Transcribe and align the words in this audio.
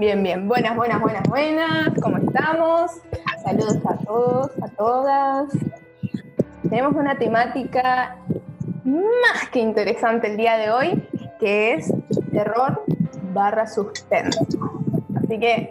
Bien, 0.00 0.22
bien. 0.22 0.48
Buenas, 0.48 0.74
buenas, 0.76 0.98
buenas, 0.98 1.22
buenas. 1.28 1.90
¿Cómo 2.00 2.16
estamos? 2.16 2.90
Saludos 3.44 3.76
a 3.86 3.96
todos, 3.98 4.50
a 4.62 4.68
todas. 4.68 5.50
Tenemos 6.62 6.94
una 6.94 7.18
temática 7.18 8.16
más 8.84 9.50
que 9.52 9.58
interesante 9.58 10.28
el 10.28 10.38
día 10.38 10.56
de 10.56 10.70
hoy, 10.70 11.06
que 11.38 11.74
es 11.74 11.92
terror 12.32 12.82
barra 13.34 13.66
suspenso. 13.66 14.46
Así 15.22 15.38
que 15.38 15.68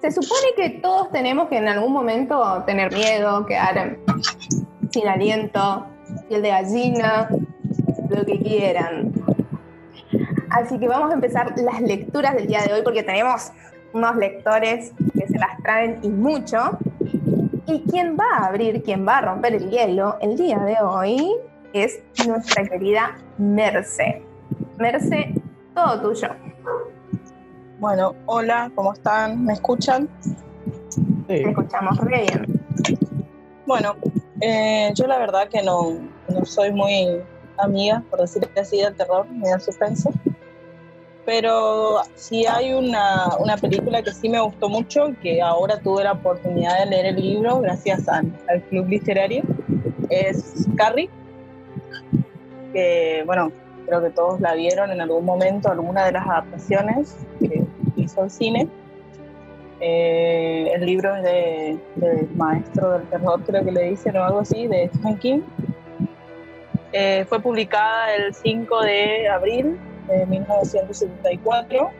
se 0.00 0.10
supone 0.10 0.48
que 0.56 0.70
todos 0.80 1.12
tenemos 1.12 1.48
que 1.48 1.58
en 1.58 1.68
algún 1.68 1.92
momento 1.92 2.64
tener 2.66 2.92
miedo, 2.92 3.46
quedar 3.46 3.98
sin 4.90 5.06
aliento, 5.06 5.86
piel 6.28 6.42
de 6.42 6.48
gallina, 6.48 7.28
lo 8.08 8.26
que 8.26 8.40
quieran. 8.40 9.13
Así 10.54 10.78
que 10.78 10.86
vamos 10.86 11.10
a 11.10 11.14
empezar 11.14 11.52
las 11.58 11.80
lecturas 11.80 12.36
del 12.36 12.46
día 12.46 12.60
de 12.62 12.74
hoy 12.74 12.82
porque 12.82 13.02
tenemos 13.02 13.50
unos 13.92 14.14
lectores 14.14 14.92
que 15.12 15.26
se 15.26 15.36
las 15.36 15.60
traen 15.64 15.98
y 16.02 16.08
mucho. 16.08 16.78
Y 17.66 17.82
quien 17.90 18.16
va 18.16 18.24
a 18.38 18.46
abrir, 18.46 18.80
quien 18.84 19.04
va 19.04 19.18
a 19.18 19.20
romper 19.22 19.54
el 19.54 19.68
hielo 19.68 20.16
el 20.20 20.36
día 20.36 20.60
de 20.60 20.76
hoy 20.80 21.28
es 21.72 22.00
nuestra 22.24 22.62
querida 22.68 23.18
Merce. 23.36 24.22
Merce, 24.78 25.34
todo 25.74 26.00
tuyo. 26.00 26.28
Bueno, 27.80 28.14
hola, 28.26 28.70
¿cómo 28.76 28.92
están? 28.92 29.44
¿Me 29.44 29.54
escuchan? 29.54 30.08
Te 31.26 31.48
escuchamos 31.48 31.98
re 31.98 32.26
bien. 32.28 32.62
Bueno, 33.66 33.96
eh, 34.40 34.92
yo 34.94 35.08
la 35.08 35.18
verdad 35.18 35.48
que 35.48 35.64
no, 35.64 35.98
no 36.28 36.44
soy 36.44 36.70
muy 36.70 37.20
amiga, 37.58 38.04
por 38.08 38.20
decirlo 38.20 38.48
así, 38.56 38.80
del 38.80 38.94
terror 38.94 39.26
ni 39.32 39.48
del 39.48 39.60
suspenso. 39.60 40.12
Pero 41.26 42.02
sí 42.14 42.44
hay 42.46 42.74
una, 42.74 43.36
una, 43.38 43.56
película 43.56 44.02
que 44.02 44.12
sí 44.12 44.28
me 44.28 44.40
gustó 44.40 44.68
mucho, 44.68 45.14
que 45.22 45.40
ahora 45.40 45.80
tuve 45.80 46.04
la 46.04 46.12
oportunidad 46.12 46.80
de 46.80 46.86
leer 46.86 47.06
el 47.06 47.16
libro 47.16 47.60
gracias 47.60 48.06
al, 48.08 48.30
al 48.48 48.62
club 48.64 48.88
literario. 48.88 49.42
Es 50.10 50.66
Carrie, 50.76 51.08
que 52.74 53.22
bueno, 53.24 53.52
creo 53.86 54.02
que 54.02 54.10
todos 54.10 54.40
la 54.40 54.54
vieron 54.54 54.90
en 54.90 55.00
algún 55.00 55.24
momento, 55.24 55.70
alguna 55.70 56.04
de 56.04 56.12
las 56.12 56.26
adaptaciones 56.26 57.16
que 57.40 57.62
hizo 57.96 58.24
el 58.24 58.30
cine. 58.30 58.68
Eh, 59.80 60.70
el 60.74 60.86
libro 60.86 61.14
es 61.16 61.22
de, 61.22 61.78
del 61.96 62.28
maestro 62.36 62.92
del 62.92 63.08
terror, 63.08 63.40
creo 63.44 63.64
que 63.64 63.72
le 63.72 63.90
dicen 63.90 64.16
o 64.16 64.24
algo 64.24 64.40
así, 64.40 64.66
de 64.66 64.88
Stephen 64.88 65.18
King. 65.18 65.40
Eh, 66.92 67.24
fue 67.28 67.40
publicada 67.40 68.14
el 68.14 68.34
5 68.34 68.82
de 68.82 69.28
abril 69.28 69.78
de 70.08 70.26
1974, 70.26 71.90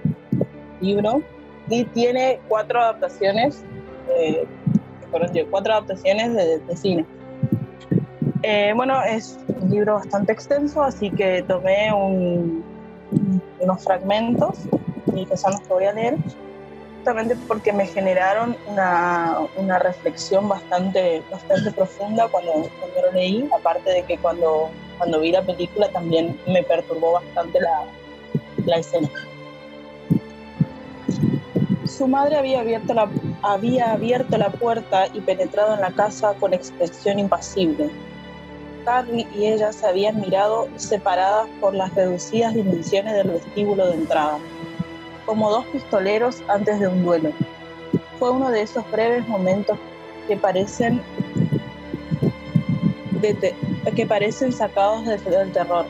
libro, 0.80 1.22
y 1.68 1.84
tiene 1.86 2.40
cuatro 2.48 2.80
adaptaciones, 2.80 3.64
eh, 4.10 4.46
cuatro 5.50 5.72
adaptaciones 5.72 6.34
de, 6.34 6.76
cine. 6.76 7.06
Eh, 8.42 8.72
bueno, 8.76 9.02
es 9.02 9.38
un 9.60 9.70
libro 9.70 9.94
bastante 9.94 10.32
extenso, 10.32 10.82
así 10.82 11.10
que 11.10 11.42
tomé 11.42 11.92
un, 11.92 12.62
unos 13.60 13.84
fragmentos 13.84 14.58
y 15.14 15.24
que 15.26 15.36
son 15.36 15.52
los 15.52 15.60
que 15.62 15.72
voy 15.72 15.84
a 15.84 15.92
leer, 15.92 16.16
justamente 16.96 17.36
porque 17.48 17.72
me 17.72 17.86
generaron 17.86 18.56
una, 18.66 19.38
una 19.56 19.78
reflexión 19.78 20.48
bastante, 20.48 21.22
bastante 21.30 21.70
profunda 21.72 22.28
cuando, 22.28 22.52
cuando, 22.80 23.02
lo 23.02 23.12
leí, 23.12 23.48
aparte 23.54 23.90
de 23.90 24.02
que 24.02 24.18
cuando, 24.18 24.70
cuando 24.98 25.20
vi 25.20 25.32
la 25.32 25.42
película 25.42 25.88
también 25.88 26.38
me 26.46 26.62
perturbó 26.62 27.12
bastante 27.12 27.60
la, 27.60 27.84
la 28.66 28.76
escena. 28.76 29.10
Su 31.84 32.08
madre 32.08 32.36
había 32.36 32.60
abierto, 32.60 32.94
la, 32.94 33.08
había 33.42 33.92
abierto 33.92 34.36
la 34.38 34.50
puerta 34.50 35.06
y 35.12 35.20
penetrado 35.20 35.74
en 35.74 35.80
la 35.80 35.92
casa 35.92 36.34
con 36.34 36.54
expresión 36.54 37.18
impasible 37.18 37.90
Carrie 38.84 39.26
y 39.34 39.46
ella 39.46 39.72
se 39.72 39.86
habían 39.86 40.20
mirado 40.20 40.68
separadas 40.76 41.48
por 41.60 41.74
las 41.74 41.94
reducidas 41.94 42.54
dimensiones 42.54 43.14
del 43.14 43.28
vestíbulo 43.28 43.86
de 43.86 43.94
entrada, 43.94 44.38
como 45.26 45.50
dos 45.50 45.64
pistoleros 45.66 46.42
antes 46.48 46.78
de 46.80 46.88
un 46.88 47.04
duelo. 47.04 47.32
Fue 48.18 48.30
uno 48.30 48.50
de 48.50 48.62
esos 48.62 48.88
breves 48.90 49.26
momentos 49.26 49.78
que 50.28 50.36
parecen, 50.36 51.02
de 53.20 53.54
que 53.94 54.06
parecen 54.06 54.52
sacados 54.52 55.04
del 55.06 55.52
terror, 55.52 55.86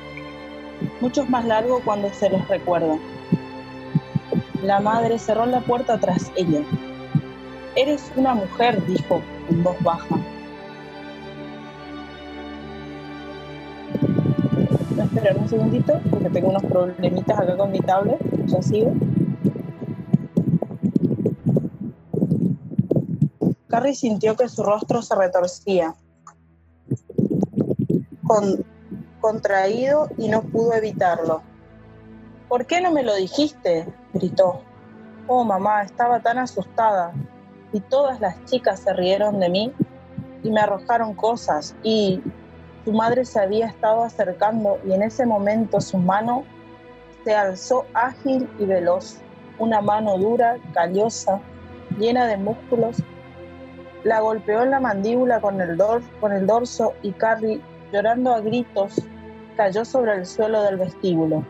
muchos 1.01 1.29
más 1.29 1.45
largos 1.45 1.83
cuando 1.85 2.11
se 2.13 2.31
los 2.31 2.47
recuerda. 2.49 2.99
La 4.63 4.81
madre 4.81 5.19
cerró 5.19 5.47
la 5.47 5.61
puerta 5.61 5.99
tras 5.99 6.33
ella. 6.37 6.63
Eres 7.77 8.11
una 8.17 8.35
mujer, 8.35 8.85
dijo 8.87 9.21
en 9.51 9.63
voz 9.63 9.77
baja. 9.83 10.17
esperar 15.03 15.37
un 15.39 15.49
segundito 15.49 16.01
porque 16.11 16.31
tengo 16.31 16.49
unos 16.49 16.65
problemitas 16.65 17.39
acá 17.39 17.57
con 17.57 17.71
mi 17.71 17.81
tablet. 17.81 18.19
Ya 18.47 18.63
sigo. 18.63 18.93
Carrie 23.69 23.95
sintió 23.95 24.37
que 24.37 24.49
su 24.49 24.63
rostro 24.63 25.03
se 25.03 25.15
retorcía, 25.15 25.95
con, 28.27 28.65
contraído 29.21 30.09
y 30.17 30.29
no 30.29 30.43
pudo 30.43 30.75
evitarlo. 30.75 31.43
¿Por 32.49 32.67
qué 32.67 32.81
no 32.81 32.91
me 32.91 33.03
lo 33.03 33.15
dijiste? 33.15 33.87
gritó. 34.13 34.61
Oh, 35.27 35.45
mamá, 35.45 35.83
estaba 35.83 36.21
tan 36.21 36.39
asustada. 36.39 37.13
Y 37.73 37.81
todas 37.81 38.21
las 38.21 38.43
chicas 38.45 38.81
se 38.81 38.93
rieron 38.93 39.41
de 39.41 39.49
mí 39.49 39.73
y 40.43 40.51
me 40.51 40.61
arrojaron 40.61 41.15
cosas 41.15 41.75
y 41.83 42.23
su 42.85 42.93
madre 42.93 43.25
se 43.25 43.41
había 43.41 43.67
estado 43.67 44.05
acercando 44.05 44.79
y 44.87 44.93
en 44.93 45.03
ese 45.03 45.25
momento 45.27 45.81
su 45.81 45.97
mano 45.97 46.45
se 47.25 47.35
alzó 47.35 47.87
ágil 47.95 48.49
y 48.59 48.67
veloz. 48.67 49.17
Una 49.59 49.81
mano 49.81 50.19
dura, 50.19 50.59
callosa, 50.75 51.41
llena 51.99 52.27
de 52.27 52.37
músculos, 52.37 52.99
la 54.05 54.21
golpeó 54.21 54.63
en 54.63 54.71
la 54.71 54.81
mandíbula 54.81 55.41
con 55.41 55.61
el, 55.61 55.79
con 56.21 56.33
el 56.33 56.47
dorso 56.47 56.93
y 57.03 57.13
Carrie, 57.13 57.61
llorando 57.95 58.35
a 58.35 58.41
gritos, 58.41 59.01
cayó 59.57 59.85
sobre 59.85 60.15
el 60.15 60.27
suelo 60.27 60.63
del 60.65 60.79
vestíbulo. 60.79 61.45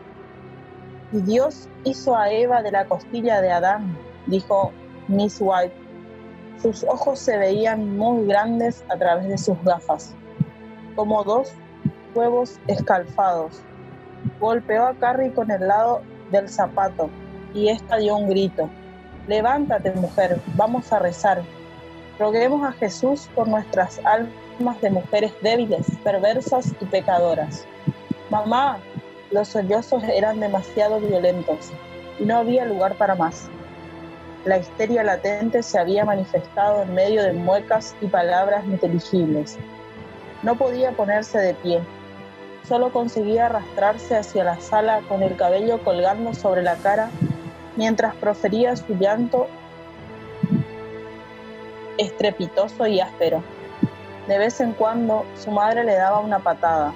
Y 1.11 1.21
Dios 1.21 1.67
hizo 1.85 2.15
a 2.15 2.29
Eva 2.29 2.61
de 2.61 2.71
la 2.71 2.85
costilla 2.85 3.41
de 3.41 3.51
Adán, 3.51 3.97
dijo 4.27 4.71
Miss 5.07 5.37
White. 5.39 5.73
Sus 6.61 6.83
ojos 6.83 7.17
se 7.17 7.35
veían 7.37 7.97
muy 7.97 8.27
grandes 8.27 8.85
a 8.89 8.95
través 8.95 9.27
de 9.27 9.37
sus 9.39 9.61
gafas 9.63 10.13
como 10.95 11.23
dos 11.23 11.51
huevos 12.13 12.59
escalfados. 12.67 13.61
Golpeó 14.39 14.85
a 14.85 14.93
Carrie 14.93 15.33
con 15.33 15.49
el 15.49 15.67
lado 15.67 16.03
del 16.31 16.47
zapato 16.47 17.09
y 17.55 17.69
ésta 17.69 17.97
dio 17.97 18.15
un 18.17 18.29
grito. 18.29 18.69
Levántate, 19.27 19.91
mujer, 19.93 20.39
vamos 20.55 20.93
a 20.93 20.99
rezar. 20.99 21.41
Roguemos 22.17 22.65
a 22.65 22.71
Jesús 22.71 23.27
por 23.35 23.47
nuestras 23.47 23.99
almas 24.05 24.79
de 24.81 24.89
mujeres 24.89 25.33
débiles, 25.41 25.85
perversas 26.03 26.73
y 26.79 26.85
pecadoras. 26.85 27.65
Mamá, 28.29 28.79
los 29.31 29.49
sollozos 29.49 30.01
eran 30.03 30.39
demasiado 30.39 31.01
violentos 31.01 31.71
y 32.19 32.23
no 32.23 32.37
había 32.37 32.63
lugar 32.65 32.95
para 32.95 33.15
más. 33.15 33.49
La 34.45 34.57
histeria 34.57 35.03
latente 35.03 35.61
se 35.61 35.77
había 35.77 36.05
manifestado 36.05 36.83
en 36.83 36.93
medio 36.93 37.21
de 37.23 37.33
muecas 37.33 37.95
y 37.99 38.07
palabras 38.07 38.63
inteligibles. 38.65 39.57
No 40.41 40.55
podía 40.55 40.91
ponerse 40.91 41.37
de 41.39 41.53
pie. 41.55 41.81
Solo 42.65 42.93
conseguía 42.93 43.47
arrastrarse 43.47 44.15
hacia 44.15 44.43
la 44.43 44.59
sala 44.61 45.01
con 45.09 45.21
el 45.21 45.35
cabello 45.35 45.83
colgando 45.83 46.33
sobre 46.33 46.61
la 46.61 46.75
cara 46.77 47.09
mientras 47.75 48.15
profería 48.15 48.75
su 48.75 48.95
llanto 48.95 49.47
estrepitoso 51.97 52.87
y 52.87 52.99
áspero. 52.99 53.43
De 54.27 54.37
vez 54.37 54.59
en 54.59 54.73
cuando 54.73 55.25
su 55.35 55.51
madre 55.51 55.83
le 55.83 55.95
daba 55.95 56.19
una 56.19 56.39
patada. 56.39 56.93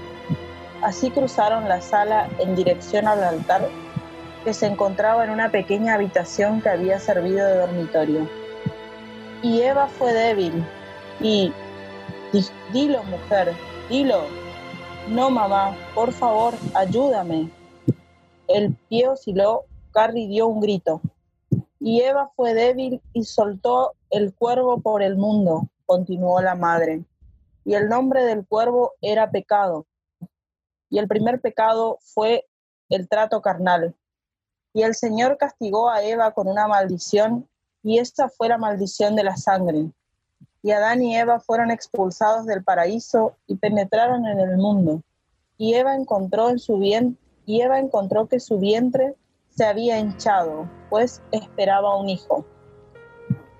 Así 0.81 1.11
cruzaron 1.11 1.67
la 1.67 1.81
sala 1.81 2.29
en 2.39 2.55
dirección 2.55 3.07
al 3.07 3.23
altar 3.23 3.69
que 4.43 4.53
se 4.53 4.67
encontraba 4.67 5.23
en 5.25 5.29
una 5.29 5.49
pequeña 5.49 5.95
habitación 5.95 6.61
que 6.61 6.69
había 6.69 6.99
servido 6.99 7.45
de 7.45 7.55
dormitorio. 7.55 8.29
Y 9.41 9.61
Eva 9.61 9.87
fue 9.87 10.13
débil 10.13 10.63
y, 11.21 11.51
Dilo, 12.71 13.03
mujer, 13.05 13.55
dilo. 13.89 14.21
No, 15.07 15.29
mamá, 15.29 15.75
por 15.95 16.11
favor, 16.13 16.53
ayúdame. 16.75 17.49
El 18.47 18.75
pie 18.87 19.07
osciló, 19.07 19.65
Carrie 19.91 20.27
dio 20.27 20.47
un 20.47 20.61
grito. 20.61 21.01
Y 21.79 22.01
Eva 22.01 22.31
fue 22.35 22.53
débil 22.53 23.01
y 23.13 23.23
soltó 23.23 23.93
el 24.09 24.33
cuervo 24.33 24.81
por 24.81 25.01
el 25.01 25.15
mundo, 25.15 25.69
continuó 25.85 26.41
la 26.41 26.55
madre. 26.55 27.03
Y 27.63 27.73
el 27.73 27.87
nombre 27.87 28.23
del 28.23 28.45
cuervo 28.45 28.93
era 29.01 29.31
pecado. 29.31 29.85
Y 30.89 30.99
el 30.99 31.07
primer 31.07 31.39
pecado 31.39 31.99
fue 32.01 32.47
el 32.89 33.07
trato 33.07 33.41
carnal. 33.41 33.95
Y 34.73 34.83
el 34.83 34.95
Señor 34.95 35.37
castigó 35.37 35.89
a 35.89 36.03
Eva 36.03 36.31
con 36.31 36.47
una 36.47 36.67
maldición, 36.67 37.47
y 37.81 37.99
esta 37.99 38.29
fue 38.29 38.49
la 38.49 38.57
maldición 38.57 39.15
de 39.15 39.23
la 39.23 39.37
sangre. 39.37 39.89
Y 40.61 40.71
Adán 40.71 41.01
y 41.01 41.15
Eva 41.15 41.39
fueron 41.39 41.71
expulsados 41.71 42.45
del 42.45 42.63
paraíso 42.63 43.35
y 43.47 43.55
penetraron 43.55 44.25
en 44.25 44.39
el 44.39 44.57
mundo. 44.57 45.01
Y 45.57 45.75
Eva 45.75 45.95
encontró 45.95 46.49
en 46.49 46.59
su 46.59 46.77
bien, 46.77 47.17
y 47.45 47.61
Eva 47.61 47.79
encontró 47.79 48.27
que 48.27 48.39
su 48.39 48.59
vientre 48.59 49.15
se 49.59 49.65
había 49.65 49.99
hinchado, 49.99 50.69
pues 50.89 51.21
esperaba 51.31 51.97
un 51.97 52.07
hijo. 52.07 52.45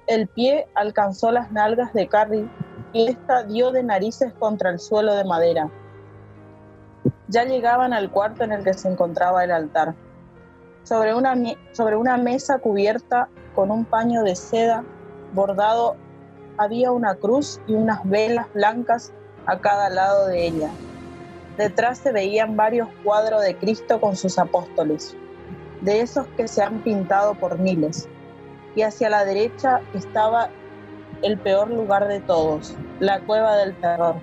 El 0.08 0.30
pie 0.30 0.66
alcanzó 0.74 1.30
las 1.30 1.52
nalgas 1.52 1.92
de 1.92 2.08
Carrie 2.08 2.48
y 2.94 3.10
ésta 3.10 3.44
dio 3.44 3.72
de 3.72 3.84
narices 3.84 4.32
contra 4.40 4.70
el 4.70 4.80
suelo 4.80 5.14
de 5.14 5.26
madera. 5.26 5.70
Ya 7.28 7.44
llegaban 7.44 7.92
al 7.92 8.12
cuarto 8.12 8.46
en 8.46 8.54
el 8.54 8.64
que 8.64 8.74
se 8.76 8.88
encontraba 8.88 9.44
el 9.44 9.52
altar. 9.52 9.94
Sobre 10.84 11.14
una, 11.14 11.36
sobre 11.74 11.98
una 11.98 12.16
mesa 12.16 12.60
cubierta 12.60 13.28
con 13.54 13.70
un 13.70 13.84
paño 13.84 14.24
de 14.24 14.38
seda 14.38 14.86
bordado 15.34 15.98
había 16.58 16.94
una 16.94 17.16
cruz 17.16 17.60
y 17.68 17.74
unas 17.74 18.08
velas 18.08 18.48
blancas 18.54 19.12
a 19.48 19.60
cada 19.60 19.90
lado 19.90 20.28
de 20.28 20.48
ella. 20.48 20.70
Detrás 21.58 21.98
se 21.98 22.14
veían 22.14 22.56
varios 22.56 22.88
cuadros 23.04 23.42
de 23.42 23.58
Cristo 23.58 24.00
con 24.00 24.16
sus 24.16 24.40
apóstoles, 24.40 25.18
de 25.82 26.02
esos 26.02 26.28
que 26.38 26.48
se 26.48 26.64
han 26.64 26.80
pintado 26.80 27.36
por 27.36 27.60
miles. 27.60 28.08
Y 28.76 28.82
hacia 28.82 29.10
la 29.10 29.26
derecha 29.26 29.82
estaba 29.94 30.50
el 31.22 31.38
peor 31.38 31.70
lugar 31.70 32.08
de 32.08 32.20
todos, 32.22 32.76
la 33.00 33.20
cueva 33.22 33.58
del 33.58 33.76
terror, 33.76 34.16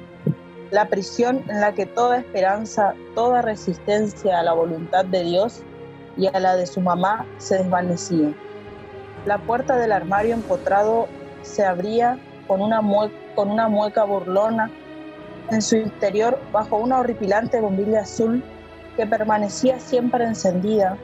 la 0.70 0.88
prisión 0.88 1.44
en 1.48 1.60
la 1.60 1.72
que 1.72 1.86
toda 1.86 2.18
esperanza, 2.18 2.94
toda 3.14 3.42
resistencia 3.42 4.38
a 4.38 4.42
la 4.42 4.52
voluntad 4.52 5.04
de 5.04 5.24
Dios 5.24 5.62
y 6.16 6.26
a 6.26 6.40
la 6.40 6.56
de 6.56 6.66
su 6.66 6.80
mamá 6.80 7.26
se 7.38 7.58
desvanecía. 7.58 8.32
La 9.26 9.38
puerta 9.38 9.76
del 9.76 9.92
armario 9.92 10.34
empotrado 10.34 11.08
se 11.42 11.64
abría 11.64 12.18
con 12.46 12.62
una, 12.62 12.80
con 13.34 13.50
una 13.50 13.68
mueca 13.68 14.04
burlona. 14.04 14.70
En 15.50 15.62
su 15.62 15.76
interior, 15.76 16.38
bajo 16.52 16.76
una 16.76 16.98
horripilante 17.00 17.60
bombilla 17.60 18.00
azul 18.00 18.42
que 18.96 19.06
permanecía 19.06 19.78
siempre 19.78 20.24
encendida, 20.24 20.96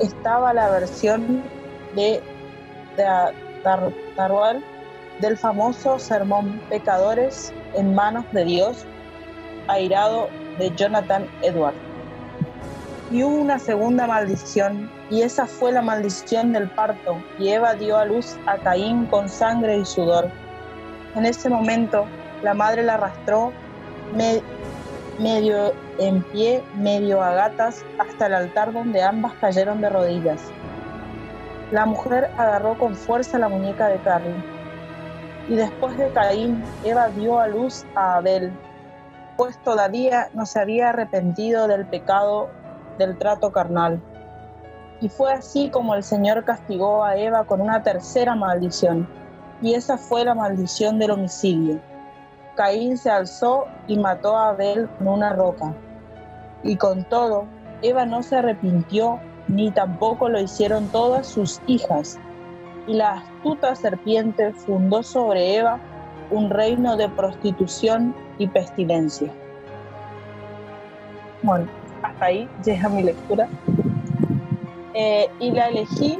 estaba 0.00 0.52
la 0.52 0.70
versión 0.70 1.42
de, 1.94 2.22
de 2.96 3.04
del 5.20 5.36
famoso 5.36 5.98
sermón 5.98 6.60
Pecadores 6.68 7.52
en 7.74 7.94
manos 7.94 8.24
de 8.32 8.44
Dios, 8.44 8.86
airado 9.66 10.28
de 10.58 10.74
Jonathan 10.76 11.26
Edward 11.42 11.74
y 13.10 13.22
hubo 13.22 13.36
una 13.36 13.58
segunda 13.58 14.06
maldición, 14.06 14.90
y 15.10 15.22
esa 15.22 15.46
fue 15.46 15.72
la 15.72 15.82
maldición 15.82 16.52
del 16.52 16.68
parto, 16.70 17.22
y 17.38 17.48
Eva 17.48 17.74
dio 17.74 17.96
a 17.96 18.04
luz 18.04 18.36
a 18.46 18.58
Caín 18.58 19.06
con 19.06 19.28
sangre 19.28 19.78
y 19.78 19.84
sudor. 19.84 20.30
En 21.14 21.24
ese 21.24 21.48
momento, 21.48 22.04
la 22.42 22.54
madre 22.54 22.82
la 22.82 22.94
arrastró 22.94 23.52
medio 25.18 25.72
en 25.98 26.22
pie, 26.22 26.62
medio 26.76 27.22
a 27.22 27.32
gatas, 27.32 27.84
hasta 27.98 28.26
el 28.26 28.34
altar 28.34 28.72
donde 28.72 29.02
ambas 29.02 29.34
cayeron 29.34 29.80
de 29.80 29.90
rodillas. 29.90 30.40
La 31.70 31.84
mujer 31.84 32.30
agarró 32.38 32.78
con 32.78 32.94
fuerza 32.94 33.38
la 33.38 33.48
muñeca 33.48 33.88
de 33.88 33.98
Carrie. 33.98 34.42
Y 35.48 35.56
después 35.56 35.96
de 35.98 36.10
Caín, 36.12 36.62
Eva 36.84 37.08
dio 37.08 37.38
a 37.38 37.48
luz 37.48 37.84
a 37.94 38.16
Abel, 38.16 38.52
pues 39.36 39.56
todavía 39.62 40.28
no 40.34 40.46
se 40.46 40.60
había 40.60 40.90
arrepentido 40.90 41.68
del 41.68 41.86
pecado 41.86 42.48
del 42.98 43.16
trato 43.18 43.52
carnal. 43.52 44.00
Y 45.00 45.08
fue 45.08 45.32
así 45.32 45.70
como 45.70 45.94
el 45.94 46.02
Señor 46.02 46.44
castigó 46.44 47.04
a 47.04 47.16
Eva 47.16 47.44
con 47.44 47.60
una 47.60 47.82
tercera 47.82 48.34
maldición, 48.34 49.08
y 49.62 49.74
esa 49.74 49.96
fue 49.96 50.24
la 50.24 50.34
maldición 50.34 50.98
del 50.98 51.12
homicidio. 51.12 51.80
Caín 52.56 52.96
se 52.98 53.10
alzó 53.10 53.66
y 53.86 53.96
mató 53.98 54.36
a 54.36 54.48
Abel 54.48 54.88
con 54.98 55.08
una 55.08 55.32
roca. 55.32 55.72
Y 56.68 56.76
con 56.76 57.04
todo, 57.04 57.46
Eva 57.80 58.04
no 58.04 58.22
se 58.22 58.36
arrepintió, 58.36 59.18
ni 59.48 59.70
tampoco 59.70 60.28
lo 60.28 60.38
hicieron 60.38 60.86
todas 60.88 61.26
sus 61.26 61.62
hijas. 61.66 62.18
Y 62.86 62.92
la 62.92 63.14
astuta 63.14 63.74
serpiente 63.74 64.52
fundó 64.52 65.02
sobre 65.02 65.56
Eva 65.56 65.80
un 66.30 66.50
reino 66.50 66.98
de 66.98 67.08
prostitución 67.08 68.14
y 68.36 68.48
pestilencia. 68.48 69.32
Bueno, 71.42 71.66
hasta 72.02 72.26
ahí 72.26 72.46
llega 72.62 72.90
mi 72.90 73.02
lectura. 73.02 73.48
Eh, 74.92 75.26
y 75.40 75.50
la 75.52 75.68
elegí, 75.68 76.18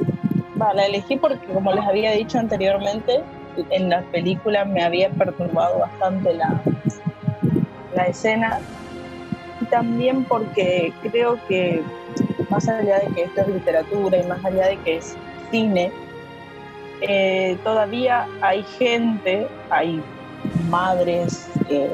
la 0.55 0.83
elegí 0.83 1.15
porque 1.17 1.45
como 1.53 1.73
les 1.73 1.85
había 1.85 2.13
dicho 2.13 2.39
anteriormente, 2.39 3.21
en 3.69 3.89
la 3.89 4.01
película 4.11 4.65
me 4.65 4.83
había 4.83 5.11
perturbado 5.11 5.77
bastante 5.77 6.33
la, 6.33 6.59
la 7.93 8.05
escena 8.05 8.59
y 9.61 9.65
también 9.65 10.23
porque 10.23 10.93
creo 11.01 11.39
que 11.47 11.83
más 12.49 12.67
allá 12.67 12.99
de 12.99 13.07
que 13.13 13.23
esto 13.23 13.41
es 13.41 13.47
literatura 13.49 14.17
y 14.17 14.23
más 14.27 14.43
allá 14.43 14.67
de 14.67 14.77
que 14.77 14.97
es 14.97 15.15
cine, 15.51 15.91
eh, 17.01 17.57
todavía 17.63 18.27
hay 18.41 18.63
gente, 18.63 19.47
hay 19.69 20.01
madres, 20.69 21.49
eh, 21.69 21.89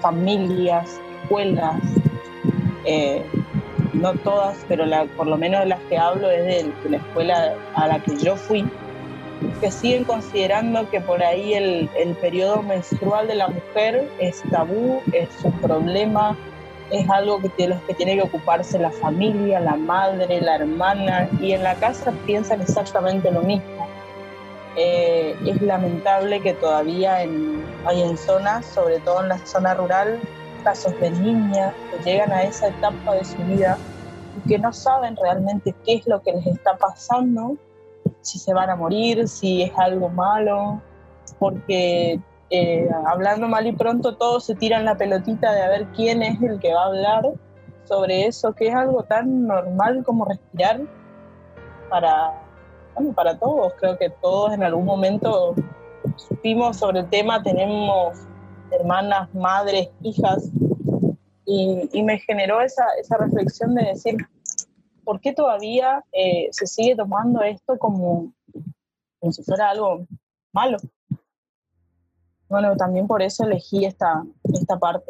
familias, 0.00 1.00
escuelas, 1.22 1.80
eh, 2.84 3.24
no 3.92 4.14
todas, 4.14 4.64
pero 4.68 4.84
por 5.16 5.26
lo 5.26 5.36
menos 5.36 5.66
las 5.66 5.80
que 5.82 5.98
hablo 5.98 6.30
es 6.30 6.44
de, 6.44 6.72
la 6.88 6.96
escuela 6.96 7.54
a 7.74 7.86
la 7.86 8.02
que 8.02 8.16
yo 8.16 8.36
fui, 8.36 8.66
que 9.60 9.70
siguen 9.70 10.04
considerando 10.04 10.88
que 10.90 11.00
por 11.00 11.22
ahí 11.22 11.54
el, 11.54 11.90
el 11.96 12.14
periodo 12.14 12.62
menstrual 12.62 13.28
de 13.28 13.34
la 13.34 13.48
mujer 13.48 14.08
es 14.18 14.42
tabú, 14.50 15.02
es 15.12 15.28
un 15.44 15.52
problema, 15.60 16.36
es 16.90 17.08
algo 17.08 17.40
que 17.40 17.50
de 17.56 17.68
los 17.68 17.80
que 17.82 17.94
tiene 17.94 18.16
que 18.16 18.22
ocuparse 18.22 18.78
la 18.78 18.90
familia, 18.90 19.60
la 19.60 19.76
madre, 19.76 20.40
la 20.40 20.56
hermana, 20.56 21.28
y 21.40 21.52
en 21.52 21.62
la 21.62 21.74
casa 21.76 22.12
piensan 22.26 22.60
exactamente 22.60 23.30
lo 23.30 23.42
mismo. 23.42 23.86
Eh, 24.76 25.36
es 25.46 25.60
lamentable 25.62 26.40
que 26.40 26.54
todavía 26.54 27.16
hay 27.16 28.02
en 28.02 28.16
zonas, 28.16 28.66
sobre 28.66 29.00
todo 29.00 29.22
en 29.22 29.28
la 29.28 29.38
zona 29.46 29.74
rural, 29.74 30.20
casos 30.62 30.98
de 31.00 31.10
niñas 31.10 31.74
que 31.90 32.10
llegan 32.10 32.32
a 32.32 32.42
esa 32.42 32.68
etapa 32.68 33.14
de 33.14 33.24
su 33.24 33.36
vida 33.38 33.78
y 34.36 34.48
que 34.48 34.58
no 34.58 34.72
saben 34.72 35.16
realmente 35.16 35.74
qué 35.84 35.94
es 35.94 36.06
lo 36.06 36.22
que 36.22 36.32
les 36.32 36.46
está 36.46 36.76
pasando, 36.76 37.56
si 38.20 38.38
se 38.38 38.52
van 38.52 38.70
a 38.70 38.76
morir, 38.76 39.28
si 39.28 39.62
es 39.62 39.72
algo 39.76 40.08
malo, 40.08 40.80
porque 41.38 42.20
eh, 42.50 42.88
hablando 43.06 43.48
mal 43.48 43.66
y 43.66 43.72
pronto 43.72 44.16
todos 44.16 44.44
se 44.44 44.56
tiran 44.56 44.84
la 44.84 44.96
pelotita 44.96 45.52
de 45.52 45.62
a 45.62 45.68
ver 45.68 45.86
quién 45.94 46.22
es 46.22 46.42
el 46.42 46.58
que 46.58 46.74
va 46.74 46.82
a 46.82 46.86
hablar 46.86 47.32
sobre 47.84 48.26
eso, 48.26 48.52
que 48.52 48.68
es 48.68 48.74
algo 48.74 49.04
tan 49.04 49.46
normal 49.46 50.02
como 50.04 50.24
respirar 50.24 50.80
para, 51.88 52.32
bueno, 52.94 53.12
para 53.12 53.38
todos. 53.38 53.72
Creo 53.78 53.96
que 53.98 54.10
todos 54.10 54.52
en 54.52 54.62
algún 54.62 54.84
momento 54.84 55.54
supimos 56.16 56.76
sobre 56.78 57.00
el 57.00 57.08
tema, 57.08 57.42
tenemos 57.42 58.16
hermanas, 58.70 59.32
madres, 59.34 59.90
hijas, 60.02 60.50
y, 61.46 62.02
me 62.04 62.18
generó 62.20 62.60
esa, 62.60 62.84
esa, 63.00 63.16
reflexión 63.16 63.74
de 63.74 63.86
decir, 63.86 64.16
¿por 65.04 65.20
qué 65.20 65.32
todavía 65.32 66.04
eh, 66.12 66.48
se 66.52 66.66
sigue 66.66 66.94
tomando 66.94 67.42
esto 67.42 67.76
como, 67.76 68.32
como 69.18 69.32
si 69.32 69.42
fuera 69.42 69.70
algo 69.70 70.06
malo? 70.52 70.78
Bueno, 72.50 72.76
también 72.76 73.06
por 73.06 73.22
eso 73.22 73.44
elegí 73.44 73.84
esta, 73.84 74.24
esta 74.52 74.76
parte. 74.76 75.06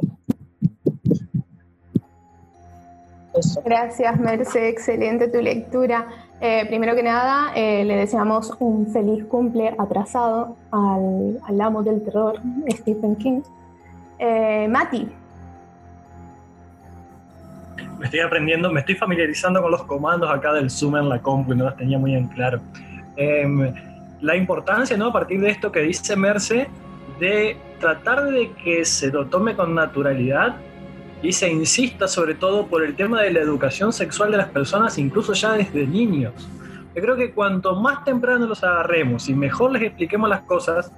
Gracias, 3.65 4.21
Merce, 4.21 4.69
excelente 4.69 5.27
tu 5.29 5.41
lectura. 5.41 6.07
Eh, 6.43 6.67
primero 6.67 6.95
que 6.95 7.03
nada, 7.03 7.53
eh, 7.55 7.83
le 7.85 7.97
deseamos 7.97 8.55
un 8.61 8.93
feliz 8.93 9.25
cumple 9.25 9.75
atrasado 9.79 10.57
al, 10.71 11.41
al 11.47 11.61
amo 11.63 11.83
del 11.83 12.05
terror, 12.05 12.39
Stephen 12.69 13.17
King. 13.17 13.41
Eh, 14.19 14.69
Mati. 14.69 15.09
Me 17.99 18.05
estoy 18.05 18.21
aprendiendo, 18.21 18.71
me 18.71 18.81
estoy 18.81 18.97
familiarizando 18.97 19.63
con 19.63 19.71
los 19.71 19.85
comandos 19.85 20.31
acá 20.31 20.53
del 20.53 20.71
Zoom 20.71 20.97
en 20.97 21.09
la 21.09 21.23
compu 21.23 21.55
y 21.55 21.57
no 21.57 21.65
las 21.65 21.77
tenía 21.77 21.99
muy 21.99 22.15
en 22.15 22.29
claro. 22.29 22.61
Em, 23.17 23.73
la 24.21 24.37
importancia, 24.37 24.99
¿no? 24.99 25.07
A 25.07 25.13
partir 25.13 25.41
de 25.41 25.49
esto 25.49 25.73
que 25.73 25.81
dice 25.81 26.17
Merce, 26.17 26.69
de 27.21 27.57
tratar 27.79 28.31
de 28.31 28.53
que 28.53 28.85
se 28.85 29.09
lo 29.09 29.27
tome 29.27 29.55
con 29.55 29.75
naturalidad 29.75 30.57
y 31.23 31.33
se 31.33 31.51
insista 31.51 32.09
sobre 32.09 32.35
todo 32.35 32.67
por 32.67 32.83
el 32.83 32.97
tema 32.97 33.23
de 33.23 33.33
la 33.33 33.41
educación 33.41 33.93
sexual 33.93 34.31
de 34.31 34.39
las 34.39 34.49
personas, 34.49 34.97
incluso 34.99 35.35
ya 35.35 35.53
desde 35.53 35.87
niños. 35.87 36.33
Yo 36.95 37.03
creo 37.03 37.17
que 37.17 37.33
cuanto 37.33 37.77
más 37.77 38.05
temprano 38.05 38.47
los 38.47 38.65
agarremos 38.65 39.29
y 39.29 39.35
mejor 39.35 39.73
les 39.73 39.83
expliquemos 39.83 40.29
las 40.29 40.41
cosas, 40.43 40.91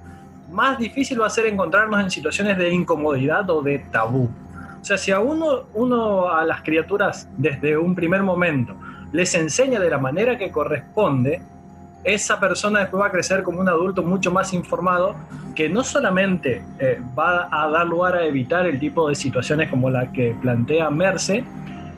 más 0.49 0.77
difícil 0.77 1.19
va 1.21 1.27
a 1.27 1.29
ser 1.29 1.45
encontrarnos 1.47 1.99
en 2.01 2.09
situaciones 2.09 2.57
de 2.57 2.73
incomodidad 2.73 3.49
o 3.49 3.61
de 3.61 3.79
tabú. 3.79 4.29
O 4.81 4.85
sea, 4.85 4.97
si 4.97 5.11
a 5.11 5.19
uno, 5.19 5.63
uno 5.73 6.29
a 6.29 6.43
las 6.45 6.61
criaturas 6.61 7.27
desde 7.37 7.77
un 7.77 7.95
primer 7.95 8.23
momento 8.23 8.75
les 9.11 9.35
enseña 9.35 9.79
de 9.79 9.89
la 9.89 9.97
manera 9.97 10.37
que 10.37 10.51
corresponde, 10.51 11.41
esa 12.03 12.39
persona 12.39 12.81
después 12.81 13.01
va 13.01 13.07
a 13.07 13.11
crecer 13.11 13.43
como 13.43 13.59
un 13.59 13.69
adulto 13.69 14.03
mucho 14.03 14.31
más 14.31 14.53
informado 14.53 15.15
que 15.55 15.69
no 15.69 15.83
solamente 15.83 16.63
eh, 16.79 16.99
va 17.17 17.47
a 17.51 17.69
dar 17.69 17.85
lugar 17.85 18.15
a 18.15 18.25
evitar 18.25 18.65
el 18.65 18.79
tipo 18.79 19.07
de 19.07 19.15
situaciones 19.15 19.69
como 19.69 19.89
la 19.89 20.11
que 20.11 20.35
plantea 20.41 20.89
Merce, 20.89 21.43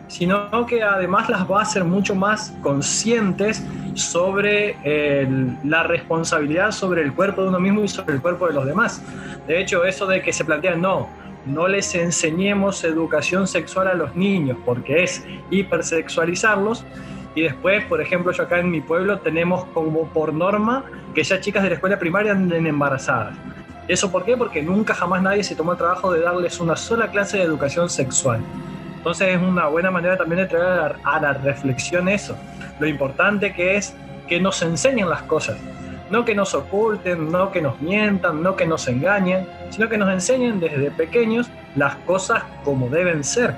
sino 0.08 0.66
que 0.68 0.84
además 0.84 1.30
las 1.30 1.50
va 1.50 1.60
a 1.60 1.62
hacer 1.64 1.84
mucho 1.84 2.16
más 2.16 2.54
conscientes 2.62 3.64
sobre 3.96 4.76
la 5.64 5.84
responsabilidad 5.84 6.72
sobre 6.72 7.02
el 7.02 7.14
cuerpo 7.14 7.42
de 7.44 7.50
uno 7.50 7.60
mismo 7.60 7.84
y 7.84 7.88
sobre 7.88 8.16
el 8.16 8.22
cuerpo 8.22 8.48
de 8.48 8.54
los 8.54 8.66
demás. 8.66 9.02
De 9.48 9.60
hecho, 9.60 9.86
eso 9.86 10.06
de 10.06 10.22
que 10.22 10.34
se 10.34 10.46
plantea, 10.46 10.76
no, 10.76 11.10
no 11.46 11.68
les 11.68 11.94
enseñemos 11.96 12.84
educación 12.84 13.48
sexual 13.48 13.88
a 13.88 13.94
los 13.94 14.16
niños 14.16 14.58
porque 14.66 15.04
es 15.04 15.24
hipersexualizarlos, 15.50 16.86
y 17.36 17.42
después, 17.42 17.84
por 17.86 18.01
ejemplo, 18.01 18.32
yo 18.32 18.44
acá 18.44 18.60
en 18.60 18.72
mi 18.72 18.80
pueblo 18.80 19.20
tenemos 19.20 19.65
como 19.65 20.08
por 20.08 20.34
norma 20.34 20.86
que 21.13 21.22
ya 21.22 21.42
chicas 21.42 21.63
de 21.63 21.70
la 21.70 21.75
escuela 21.75 22.00
primaria 22.00 22.32
anden 22.32 22.65
embarazadas. 22.65 23.36
¿Eso 23.89 24.10
por 24.10 24.24
qué? 24.24 24.38
Porque 24.38 24.63
nunca 24.63 24.96
jamás 24.96 25.22
nadie 25.22 25.44
se 25.44 25.54
tomó 25.54 25.74
el 25.74 25.77
trabajo 25.77 26.13
de 26.13 26.22
darles 26.22 26.60
una 26.62 26.77
sola 26.77 27.12
clase 27.12 27.38
de 27.38 27.44
educación 27.44 27.89
sexual. 27.89 28.39
Entonces 28.96 29.36
es 29.36 29.42
una 29.42 29.68
buena 29.68 29.92
manera 29.92 30.18
también 30.18 30.42
de 30.42 30.48
traer 30.48 30.96
a 31.04 31.20
la, 31.20 31.34
reflexión 31.34 32.08
eso. 32.08 32.38
Lo 32.80 32.88
importante 32.88 33.54
que 33.54 33.75
es 33.75 33.94
que 34.27 34.39
nos 34.39 34.62
enseñen 34.62 35.10
las 35.10 35.24
cosas. 35.24 35.58
No 36.10 36.24
que 36.24 36.34
nos 36.34 36.54
oculten, 36.54 37.32
no 37.32 37.51
que 37.51 37.62
nos 37.62 37.80
mientan, 37.82 38.42
no 38.42 38.56
que 38.56 38.65
nos 38.65 38.88
engañen, 38.88 39.46
sino 39.72 39.89
que 39.89 39.98
nos 39.98 40.10
enseñen 40.10 40.60
desde 40.60 40.89
pequeños 40.89 41.50
las 41.75 41.96
cosas 41.98 42.44
como 42.63 42.89
deben 42.89 43.24
ser 43.24 43.54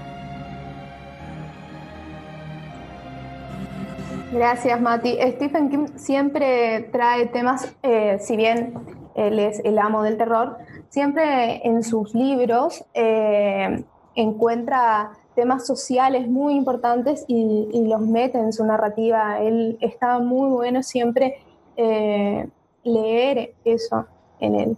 Gracias, 4.31 4.81
Mati. 4.81 5.17
Stephen 5.36 5.69
King 5.69 5.88
siempre 5.96 6.89
trae 6.91 7.27
temas, 7.27 7.74
eh, 7.81 8.17
si 8.19 8.36
bien 8.36 8.74
él 9.15 9.39
es 9.39 9.62
el 9.63 9.79
amo 9.79 10.03
del 10.03 10.17
terror, 10.17 10.57
siempre 10.89 11.65
en 11.65 11.81
sus 11.81 12.13
libros 12.13 12.84
eh, 12.93 13.86
encuentra 14.15 15.12
temas 15.34 15.65
sociales 15.65 16.27
muy 16.27 16.55
importantes 16.55 17.24
y, 17.29 17.86
los 17.88 18.01
mete 18.01 18.38
en 18.38 18.51
su 18.51 18.65
narrativa. 18.65 19.39
Él 19.39 19.77
está 19.79 20.19
muy 20.19 20.50
bueno 20.50 20.84
siempre 20.84 21.38
eh, 21.77 22.50
leer 22.84 23.53
eso 23.63 24.07
en 24.41 24.55
él. 24.55 24.77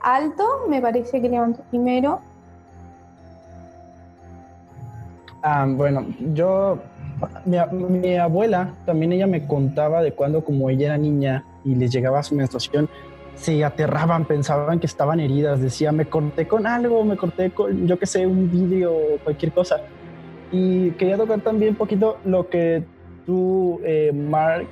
Alto, 0.00 0.44
me 0.68 0.80
parece 0.80 1.20
que 1.20 1.28
levantó 1.28 1.62
primero. 1.64 2.20
Ah, 5.42 5.66
bueno, 5.68 6.06
yo 6.32 6.78
mi, 7.44 8.16
abuela 8.16 8.74
también 8.86 9.12
ella 9.12 9.26
me 9.26 9.46
contaba 9.46 10.02
de 10.02 10.12
cuando 10.12 10.44
como 10.44 10.70
ella 10.70 10.86
era 10.86 10.98
niña 10.98 11.44
y 11.64 11.74
les 11.74 11.92
llegaba 11.92 12.22
su 12.22 12.34
menstruación, 12.34 12.88
se 13.34 13.64
aterraban, 13.64 14.24
pensaban 14.24 14.80
que 14.80 14.86
estaban 14.86 15.20
heridas, 15.20 15.60
decía, 15.60 15.92
me 15.92 16.06
corté 16.06 16.48
con 16.48 16.66
algo, 16.66 17.04
me 17.04 17.16
corté 17.16 17.50
con, 17.50 17.86
yo 17.86 17.98
que 17.98 18.06
sé, 18.06 18.26
un 18.26 18.50
vídeo 18.50 18.92
o 18.92 19.18
cualquier 19.22 19.52
cosa. 19.52 19.80
Y 20.50 20.90
quería 20.92 21.16
tocar 21.16 21.40
también 21.40 21.72
un 21.72 21.76
poquito 21.76 22.18
lo 22.24 22.48
que 22.48 22.82
tú, 23.26 23.80
eh, 23.84 24.12
Mark, 24.12 24.66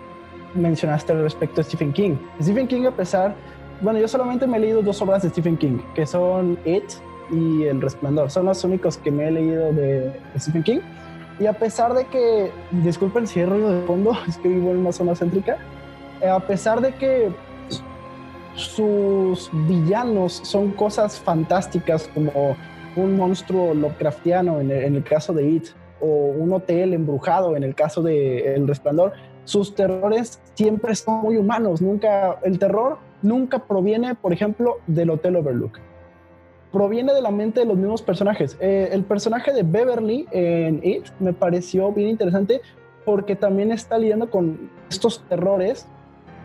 mencionaste 0.55 1.12
al 1.12 1.23
respecto 1.23 1.57
de 1.57 1.65
Stephen 1.65 1.93
King. 1.93 2.17
Stephen 2.41 2.67
King, 2.67 2.87
a 2.87 2.91
pesar, 2.91 3.35
bueno, 3.81 3.99
yo 3.99 4.09
solamente 4.09 4.47
me 4.47 4.57
he 4.57 4.61
leído 4.61 4.83
dos 4.83 5.00
obras 5.03 5.23
de 5.23 5.29
Stephen 5.29 5.57
King, 5.57 5.79
que 5.95 6.07
son 6.07 6.59
It 6.65 6.85
y 7.31 7.65
El 7.65 7.81
Resplandor. 7.81 8.31
Son 8.31 8.47
los 8.47 8.65
únicos 8.65 8.97
que 8.97 9.11
me 9.11 9.29
he 9.29 9.31
leído 9.31 9.73
de 9.73 10.12
Stephen 10.38 10.62
King. 10.62 10.81
Y 11.38 11.47
a 11.47 11.52
pesar 11.52 11.93
de 11.95 12.07
que, 12.07 12.50
disculpen 12.71 13.26
si 13.26 13.40
hay 13.40 13.47
ruido 13.47 13.71
de 13.73 13.87
fondo, 13.87 14.12
es 14.28 14.38
que 14.38 14.49
vivo 14.49 14.71
en 14.71 14.78
una 14.78 14.93
zona 14.93 15.14
céntrica, 15.14 15.59
eh, 16.21 16.28
a 16.28 16.40
pesar 16.40 16.81
de 16.81 16.95
que 16.95 17.31
sus 18.55 19.50
villanos 19.52 20.40
son 20.45 20.71
cosas 20.71 21.21
fantásticas 21.21 22.09
como 22.14 22.57
un 22.97 23.16
monstruo 23.16 23.75
Lovecraftiano 23.75 24.61
en 24.61 24.71
el, 24.71 25.05
caso 25.05 25.35
de 25.35 25.47
It 25.47 25.66
o 26.00 26.07
un 26.07 26.55
hotel 26.55 26.95
embrujado 26.95 27.55
en 27.55 27.64
el 27.64 27.75
caso 27.75 28.02
de 28.02 28.55
El 28.55 28.66
Resplandor, 28.66 29.12
sus 29.45 29.75
terrores 29.75 30.40
siempre 30.55 30.95
son 30.95 31.21
muy 31.21 31.37
humanos. 31.37 31.83
Nunca, 31.83 32.38
el 32.43 32.59
terror 32.59 32.99
nunca 33.21 33.59
proviene, 33.59 34.14
por 34.14 34.33
ejemplo, 34.33 34.78
del 34.87 35.11
Hotel 35.11 35.37
Overlook 35.37 35.78
proviene 36.73 37.12
de 37.14 37.23
la 37.23 37.30
mente 37.30 37.61
de 37.61 37.66
los 37.66 37.76
mismos 37.76 38.02
personajes. 38.02 38.56
Eh, 38.61 38.88
el 38.92 39.04
personaje 39.04 39.52
de 39.52 39.62
Beverly 39.62 40.26
en 40.30 40.80
It 40.82 41.06
me 41.20 41.32
pareció 41.32 41.92
bien 41.92 42.08
interesante 42.11 42.61
porque 43.04 43.37
también 43.37 43.73
está 43.73 43.99
lidiando 43.99 44.30
con 44.30 44.70
estos 44.90 45.23
terrores 45.28 45.87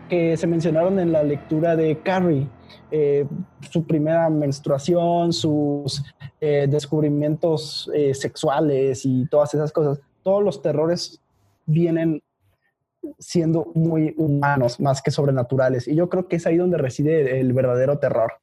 que 0.08 0.36
se 0.36 0.46
mencionaron 0.46 0.98
en 0.98 1.12
la 1.12 1.22
lectura 1.22 1.76
de 1.76 1.98
Carrie. 1.98 2.48
Eh, 2.90 3.26
su 3.70 3.84
primera 3.84 4.28
menstruación, 4.28 5.32
sus 5.32 6.04
eh, 6.40 6.66
descubrimientos 6.68 7.90
sexuales 8.12 9.04
y 9.04 9.26
todas 9.26 9.54
esas 9.54 9.72
cosas. 9.72 10.00
Todos 10.22 10.44
los 10.44 10.62
terrores 10.62 11.20
vienen 11.66 12.22
siendo 13.18 13.70
muy 13.74 14.14
humanos 14.16 14.78
más 14.78 15.02
que 15.02 15.10
sobrenaturales. 15.10 15.88
Y 15.88 15.94
yo 15.94 16.08
creo 16.08 16.28
que 16.28 16.36
es 16.36 16.46
ahí 16.46 16.56
donde 16.56 16.78
reside 16.78 17.40
el 17.40 17.52
verdadero 17.52 17.98
terror. 17.98 18.41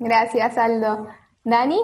Gracias, 0.00 0.56
Aldo. 0.56 1.08
¿Dani? 1.44 1.78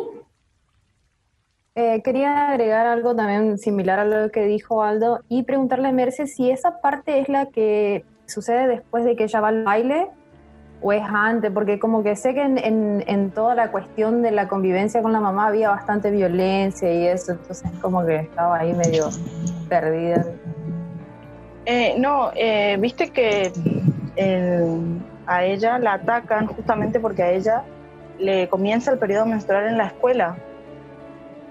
Eh, 1.75 2.01
quería 2.03 2.49
agregar 2.49 2.87
algo 2.87 3.15
también 3.15 3.59
similar 3.59 3.99
a 3.99 4.05
lo 4.07 4.31
que 4.31 4.47
dijo 4.47 4.83
Aldo 4.83 5.21
y 5.29 5.43
preguntarle 5.43 5.89
a 5.89 5.93
Merce 5.93 6.27
si 6.27 6.51
esa 6.51 6.81
parte 6.81 7.21
es 7.21 7.29
la 7.29 7.47
que 7.51 8.07
sucede 8.25 8.69
después 8.69 9.05
de 9.05 9.17
que 9.17 9.25
ella 9.25 9.43
va 9.43 9.49
al 9.49 9.65
baile 9.65 10.09
o 10.81 10.95
es 10.95 11.03
antes, 11.07 11.51
porque 11.51 11.79
como 11.79 12.03
que 12.03 12.17
sé 12.17 12.33
que 12.33 12.43
en, 12.43 13.31
toda 13.33 13.55
la 13.55 13.71
cuestión 13.71 14.23
de 14.23 14.31
la 14.31 14.49
convivencia 14.49 15.03
con 15.03 15.13
la 15.13 15.21
mamá 15.21 15.49
había 15.49 15.69
bastante 15.69 16.11
violencia 16.11 16.91
y 16.91 17.07
eso, 17.09 17.33
entonces 17.33 17.71
como 17.83 18.05
que 18.07 18.17
estaba 18.17 18.61
ahí 18.61 18.73
medio 18.73 19.11
perdida. 19.69 20.25
Eh, 21.67 21.97
no, 21.99 22.31
eh, 22.35 22.79
viste 22.81 23.11
que 23.11 23.53
a 25.27 25.45
ella 25.45 25.79
la 25.79 25.95
atacan 25.95 26.47
justamente 26.47 26.99
porque 26.99 27.23
a 27.23 27.33
ella 27.33 27.65
le 28.19 28.49
comienza 28.49 28.91
el 28.93 28.99
periodo 28.99 29.27
menstrual 29.27 29.67
en 29.67 29.79
la 29.79 29.87
escuela. 29.87 30.37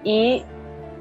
Y 0.03 0.43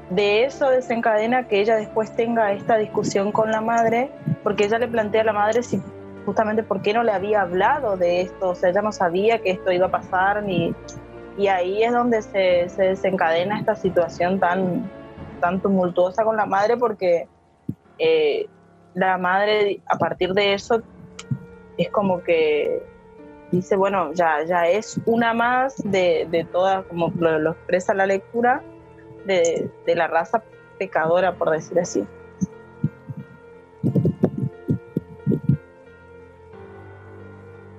de 0.09 0.45
eso 0.45 0.69
desencadena 0.69 1.47
que 1.47 1.61
ella 1.61 1.75
después 1.75 2.15
tenga 2.15 2.51
esta 2.51 2.77
discusión 2.77 3.31
con 3.31 3.51
la 3.51 3.61
madre, 3.61 4.11
porque 4.43 4.65
ella 4.65 4.79
le 4.79 4.87
plantea 4.87 5.21
a 5.21 5.25
la 5.25 5.33
madre 5.33 5.63
si 5.63 5.81
justamente 6.25 6.63
por 6.63 6.81
qué 6.81 6.93
no 6.93 7.03
le 7.03 7.11
había 7.11 7.41
hablado 7.41 7.97
de 7.97 8.21
esto, 8.21 8.49
o 8.49 8.55
sea, 8.55 8.69
ella 8.69 8.81
no 8.81 8.91
sabía 8.91 9.39
que 9.39 9.51
esto 9.51 9.71
iba 9.71 9.87
a 9.87 9.91
pasar, 9.91 10.43
ni, 10.43 10.73
y 11.37 11.47
ahí 11.47 11.83
es 11.83 11.91
donde 11.91 12.21
se, 12.21 12.67
desencadena 12.77 13.59
esta 13.59 13.75
situación 13.75 14.39
tan, 14.39 14.89
tan 15.39 15.61
tumultuosa 15.61 16.23
con 16.23 16.35
la 16.35 16.45
madre, 16.45 16.77
porque 16.77 17.27
eh, 17.99 18.47
la 18.93 19.17
madre 19.17 19.81
a 19.85 19.97
partir 19.97 20.33
de 20.33 20.53
eso 20.53 20.81
es 21.77 21.89
como 21.89 22.23
que 22.23 22.81
dice, 23.51 23.75
bueno, 23.75 24.11
ya, 24.13 24.43
ya 24.43 24.67
es 24.67 24.99
una 25.05 25.33
más 25.33 25.75
de, 25.83 26.27
de 26.29 26.43
toda, 26.45 26.83
como 26.83 27.11
lo, 27.17 27.51
expresa 27.51 27.93
la 27.93 28.05
lectura, 28.05 28.61
de, 29.25 29.71
la 29.87 30.07
raza 30.07 30.43
pecadora, 30.77 31.35
por 31.35 31.49
decir 31.49 31.79
así. 31.79 32.05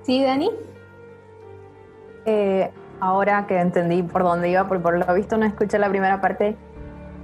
Sí, 0.03 0.23
Dani. 0.23 0.51
Eh, 2.25 2.71
ahora 2.99 3.45
que 3.47 3.59
entendí 3.59 4.03
por 4.03 4.23
dónde 4.23 4.49
iba, 4.49 4.67
porque 4.67 4.83
por 4.83 4.97
lo 4.97 5.13
visto 5.13 5.37
no 5.37 5.45
escuché 5.45 5.79
la 5.79 5.89
primera 5.89 6.19
parte, 6.19 6.57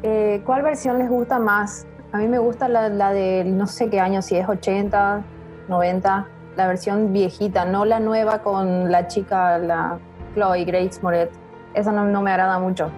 eh, 0.03 0.41
¿cuál 0.45 0.61
versión 0.61 0.99
les 0.99 1.09
gusta 1.09 1.39
más? 1.39 1.87
A 2.11 2.17
mí 2.17 2.27
me 2.27 2.37
gusta 2.37 2.67
la, 2.67 2.89
la 2.89 3.11
de 3.11 3.43
no 3.45 3.67
sé 3.67 3.89
qué 3.89 3.99
año, 3.99 4.21
si 4.21 4.37
es 4.37 4.47
80, 4.47 5.23
90 5.67 6.27
la 6.55 6.67
versión 6.67 7.13
viejita, 7.13 7.65
no 7.65 7.85
la 7.85 7.99
nueva 7.99 8.39
con 8.39 8.91
la 8.91 9.07
chica, 9.07 9.57
la 9.57 9.97
Chloe 10.33 10.65
Grace 10.65 10.99
Moret. 11.01 11.31
Esa 11.73 11.91
no, 11.91 12.21
me 12.21 12.31
agrada 12.31 12.59
mucho. 12.59 12.91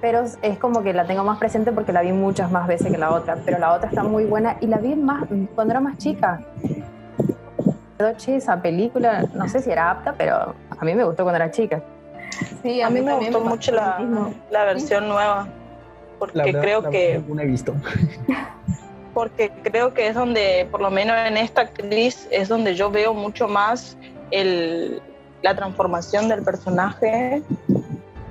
Pero 0.00 0.24
es 0.42 0.58
como 0.58 0.82
que 0.82 0.92
la 0.92 1.06
tengo 1.06 1.24
más 1.24 1.38
presente 1.38 1.72
porque 1.72 1.92
la 1.92 2.02
vi 2.02 2.12
muchas 2.12 2.50
más 2.50 2.66
veces 2.68 2.92
que 2.92 2.98
la 2.98 3.10
otra. 3.10 3.36
Pero 3.44 3.58
la 3.58 3.72
otra 3.72 3.88
está 3.88 4.04
muy 4.04 4.24
buena 4.24 4.56
y 4.60 4.66
la 4.66 4.78
vi 4.78 4.94
más 4.94 5.24
cuando 5.54 5.72
era 5.72 5.80
más 5.80 5.98
chica. 5.98 6.40
esa 7.98 8.62
película, 8.62 9.24
no 9.34 9.48
sé 9.48 9.60
si 9.60 9.70
era 9.70 9.90
apta, 9.90 10.14
pero 10.16 10.54
a 10.78 10.84
mí 10.84 10.94
me 10.94 11.04
gustó 11.04 11.24
cuando 11.24 11.36
era 11.36 11.50
chica. 11.50 11.82
Sí, 12.62 12.82
a, 12.82 12.90
mí, 12.90 13.00
me 13.00 13.14
gustó 13.14 13.40
mucho 13.40 13.72
la, 13.72 13.98
la, 14.50 14.64
versión 14.64 15.08
nueva. 15.08 15.48
Porque 16.18 16.52
creo 16.52 16.82
que. 16.90 17.14
he 17.14 17.46
visto. 17.46 17.74
porque 19.16 19.50
creo 19.62 19.94
que 19.94 20.08
es 20.08 20.14
donde, 20.14 20.68
por 20.70 20.82
lo 20.82 20.90
menos 20.90 21.16
en 21.16 21.38
esta 21.38 21.62
actriz, 21.62 22.28
es 22.30 22.50
donde 22.50 22.74
yo 22.74 22.90
veo 22.90 23.14
mucho 23.14 23.48
más 23.48 23.96
la 24.30 25.56
transformación 25.56 26.28
del 26.28 26.42
personaje 26.42 27.42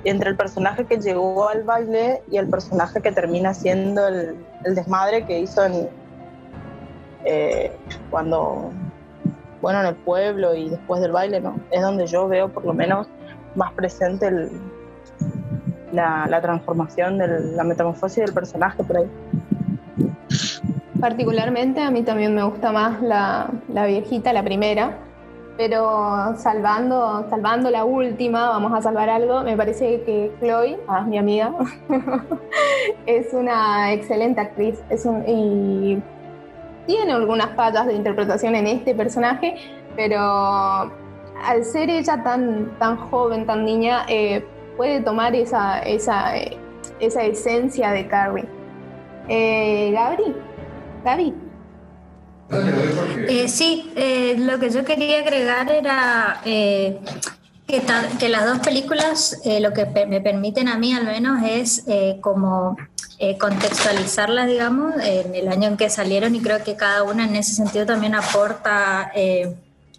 entre 0.04 0.30
el 0.30 0.36
personaje 0.36 0.84
que 0.84 0.98
llegó 0.98 1.48
al 1.48 1.64
baile 1.64 2.22
y 2.30 2.36
el 2.36 2.48
personaje 2.48 3.02
que 3.02 3.10
termina 3.10 3.52
siendo 3.52 4.06
el, 4.06 4.36
desmadre 4.76 5.26
que 5.26 5.40
hizo 5.40 5.64
en, 5.64 5.88
eh, 7.24 7.72
cuando, 8.08 8.70
bueno, 9.60 9.80
en 9.80 9.86
el 9.86 9.96
pueblo 9.96 10.54
y 10.54 10.68
después 10.68 11.00
del 11.00 11.10
baile, 11.10 11.40
¿no? 11.40 11.56
Es 11.72 11.82
donde 11.82 12.06
yo 12.06 12.28
veo 12.28 12.48
por 12.48 12.64
lo 12.64 12.72
menos 12.72 13.08
más 13.56 13.72
presente 13.72 14.30
la, 15.90 16.28
la, 16.28 16.40
transformación, 16.40 17.18
de 17.18 17.40
la 17.56 17.64
metamorfosis 17.64 18.24
del 18.24 18.32
personaje 18.32 18.84
por 18.84 18.98
ahí. 18.98 19.10
Particularmente 21.00 21.80
a 21.80 21.90
mí 21.90 22.02
también 22.02 22.34
me 22.34 22.42
gusta 22.42 22.72
más 22.72 23.02
la, 23.02 23.50
la 23.68 23.86
viejita, 23.86 24.32
la 24.32 24.42
primera, 24.42 24.98
pero 25.56 26.36
salvando, 26.36 27.26
salvando 27.28 27.70
la 27.70 27.84
última, 27.84 28.48
vamos 28.48 28.72
a 28.72 28.82
salvar 28.82 29.08
algo, 29.08 29.42
me 29.42 29.56
parece 29.56 30.02
que 30.02 30.32
Chloe, 30.40 30.78
ah, 30.88 31.02
mi 31.02 31.18
amiga, 31.18 31.52
es 33.06 33.32
una 33.32 33.92
excelente 33.92 34.40
actriz 34.40 34.82
es 34.90 35.04
un, 35.06 35.24
y 35.26 36.02
tiene 36.86 37.12
algunas 37.12 37.54
fallas 37.54 37.86
de 37.86 37.94
interpretación 37.94 38.54
en 38.54 38.66
este 38.66 38.94
personaje, 38.94 39.56
pero 39.96 40.20
al 40.20 41.64
ser 41.64 41.90
ella 41.90 42.22
tan, 42.22 42.70
tan 42.78 42.96
joven, 42.96 43.46
tan 43.46 43.64
niña, 43.64 44.04
eh, 44.08 44.44
puede 44.76 45.00
tomar 45.00 45.34
esa, 45.34 45.80
esa, 45.80 46.32
esa 47.00 47.22
esencia 47.22 47.90
de 47.90 48.06
Carrie. 48.06 48.44
Eh, 49.28 49.90
Gabri, 49.92 50.34
Gaby. 51.06 51.32
Eh, 53.28 53.48
sí, 53.48 53.92
eh, 53.94 54.34
lo 54.38 54.58
que 54.58 54.70
yo 54.70 54.84
quería 54.84 55.20
agregar 55.20 55.70
era 55.70 56.40
eh, 56.44 56.98
que, 57.66 58.28
las 58.28 58.44
dos 58.44 58.58
películas 58.58 59.40
lo 59.60 59.72
que 59.72 59.86
me 60.08 60.20
permiten 60.20 60.66
a 60.66 60.76
mí 60.76 60.92
al 60.92 61.04
menos 61.04 61.42
es 61.44 61.84
como 62.20 62.76
contextualizarlas, 63.38 64.48
digamos, 64.48 64.94
en 65.00 65.34
el 65.34 65.48
año 65.48 65.68
en 65.68 65.76
que 65.76 65.88
salieron 65.90 66.34
y 66.34 66.40
creo 66.40 66.62
que 66.64 66.74
cada 66.74 67.04
una 67.04 67.24
en 67.24 67.36
ese 67.36 67.54
sentido 67.54 67.86
también 67.86 68.14
aporta 68.14 69.12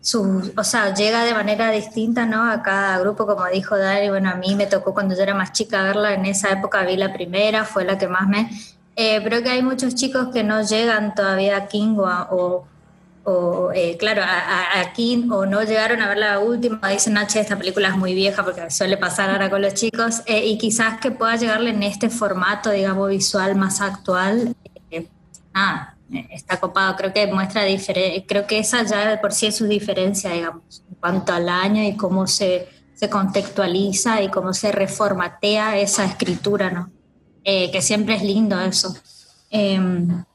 su, 0.01 0.53
o 0.55 0.63
sea, 0.63 0.93
llega 0.93 1.23
de 1.25 1.33
manera 1.33 1.71
distinta, 1.71 2.25
¿no? 2.25 2.49
A 2.49 2.61
cada 2.63 2.97
grupo, 2.99 3.25
como 3.25 3.45
dijo 3.47 3.77
Dari, 3.77 4.09
bueno, 4.09 4.29
a 4.29 4.35
mí 4.35 4.55
me 4.55 4.65
tocó 4.65 4.93
cuando 4.93 5.15
yo 5.15 5.23
era 5.23 5.33
más 5.33 5.51
chica 5.51 5.83
verla, 5.83 6.13
en 6.13 6.25
esa 6.25 6.49
época 6.49 6.83
vi 6.83 6.95
la 6.95 7.11
primera, 7.11 7.65
fue 7.65 7.83
la 7.83 7.97
que 7.97 8.07
más 8.07 8.27
me 8.27 8.49
eh, 8.99 9.21
pero 9.21 9.43
que 9.43 9.49
hay 9.49 9.61
muchos 9.61 9.93
chicos 9.93 10.29
que 10.33 10.43
no 10.43 10.63
llegan 10.63 11.13
todavía 11.13 11.55
a 11.55 11.67
King 11.67 11.97
o, 11.99 12.65
eh, 13.75 13.95
claro, 13.99 14.23
a, 14.23 14.91
King 14.93 15.29
o 15.29 15.45
no 15.45 15.61
llegaron 15.61 16.01
a 16.01 16.09
ver 16.09 16.17
la 16.17 16.39
última, 16.39 16.89
dicen, 16.89 17.15
H, 17.15 17.39
esta 17.39 17.55
película 17.55 17.89
es 17.89 17.95
muy 17.95 18.15
vieja 18.15 18.43
porque 18.43 18.71
suele 18.71 18.97
pasar 18.97 19.29
ahora 19.29 19.51
con 19.51 19.61
los 19.61 19.75
chicos, 19.75 20.23
eh, 20.25 20.47
y 20.47 20.57
quizás 20.57 20.99
que 20.99 21.11
pueda 21.11 21.35
llegarle 21.35 21.69
en 21.69 21.83
este 21.83 22.09
formato, 22.09 22.71
digamos, 22.71 23.09
visual 23.09 23.55
más 23.55 23.81
actual. 23.81 24.55
nada, 25.53 25.95
está 26.31 26.59
copado, 26.59 26.95
creo 26.95 27.13
que 27.13 27.27
muestra 27.27 27.65
diferencia, 27.65 28.23
creo 28.27 28.47
que 28.47 28.57
esa 28.57 28.81
ya 28.81 29.07
de 29.07 29.17
por 29.17 29.31
sí 29.31 29.45
es 29.45 29.57
su 29.57 29.67
diferencia, 29.67 30.31
digamos, 30.31 30.83
en 30.89 30.95
cuanto 30.95 31.33
al 31.33 31.49
año 31.49 31.83
y 31.83 31.95
cómo 31.95 32.25
se, 32.25 32.67
se 32.95 33.11
contextualiza 33.11 34.23
y 34.23 34.29
cómo 34.29 34.53
se 34.53 34.71
reformatea 34.71 35.77
esa 35.77 36.03
escritura, 36.03 36.71
¿no? 36.71 36.96
Eh, 37.49 37.71
que 37.71 37.81
siempre 37.81 38.13
es 38.15 38.23
lindo 38.23 38.59
eso. 38.59 38.93
Em, 39.51 40.25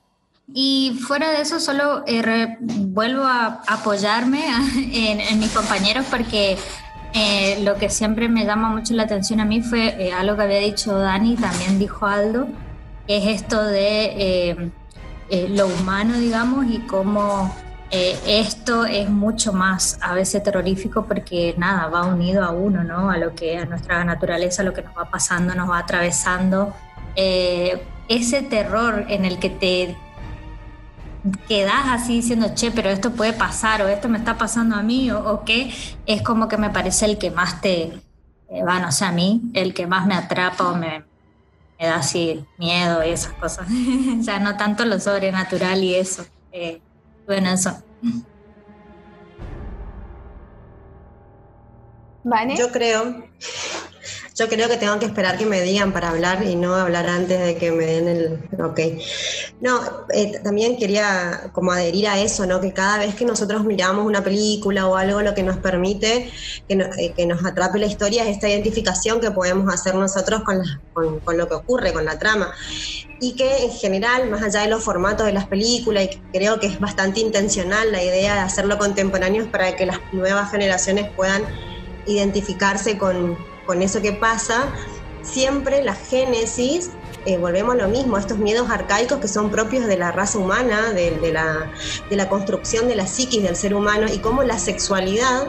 y 0.54 0.99
fuera 1.07 1.31
de 1.31 1.42
eso, 1.42 1.61
solo 1.61 2.04
eh, 2.07 2.57
vuelvo 2.59 3.25
a 3.25 3.61
apoyarme 3.69 4.42
en, 5.31 5.38
mis 5.38 5.50
compañeros 5.50 6.07
porque 6.11 6.57
eh, 7.12 7.61
lo 7.64 7.75
que 7.75 7.90
siempre 7.90 8.31
me 8.31 8.47
llama 8.47 8.71
mucho 8.71 8.95
la 8.95 9.02
atención 9.02 9.40
a 9.40 9.45
mí 9.45 9.61
fue 9.61 10.11
algo 10.11 10.37
que 10.37 10.42
había 10.42 10.61
dicho 10.61 10.99
Dani, 10.99 11.37
también 11.37 11.78
dijo 11.78 12.07
Aldo, 12.07 12.47
que 13.07 13.19
es 13.19 13.42
esto 13.42 13.62
de 13.62 14.73
lo 15.50 15.66
humano, 15.66 16.19
digamos, 16.19 16.64
y 16.66 16.78
cómo 16.78 17.54
esto 17.90 18.87
es 18.87 19.11
mucho 19.11 19.53
más 19.53 19.98
a 20.01 20.14
veces 20.14 20.42
terrorífico 20.42 21.05
porque 21.05 21.55
nada, 21.59 21.88
va 21.88 22.07
unido 22.07 22.42
a 22.42 22.53
uno, 22.53 22.83
¿no? 22.85 23.11
A 23.11 23.18
lo 23.18 23.35
que, 23.35 23.59
a 23.59 23.66
nuestra 23.66 24.03
naturaleza, 24.03 24.62
lo 24.62 24.72
que 24.72 24.81
nos 24.81 24.96
va 24.96 25.11
pasando, 25.11 25.55
nos 25.55 25.68
va 25.68 25.77
atravesando 25.77 26.72
eh, 27.16 27.83
ese 28.09 28.42
terror 28.42 29.07
en 29.09 29.25
el 29.25 29.38
que 29.38 29.51
te 29.51 29.96
quedas 31.48 31.87
así 31.88 32.16
diciendo, 32.16 32.53
che, 32.55 32.70
pero 32.70 32.90
esto 32.90 33.12
puede 33.12 33.33
pasar 33.33 33.83
o 33.83 33.88
esto 33.88 34.09
me 34.09 34.18
está 34.18 34.37
pasando 34.37 34.75
a 34.77 34.83
mí 34.83 35.11
o, 35.11 35.44
qué, 35.44 35.72
es 36.07 36.22
como 36.22 36.48
que 36.48 36.57
me 36.57 36.70
parece 36.70 37.07
el 37.07 37.18
que 37.18 37.31
más 37.31 37.61
te, 37.61 37.92
eh, 38.48 38.64
va, 38.66 38.81
no 38.81 38.90
sé, 38.90 39.05
a 39.05 39.12
mí, 39.12 39.40
el 39.55 39.72
que 39.72 39.87
más 39.87 40.07
me 40.07 40.14
atrapa 40.14 40.70
o 40.70 40.77
me, 40.77 41.05
da 41.79 41.96
así 41.96 42.44
miedo 42.59 43.05
y 43.05 43.11
esas 43.11 43.33
cosas. 43.35 43.66
ya 44.20 44.38
no 44.38 44.57
tanto 44.57 44.85
lo 44.85 45.01
sobrenatural 45.01 45.83
y 45.83 45.96
eso. 45.96 46.25
Eh, 46.53 46.81
bueno, 47.27 47.51
eso. 47.51 47.83
¿Vale? 52.25 52.57
Yo 52.57 52.70
creo 52.70 53.25
yo 54.35 54.49
creo 54.49 54.68
que 54.68 54.77
tengo 54.77 54.99
que 54.99 55.07
esperar 55.07 55.37
que 55.37 55.47
me 55.47 55.61
digan 55.61 55.92
para 55.92 56.11
hablar 56.11 56.42
y 56.45 56.57
no 56.57 56.75
hablar 56.75 57.09
antes 57.09 57.38
de 57.38 57.57
que 57.57 57.71
me 57.71 57.85
den 57.85 58.09
el 58.09 58.62
ok. 58.62 58.81
No, 59.61 59.81
eh, 60.14 60.40
también 60.42 60.77
quería 60.79 61.51
como 61.53 61.73
adherir 61.73 62.09
a 62.09 62.18
eso, 62.18 62.47
¿no? 62.47 62.61
Que 62.61 62.73
cada 62.73 62.99
vez 62.99 63.14
que 63.14 63.25
nosotros 63.25 63.64
miramos 63.64 64.07
una 64.07 64.25
película 64.25 64.87
o 64.87 64.97
algo, 64.97 65.21
lo 65.21 65.35
que 65.35 65.42
nos 65.42 65.59
permite 65.59 66.31
que, 66.68 66.75
eh, 66.75 67.12
que 67.14 67.27
nos 67.27 67.45
atrape 67.45 67.79
la 67.79 67.87
historia 67.87 68.25
es 68.25 68.31
esta 68.37 68.49
identificación 68.49 69.21
que 69.21 69.31
podemos 69.31 69.73
hacer 69.73 69.95
nosotros 69.95 70.42
con, 70.45 70.62
con, 70.92 71.21
con 71.21 71.37
lo 71.37 71.49
que 71.49 71.55
ocurre, 71.55 71.92
con 71.92 72.05
la 72.05 72.18
trama 72.18 72.53
y 73.21 73.37
que 73.37 73.64
en 73.64 73.71
general, 73.71 74.29
más 74.31 74.42
allá 74.42 74.62
de 74.62 74.68
los 74.68 74.83
formatos 74.83 75.27
de 75.27 75.33
las 75.33 75.47
películas, 75.47 76.05
y 76.05 76.21
creo 76.33 76.59
que 76.59 76.66
es 76.66 76.81
bastante 76.81 77.21
intencional 77.21 77.92
la 77.92 78.03
idea 78.03 78.35
de 78.35 78.40
hacerlo 78.40 78.79
contemporáneos 78.79 79.47
para 79.47 79.77
que 79.77 79.87
las 79.87 80.01
nuevas 80.11 80.51
generaciones 80.51 81.09
puedan 81.14 81.45
identificarse 82.05 82.99
con, 82.99 83.38
con 83.66 83.83
eso 83.83 84.01
que 84.03 84.12
pasa, 84.12 84.72
siempre 85.22 85.83
la 85.83 85.94
génesis, 85.94 86.90
eh, 87.25 87.38
volvemos 87.38 87.75
a 87.75 87.79
lo 87.79 87.88
mismo, 87.88 88.18
estos 88.18 88.38
miedos 88.38 88.68
arcaicos 88.68 89.18
que 89.18 89.29
son 89.29 89.51
propios 89.51 89.87
de 89.87 89.96
la 89.96 90.11
raza 90.11 90.38
humana, 90.38 90.92
de, 90.92 91.33
la, 91.33 92.29
construcción 92.29 92.88
de 92.88 92.96
la 92.96 93.07
psiquis 93.07 93.42
del 93.42 93.55
ser 93.55 93.75
humano 93.75 94.07
y 94.12 94.18
cómo 94.18 94.42
la 94.42 94.59
sexualidad 94.59 95.46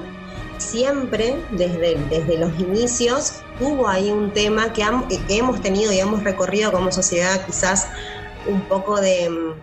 siempre, 0.60 1.36
desde, 1.52 1.96
desde 2.10 2.38
los 2.38 2.58
inicios, 2.60 3.42
tuvo 3.58 3.88
ahí 3.88 4.12
un 4.12 4.32
tema 4.32 4.72
que, 4.72 4.84
hemos 5.30 5.62
tenido 5.62 5.92
y 5.92 6.00
hemos 6.00 6.24
recorrido 6.24 6.72
como 6.72 6.92
sociedad 6.92 7.46
quizás 7.46 7.88
un 8.48 8.62
poco 8.62 9.02
de 9.02 9.30
mm, 9.30 9.54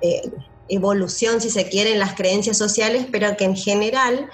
eh, 0.00 0.30
evolución, 0.68 1.40
si 1.40 1.50
se 1.50 1.68
quiere, 1.68 1.92
en 1.92 2.00
las 2.00 2.14
creencias 2.14 2.58
sociales, 2.58 3.06
pero 3.12 3.36
que 3.36 3.44
en 3.44 3.56
general 3.56 4.28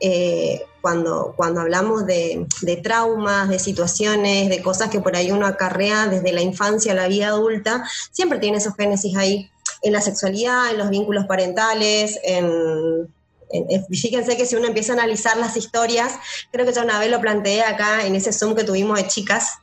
eh, 0.00 0.62
cuando, 0.86 1.34
cuando 1.36 1.62
hablamos 1.62 2.06
de, 2.06 2.46
traumas, 2.80 3.48
de 3.48 3.58
situaciones, 3.58 4.48
de 4.48 4.62
cosas 4.62 4.88
que 4.88 5.00
por 5.00 5.16
ahí 5.16 5.32
uno 5.32 5.44
acarrea 5.44 6.06
desde 6.06 6.30
la 6.32 6.42
infancia 6.42 6.92
a 6.92 6.94
la 6.94 7.08
vida 7.08 7.26
adulta, 7.26 7.82
siempre 8.12 8.38
tiene 8.38 8.58
esos 8.58 8.76
génesis 8.76 9.16
ahí 9.16 9.50
en 9.82 9.92
la 9.92 10.00
sexualidad, 10.00 10.70
en 10.70 10.78
los 10.78 10.88
vínculos 10.88 11.26
parentales, 11.26 12.20
en, 12.22 13.12
fíjense 13.90 14.36
que 14.36 14.46
si 14.46 14.54
uno 14.54 14.68
empieza 14.68 14.92
a 14.92 14.94
analizar 14.94 15.36
las 15.38 15.56
historias, 15.56 16.12
creo 16.52 16.64
que 16.64 16.72
ya 16.72 16.84
una 16.84 17.00
vez 17.00 17.10
lo 17.10 17.20
planteé 17.20 17.64
acá 17.64 18.06
en 18.06 18.14
ese 18.14 18.32
Zoom 18.32 18.54
que 18.54 18.62
tuvimos 18.62 18.96
de 18.96 19.08
chicas, 19.08 19.54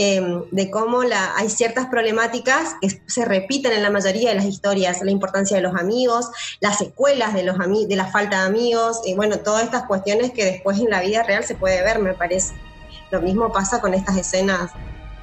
Em, 0.00 0.44
de 0.52 0.70
cómo 0.70 1.02
la, 1.02 1.34
hay 1.34 1.50
ciertas 1.50 1.86
problemáticas 1.86 2.76
que 2.80 3.02
se 3.06 3.24
repiten 3.24 3.72
en 3.72 3.82
la 3.82 3.90
mayoría 3.90 4.28
de 4.28 4.36
las 4.36 4.44
historias, 4.44 5.02
la 5.02 5.10
importancia 5.10 5.56
de 5.56 5.62
los 5.64 5.74
amigos, 5.74 6.30
las 6.60 6.78
secuelas 6.78 7.34
de, 7.34 7.42
los 7.42 7.58
de 7.58 7.96
la 7.96 8.06
falta 8.06 8.42
de 8.42 8.46
amigos, 8.46 9.00
y 9.04 9.14
bueno, 9.14 9.40
todas 9.40 9.64
estas 9.64 9.86
cuestiones 9.86 10.30
que 10.30 10.44
después 10.44 10.78
en 10.78 10.88
la 10.88 11.00
vida 11.00 11.24
real 11.24 11.42
se 11.42 11.56
puede 11.56 11.82
ver, 11.82 11.98
me 11.98 12.14
parece. 12.14 12.54
Lo 13.10 13.20
mismo 13.20 13.52
pasa 13.52 13.80
con 13.80 13.92
estas 13.92 14.16
escenas 14.16 14.70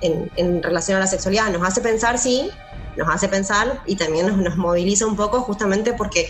en, 0.01 0.61
relación 0.61 0.97
a 0.97 0.99
la 0.99 1.07
sexualidad. 1.07 1.49
Nos 1.51 1.65
hace 1.65 1.79
pensar, 1.79 2.17
sí, 2.17 2.51
nos 2.97 3.07
hace 3.07 3.29
pensar 3.29 3.81
y 3.85 3.95
también 3.95 4.43
nos, 4.43 4.57
moviliza 4.57 5.05
un 5.05 5.15
poco 5.15 5.39
justamente 5.39 5.93
porque 5.93 6.27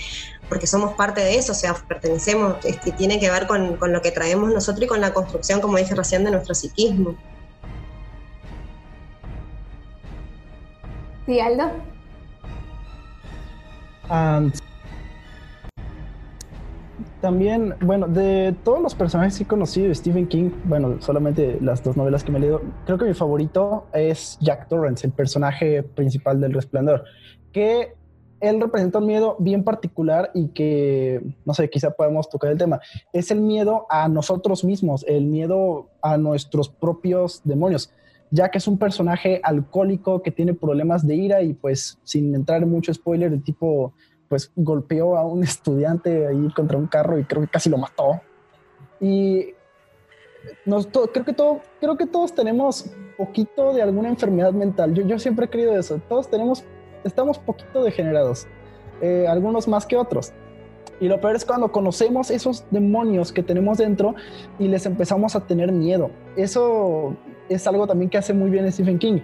porque 0.50 0.68
somos 0.68 0.94
parte 0.94 1.22
de 1.22 1.38
eso, 1.38 1.54
o 1.54 1.56
sea, 1.56 1.74
pertenecemos, 1.74 2.64
este, 2.64 2.92
tiene 2.92 3.20
que 3.20 3.32
ver 3.32 3.48
con, 3.48 3.78
con, 3.78 3.92
lo 3.92 4.04
que 4.04 4.12
traemos 4.12 4.54
nosotros 4.54 4.84
y 4.84 4.88
con 4.88 5.02
la 5.02 5.12
construcción, 5.12 5.60
como 5.60 5.78
dije 5.78 5.96
recién, 5.96 6.24
de 6.24 6.30
nuestro 6.30 6.54
psiquismo. 6.54 7.16
Sí, 11.26 11.40
Aldo. 11.40 11.66
también, 17.26 17.74
bueno, 17.82 18.08
de 18.08 18.56
todos 18.64 18.80
los 18.80 18.94
personajes 18.94 19.36
que 19.36 19.46
he 19.46 19.48
conocido 19.48 19.94
Stephen 19.96 20.28
King, 20.28 20.52
bueno, 20.66 21.02
solamente 21.02 21.58
las 21.60 21.84
dos 21.84 21.98
novelas 21.98 22.24
que 22.24 22.32
me 22.32 22.38
he 22.38 22.42
leído, 22.42 22.62
creo 22.86 23.00
que 23.00 23.06
mi 23.06 23.16
favorito 23.16 23.88
es 23.94 24.38
Jack 24.42 24.68
Torrance, 24.68 25.08
el 25.08 25.12
personaje 25.12 25.82
principal 25.82 26.40
del 26.40 26.54
Resplandor, 26.54 27.04
que 27.52 27.96
él 28.42 28.62
representa 28.62 29.00
un 29.00 29.08
miedo 29.08 29.38
bien 29.40 29.64
particular 29.64 30.30
y 30.36 30.50
que, 30.50 31.20
no 31.46 31.56
sé, 31.56 31.68
quizá 31.68 31.90
podemos 31.90 32.30
tocar 32.30 32.52
el 32.52 32.60
tema. 32.60 32.80
Es 33.12 33.32
el 33.32 33.42
miedo 33.42 33.88
a 33.90 34.08
nosotros 34.08 34.64
mismos, 34.64 35.04
el 35.08 35.26
miedo 35.26 35.90
a 36.04 36.18
nuestros 36.18 36.70
propios 36.70 37.42
demonios, 37.44 37.92
que 38.32 38.58
es 38.58 38.68
un 38.68 38.78
personaje 38.78 39.40
alcohólico 39.44 40.22
que 40.22 40.32
tiene 40.32 40.54
problemas 40.54 41.06
de 41.06 41.16
ira 41.16 41.42
y 41.42 41.54
pues 41.54 42.00
sin 42.04 42.36
entrar 42.36 42.64
en 42.64 42.70
mucho 42.70 42.94
spoiler, 42.94 43.32
el 43.32 43.44
tipo 43.44 43.94
pues 44.28 44.52
golpeó 44.56 45.18
a 45.18 45.26
un 45.26 45.44
estudiante 45.44 46.28
ahí 46.28 46.50
contra 46.56 46.78
un 46.78 46.88
carro 46.88 47.20
y 47.20 47.24
creo 47.24 47.42
que 47.44 47.48
casi 47.48 47.70
lo 47.70 47.78
mató. 47.78 48.22
Y 49.00 49.54
nos, 50.66 50.88
creo, 50.88 51.26
que 51.26 51.34
todo, 51.34 51.62
creo 51.80 51.98
que 51.98 52.06
todos 52.06 52.34
tenemos 52.34 52.92
poquito 53.18 53.74
de 53.74 53.82
alguna 53.82 54.10
enfermedad 54.10 54.54
mental. 54.54 54.94
Yo, 54.94 55.04
yo 55.04 55.20
siempre 55.20 55.46
he 55.46 55.50
creído 55.50 55.78
eso. 55.78 56.02
Todos 56.10 56.30
tenemos, 56.30 56.64
estamos 57.04 57.40
poquito 57.40 57.84
degenerados, 57.84 58.48
eh, 59.02 59.26
algunos 59.28 59.68
más 59.68 59.86
que 59.86 59.96
otros. 59.96 60.34
Y 61.00 61.08
lo 61.08 61.20
peor 61.20 61.36
es 61.36 61.46
cuando 61.46 61.72
conocemos 61.72 62.32
esos 62.32 62.66
demonios 62.72 63.34
que 63.34 63.44
tenemos 63.44 63.80
dentro 63.80 64.16
y 64.60 64.70
les 64.70 64.86
empezamos 64.86 65.36
a 65.36 65.46
tener 65.46 65.72
miedo. 65.72 66.10
Eso 66.38 67.16
es 67.50 67.68
algo 67.68 67.88
también 67.88 68.10
que 68.10 68.18
hace 68.18 68.34
muy 68.34 68.50
bien 68.50 68.72
Stephen 68.72 69.00
King. 69.00 69.20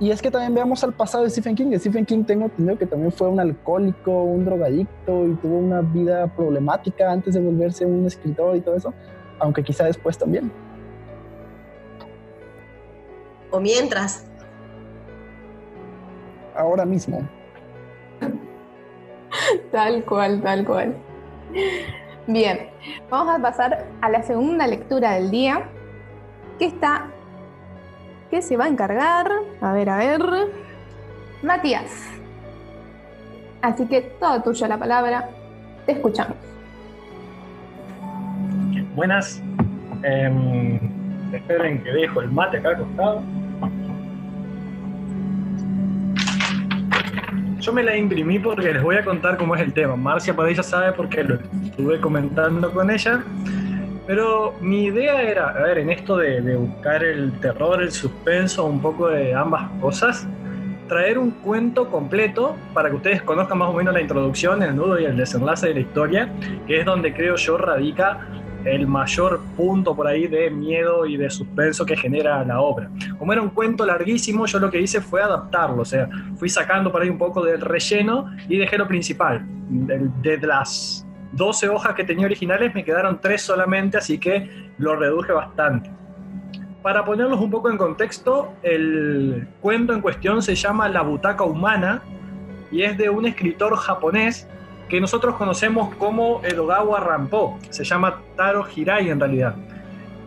Y 0.00 0.12
es 0.12 0.22
que 0.22 0.30
también 0.30 0.54
veamos 0.54 0.84
al 0.84 0.92
pasado 0.92 1.24
de 1.24 1.30
Stephen 1.30 1.56
King. 1.56 1.76
Stephen 1.76 2.06
King 2.06 2.22
tengo 2.22 2.44
entendido 2.44 2.78
que 2.78 2.86
también 2.86 3.10
fue 3.10 3.28
un 3.28 3.40
alcohólico, 3.40 4.22
un 4.22 4.44
drogadicto 4.44 5.26
y 5.26 5.34
tuvo 5.34 5.58
una 5.58 5.80
vida 5.80 6.28
problemática 6.28 7.10
antes 7.10 7.34
de 7.34 7.40
volverse 7.40 7.84
un 7.84 8.06
escritor 8.06 8.56
y 8.56 8.60
todo 8.60 8.76
eso, 8.76 8.94
aunque 9.40 9.64
quizá 9.64 9.84
después 9.84 10.16
también. 10.16 10.52
O 13.50 13.58
mientras. 13.58 14.24
Ahora 16.54 16.84
mismo. 16.84 17.20
tal 19.72 20.04
cual, 20.04 20.40
tal 20.42 20.64
cual. 20.64 20.94
Bien, 22.28 22.68
vamos 23.10 23.34
a 23.34 23.42
pasar 23.42 23.86
a 24.00 24.10
la 24.10 24.22
segunda 24.22 24.66
lectura 24.66 25.14
del 25.14 25.30
día, 25.30 25.68
que 26.58 26.66
está, 26.66 27.10
que 28.30 28.42
se 28.42 28.56
va 28.56 28.64
a 28.64 28.68
encargar, 28.68 29.30
a 29.60 29.72
ver, 29.72 29.88
a 29.90 29.96
ver, 29.96 30.22
Matías. 31.42 32.08
Así 33.62 33.86
que 33.86 34.02
todo 34.20 34.42
tuyo 34.42 34.66
la 34.66 34.78
palabra, 34.78 35.28
te 35.86 35.92
escuchamos. 35.92 36.36
Buenas. 38.94 39.42
Em, 40.02 40.78
esperen 41.32 41.82
que 41.82 41.90
dejo 41.90 42.20
el 42.20 42.30
mate 42.30 42.58
acá 42.58 42.70
acostado. 42.70 43.22
Yo 47.60 47.72
me 47.72 47.82
la 47.82 47.96
imprimí 47.96 48.38
porque 48.38 48.72
les 48.72 48.82
voy 48.82 48.96
a 48.96 49.04
contar 49.04 49.36
cómo 49.36 49.54
es 49.54 49.60
el 49.60 49.72
tema. 49.72 49.96
Marcia 49.96 50.34
Padilla 50.34 50.62
sabe 50.62 50.92
porque 50.92 51.24
lo 51.24 51.34
estuve 51.64 52.00
comentando 52.00 52.72
con 52.72 52.90
ella. 52.90 53.24
Pero 54.08 54.54
mi 54.62 54.86
idea 54.86 55.20
era, 55.20 55.50
a 55.50 55.62
ver, 55.64 55.76
en 55.76 55.90
esto 55.90 56.16
de, 56.16 56.56
buscar 56.56 57.04
el 57.04 57.30
terror, 57.40 57.82
el 57.82 57.92
suspenso, 57.92 58.64
un 58.64 58.80
poco 58.80 59.08
de 59.08 59.34
ambas 59.34 59.68
cosas, 59.82 60.26
traer 60.88 61.18
un 61.18 61.30
cuento 61.30 61.90
completo 61.90 62.56
para 62.72 62.88
que 62.88 62.96
ustedes 62.96 63.20
conozcan 63.20 63.58
más 63.58 63.68
o 63.68 63.74
menos 63.74 63.92
la 63.92 64.00
introducción, 64.00 64.62
el 64.62 64.74
nudo 64.74 64.98
y 64.98 65.04
el 65.04 65.14
desenlace 65.14 65.68
de 65.68 65.74
la 65.74 65.80
historia, 65.80 66.32
que 66.66 66.80
es 66.80 66.86
donde 66.86 67.12
creo 67.12 67.36
yo 67.36 67.58
radica 67.58 68.26
el 68.64 68.86
mayor 68.86 69.42
punto 69.58 69.94
por 69.94 70.06
ahí 70.06 70.26
de 70.26 70.48
miedo 70.48 71.04
y 71.04 71.18
de 71.18 71.28
suspenso 71.28 71.84
que 71.84 71.94
genera 71.94 72.42
la 72.46 72.62
obra. 72.62 72.88
Como 73.18 73.34
era 73.34 73.42
un 73.42 73.50
cuento 73.50 73.84
larguísimo, 73.84 74.46
yo 74.46 74.58
lo 74.58 74.70
que 74.70 74.80
hice 74.80 75.02
fue 75.02 75.20
adaptarlo, 75.20 75.82
o 75.82 75.84
sea, 75.84 76.08
fui 76.38 76.48
sacando 76.48 76.90
por 76.90 77.02
ahí 77.02 77.10
un 77.10 77.18
poco 77.18 77.44
del 77.44 77.60
relleno 77.60 78.34
y 78.48 78.56
dejé 78.56 78.78
lo 78.78 78.88
principal. 78.88 79.44
De 79.68 80.38
las 80.38 81.06
12 81.32 81.68
hojas 81.68 81.94
que 81.94 82.04
tenía 82.04 82.26
originales 82.26 82.74
me 82.74 82.84
quedaron 82.84 83.20
3 83.20 83.40
solamente, 83.40 83.98
así 83.98 84.18
que 84.18 84.70
lo 84.78 84.96
reduje 84.96 85.32
bastante. 85.32 85.90
Para 86.82 87.04
ponerlos 87.04 87.40
un 87.40 87.50
poco 87.50 87.70
en 87.70 87.76
contexto, 87.76 88.52
el 88.62 89.48
cuento 89.60 89.92
en 89.92 90.00
cuestión 90.00 90.42
se 90.42 90.54
llama 90.54 90.88
La 90.88 91.02
butaca 91.02 91.44
humana 91.44 92.02
y 92.70 92.82
es 92.82 92.96
de 92.96 93.10
un 93.10 93.26
escritor 93.26 93.76
japonés 93.76 94.48
que 94.88 95.00
nosotros 95.00 95.34
conocemos 95.34 95.94
como 95.96 96.40
Edogawa 96.44 97.00
Rampo, 97.00 97.58
se 97.70 97.84
llama 97.84 98.22
Taro 98.36 98.66
Hirai 98.74 99.10
en 99.10 99.20
realidad. 99.20 99.54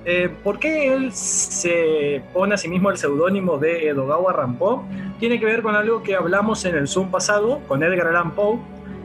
Eh, 0.04 0.30
¿Por 0.44 0.60
qué 0.60 0.94
él 0.94 1.12
se 1.14 2.24
pone 2.34 2.56
a 2.56 2.58
sí 2.58 2.68
mismo 2.68 2.90
el 2.90 2.98
seudónimo 2.98 3.58
de 3.58 3.88
Edogawa 3.88 4.34
Rampo? 4.34 4.84
Tiene 5.20 5.40
que 5.40 5.46
ver 5.46 5.62
con 5.62 5.76
algo 5.76 6.02
que 6.02 6.16
hablamos 6.16 6.66
en 6.66 6.76
el 6.76 6.88
Zoom 6.88 7.12
pasado 7.12 7.60
con 7.68 7.84
Edgar 7.84 8.08
Allan 8.08 8.32
Poe, 8.32 8.60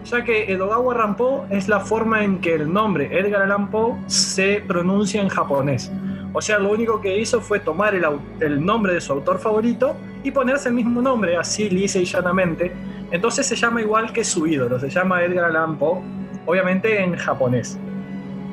ya 0.07 0.23
que 0.25 0.53
Edogawa 0.53 0.95
Rampo 0.95 1.47
es 1.51 1.69
la 1.69 1.81
forma 1.81 2.23
en 2.23 2.39
que 2.41 2.55
el 2.55 2.73
nombre 2.73 3.19
Edgar 3.19 3.43
Allan 3.43 3.71
Poe 3.71 3.97
se 4.07 4.63
pronuncia 4.67 5.21
en 5.21 5.29
japonés. 5.29 5.91
O 6.33 6.41
sea, 6.41 6.59
lo 6.59 6.71
único 6.71 7.01
que 7.01 7.19
hizo 7.19 7.41
fue 7.41 7.61
tomar 7.61 7.95
el, 7.95 8.05
el 8.41 8.65
nombre 8.65 8.95
de 8.95 9.01
su 9.01 9.13
autor 9.13 9.39
favorito 9.39 9.97
y 10.23 10.31
ponerse 10.31 10.69
el 10.69 10.75
mismo 10.75 11.03
nombre, 11.03 11.37
así 11.37 11.69
lisa 11.71 11.99
y 11.99 12.05
llanamente, 12.05 12.73
entonces 13.11 13.47
se 13.47 13.57
llama 13.57 13.81
igual 13.81 14.13
que 14.13 14.25
su 14.25 14.47
ídolo, 14.47 14.79
se 14.79 14.91
llama 14.91 15.23
Edgar 15.23 15.47
Allan 15.47 15.77
Poe, 15.77 16.03
obviamente 16.45 17.03
en 17.03 17.17
japonés. 17.17 17.79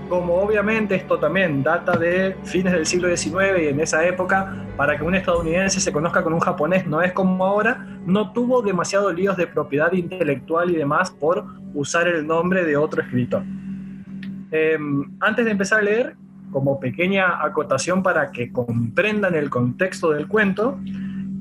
Como 0.10 0.36
obviamente 0.36 0.96
esto 0.96 1.18
también 1.20 1.64
data 1.64 1.98
de 1.98 2.36
fines 2.44 2.74
del 2.74 2.86
siglo 2.86 3.16
XIX 3.16 3.62
y 3.62 3.68
en 3.68 3.80
esa 3.80 4.06
época, 4.06 4.66
para 4.76 4.98
que 4.98 5.04
un 5.04 5.16
estadounidense 5.16 5.80
se 5.80 5.92
conozca 5.92 6.24
con 6.24 6.34
un 6.34 6.40
japonés 6.40 6.86
no 6.88 7.02
es 7.02 7.12
como 7.14 7.46
ahora, 7.46 7.86
no 8.06 8.32
tuvo 8.34 8.62
demasiados 8.62 9.14
líos 9.14 9.38
de 9.38 9.48
propiedad 9.48 9.92
intelectual 9.94 10.72
y 10.72 10.76
demás 10.76 11.12
por 11.12 11.46
usar 11.74 12.08
el 12.08 12.26
nombre 12.26 12.66
de 12.66 12.78
otro 12.78 13.02
escritor. 13.02 13.44
Eh, 14.52 14.78
antes 15.20 15.46
de 15.46 15.52
empezar 15.52 15.80
a 15.80 15.84
leer, 15.84 16.16
como 16.52 16.80
pequeña 16.80 17.44
acotación 17.44 18.04
para 18.04 18.32
que 18.32 18.52
comprendan 18.52 19.34
el 19.36 19.50
contexto 19.50 20.12
del 20.12 20.28
cuento, 20.28 20.80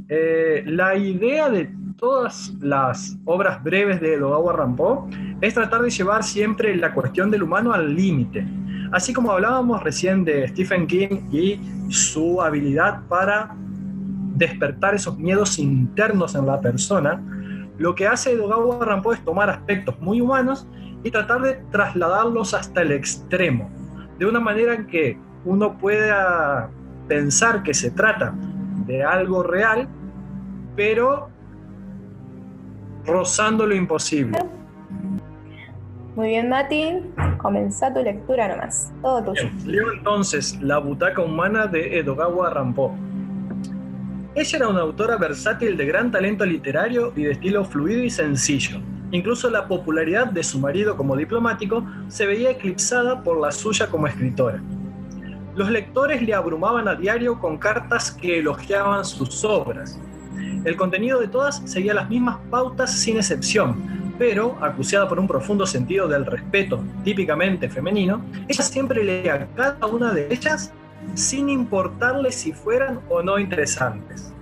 eh, 0.09 0.65
la 0.67 0.97
idea 0.97 1.51
de 1.51 1.71
todas 1.97 2.55
las 2.61 3.17
obras 3.27 3.63
breves 3.63 4.01
de 4.01 4.15
Edogawa 4.15 4.55
Rampo 4.55 5.09
es 5.41 5.55
tratar 5.55 5.83
de 5.83 5.91
llevar 5.91 6.25
siempre 6.25 6.75
la 6.75 6.93
cuestión 6.93 7.31
del 7.31 7.43
humano 7.43 7.73
al 7.73 7.95
límite. 7.95 8.45
Así 8.91 9.13
como 9.13 9.31
hablábamos 9.31 9.83
recién 9.83 10.25
de 10.25 10.49
Stephen 10.49 10.87
King 10.87 11.21
y 11.31 11.61
su 11.91 12.43
habilidad 12.43 13.03
para 13.09 13.55
despertar 14.35 14.95
esos 14.95 15.19
miedos 15.19 15.59
internos 15.59 16.35
en 16.35 16.47
la 16.47 16.61
persona, 16.61 17.23
lo 17.79 17.95
que 17.95 18.07
hace 18.07 18.33
Edogawa 18.33 18.85
Rampo 18.85 19.13
es 19.13 19.25
tomar 19.25 19.51
aspectos 19.51 19.99
muy 20.01 20.21
humanos 20.21 20.67
y 21.03 21.11
tratar 21.11 21.41
de 21.43 21.55
trasladarlos 21.71 22.55
hasta 22.55 22.83
el 22.83 22.93
extremo, 22.93 23.71
de 24.19 24.27
una 24.27 24.41
manera 24.41 24.75
en 24.75 24.87
que 24.87 25.19
uno 25.45 25.77
pueda 25.79 26.71
pensar 27.09 27.63
que 27.63 27.75
se 27.75 27.91
trata 27.91 28.35
de 28.87 29.03
algo 29.03 29.43
real, 29.43 29.89
pero 30.77 31.29
rozando 33.05 33.67
lo 33.67 33.75
imposible. 33.75 34.39
Muy 36.15 36.29
bien, 36.29 36.51
Mati. 36.51 37.01
Comenzá 37.39 37.93
tu 37.93 38.03
lectura 38.03 38.47
nomás. 38.47 38.93
Todo 39.01 39.25
tuyo. 39.25 39.49
Leo 39.65 39.93
entonces 39.93 40.61
La 40.61 40.79
butaca 40.79 41.23
humana 41.23 41.67
de 41.67 41.99
Edogawa 41.99 42.51
Rampo. 42.51 42.95
Ella 44.35 44.57
era 44.59 44.69
una 44.69 44.81
autora 44.81 45.17
versátil 45.17 45.77
de 45.77 45.87
gran 45.87 46.11
talento 46.11 46.45
literario 46.47 47.13
y 47.15 47.25
de 47.25 47.33
estilo 47.33 47.65
fluido 47.65 48.03
y 48.03 48.11
sencillo. 48.11 48.81
Incluso 49.11 49.51
la 49.51 49.69
popularidad 49.69 50.29
de 50.29 50.43
su 50.43 50.59
marido 50.59 50.97
como 50.97 51.17
diplomático 51.17 51.85
se 52.09 52.27
veía 52.27 52.51
eclipsada 52.51 53.23
por 53.23 53.41
la 53.41 53.53
suya 53.53 53.89
como 53.89 54.07
escritora. 54.07 54.63
Los 55.55 55.71
lectores 55.71 56.23
le 56.23 56.33
abrumaban 56.33 56.89
a 56.89 56.95
diario 56.95 57.39
con 57.39 57.59
cartas 57.59 58.11
que 58.11 58.39
elogiaban 58.39 59.05
sus 59.05 59.45
obras, 59.45 60.01
el 60.65 60.77
contenido 60.77 61.21
de 61.21 61.27
todas 61.27 61.61
seguía 61.65 61.93
las 61.93 62.09
mismas 62.09 62.39
pautas 62.51 62.97
sin 62.97 63.17
excepción, 63.17 64.15
pero, 64.17 64.57
acuciada 64.61 65.09
por 65.09 65.19
un 65.19 65.27
profundo 65.27 65.67
sentido 65.67 66.07
del 66.07 66.25
respeto 66.25 66.85
típicamente 67.03 67.69
femenino, 67.69 68.23
ella 68.47 68.63
siempre 68.63 69.03
leía 69.03 69.49
cada 69.57 69.85
una 69.87 70.13
de 70.13 70.29
ellas 70.33 70.73
sin 71.15 71.49
importarle 71.49 72.33
si 72.33 72.53
fueran 72.53 73.01
o 73.09 73.23
no 73.23 73.39
interesantes. 73.39 74.33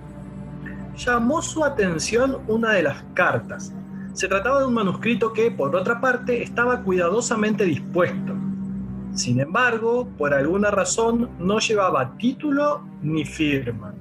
Llamó 0.97 1.41
su 1.41 1.63
atención 1.63 2.39
una 2.47 2.73
de 2.73 2.83
las 2.83 3.03
cartas. 3.13 3.73
Se 4.13 4.27
trataba 4.27 4.59
de 4.59 4.65
un 4.65 4.73
manuscrito 4.73 5.33
que, 5.33 5.51
por 5.51 5.75
otra 5.75 6.01
parte, 6.01 6.43
estaba 6.43 6.81
cuidadosamente 6.81 7.63
dispuesto. 7.63 8.33
Sin 9.13 9.39
embargo, 9.39 10.07
por 10.17 10.33
alguna 10.33 10.71
razón 10.71 11.29
no 11.39 11.59
llevaba 11.59 12.15
título 12.17 12.83
ni 13.01 13.25
firma 13.25 13.93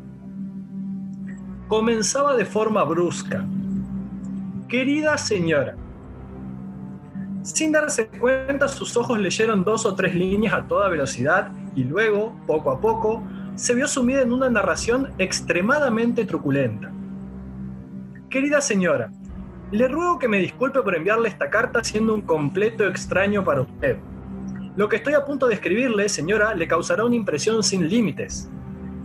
comenzaba 1.70 2.34
de 2.34 2.44
forma 2.44 2.82
brusca. 2.82 3.44
Querida 4.68 5.16
señora. 5.16 5.76
Sin 7.42 7.72
darse 7.72 8.06
cuenta, 8.08 8.68
sus 8.68 8.96
ojos 8.96 9.18
leyeron 9.18 9.64
dos 9.64 9.86
o 9.86 9.94
tres 9.94 10.14
líneas 10.14 10.52
a 10.52 10.66
toda 10.66 10.88
velocidad 10.88 11.50
y 11.74 11.84
luego, 11.84 12.36
poco 12.46 12.70
a 12.70 12.80
poco, 12.80 13.22
se 13.54 13.74
vio 13.74 13.88
sumida 13.88 14.20
en 14.20 14.32
una 14.32 14.50
narración 14.50 15.12
extremadamente 15.18 16.26
truculenta. 16.26 16.92
Querida 18.28 18.60
señora, 18.60 19.10
Le 19.72 19.86
ruego 19.86 20.18
que 20.18 20.26
me 20.26 20.38
disculpe 20.38 20.82
por 20.82 20.96
enviarle 20.96 21.28
esta 21.28 21.48
carta 21.48 21.84
siendo 21.84 22.12
un 22.12 22.22
completo 22.22 22.88
extraño 22.88 23.44
para 23.44 23.60
usted. 23.60 23.98
Lo 24.76 24.88
que 24.88 24.96
estoy 24.96 25.14
a 25.14 25.24
punto 25.24 25.46
de 25.46 25.54
escribirle, 25.54 26.08
señora, 26.08 26.54
le 26.54 26.66
causará 26.66 27.04
una 27.04 27.14
impresión 27.14 27.62
sin 27.62 27.88
límites. 27.88 28.50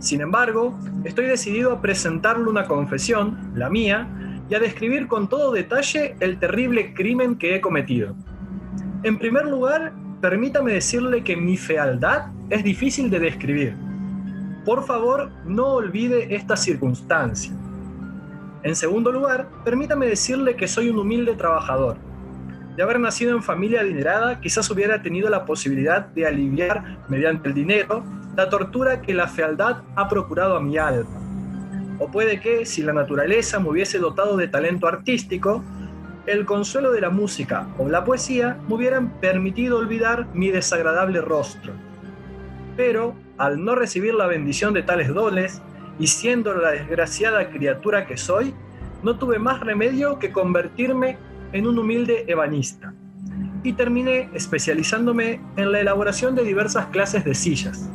Sin 0.00 0.20
embargo, 0.20 0.76
estoy 1.04 1.26
decidido 1.26 1.70
a 1.70 1.80
presentarle 1.80 2.48
una 2.48 2.66
confesión, 2.66 3.52
la 3.54 3.70
mía, 3.70 4.08
y 4.48 4.54
a 4.54 4.60
describir 4.60 5.08
con 5.08 5.28
todo 5.28 5.52
detalle 5.52 6.16
el 6.20 6.38
terrible 6.38 6.94
crimen 6.94 7.36
que 7.36 7.56
he 7.56 7.60
cometido. 7.60 8.14
En 9.02 9.18
primer 9.18 9.46
lugar, 9.46 9.92
permítame 10.20 10.72
decirle 10.72 11.22
que 11.22 11.36
mi 11.36 11.56
fealdad 11.56 12.28
es 12.50 12.62
difícil 12.62 13.10
de 13.10 13.18
describir. 13.18 13.76
Por 14.64 14.84
favor, 14.84 15.30
no 15.44 15.74
olvide 15.74 16.34
esta 16.34 16.56
circunstancia. 16.56 17.52
En 18.62 18.74
segundo 18.74 19.12
lugar, 19.12 19.48
permítame 19.64 20.06
decirle 20.06 20.56
que 20.56 20.66
soy 20.66 20.88
un 20.90 20.98
humilde 20.98 21.34
trabajador. 21.34 21.96
De 22.76 22.82
haber 22.82 22.98
nacido 22.98 23.34
en 23.34 23.42
familia 23.42 23.80
adinerada, 23.80 24.40
quizás 24.40 24.68
hubiera 24.70 25.00
tenido 25.02 25.30
la 25.30 25.44
posibilidad 25.44 26.06
de 26.06 26.26
aliviar, 26.26 26.98
mediante 27.08 27.48
el 27.48 27.54
dinero, 27.54 28.04
la 28.36 28.48
tortura 28.48 29.00
que 29.00 29.14
la 29.14 29.28
fealdad 29.28 29.82
ha 29.94 30.08
procurado 30.08 30.56
a 30.56 30.60
mi 30.60 30.76
alma. 30.76 31.25
O 31.98 32.10
puede 32.10 32.40
que, 32.40 32.66
si 32.66 32.82
la 32.82 32.92
naturaleza 32.92 33.58
me 33.58 33.70
hubiese 33.70 33.98
dotado 33.98 34.36
de 34.36 34.48
talento 34.48 34.86
artístico, 34.86 35.64
el 36.26 36.44
consuelo 36.44 36.92
de 36.92 37.00
la 37.00 37.10
música 37.10 37.68
o 37.78 37.88
la 37.88 38.04
poesía 38.04 38.58
me 38.68 38.74
hubieran 38.74 39.20
permitido 39.20 39.78
olvidar 39.78 40.26
mi 40.34 40.50
desagradable 40.50 41.20
rostro. 41.20 41.72
Pero, 42.76 43.14
al 43.38 43.64
no 43.64 43.74
recibir 43.74 44.14
la 44.14 44.26
bendición 44.26 44.74
de 44.74 44.82
tales 44.82 45.08
dones, 45.08 45.62
y 45.98 46.08
siendo 46.08 46.54
la 46.54 46.72
desgraciada 46.72 47.48
criatura 47.48 48.06
que 48.06 48.16
soy, 48.16 48.54
no 49.02 49.18
tuve 49.18 49.38
más 49.38 49.60
remedio 49.60 50.18
que 50.18 50.32
convertirme 50.32 51.16
en 51.52 51.66
un 51.66 51.78
humilde 51.78 52.24
ebanista. 52.26 52.92
Y 53.62 53.72
terminé 53.72 54.28
especializándome 54.34 55.40
en 55.56 55.72
la 55.72 55.80
elaboración 55.80 56.34
de 56.34 56.44
diversas 56.44 56.86
clases 56.86 57.24
de 57.24 57.34
sillas. 57.34 57.88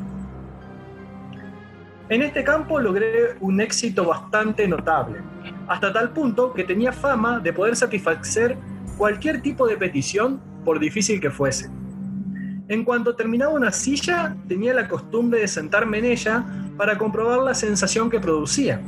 En 2.12 2.22
este 2.22 2.44
campo 2.44 2.78
logré 2.78 3.38
un 3.40 3.62
éxito 3.62 4.06
bastante 4.06 4.68
notable, 4.68 5.20
hasta 5.70 5.94
tal 5.94 6.12
punto 6.12 6.54
que 6.54 6.66
tenía 6.66 6.92
fama 6.92 7.40
de 7.40 7.54
poder 7.54 7.74
satisfacer 7.78 8.58
cualquier 8.98 9.42
tipo 9.42 9.66
de 9.66 9.78
petición, 9.78 10.42
por 10.66 10.78
difícil 10.78 11.22
que 11.22 11.32
fuese. 11.32 11.70
En 12.68 12.84
cuanto 12.84 13.16
terminaba 13.16 13.54
una 13.54 13.72
silla, 13.72 14.36
tenía 14.50 14.74
la 14.74 14.90
costumbre 14.90 15.40
de 15.40 15.48
sentarme 15.48 16.00
en 16.00 16.06
ella 16.06 16.44
para 16.76 16.98
comprobar 16.98 17.40
la 17.44 17.54
sensación 17.54 18.10
que 18.10 18.20
producía. 18.20 18.82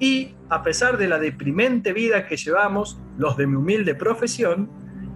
Y, 0.00 0.34
a 0.48 0.64
pesar 0.64 0.98
de 0.98 1.06
la 1.06 1.20
deprimente 1.20 1.92
vida 1.92 2.26
que 2.26 2.36
llevamos, 2.36 2.98
los 3.18 3.36
de 3.36 3.46
mi 3.46 3.54
humilde 3.54 3.94
profesión, 3.94 4.68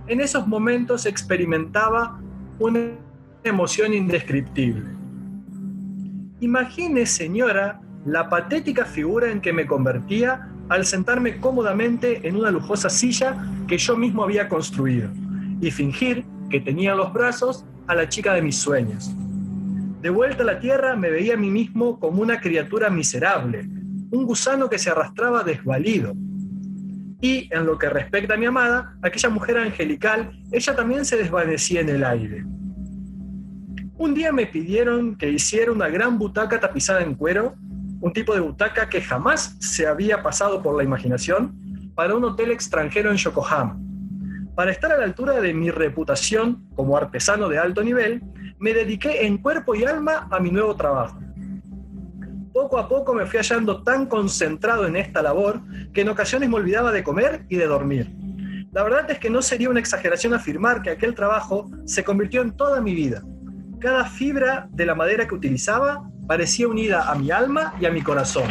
en 0.07 0.21
esos 0.21 0.47
momentos 0.47 1.07
experimentaba 1.07 2.21
una 2.61 2.93
emoción 3.43 3.95
indescriptible. 3.95 5.00
Imagine, 6.41 7.05
señora, 7.05 7.83
la 8.07 8.31
patética 8.31 8.87
figura 8.87 9.31
en 9.31 9.43
que 9.43 9.53
me 9.53 9.67
convertía 9.67 10.49
al 10.71 10.87
sentarme 10.87 11.39
cómodamente 11.39 12.27
en 12.27 12.37
una 12.37 12.51
lujosa 12.51 12.89
silla 12.89 13.37
que 13.69 13.77
yo 13.77 13.97
mismo 13.97 14.25
había 14.25 14.49
construido 14.49 15.11
y 15.61 15.71
fingir 15.71 16.25
que 16.49 16.61
tenía 16.61 16.93
en 16.93 16.97
los 16.97 17.13
brazos 17.13 17.67
a 17.87 17.95
la 17.95 18.09
chica 18.09 18.33
de 18.33 18.41
mis 18.41 18.57
sueños. 18.57 19.15
De 20.01 20.09
vuelta 20.09 20.43
a 20.43 20.47
la 20.47 20.61
tierra 20.61 20.97
me 20.97 21.11
veía 21.11 21.35
a 21.35 21.37
mí 21.37 21.51
mismo 21.51 22.01
como 22.01 22.23
una 22.23 22.41
criatura 22.41 22.89
miserable, 22.89 23.69
un 24.11 24.25
gusano 24.25 24.71
que 24.71 24.79
se 24.79 24.89
arrastraba 24.89 25.43
desvalido. 25.43 26.15
Y 27.21 27.51
en 27.53 27.67
lo 27.67 27.77
que 27.77 27.91
respecta 27.91 28.35
a 28.35 28.37
mi 28.39 28.47
amada, 28.47 28.97
aquella 29.03 29.29
mujer 29.29 29.59
angelical, 29.59 30.33
ella 30.51 30.75
también 30.75 31.05
se 31.05 31.19
desvanecía 31.19 31.83
en 31.83 31.91
el 31.91 32.03
aire. 32.03 32.47
Un 34.01 34.15
día 34.15 34.33
me 34.33 34.47
pidieron 34.47 35.15
que 35.15 35.29
hiciera 35.29 35.71
una 35.71 35.89
gran 35.89 36.19
butaca 36.19 36.59
tapizada 36.59 37.03
en 37.03 37.15
cuero, 37.15 37.55
un 38.01 38.15
tipo 38.15 38.33
de 38.33 38.41
butaca 38.41 38.89
que 38.89 39.03
jamás 39.03 39.57
se 39.61 39.87
había 39.87 40.23
pasado 40.23 40.63
por 40.63 40.75
la 40.75 40.83
imaginación, 40.83 41.93
para 41.95 42.15
un 42.15 42.25
hotel 42.25 42.51
extranjero 42.51 43.11
en 43.11 43.19
Yokohama. 43.19 43.79
Para 44.55 44.71
estar 44.71 44.91
a 44.91 44.97
la 44.97 45.05
altura 45.05 45.39
de 45.43 45.53
mi 45.53 45.71
reputación 45.71 46.67
como 46.75 46.97
artesano 46.97 47.51
de 47.51 47.59
alto 47.59 47.85
nivel, 47.85 48.23
me 48.59 48.73
dediqué 48.73 49.27
en 49.27 49.37
cuerpo 49.37 49.75
y 49.75 49.85
alma 49.85 50.29
a 50.31 50.41
mi 50.41 50.51
nuevo 50.51 50.75
trabajo. 50.75 51.21
Poco 52.55 52.79
a 52.79 52.89
poco 52.89 53.13
me 53.13 53.27
fui 53.27 53.37
hallando 53.37 53.83
tan 53.83 54.07
concentrado 54.07 54.87
en 54.87 54.97
esta 54.97 55.21
labor 55.21 55.61
que 55.93 56.01
en 56.01 56.09
ocasiones 56.09 56.49
me 56.49 56.57
olvidaba 56.57 56.91
de 56.91 57.05
comer 57.05 57.45
y 57.51 57.57
de 57.57 57.67
dormir. 57.67 58.11
La 58.73 58.83
verdad 58.83 59.11
es 59.11 59.19
que 59.19 59.29
no 59.29 59.43
sería 59.43 59.69
una 59.69 59.81
exageración 59.81 60.33
afirmar 60.33 60.81
que 60.81 60.89
aquel 60.89 61.15
trabajo 61.15 61.71
se 61.85 62.03
convirtió 62.03 62.41
en 62.41 62.53
toda 62.53 62.81
mi 62.81 62.95
vida. 62.95 63.23
Cada 63.81 64.05
fibra 64.05 64.69
de 64.73 64.85
la 64.85 64.95
madera 64.95 65.27
que 65.27 65.35
utilizaba 65.35 66.07
parecía 66.29 66.69
unida 66.69 67.11
a 67.11 67.15
mi 67.15 67.31
alma 67.31 67.75
y 67.81 67.87
a 67.87 67.91
mi 67.91 68.03
corazón. 68.03 68.47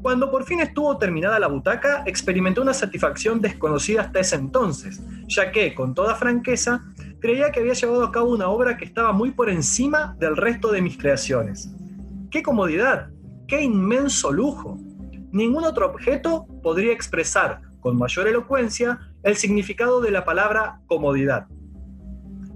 Cuando 0.00 0.30
por 0.30 0.44
fin 0.44 0.60
estuvo 0.60 0.96
terminada 0.96 1.38
la 1.38 1.48
butaca, 1.48 2.02
experimenté 2.06 2.62
una 2.62 2.72
satisfacción 2.72 3.42
desconocida 3.42 4.00
hasta 4.00 4.20
ese 4.20 4.36
entonces, 4.36 5.02
ya 5.26 5.52
que, 5.52 5.74
con 5.74 5.94
toda 5.94 6.14
franqueza, 6.14 6.82
creía 7.20 7.52
que 7.52 7.60
había 7.60 7.74
llevado 7.74 8.04
a 8.04 8.10
cabo 8.10 8.32
una 8.32 8.48
obra 8.48 8.78
que 8.78 8.86
estaba 8.86 9.12
muy 9.12 9.32
por 9.32 9.50
encima 9.50 10.16
del 10.18 10.36
resto 10.38 10.72
de 10.72 10.80
mis 10.80 10.96
creaciones. 10.96 11.70
¡Qué 12.30 12.42
comodidad! 12.42 13.10
¡Qué 13.46 13.62
inmenso 13.62 14.32
lujo! 14.32 14.78
Ningún 15.30 15.64
otro 15.64 15.90
objeto 15.90 16.46
podría 16.62 16.94
expresar 16.94 17.60
con 17.80 17.98
mayor 17.98 18.28
elocuencia 18.28 18.98
el 19.22 19.36
significado 19.36 20.00
de 20.00 20.10
la 20.10 20.24
palabra 20.24 20.80
comodidad. 20.86 21.48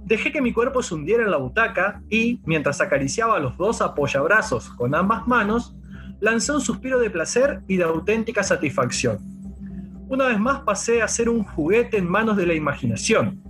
Dejé 0.08 0.32
que 0.32 0.40
mi 0.40 0.54
cuerpo 0.54 0.82
se 0.82 0.94
hundiera 0.94 1.22
en 1.22 1.30
la 1.30 1.36
butaca 1.36 2.00
y, 2.08 2.40
mientras 2.46 2.80
acariciaba 2.80 3.38
los 3.38 3.58
dos 3.58 3.82
apoyabrazos 3.82 4.70
con 4.70 4.94
ambas 4.94 5.28
manos, 5.28 5.76
lancé 6.18 6.52
un 6.52 6.62
suspiro 6.62 6.98
de 6.98 7.10
placer 7.10 7.60
y 7.68 7.76
de 7.76 7.84
auténtica 7.84 8.42
satisfacción. 8.42 9.18
Una 10.08 10.28
vez 10.28 10.40
más 10.40 10.60
pasé 10.60 11.02
a 11.02 11.08
ser 11.08 11.28
un 11.28 11.44
juguete 11.44 11.98
en 11.98 12.08
manos 12.08 12.38
de 12.38 12.46
la 12.46 12.54
imaginación, 12.54 13.42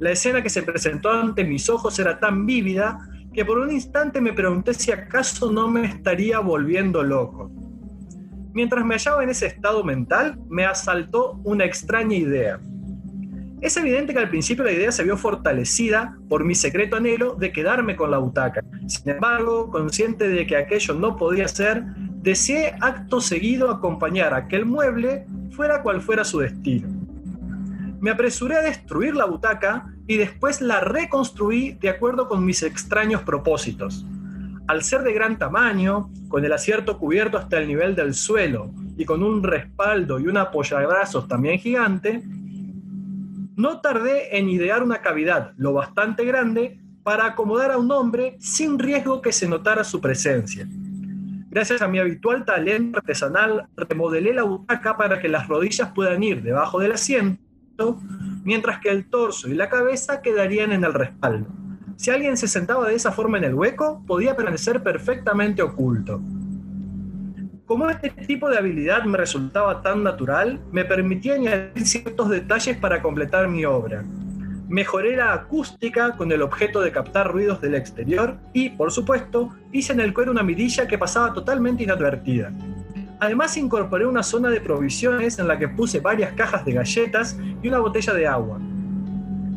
la 0.00 0.10
escena 0.10 0.42
que 0.42 0.50
se 0.50 0.64
presentó 0.64 1.12
ante 1.12 1.44
mis 1.44 1.70
ojos 1.70 1.96
era 2.00 2.18
tan 2.18 2.44
vívida 2.44 2.98
que 3.32 3.44
por 3.44 3.58
un 3.58 3.70
instante 3.70 4.20
me 4.20 4.32
pregunté 4.32 4.74
si 4.74 4.90
acaso 4.90 5.52
no 5.52 5.68
me 5.68 5.86
estaría 5.86 6.40
volviendo 6.40 7.04
loco. 7.04 7.52
Mientras 8.52 8.84
me 8.84 8.96
hallaba 8.96 9.22
en 9.22 9.30
ese 9.30 9.46
estado 9.46 9.84
mental, 9.84 10.38
me 10.48 10.66
asaltó 10.66 11.40
una 11.44 11.64
extraña 11.64 12.16
idea. 12.16 12.58
Es 13.64 13.78
evidente 13.78 14.12
que 14.12 14.18
al 14.18 14.28
principio 14.28 14.62
la 14.62 14.72
idea 14.72 14.92
se 14.92 15.04
vio 15.04 15.16
fortalecida 15.16 16.18
por 16.28 16.44
mi 16.44 16.54
secreto 16.54 16.96
anhelo 16.96 17.34
de 17.34 17.50
quedarme 17.50 17.96
con 17.96 18.10
la 18.10 18.18
butaca. 18.18 18.62
Sin 18.86 19.08
embargo, 19.08 19.70
consciente 19.70 20.28
de 20.28 20.46
que 20.46 20.58
aquello 20.58 20.92
no 20.92 21.16
podía 21.16 21.48
ser, 21.48 21.82
deseé 22.22 22.76
acto 22.82 23.22
seguido 23.22 23.70
acompañar 23.70 24.34
a 24.34 24.36
aquel 24.36 24.66
mueble 24.66 25.26
fuera 25.50 25.80
cual 25.82 26.02
fuera 26.02 26.24
su 26.24 26.40
destino 26.40 26.88
me 28.04 28.10
apresuré 28.10 28.56
a 28.56 28.60
destruir 28.60 29.16
la 29.16 29.24
butaca 29.24 29.86
y 30.06 30.18
después 30.18 30.60
la 30.60 30.80
reconstruí 30.80 31.78
de 31.80 31.88
acuerdo 31.88 32.28
con 32.28 32.44
mis 32.44 32.62
extraños 32.62 33.22
propósitos. 33.22 34.04
Al 34.66 34.82
ser 34.82 35.04
de 35.04 35.14
gran 35.14 35.38
tamaño, 35.38 36.10
con 36.28 36.44
el 36.44 36.52
acierto 36.52 36.98
cubierto 36.98 37.38
hasta 37.38 37.56
el 37.56 37.66
nivel 37.66 37.94
del 37.94 38.12
suelo 38.12 38.70
y 38.98 39.06
con 39.06 39.22
un 39.22 39.42
respaldo 39.42 40.20
y 40.20 40.26
un 40.26 40.36
apoyabrazos 40.36 41.26
también 41.28 41.58
gigante, 41.58 42.22
no 43.56 43.80
tardé 43.80 44.38
en 44.38 44.48
idear 44.48 44.82
una 44.82 45.00
cavidad 45.02 45.52
lo 45.56 45.72
bastante 45.72 46.24
grande 46.24 46.78
para 47.02 47.26
acomodar 47.26 47.70
a 47.70 47.78
un 47.78 47.90
hombre 47.92 48.36
sin 48.40 48.78
riesgo 48.78 49.20
que 49.20 49.32
se 49.32 49.48
notara 49.48 49.84
su 49.84 50.00
presencia. 50.00 50.66
Gracias 51.50 51.82
a 51.82 51.88
mi 51.88 51.98
habitual 51.98 52.44
talento 52.44 52.98
artesanal, 52.98 53.68
remodelé 53.76 54.34
la 54.34 54.42
butaca 54.42 54.96
para 54.96 55.20
que 55.20 55.28
las 55.28 55.46
rodillas 55.46 55.92
puedan 55.94 56.22
ir 56.22 56.42
debajo 56.42 56.80
del 56.80 56.92
asiento 56.92 57.38
mientras 58.42 58.80
que 58.80 58.90
el 58.90 59.08
torso 59.08 59.48
y 59.48 59.54
la 59.54 59.68
cabeza 59.68 60.20
quedarían 60.22 60.72
en 60.72 60.84
el 60.84 60.94
respaldo. 60.94 61.48
Si 61.96 62.10
alguien 62.10 62.36
se 62.36 62.48
sentaba 62.48 62.88
de 62.88 62.94
esa 62.94 63.12
forma 63.12 63.38
en 63.38 63.44
el 63.44 63.54
hueco, 63.54 64.02
podía 64.06 64.36
permanecer 64.36 64.82
perfectamente 64.82 65.62
oculto. 65.62 66.20
Como 67.66 67.88
este 67.88 68.10
tipo 68.10 68.50
de 68.50 68.58
habilidad 68.58 69.04
me 69.04 69.16
resultaba 69.16 69.80
tan 69.80 70.02
natural, 70.02 70.60
me 70.70 70.84
permitía 70.84 71.34
añadir 71.34 71.86
ciertos 71.86 72.28
detalles 72.28 72.76
para 72.76 73.00
completar 73.00 73.48
mi 73.48 73.64
obra. 73.64 74.04
Mejoré 74.68 75.16
la 75.16 75.32
acústica 75.32 76.14
con 76.14 76.30
el 76.30 76.42
objeto 76.42 76.82
de 76.82 76.92
captar 76.92 77.32
ruidos 77.32 77.62
del 77.62 77.74
exterior 77.74 78.36
y, 78.52 78.68
por 78.68 78.92
supuesto, 78.92 79.54
hice 79.72 79.94
en 79.94 80.00
el 80.00 80.12
cuero 80.12 80.32
una 80.32 80.42
mirilla 80.42 80.86
que 80.86 80.98
pasaba 80.98 81.32
totalmente 81.32 81.82
inadvertida. 81.82 82.52
Además 83.18 83.56
incorporé 83.56 84.04
una 84.04 84.22
zona 84.22 84.50
de 84.50 84.60
provisiones 84.60 85.38
en 85.38 85.48
la 85.48 85.58
que 85.58 85.68
puse 85.68 86.00
varias 86.00 86.34
cajas 86.34 86.66
de 86.66 86.72
galletas 86.72 87.38
y 87.62 87.68
una 87.68 87.78
botella 87.78 88.12
de 88.12 88.26
agua. 88.26 88.60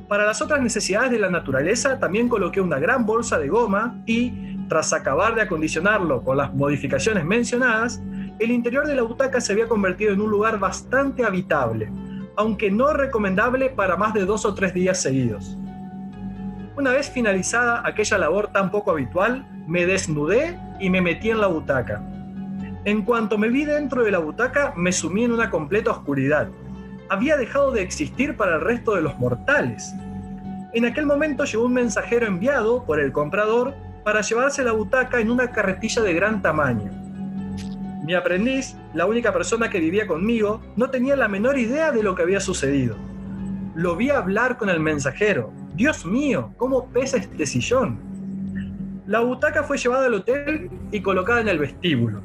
Para 0.07 0.25
las 0.25 0.41
otras 0.41 0.61
necesidades 0.61 1.11
de 1.11 1.19
la 1.19 1.29
naturaleza 1.29 1.99
también 1.99 2.29
coloqué 2.29 2.61
una 2.61 2.79
gran 2.79 3.05
bolsa 3.05 3.37
de 3.37 3.49
goma 3.49 4.01
y, 4.05 4.56
tras 4.67 4.93
acabar 4.93 5.36
de 5.36 5.41
acondicionarlo 5.41 6.23
con 6.23 6.38
las 6.38 6.53
modificaciones 6.53 7.25
mencionadas, 7.25 8.01
el 8.39 8.51
interior 8.51 8.86
de 8.86 8.95
la 8.95 9.01
butaca 9.01 9.41
se 9.41 9.53
había 9.53 9.67
convertido 9.67 10.13
en 10.13 10.21
un 10.21 10.30
lugar 10.30 10.60
bastante 10.60 11.23
habitable, 11.23 11.91
aunque 12.36 12.69
no 12.69 12.93
recomendable 12.93 13.69
para 13.69 13.95
más 13.95 14.13
de 14.13 14.25
dos 14.25 14.45
o 14.45 14.53
tres 14.53 14.73
días 14.73 15.01
seguidos. 15.01 15.58
Una 16.75 16.91
vez 16.91 17.10
finalizada 17.10 17.82
aquella 17.86 18.17
labor 18.19 18.49
tan 18.51 18.69
poco 18.69 18.91
habitual, 18.91 19.47
me 19.67 19.86
desnudé 19.86 20.60
y 20.80 20.89
me 20.89 21.01
metí 21.01 21.32
en 21.32 21.41
la 21.41 21.47
butaca. 21.47 22.03
En 22.86 23.01
cuanto 23.01 23.38
me 23.38 23.49
vi 23.49 23.65
dentro 23.65 24.03
de 24.03 24.12
la 24.12 24.19
butaca, 24.19 24.73
me 24.75 24.91
sumí 24.91 25.23
en 25.23 25.32
una 25.32 25.49
completa 25.49 25.91
oscuridad. 25.91 26.49
Había 27.10 27.36
dejado 27.38 27.71
de 27.71 27.82
existir 27.82 28.38
para 28.38 28.56
el 28.56 28.62
resto 28.62 28.95
de 28.95 29.01
los 29.01 29.17
mortales. 29.17 29.93
En 30.73 30.86
aquel 30.86 31.06
momento 31.06 31.45
llegó 31.45 31.65
un 31.65 31.73
mensajero 31.73 32.27
enviado 32.27 32.84
por 32.84 32.99
el 32.99 33.12
comprador 33.12 33.73
para 34.07 34.21
llevarse 34.21 34.63
la 34.63 34.71
butaca 34.71 35.19
en 35.19 35.29
una 35.29 35.51
carretilla 35.51 36.01
de 36.01 36.13
gran 36.13 36.41
tamaño. 36.41 36.89
Mi 38.05 38.13
aprendiz, 38.13 38.77
la 38.93 39.05
única 39.05 39.33
persona 39.33 39.69
que 39.69 39.81
vivía 39.81 40.07
conmigo, 40.07 40.61
no 40.77 40.89
tenía 40.89 41.17
la 41.17 41.27
menor 41.27 41.57
idea 41.57 41.91
de 41.91 42.03
lo 42.03 42.15
que 42.15 42.21
había 42.21 42.39
sucedido. 42.39 42.95
Lo 43.75 43.97
vi 43.97 44.09
hablar 44.09 44.55
con 44.55 44.69
el 44.69 44.79
mensajero, 44.79 45.51
Dios 45.75 46.05
mío, 46.05 46.53
¿cómo 46.55 46.87
pesa 46.87 47.17
este 47.17 47.45
sillón? 47.45 47.99
La 49.07 49.19
butaca 49.19 49.63
fue 49.63 49.77
llevada 49.77 50.05
al 50.05 50.13
hotel 50.13 50.69
y 50.93 51.01
colocada 51.01 51.41
en 51.41 51.49
el 51.49 51.59
vestíbulo. 51.59 52.21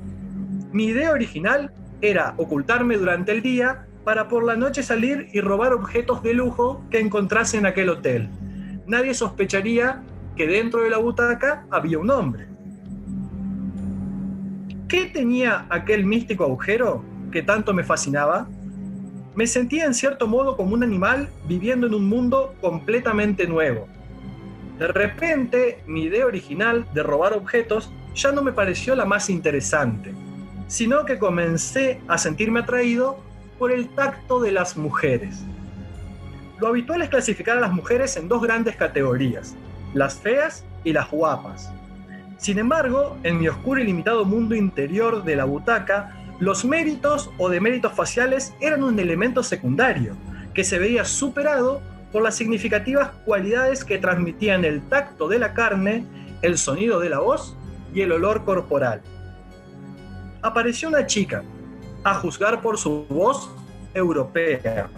Mi 0.71 0.85
idea 0.85 1.11
original 1.11 1.73
era 2.01 2.35
ocultarme 2.37 2.97
durante 2.97 3.33
el 3.33 3.43
día 3.43 3.89
para 4.05 4.29
por 4.29 4.45
la 4.45 4.55
noche 4.55 4.85
salir 4.85 5.31
y 5.33 5.41
robar 5.41 5.73
objetos 5.73 6.23
de 6.23 6.35
lujo 6.35 6.85
que 6.93 7.01
encontrase 7.01 7.59
en 7.59 7.67
aquel 7.67 7.89
hotel. 7.89 8.29
Nadie 8.87 9.15
sospecharía 9.15 10.01
que 10.37 10.47
dentro 10.47 10.83
de 10.83 10.91
la 10.91 10.99
butaca 10.99 11.67
había 11.71 11.99
un 11.99 12.11
hombre. 12.11 12.47
¿Qué 14.89 15.07
tenía 15.07 15.67
aquel 15.71 16.05
místico 16.05 16.45
agujero 16.45 17.03
que 17.31 17.43
tanto 17.43 17.73
me 17.73 17.85
fascinaba? 17.85 18.49
Me 19.35 19.47
sentía 19.47 19.87
en 19.87 19.95
cierto 19.95 20.27
modo 20.27 20.57
como 20.57 20.75
un 20.75 20.83
animal 20.83 21.31
viviendo 21.49 21.87
en 21.87 21.95
un 21.95 22.07
mundo 22.09 22.55
completamente 22.61 23.47
nuevo. 23.47 23.89
De 24.79 24.89
repente, 24.89 25.83
mi 25.87 26.03
idea 26.03 26.27
original 26.27 26.87
de 26.93 27.03
robar 27.03 27.33
objetos 27.33 27.91
ya 28.15 28.33
no 28.33 28.43
me 28.43 28.53
pareció 28.53 28.95
la 28.95 29.05
más 29.05 29.31
interesante, 29.31 30.13
sino 30.67 31.05
que 31.07 31.19
comencé 31.19 32.01
a 32.09 32.19
sentirme 32.19 32.61
atraído 32.61 33.19
por 33.59 33.73
el 33.73 33.89
tacto 33.91 34.41
de 34.41 34.53
las 34.53 34.77
mujeres. 34.77 35.45
Lo 36.61 36.69
habitual 36.69 37.03
es 37.03 37.09
clasificar 37.09 37.59
a 37.59 37.61
las 37.61 37.73
mujeres 37.73 38.17
en 38.17 38.29
dos 38.29 38.43
grandes 38.43 38.77
categorías, 38.77 39.57
las 39.95 40.15
feas 40.15 40.65
y 40.85 40.93
las 40.93 41.11
guapas. 41.11 41.73
Sin 42.39 42.59
embargo, 42.59 43.17
en 43.23 43.39
mi 43.39 43.49
oscuro 43.49 43.81
y 43.81 43.85
limitado 43.85 44.25
mundo 44.25 44.55
interior 44.55 45.23
de 45.23 45.37
la 45.37 45.45
butaca, 45.45 46.17
los 46.41 46.65
méritos 46.65 47.31
o 47.39 47.49
deméritos 47.49 47.93
faciales 47.93 48.53
eran 48.61 48.83
un 48.83 48.99
elemento 48.99 49.43
secundario, 49.43 50.17
que 50.55 50.65
se 50.65 50.79
veía 50.79 51.05
superado 51.05 51.81
por 52.11 52.23
las 52.23 52.35
significativas 52.35 53.11
cualidades 53.25 53.85
que 53.85 53.99
transmitían 53.99 54.65
el 54.65 54.83
tacto 54.83 55.29
de 55.29 55.39
la 55.39 55.55
carne, 55.55 56.05
el 56.43 56.59
sonido 56.59 56.99
de 57.01 57.11
la 57.11 57.21
voz 57.21 57.57
y 57.95 58.01
el 58.01 58.13
olor 58.13 58.45
corporal. 58.45 59.01
Apareció 60.43 60.89
una 60.89 61.07
chica, 61.07 61.45
a 62.05 62.15
juzgar 62.15 62.61
por 62.61 62.79
su 62.79 63.07
voz 63.09 63.51
europea. 63.95 64.91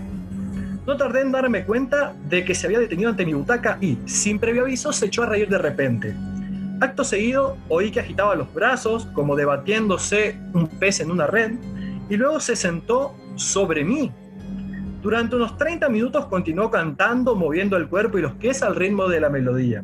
No 0.87 0.97
tardé 0.99 1.23
en 1.23 1.33
darme 1.33 1.65
cuenta 1.65 2.15
de 2.29 2.45
que 2.45 2.55
se 2.55 2.67
había 2.67 2.79
detenido 2.79 3.09
ante 3.11 3.25
mi 3.25 3.33
butaca 3.33 3.79
y, 3.81 3.99
sin 4.05 4.39
previo 4.39 4.63
aviso, 4.63 4.93
se 4.93 5.07
echó 5.07 5.23
a 5.23 5.27
reír 5.27 5.49
de 5.49 5.59
repente. 5.59 6.15
Acto 6.81 7.05
seguido, 7.05 7.57
oí 7.69 7.91
que 7.91 8.01
agitaba 8.01 8.35
los 8.35 8.53
brazos, 8.53 9.07
como 9.15 9.35
debatiéndose 9.35 10.37
un 10.53 10.69
pez 10.69 11.01
en 11.01 11.11
una 11.11 11.27
red, 11.27 11.53
y 12.11 12.17
luego 12.17 12.39
se 12.39 12.55
sentó 12.55 13.17
sobre 13.37 13.83
mí. 13.83 14.13
Durante 15.03 15.37
unos 15.37 15.57
30 15.57 15.89
minutos 15.89 16.27
continuó 16.27 16.71
cantando, 16.71 17.35
moviendo 17.35 17.77
el 17.77 17.89
cuerpo 17.89 18.19
y 18.19 18.23
los 18.23 18.33
pies 18.33 18.63
al 18.63 18.77
ritmo 18.77 19.09
de 19.09 19.21
la 19.21 19.31
melodía. 19.31 19.83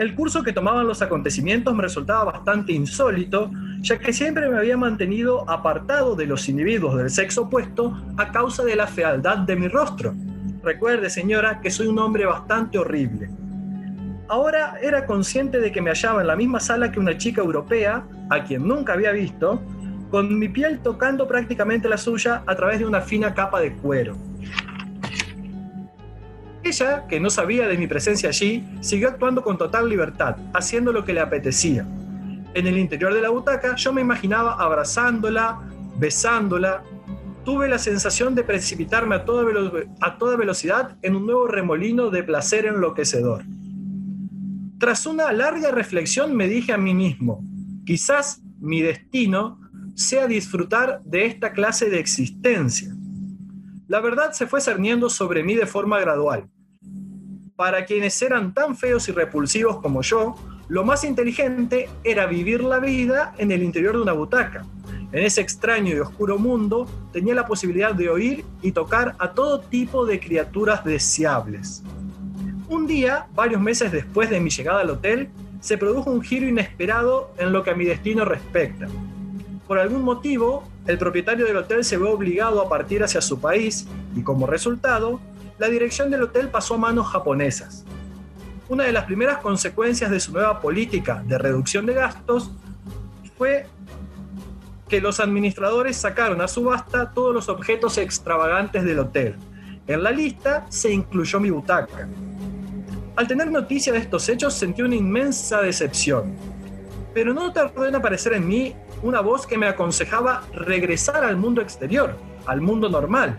El 0.00 0.14
curso 0.14 0.42
que 0.42 0.54
tomaban 0.54 0.86
los 0.86 1.02
acontecimientos 1.02 1.74
me 1.74 1.82
resultaba 1.82 2.24
bastante 2.24 2.72
insólito, 2.72 3.50
ya 3.82 3.98
que 3.98 4.14
siempre 4.14 4.48
me 4.48 4.56
había 4.56 4.78
mantenido 4.78 5.44
apartado 5.46 6.16
de 6.16 6.24
los 6.24 6.48
individuos 6.48 6.96
del 6.96 7.10
sexo 7.10 7.42
opuesto 7.42 8.02
a 8.16 8.32
causa 8.32 8.64
de 8.64 8.76
la 8.76 8.86
fealdad 8.86 9.40
de 9.40 9.56
mi 9.56 9.68
rostro. 9.68 10.14
Recuerde, 10.62 11.10
señora, 11.10 11.60
que 11.60 11.70
soy 11.70 11.88
un 11.88 11.98
hombre 11.98 12.24
bastante 12.24 12.78
horrible. 12.78 13.28
Ahora 14.28 14.78
era 14.80 15.04
consciente 15.04 15.60
de 15.60 15.70
que 15.70 15.82
me 15.82 15.90
hallaba 15.90 16.22
en 16.22 16.28
la 16.28 16.36
misma 16.36 16.60
sala 16.60 16.90
que 16.90 16.98
una 16.98 17.18
chica 17.18 17.42
europea, 17.42 18.02
a 18.30 18.42
quien 18.44 18.66
nunca 18.66 18.94
había 18.94 19.12
visto, 19.12 19.60
con 20.10 20.38
mi 20.38 20.48
piel 20.48 20.78
tocando 20.78 21.28
prácticamente 21.28 21.90
la 21.90 21.98
suya 21.98 22.42
a 22.46 22.56
través 22.56 22.78
de 22.78 22.86
una 22.86 23.02
fina 23.02 23.34
capa 23.34 23.60
de 23.60 23.74
cuero. 23.74 24.16
Ella, 26.70 27.04
que 27.08 27.18
no 27.18 27.30
sabía 27.30 27.66
de 27.66 27.76
mi 27.76 27.88
presencia 27.88 28.28
allí, 28.28 28.64
siguió 28.80 29.08
actuando 29.08 29.42
con 29.42 29.58
total 29.58 29.88
libertad, 29.88 30.36
haciendo 30.54 30.92
lo 30.92 31.04
que 31.04 31.12
le 31.12 31.18
apetecía. 31.18 31.84
En 32.54 32.68
el 32.68 32.78
interior 32.78 33.12
de 33.12 33.20
la 33.20 33.30
butaca 33.30 33.74
yo 33.74 33.92
me 33.92 34.02
imaginaba 34.02 34.54
abrazándola, 34.54 35.68
besándola. 35.98 36.84
Tuve 37.44 37.68
la 37.68 37.78
sensación 37.78 38.36
de 38.36 38.44
precipitarme 38.44 39.16
a 39.16 39.24
toda, 39.24 39.44
a 40.00 40.16
toda 40.16 40.36
velocidad 40.36 40.96
en 41.02 41.16
un 41.16 41.26
nuevo 41.26 41.48
remolino 41.48 42.08
de 42.08 42.22
placer 42.22 42.66
enloquecedor. 42.66 43.42
Tras 44.78 45.06
una 45.06 45.32
larga 45.32 45.72
reflexión 45.72 46.36
me 46.36 46.46
dije 46.46 46.72
a 46.72 46.78
mí 46.78 46.94
mismo, 46.94 47.42
quizás 47.84 48.42
mi 48.60 48.80
destino 48.80 49.58
sea 49.96 50.28
disfrutar 50.28 51.02
de 51.02 51.26
esta 51.26 51.50
clase 51.52 51.90
de 51.90 51.98
existencia. 51.98 52.94
La 53.88 54.00
verdad 54.00 54.30
se 54.30 54.46
fue 54.46 54.60
cerniendo 54.60 55.10
sobre 55.10 55.42
mí 55.42 55.56
de 55.56 55.66
forma 55.66 55.98
gradual. 55.98 56.48
Para 57.60 57.84
quienes 57.84 58.22
eran 58.22 58.54
tan 58.54 58.74
feos 58.74 59.06
y 59.10 59.12
repulsivos 59.12 59.82
como 59.82 60.00
yo, 60.00 60.34
lo 60.68 60.82
más 60.82 61.04
inteligente 61.04 61.90
era 62.02 62.24
vivir 62.24 62.64
la 62.64 62.78
vida 62.78 63.34
en 63.36 63.52
el 63.52 63.62
interior 63.62 63.96
de 63.96 64.00
una 64.00 64.14
butaca. 64.14 64.64
En 65.12 65.22
ese 65.22 65.42
extraño 65.42 65.94
y 65.94 65.98
oscuro 65.98 66.38
mundo 66.38 66.86
tenía 67.12 67.34
la 67.34 67.46
posibilidad 67.46 67.92
de 67.94 68.08
oír 68.08 68.46
y 68.62 68.72
tocar 68.72 69.14
a 69.18 69.32
todo 69.32 69.60
tipo 69.60 70.06
de 70.06 70.18
criaturas 70.18 70.86
deseables. 70.86 71.82
Un 72.70 72.86
día, 72.86 73.26
varios 73.34 73.60
meses 73.60 73.92
después 73.92 74.30
de 74.30 74.40
mi 74.40 74.48
llegada 74.48 74.80
al 74.80 74.88
hotel, 74.88 75.28
se 75.60 75.76
produjo 75.76 76.10
un 76.10 76.22
giro 76.22 76.48
inesperado 76.48 77.34
en 77.36 77.52
lo 77.52 77.62
que 77.62 77.72
a 77.72 77.74
mi 77.74 77.84
destino 77.84 78.24
respecta. 78.24 78.86
Por 79.68 79.78
algún 79.78 80.00
motivo, 80.02 80.64
el 80.86 80.96
propietario 80.96 81.44
del 81.44 81.58
hotel 81.58 81.84
se 81.84 81.98
ve 81.98 82.08
obligado 82.08 82.62
a 82.62 82.70
partir 82.70 83.04
hacia 83.04 83.20
su 83.20 83.38
país 83.38 83.86
y 84.16 84.22
como 84.22 84.46
resultado, 84.46 85.20
la 85.60 85.68
dirección 85.68 86.10
del 86.10 86.22
hotel 86.22 86.48
pasó 86.48 86.76
a 86.76 86.78
manos 86.78 87.08
japonesas. 87.08 87.84
Una 88.70 88.84
de 88.84 88.92
las 88.92 89.04
primeras 89.04 89.38
consecuencias 89.38 90.10
de 90.10 90.18
su 90.18 90.32
nueva 90.32 90.58
política 90.58 91.22
de 91.26 91.36
reducción 91.36 91.84
de 91.84 91.92
gastos 91.92 92.50
fue 93.36 93.66
que 94.88 95.02
los 95.02 95.20
administradores 95.20 95.98
sacaron 95.98 96.40
a 96.40 96.48
subasta 96.48 97.12
todos 97.12 97.34
los 97.34 97.50
objetos 97.50 97.98
extravagantes 97.98 98.84
del 98.84 99.00
hotel. 99.00 99.36
En 99.86 100.02
la 100.02 100.10
lista 100.10 100.64
se 100.70 100.90
incluyó 100.94 101.38
mi 101.38 101.50
butaca. 101.50 102.08
Al 103.16 103.26
tener 103.28 103.50
noticia 103.50 103.92
de 103.92 103.98
estos 103.98 104.30
hechos 104.30 104.54
sentí 104.54 104.80
una 104.80 104.94
inmensa 104.94 105.60
decepción, 105.60 106.36
pero 107.12 107.34
no 107.34 107.52
tardó 107.52 107.84
en 107.84 107.96
aparecer 107.96 108.32
en 108.32 108.48
mí 108.48 108.74
una 109.02 109.20
voz 109.20 109.46
que 109.46 109.58
me 109.58 109.66
aconsejaba 109.66 110.42
regresar 110.54 111.22
al 111.22 111.36
mundo 111.36 111.60
exterior, 111.60 112.16
al 112.46 112.62
mundo 112.62 112.88
normal. 112.88 113.38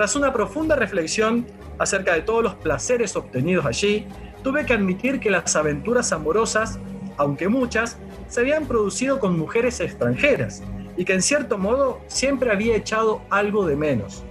Tras 0.00 0.16
una 0.16 0.32
profunda 0.32 0.76
reflexión 0.76 1.46
acerca 1.78 2.14
de 2.14 2.22
todos 2.22 2.42
los 2.42 2.54
placeres 2.54 3.16
obtenidos 3.16 3.66
allí, 3.66 4.06
tuve 4.42 4.64
que 4.64 4.72
admitir 4.72 5.20
que 5.20 5.30
las 5.30 5.54
aventuras 5.54 6.10
amorosas, 6.12 6.78
aunque 7.18 7.48
muchas, 7.50 7.98
se 8.26 8.40
habían 8.40 8.64
producido 8.64 9.20
con 9.20 9.38
mujeres 9.38 9.78
extranjeras 9.78 10.62
y 10.96 11.04
que 11.04 11.12
en 11.12 11.20
cierto 11.20 11.58
modo 11.58 12.00
siempre 12.06 12.50
había 12.50 12.76
echado 12.76 13.20
algo 13.28 13.66
de 13.66 13.76
menos. 13.76 14.24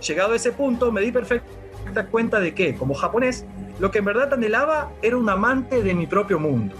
Llegado 0.00 0.32
a 0.32 0.36
ese 0.36 0.50
punto, 0.50 0.90
me 0.90 1.02
di 1.02 1.12
perfecta 1.12 2.06
cuenta 2.10 2.40
de 2.40 2.54
que, 2.54 2.74
como 2.74 2.94
japonés, 2.94 3.44
lo 3.80 3.90
que 3.90 3.98
en 3.98 4.06
verdad 4.06 4.32
anhelaba 4.32 4.92
era 5.02 5.18
un 5.18 5.28
amante 5.28 5.82
de 5.82 5.92
mi 5.92 6.06
propio 6.06 6.38
mundo. 6.38 6.74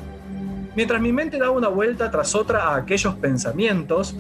Mientras 0.75 1.03
mi 1.03 1.13
mente 1.13 1.37
daba 1.37 1.51
una 1.51 1.69
vuelta 1.69 2.11
tras 2.11 2.35
otra 2.35 2.69
a 2.69 2.77
aquellos 2.77 3.15
pensamientos, 3.17 4.17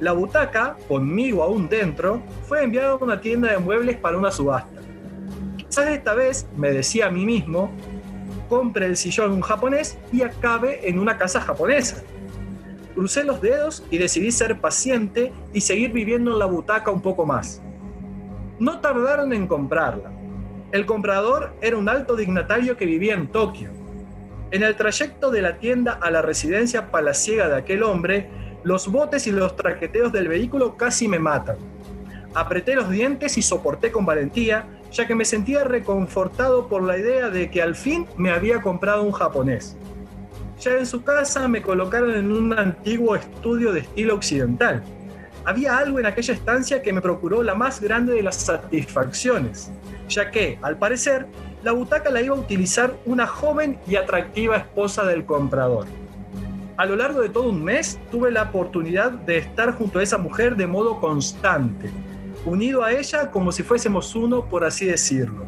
la 0.00 0.12
butaca, 0.12 0.76
conmigo 0.88 1.42
aún 1.42 1.68
dentro, 1.68 2.22
fue 2.46 2.62
enviada 2.62 2.92
a 2.92 2.96
una 2.96 3.20
tienda 3.20 3.50
de 3.50 3.58
muebles 3.58 3.96
para 3.96 4.18
una 4.18 4.30
subasta. 4.30 4.80
Quizás 5.56 5.88
esta 5.88 6.14
vez, 6.14 6.46
me 6.56 6.70
decía 6.70 7.06
a 7.06 7.10
mí 7.10 7.24
mismo, 7.24 7.70
compre 8.48 8.86
el 8.86 8.96
sillón 8.96 9.32
un 9.32 9.40
japonés 9.40 9.98
y 10.12 10.22
acabe 10.22 10.88
en 10.88 10.98
una 10.98 11.16
casa 11.16 11.40
japonesa. 11.40 12.02
Crucé 12.94 13.24
los 13.24 13.40
dedos 13.40 13.84
y 13.90 13.98
decidí 13.98 14.30
ser 14.30 14.60
paciente 14.60 15.32
y 15.52 15.60
seguir 15.60 15.92
viviendo 15.92 16.32
en 16.32 16.38
la 16.38 16.46
butaca 16.46 16.90
un 16.90 17.02
poco 17.02 17.26
más. 17.26 17.62
No 18.58 18.80
tardaron 18.80 19.32
en 19.32 19.46
comprarla. 19.46 20.12
El 20.72 20.86
comprador 20.86 21.54
era 21.60 21.76
un 21.76 21.88
alto 21.88 22.16
dignatario 22.16 22.76
que 22.76 22.86
vivía 22.86 23.14
en 23.14 23.28
Tokio. 23.28 23.70
En 24.50 24.62
el 24.62 24.76
trayecto 24.76 25.30
de 25.30 25.42
la 25.42 25.58
tienda 25.58 25.92
a 25.92 26.10
la 26.10 26.22
residencia 26.22 26.90
palaciega 26.90 27.48
de 27.48 27.56
aquel 27.56 27.82
hombre, 27.82 28.30
Los 28.66 28.88
botes 28.88 29.28
y 29.28 29.30
los 29.30 29.54
traqueteos 29.54 30.10
del 30.10 30.26
vehículo 30.26 30.76
casi 30.76 31.06
me 31.06 31.20
matan. 31.20 31.56
Apreté 32.34 32.74
los 32.74 32.90
dientes 32.90 33.38
y 33.38 33.42
soporté 33.42 33.92
con 33.92 34.04
valentía, 34.04 34.66
ya 34.90 35.06
que 35.06 35.14
me 35.14 35.24
sentía 35.24 35.62
reconfortado 35.62 36.66
por 36.66 36.82
la 36.82 36.98
idea 36.98 37.30
de 37.30 37.48
que 37.48 37.62
al 37.62 37.76
fin 37.76 38.08
me 38.16 38.32
había 38.32 38.60
comprado 38.60 39.04
un 39.04 39.12
japonés. 39.12 39.76
Ya 40.58 40.72
en 40.72 40.84
su 40.84 41.04
casa 41.04 41.46
me 41.46 41.62
colocaron 41.62 42.10
en 42.16 42.32
un 42.32 42.58
antiguo 42.58 43.14
estudio 43.14 43.72
de 43.72 43.82
estilo 43.82 44.16
occidental. 44.16 44.82
Había 45.44 45.78
algo 45.78 46.00
en 46.00 46.06
aquella 46.06 46.34
estancia 46.34 46.82
que 46.82 46.92
me 46.92 47.00
procuró 47.00 47.44
la 47.44 47.54
más 47.54 47.80
grande 47.80 48.14
de 48.14 48.24
las 48.24 48.34
satisfacciones, 48.34 49.70
ya 50.08 50.32
que, 50.32 50.58
al 50.60 50.76
parecer, 50.76 51.28
la 51.62 51.70
butaca 51.70 52.10
la 52.10 52.20
iba 52.20 52.34
a 52.34 52.40
utilizar 52.40 52.96
una 53.04 53.28
joven 53.28 53.78
y 53.86 53.94
atractiva 53.94 54.56
esposa 54.56 55.04
del 55.04 55.24
comprador. 55.24 55.86
A 56.78 56.84
lo 56.84 56.94
largo 56.94 57.22
de 57.22 57.30
todo 57.30 57.48
un 57.48 57.64
mes 57.64 57.98
tuve 58.10 58.30
la 58.30 58.42
oportunidad 58.42 59.10
de 59.10 59.38
estar 59.38 59.72
junto 59.72 59.98
a 59.98 60.02
esa 60.02 60.18
mujer 60.18 60.56
de 60.56 60.66
modo 60.66 61.00
constante, 61.00 61.90
unido 62.44 62.84
a 62.84 62.92
ella 62.92 63.30
como 63.30 63.50
si 63.50 63.62
fuésemos 63.62 64.14
uno, 64.14 64.44
por 64.44 64.62
así 64.62 64.84
decirlo. 64.84 65.46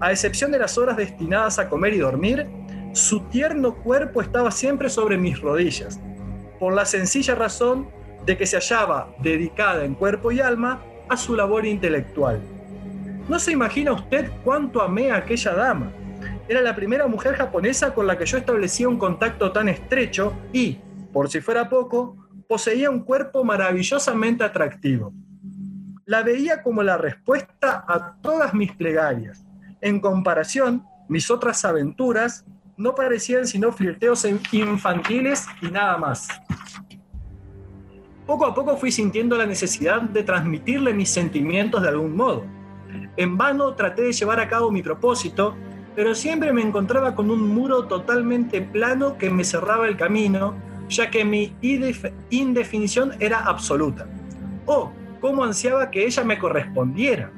A 0.00 0.12
excepción 0.12 0.50
de 0.50 0.58
las 0.58 0.76
horas 0.76 0.98
destinadas 0.98 1.58
a 1.58 1.70
comer 1.70 1.94
y 1.94 1.98
dormir, 1.98 2.46
su 2.92 3.20
tierno 3.20 3.74
cuerpo 3.76 4.20
estaba 4.20 4.50
siempre 4.50 4.90
sobre 4.90 5.16
mis 5.16 5.40
rodillas, 5.40 5.98
por 6.58 6.74
la 6.74 6.84
sencilla 6.84 7.34
razón 7.34 7.88
de 8.26 8.36
que 8.36 8.44
se 8.44 8.56
hallaba 8.56 9.14
dedicada 9.22 9.84
en 9.86 9.94
cuerpo 9.94 10.30
y 10.30 10.40
alma 10.40 10.82
a 11.08 11.16
su 11.16 11.34
labor 11.34 11.64
intelectual. 11.64 12.38
No 13.30 13.38
se 13.38 13.52
imagina 13.52 13.92
usted 13.92 14.30
cuánto 14.44 14.82
amé 14.82 15.10
a 15.10 15.16
aquella 15.16 15.54
dama 15.54 15.90
era 16.50 16.62
la 16.62 16.74
primera 16.74 17.06
mujer 17.06 17.36
japonesa 17.36 17.94
con 17.94 18.08
la 18.08 18.18
que 18.18 18.26
yo 18.26 18.36
establecía 18.36 18.88
un 18.88 18.98
contacto 18.98 19.52
tan 19.52 19.68
estrecho 19.68 20.32
y, 20.52 20.78
por 21.12 21.30
si 21.30 21.40
fuera 21.40 21.68
poco, 21.68 22.16
poseía 22.48 22.90
un 22.90 23.04
cuerpo 23.04 23.44
maravillosamente 23.44 24.42
atractivo. 24.42 25.12
La 26.06 26.24
veía 26.24 26.60
como 26.64 26.82
la 26.82 26.98
respuesta 26.98 27.84
a 27.86 28.16
todas 28.20 28.52
mis 28.52 28.72
plegarias. 28.72 29.46
En 29.80 30.00
comparación, 30.00 30.84
mis 31.08 31.30
otras 31.30 31.64
aventuras 31.64 32.44
no 32.76 32.96
parecían 32.96 33.46
sino 33.46 33.70
flirteos 33.70 34.26
infantiles 34.50 35.46
y 35.62 35.70
nada 35.70 35.98
más. 35.98 36.26
Poco 38.26 38.44
a 38.44 38.52
poco 38.52 38.76
fui 38.76 38.90
sintiendo 38.90 39.36
la 39.36 39.46
necesidad 39.46 40.02
de 40.02 40.24
transmitirle 40.24 40.92
mis 40.94 41.10
sentimientos 41.10 41.80
de 41.80 41.90
algún 41.90 42.16
modo. 42.16 42.44
En 43.16 43.38
vano 43.38 43.72
traté 43.76 44.02
de 44.02 44.12
llevar 44.12 44.40
a 44.40 44.48
cabo 44.48 44.72
mi 44.72 44.82
propósito 44.82 45.54
pero 45.94 46.14
siempre 46.14 46.52
me 46.52 46.62
encontraba 46.62 47.14
con 47.14 47.30
un 47.30 47.48
muro 47.48 47.86
totalmente 47.86 48.62
plano 48.62 49.18
que 49.18 49.30
me 49.30 49.44
cerraba 49.44 49.88
el 49.88 49.96
camino, 49.96 50.54
ya 50.88 51.10
que 51.10 51.24
mi 51.24 51.54
indefinición 52.30 53.12
era 53.20 53.38
absoluta. 53.40 54.06
Oh, 54.66 54.92
cómo 55.20 55.44
ansiaba 55.44 55.90
que 55.90 56.04
ella 56.04 56.24
me 56.24 56.38
correspondiera. 56.38 57.30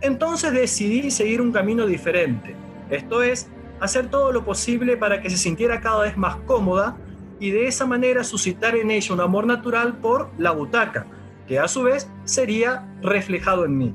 Entonces 0.00 0.52
decidí 0.52 1.10
seguir 1.10 1.40
un 1.40 1.52
camino 1.52 1.86
diferente, 1.86 2.54
esto 2.90 3.22
es, 3.22 3.48
hacer 3.80 4.08
todo 4.08 4.32
lo 4.32 4.44
posible 4.44 4.96
para 4.96 5.20
que 5.20 5.30
se 5.30 5.36
sintiera 5.36 5.80
cada 5.80 6.02
vez 6.02 6.16
más 6.16 6.36
cómoda 6.46 6.96
y 7.40 7.50
de 7.50 7.66
esa 7.66 7.86
manera 7.86 8.24
suscitar 8.24 8.76
en 8.76 8.90
ella 8.90 9.14
un 9.14 9.20
amor 9.20 9.46
natural 9.46 9.98
por 9.98 10.30
la 10.38 10.52
butaca, 10.52 11.06
que 11.46 11.58
a 11.58 11.68
su 11.68 11.82
vez 11.82 12.08
sería 12.24 12.86
reflejado 13.02 13.64
en 13.64 13.76
mí. 13.76 13.94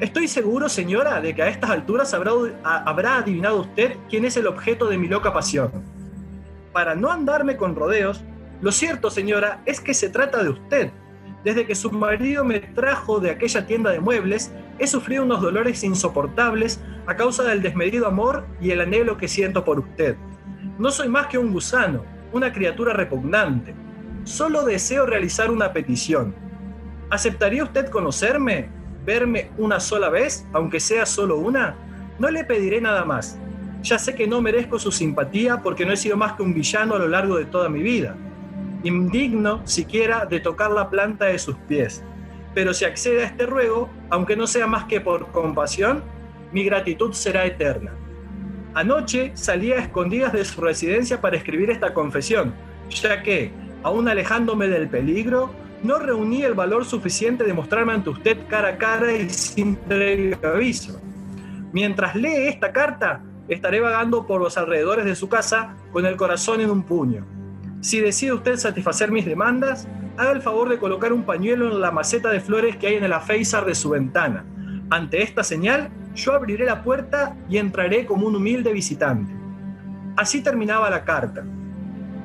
Estoy 0.00 0.28
seguro, 0.28 0.70
señora, 0.70 1.20
de 1.20 1.34
que 1.34 1.42
a 1.42 1.48
estas 1.48 1.68
alturas 1.68 2.14
habrá, 2.14 3.18
adivinado 3.18 3.60
usted 3.60 3.98
quién 4.08 4.24
es 4.24 4.34
el 4.38 4.46
objeto 4.46 4.86
de 4.88 4.96
mi 4.96 5.08
loca 5.08 5.30
pasión. 5.30 5.70
Para 6.72 6.94
no 6.94 7.10
andarme 7.10 7.58
con 7.58 7.76
rodeos, 7.76 8.24
lo 8.62 8.72
cierto, 8.72 9.10
señora, 9.10 9.60
es 9.66 9.78
que 9.78 9.92
se 9.92 10.08
trata 10.08 10.42
de 10.42 10.48
usted. 10.48 10.90
Desde 11.44 11.66
que 11.66 11.74
su 11.74 11.90
marido 11.90 12.46
me 12.46 12.60
trajo 12.60 13.20
de 13.20 13.30
aquella 13.30 13.66
tienda 13.66 13.90
de 13.90 14.00
muebles, 14.00 14.50
he 14.78 14.86
sufrido 14.86 15.22
unos 15.22 15.42
dolores 15.42 15.84
insoportables 15.84 16.80
a 17.06 17.14
causa 17.14 17.42
del 17.42 17.60
desmedido 17.60 18.06
amor 18.06 18.46
y 18.58 18.70
el 18.70 18.80
anhelo 18.80 19.18
que 19.18 19.28
siento 19.28 19.66
por 19.66 19.80
usted. 19.80 20.16
No 20.78 20.90
soy 20.90 21.10
más 21.10 21.26
que 21.26 21.36
un 21.36 21.52
gusano, 21.52 22.06
una 22.32 22.54
criatura 22.54 22.94
repugnante. 22.94 23.74
Solo 24.24 24.64
deseo 24.64 25.04
realizar 25.04 25.50
una 25.50 25.74
petición. 25.74 26.34
¿Aceptaría 27.10 27.64
usted 27.64 27.90
conocerme 27.90 28.79
verme 29.10 29.50
una 29.58 29.80
sola 29.80 30.08
vez, 30.08 30.46
aunque 30.52 30.78
sea 30.78 31.04
solo 31.04 31.36
una, 31.36 31.74
no 32.20 32.30
le 32.30 32.44
pediré 32.44 32.80
nada 32.80 33.04
más. 33.04 33.36
Ya 33.82 33.98
sé 33.98 34.14
que 34.14 34.28
no 34.28 34.40
merezco 34.40 34.78
su 34.78 34.92
simpatía 34.92 35.62
porque 35.62 35.84
no 35.84 35.92
he 35.92 35.96
sido 35.96 36.16
más 36.16 36.34
que 36.34 36.44
un 36.44 36.54
villano 36.54 36.94
a 36.94 37.00
lo 37.00 37.08
largo 37.08 37.36
de 37.36 37.44
toda 37.44 37.68
mi 37.68 37.82
vida, 37.82 38.14
indigno 38.84 39.66
siquiera 39.66 40.26
de 40.26 40.38
tocar 40.38 40.70
la 40.70 40.90
planta 40.90 41.24
de 41.24 41.40
sus 41.40 41.56
pies. 41.68 42.04
Pero 42.54 42.72
si 42.72 42.84
accede 42.84 43.24
a 43.24 43.26
este 43.26 43.46
ruego, 43.46 43.90
aunque 44.10 44.36
no 44.36 44.46
sea 44.46 44.68
más 44.68 44.84
que 44.84 45.00
por 45.00 45.32
compasión, 45.32 46.04
mi 46.52 46.62
gratitud 46.62 47.12
será 47.12 47.46
eterna. 47.46 47.92
Anoche 48.74 49.32
salí 49.34 49.72
a 49.72 49.78
escondidas 49.78 50.32
de 50.32 50.44
su 50.44 50.60
residencia 50.60 51.20
para 51.20 51.36
escribir 51.36 51.70
esta 51.70 51.92
confesión, 51.92 52.54
ya 52.90 53.24
que, 53.24 53.50
aún 53.82 54.08
alejándome 54.08 54.68
del 54.68 54.88
peligro, 54.88 55.50
no 55.82 55.98
reuní 55.98 56.42
el 56.42 56.54
valor 56.54 56.84
suficiente 56.84 57.44
de 57.44 57.52
mostrarme 57.52 57.92
ante 57.92 58.10
usted 58.10 58.38
cara 58.48 58.68
a 58.68 58.78
cara 58.78 59.12
y 59.12 59.30
sin 59.30 59.76
previo 59.76 60.38
aviso. 60.42 61.00
Mientras 61.72 62.14
lee 62.14 62.48
esta 62.48 62.72
carta, 62.72 63.22
estaré 63.48 63.80
vagando 63.80 64.26
por 64.26 64.40
los 64.40 64.58
alrededores 64.58 65.04
de 65.04 65.14
su 65.14 65.28
casa 65.28 65.76
con 65.92 66.06
el 66.06 66.16
corazón 66.16 66.60
en 66.60 66.70
un 66.70 66.82
puño. 66.82 67.26
Si 67.80 68.00
decide 68.00 68.32
usted 68.32 68.56
satisfacer 68.56 69.10
mis 69.10 69.24
demandas, 69.24 69.88
haga 70.16 70.32
el 70.32 70.42
favor 70.42 70.68
de 70.68 70.78
colocar 70.78 71.12
un 71.12 71.24
pañuelo 71.24 71.72
en 71.72 71.80
la 71.80 71.90
maceta 71.90 72.30
de 72.30 72.40
flores 72.40 72.76
que 72.76 72.88
hay 72.88 72.94
en 72.96 73.04
el 73.04 73.12
afeizar 73.12 73.64
de 73.64 73.74
su 73.74 73.90
ventana. 73.90 74.44
Ante 74.90 75.22
esta 75.22 75.42
señal, 75.42 75.88
yo 76.14 76.34
abriré 76.34 76.66
la 76.66 76.82
puerta 76.82 77.36
y 77.48 77.56
entraré 77.56 78.04
como 78.04 78.26
un 78.26 78.36
humilde 78.36 78.72
visitante. 78.72 79.32
Así 80.16 80.42
terminaba 80.42 80.90
la 80.90 81.04
carta. 81.04 81.44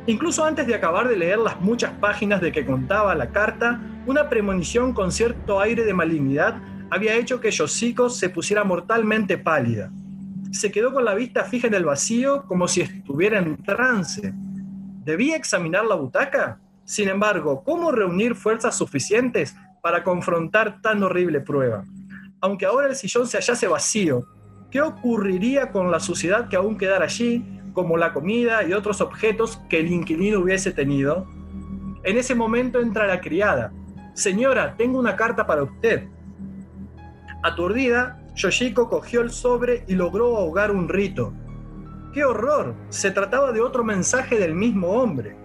Incluso 0.07 0.45
antes 0.45 0.67
de 0.67 0.75
acabar 0.75 1.07
de 1.07 1.17
leer 1.17 1.39
las 1.39 1.59
muchas 1.61 1.91
páginas 1.93 2.39
de 2.39 2.51
que 2.51 2.65
contaba 2.65 3.15
la 3.15 3.31
carta, 3.31 3.81
una 4.05 4.29
premonición 4.29 4.93
con 4.93 5.11
cierto 5.11 5.59
aire 5.59 5.83
de 5.83 5.95
malignidad 5.95 6.61
había 6.91 7.15
hecho 7.15 7.39
que 7.41 7.49
Yoshiko 7.49 8.09
se 8.11 8.29
pusiera 8.29 8.63
mortalmente 8.63 9.39
pálida. 9.39 9.91
Se 10.51 10.71
quedó 10.71 10.93
con 10.93 11.05
la 11.05 11.15
vista 11.15 11.43
fija 11.43 11.65
en 11.67 11.73
el 11.73 11.85
vacío 11.85 12.43
como 12.43 12.67
si 12.67 12.81
estuviera 12.81 13.39
en 13.39 13.57
trance. 13.63 14.31
¿Debía 15.03 15.35
examinar 15.35 15.85
la 15.85 15.95
butaca? 15.95 16.59
Sin 16.83 17.09
embargo, 17.09 17.63
¿cómo 17.63 17.91
reunir 17.91 18.35
fuerzas 18.35 18.77
suficientes 18.77 19.55
para 19.81 20.03
confrontar 20.03 20.81
tan 20.81 21.01
horrible 21.01 21.41
prueba? 21.41 21.83
Aunque 22.41 22.67
ahora 22.67 22.87
el 22.87 22.95
sillón 22.95 23.25
se 23.25 23.37
hallase 23.37 23.67
vacío, 23.67 24.27
¿qué 24.69 24.81
ocurriría 24.81 25.71
con 25.71 25.89
la 25.89 25.99
suciedad 25.99 26.47
que 26.47 26.57
aún 26.57 26.77
quedara 26.77 27.05
allí 27.05 27.43
como 27.75 27.97
la 27.97 28.11
comida 28.11 28.63
y 28.63 28.73
otros 28.73 29.01
objetos 29.01 29.61
que 29.69 29.79
el 29.79 29.91
inquilino 29.91 30.39
hubiese 30.39 30.71
tenido. 30.71 31.27
En 32.03 32.17
ese 32.17 32.33
momento 32.33 32.79
entra 32.79 33.05
la 33.05 33.21
criada. 33.21 33.71
Señora, 34.15 34.75
tengo 34.75 34.97
una 34.97 35.15
carta 35.15 35.45
para 35.45 35.61
usted. 35.61 36.07
Aturdida, 37.43 38.19
Yoshiko 38.33 38.89
cogió 38.89 39.21
el 39.21 39.29
sobre 39.29 39.83
y 39.87 39.93
logró 39.93 40.37
ahogar 40.37 40.71
un 40.71 40.89
rito. 40.89 41.33
¡Qué 42.13 42.23
horror! 42.23 42.73
Se 42.89 43.11
trataba 43.11 43.51
de 43.51 43.61
otro 43.61 43.83
mensaje 43.83 44.39
del 44.39 44.55
mismo 44.55 44.87
hombre. 44.87 45.35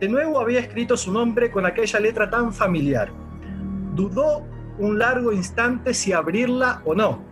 De 0.00 0.08
nuevo 0.08 0.38
había 0.38 0.60
escrito 0.60 0.96
su 0.96 1.12
nombre 1.12 1.50
con 1.50 1.64
aquella 1.64 2.00
letra 2.00 2.28
tan 2.28 2.52
familiar. 2.52 3.10
Dudó 3.94 4.44
un 4.78 4.98
largo 4.98 5.32
instante 5.32 5.94
si 5.94 6.12
abrirla 6.12 6.82
o 6.84 6.94
no. 6.94 7.22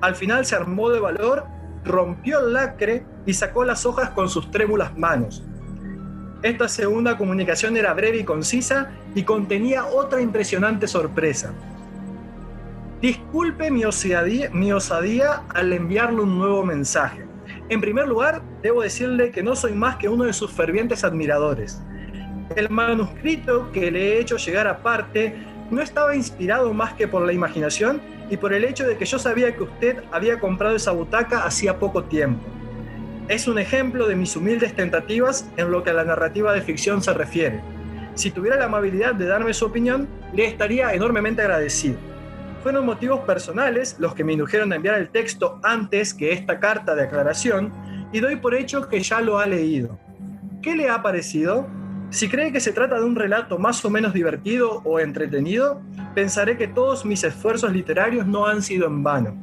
Al 0.00 0.14
final 0.14 0.44
se 0.44 0.54
armó 0.54 0.90
de 0.90 1.00
valor 1.00 1.56
rompió 1.86 2.40
el 2.40 2.52
lacre 2.52 3.06
y 3.26 3.34
sacó 3.34 3.64
las 3.64 3.84
hojas 3.84 4.10
con 4.10 4.28
sus 4.28 4.50
trémulas 4.50 4.96
manos. 4.96 5.42
Esta 6.42 6.68
segunda 6.68 7.18
comunicación 7.18 7.76
era 7.76 7.92
breve 7.92 8.18
y 8.18 8.24
concisa 8.24 8.92
y 9.14 9.24
contenía 9.24 9.86
otra 9.86 10.20
impresionante 10.20 10.86
sorpresa. 10.86 11.52
Disculpe 13.00 13.70
mi 13.70 13.84
osadía, 13.84 15.42
al 15.54 15.72
enviarle 15.72 16.22
un 16.22 16.38
nuevo 16.38 16.64
mensaje. 16.64 17.26
En 17.68 17.80
primer 17.80 18.06
lugar, 18.06 18.42
debo 18.62 18.82
decirle 18.82 19.30
que 19.30 19.42
no 19.42 19.56
soy 19.56 19.72
más 19.72 19.96
que 19.96 20.08
uno 20.08 20.24
de 20.24 20.32
sus 20.32 20.52
fervientes 20.52 21.04
admiradores. 21.04 21.82
El 22.54 22.70
manuscrito 22.70 23.70
que 23.72 23.90
le 23.90 24.14
he 24.14 24.20
hecho 24.20 24.36
llegar 24.36 24.66
aparte 24.66 25.36
no 25.70 25.82
estaba 25.82 26.14
inspirado 26.14 26.72
más 26.72 26.94
que 26.94 27.08
por 27.08 27.26
la 27.26 27.32
imaginación 27.32 28.00
y 28.30 28.36
por 28.36 28.52
el 28.52 28.64
hecho 28.64 28.86
de 28.86 28.96
que 28.96 29.04
yo 29.04 29.18
sabía 29.18 29.54
que 29.54 29.64
usted 29.64 30.02
había 30.12 30.38
comprado 30.38 30.76
esa 30.76 30.92
butaca 30.92 31.44
hacía 31.44 31.78
poco 31.78 32.04
tiempo. 32.04 32.55
Es 33.28 33.48
un 33.48 33.58
ejemplo 33.58 34.06
de 34.06 34.14
mis 34.14 34.36
humildes 34.36 34.74
tentativas 34.76 35.50
en 35.56 35.72
lo 35.72 35.82
que 35.82 35.90
a 35.90 35.94
la 35.94 36.04
narrativa 36.04 36.52
de 36.52 36.62
ficción 36.62 37.02
se 37.02 37.12
refiere. 37.12 37.60
Si 38.14 38.30
tuviera 38.30 38.56
la 38.56 38.66
amabilidad 38.66 39.16
de 39.16 39.26
darme 39.26 39.52
su 39.52 39.66
opinión, 39.66 40.06
le 40.32 40.46
estaría 40.46 40.94
enormemente 40.94 41.42
agradecido. 41.42 41.96
Fueron 42.62 42.86
motivos 42.86 43.20
personales 43.20 43.96
los 43.98 44.14
que 44.14 44.22
me 44.22 44.32
indujeron 44.32 44.72
a 44.72 44.76
enviar 44.76 44.94
el 45.00 45.08
texto 45.08 45.58
antes 45.64 46.14
que 46.14 46.30
esta 46.30 46.60
carta 46.60 46.94
de 46.94 47.02
aclaración 47.02 47.72
y 48.12 48.20
doy 48.20 48.36
por 48.36 48.54
hecho 48.54 48.88
que 48.88 49.00
ya 49.00 49.20
lo 49.20 49.40
ha 49.40 49.46
leído. 49.46 49.98
¿Qué 50.62 50.76
le 50.76 50.88
ha 50.88 51.02
parecido? 51.02 51.66
Si 52.10 52.28
cree 52.28 52.52
que 52.52 52.60
se 52.60 52.70
trata 52.70 53.00
de 53.00 53.06
un 53.06 53.16
relato 53.16 53.58
más 53.58 53.84
o 53.84 53.90
menos 53.90 54.12
divertido 54.12 54.82
o 54.84 55.00
entretenido, 55.00 55.82
pensaré 56.14 56.56
que 56.56 56.68
todos 56.68 57.04
mis 57.04 57.24
esfuerzos 57.24 57.72
literarios 57.72 58.24
no 58.24 58.46
han 58.46 58.62
sido 58.62 58.86
en 58.86 59.02
vano. 59.02 59.36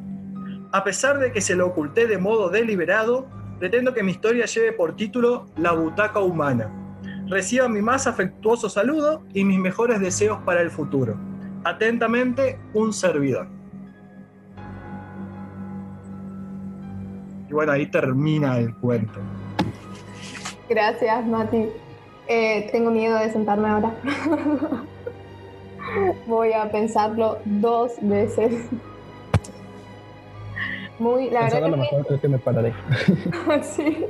A 0.71 0.85
pesar 0.85 1.19
de 1.19 1.33
que 1.33 1.41
se 1.41 1.55
lo 1.55 1.67
oculté 1.67 2.07
de 2.07 2.17
modo 2.17 2.49
deliberado, 2.49 3.27
pretendo 3.63 3.93
que 3.93 4.03
mi 4.03 4.11
historia 4.11 4.45
lleve 4.45 4.73
por 4.73 4.93
título 4.93 5.45
La 5.55 5.71
butaca 5.71 6.19
humana. 6.19 6.69
Reciba 7.27 7.69
mi 7.69 7.81
más 7.81 8.07
afectuoso 8.07 8.67
saludo 8.67 9.23
y 9.33 9.45
mis 9.45 9.57
mejores 9.57 10.01
deseos 10.01 10.39
para 10.43 10.59
el 10.59 10.69
futuro. 10.69 11.15
Atentamente, 11.63 12.59
un 12.73 12.91
servidor. 12.91 13.47
Y 17.49 17.53
bueno, 17.53 17.71
ahí 17.71 17.85
termina 17.85 18.57
el 18.59 18.75
cuento. 18.75 19.21
Gracias, 20.67 21.25
Mati. 21.25 21.69
Eh, 22.27 22.67
tengo 22.69 22.91
miedo 22.91 23.17
de 23.17 23.31
sentarme 23.31 23.69
ahora. 23.69 23.95
Voy 26.27 26.51
a 26.51 26.69
pensarlo 26.69 27.37
dos 27.45 27.93
veces. 28.01 28.65
Muy, 31.03 31.29
la 31.29 31.41
verdad 31.41 31.67
lo 31.67 31.75
mejor 31.75 32.05
creo 32.05 32.21
que 32.21 32.27
me 32.29 32.37
pararé. 32.37 32.71
sí. 33.61 34.05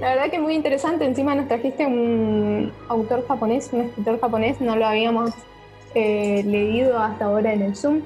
La 0.00 0.10
verdad 0.10 0.30
que 0.30 0.38
muy 0.38 0.54
interesante. 0.54 1.04
Encima 1.04 1.34
nos 1.34 1.48
trajiste 1.48 1.84
un 1.86 2.72
autor 2.88 3.26
japonés, 3.26 3.70
un 3.72 3.80
escritor 3.80 4.20
japonés. 4.20 4.60
No 4.60 4.76
lo 4.76 4.86
habíamos 4.86 5.32
eh, 5.96 6.44
leído 6.46 7.00
hasta 7.00 7.24
ahora 7.24 7.52
en 7.52 7.62
el 7.62 7.74
Zoom. 7.74 8.02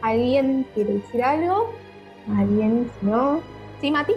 ¿Alguien 0.00 0.66
quiere 0.74 0.94
decir 0.94 1.22
algo? 1.22 1.72
¿Alguien? 2.36 2.90
¿No? 3.02 3.40
¿Sí, 3.80 3.92
Mati? 3.92 4.14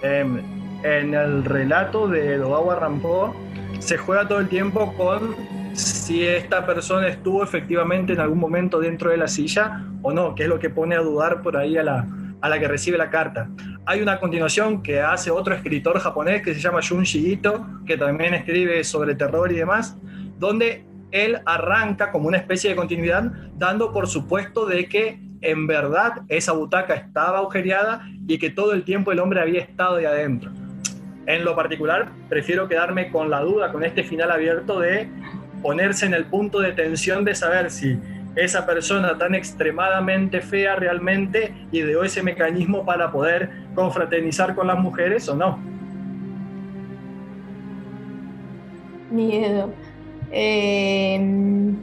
Em, 0.00 0.42
en 0.84 1.12
el 1.12 1.44
relato 1.44 2.08
de 2.08 2.38
Dogawa 2.38 2.76
Rampo 2.76 3.34
se 3.78 3.98
juega 3.98 4.26
todo 4.26 4.38
el 4.38 4.48
tiempo 4.48 4.94
con 4.96 5.36
si 5.78 6.26
esta 6.26 6.66
persona 6.66 7.08
estuvo 7.08 7.42
efectivamente 7.42 8.12
en 8.12 8.20
algún 8.20 8.38
momento 8.38 8.80
dentro 8.80 9.10
de 9.10 9.16
la 9.16 9.28
silla 9.28 9.84
o 10.02 10.12
no, 10.12 10.34
que 10.34 10.44
es 10.44 10.48
lo 10.48 10.58
que 10.58 10.70
pone 10.70 10.96
a 10.96 11.00
dudar 11.00 11.42
por 11.42 11.56
ahí 11.56 11.76
a 11.76 11.82
la, 11.82 12.06
a 12.40 12.48
la 12.48 12.58
que 12.58 12.66
recibe 12.66 12.98
la 12.98 13.10
carta. 13.10 13.48
Hay 13.86 14.02
una 14.02 14.18
continuación 14.18 14.82
que 14.82 15.00
hace 15.00 15.30
otro 15.30 15.54
escritor 15.54 15.98
japonés 16.00 16.42
que 16.42 16.54
se 16.54 16.60
llama 16.60 16.80
Junji 16.86 17.32
Ito, 17.32 17.66
que 17.86 17.96
también 17.96 18.34
escribe 18.34 18.82
sobre 18.84 19.14
terror 19.14 19.52
y 19.52 19.56
demás, 19.56 19.96
donde 20.38 20.84
él 21.10 21.40
arranca 21.46 22.10
como 22.10 22.28
una 22.28 22.36
especie 22.36 22.70
de 22.70 22.76
continuidad, 22.76 23.32
dando 23.54 23.92
por 23.92 24.08
supuesto 24.08 24.66
de 24.66 24.88
que 24.88 25.20
en 25.40 25.66
verdad 25.66 26.22
esa 26.28 26.52
butaca 26.52 26.94
estaba 26.94 27.38
agujereada 27.38 28.08
y 28.26 28.38
que 28.38 28.50
todo 28.50 28.72
el 28.72 28.82
tiempo 28.82 29.12
el 29.12 29.20
hombre 29.20 29.40
había 29.40 29.60
estado 29.60 29.96
ahí 29.96 30.04
adentro. 30.04 30.50
En 31.26 31.44
lo 31.44 31.54
particular, 31.54 32.10
prefiero 32.28 32.68
quedarme 32.68 33.10
con 33.10 33.30
la 33.30 33.40
duda, 33.40 33.70
con 33.70 33.84
este 33.84 34.02
final 34.02 34.30
abierto 34.30 34.80
de 34.80 35.08
ponerse 35.62 36.06
en 36.06 36.14
el 36.14 36.24
punto 36.24 36.60
de 36.60 36.72
tensión 36.72 37.24
de 37.24 37.34
saber 37.34 37.70
si 37.70 37.98
esa 38.36 38.66
persona 38.66 39.18
tan 39.18 39.34
extremadamente 39.34 40.40
fea 40.40 40.76
realmente 40.76 41.52
ideó 41.72 42.04
ese 42.04 42.22
mecanismo 42.22 42.84
para 42.84 43.10
poder 43.10 43.50
confraternizar 43.74 44.54
con 44.54 44.66
las 44.66 44.78
mujeres 44.78 45.28
o 45.28 45.34
no. 45.34 45.58
Miedo. 49.10 49.72
Eh, 50.30 51.18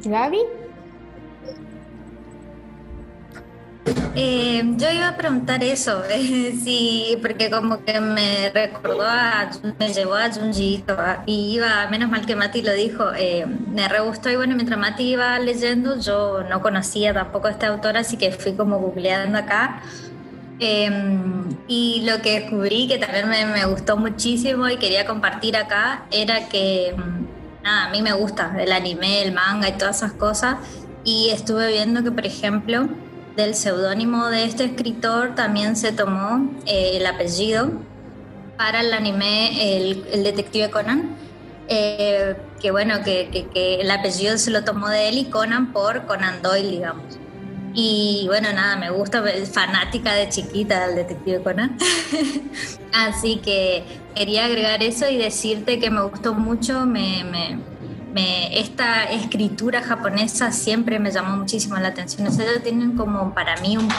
Gaby. 0.05 0.39
Eh, 4.17 4.63
yo 4.77 4.89
iba 4.91 5.09
a 5.09 5.17
preguntar 5.17 5.61
eso, 5.63 6.01
sí, 6.63 7.17
porque 7.21 7.51
como 7.51 7.83
que 7.83 7.99
me 7.99 8.49
recordó 8.49 9.03
a, 9.03 9.51
me 9.77 9.93
llevó 9.93 10.15
a 10.15 10.31
Junji 10.31 10.83
y 11.25 11.55
iba, 11.55 11.88
menos 11.89 12.09
mal 12.09 12.25
que 12.25 12.36
Mati 12.36 12.61
lo 12.61 12.73
dijo, 12.73 13.11
eh, 13.15 13.45
me 13.45 13.88
re 13.89 13.99
gustó 13.99 14.29
y 14.29 14.38
bueno, 14.38 14.55
mientras 14.55 14.79
Mati 14.79 15.03
iba 15.11 15.38
leyendo, 15.39 15.99
yo 15.99 16.43
no 16.43 16.61
conocía 16.61 17.13
tampoco 17.13 17.47
a 17.47 17.51
este 17.51 17.65
autor, 17.65 17.97
así 17.97 18.15
que 18.17 18.31
fui 18.31 18.53
como 18.53 18.79
googleando 18.79 19.38
acá. 19.38 19.81
Em, 20.59 21.49
y 21.67 22.03
lo 22.05 22.21
que 22.21 22.39
descubrí 22.39 22.88
que 22.88 22.97
también 22.97 23.27
me, 23.27 23.45
me, 23.45 23.65
gustó 23.65 23.97
muchísimo 23.97 24.69
y 24.69 24.77
quería 24.77 25.05
compartir 25.05 25.57
acá 25.57 26.05
era 26.11 26.47
que, 26.47 26.95
mm, 26.97 27.63
nada, 27.63 27.88
a 27.88 27.89
mí 27.89 28.01
me 28.01 28.13
gusta 28.13 28.55
el 28.57 28.71
anime, 28.71 29.21
el 29.23 29.33
manga 29.33 29.67
y 29.67 29.73
todas 29.73 29.97
esas 29.97 30.13
cosas. 30.13 30.55
Y 31.03 31.29
estuve 31.31 31.67
viendo 31.67 32.03
que, 32.03 32.11
por 32.11 32.25
ejemplo, 32.25 32.88
del 33.36 33.55
seudónimo 33.55 34.27
de 34.27 34.45
este 34.45 34.65
escritor 34.65 35.36
también 35.36 35.75
se 35.75 35.91
tomó 35.91 36.49
eh, 36.65 36.91
el 36.95 37.05
apellido 37.05 37.71
para 38.57 38.81
el 38.81 38.93
anime 38.93 39.77
El, 39.77 40.23
Detective 40.23 40.69
Conan. 40.69 41.15
Eh, 41.67 42.36
que 42.61 42.71
bueno, 42.71 43.03
que, 43.03 43.79
el 43.81 43.91
apellido 43.91 44.38
se 44.38 44.51
lo 44.51 44.63
tomó 44.63 44.88
de 44.88 45.09
él 45.09 45.17
y 45.17 45.25
Conan 45.25 45.73
por 45.73 46.05
Conan 46.05 46.41
Doyle, 46.41 46.69
digamos. 46.69 47.19
Y 47.73 48.23
bueno, 48.27 48.53
nada, 48.53 48.77
me 48.77 48.89
gusta, 48.89 49.21
fanática 49.51 50.13
de 50.13 50.29
chiquita 50.29 50.88
del 50.88 50.95
Detective 50.95 51.43
Conan. 51.43 51.77
Así 52.93 53.38
que 53.38 53.83
quería 54.15 54.45
agregar 54.45 54.81
eso 54.81 55.09
y 55.09 55.17
decirte 55.17 55.79
que 55.79 55.89
me 55.89 56.01
gustó 56.03 56.33
mucho, 56.33 56.86
me 56.86 57.59
esta 58.18 59.03
escritura 59.05 59.82
japonesa 59.82 60.51
siempre 60.51 60.99
me 60.99 61.11
llamó 61.11 61.36
muchísimo 61.38 61.76
la 61.78 61.89
atención. 61.89 62.28
Ustedes 62.28 62.63
tienen 62.63 62.95
como 62.95 63.34
para 63.34 63.57
mí 63.57 63.78
un, 63.78 63.89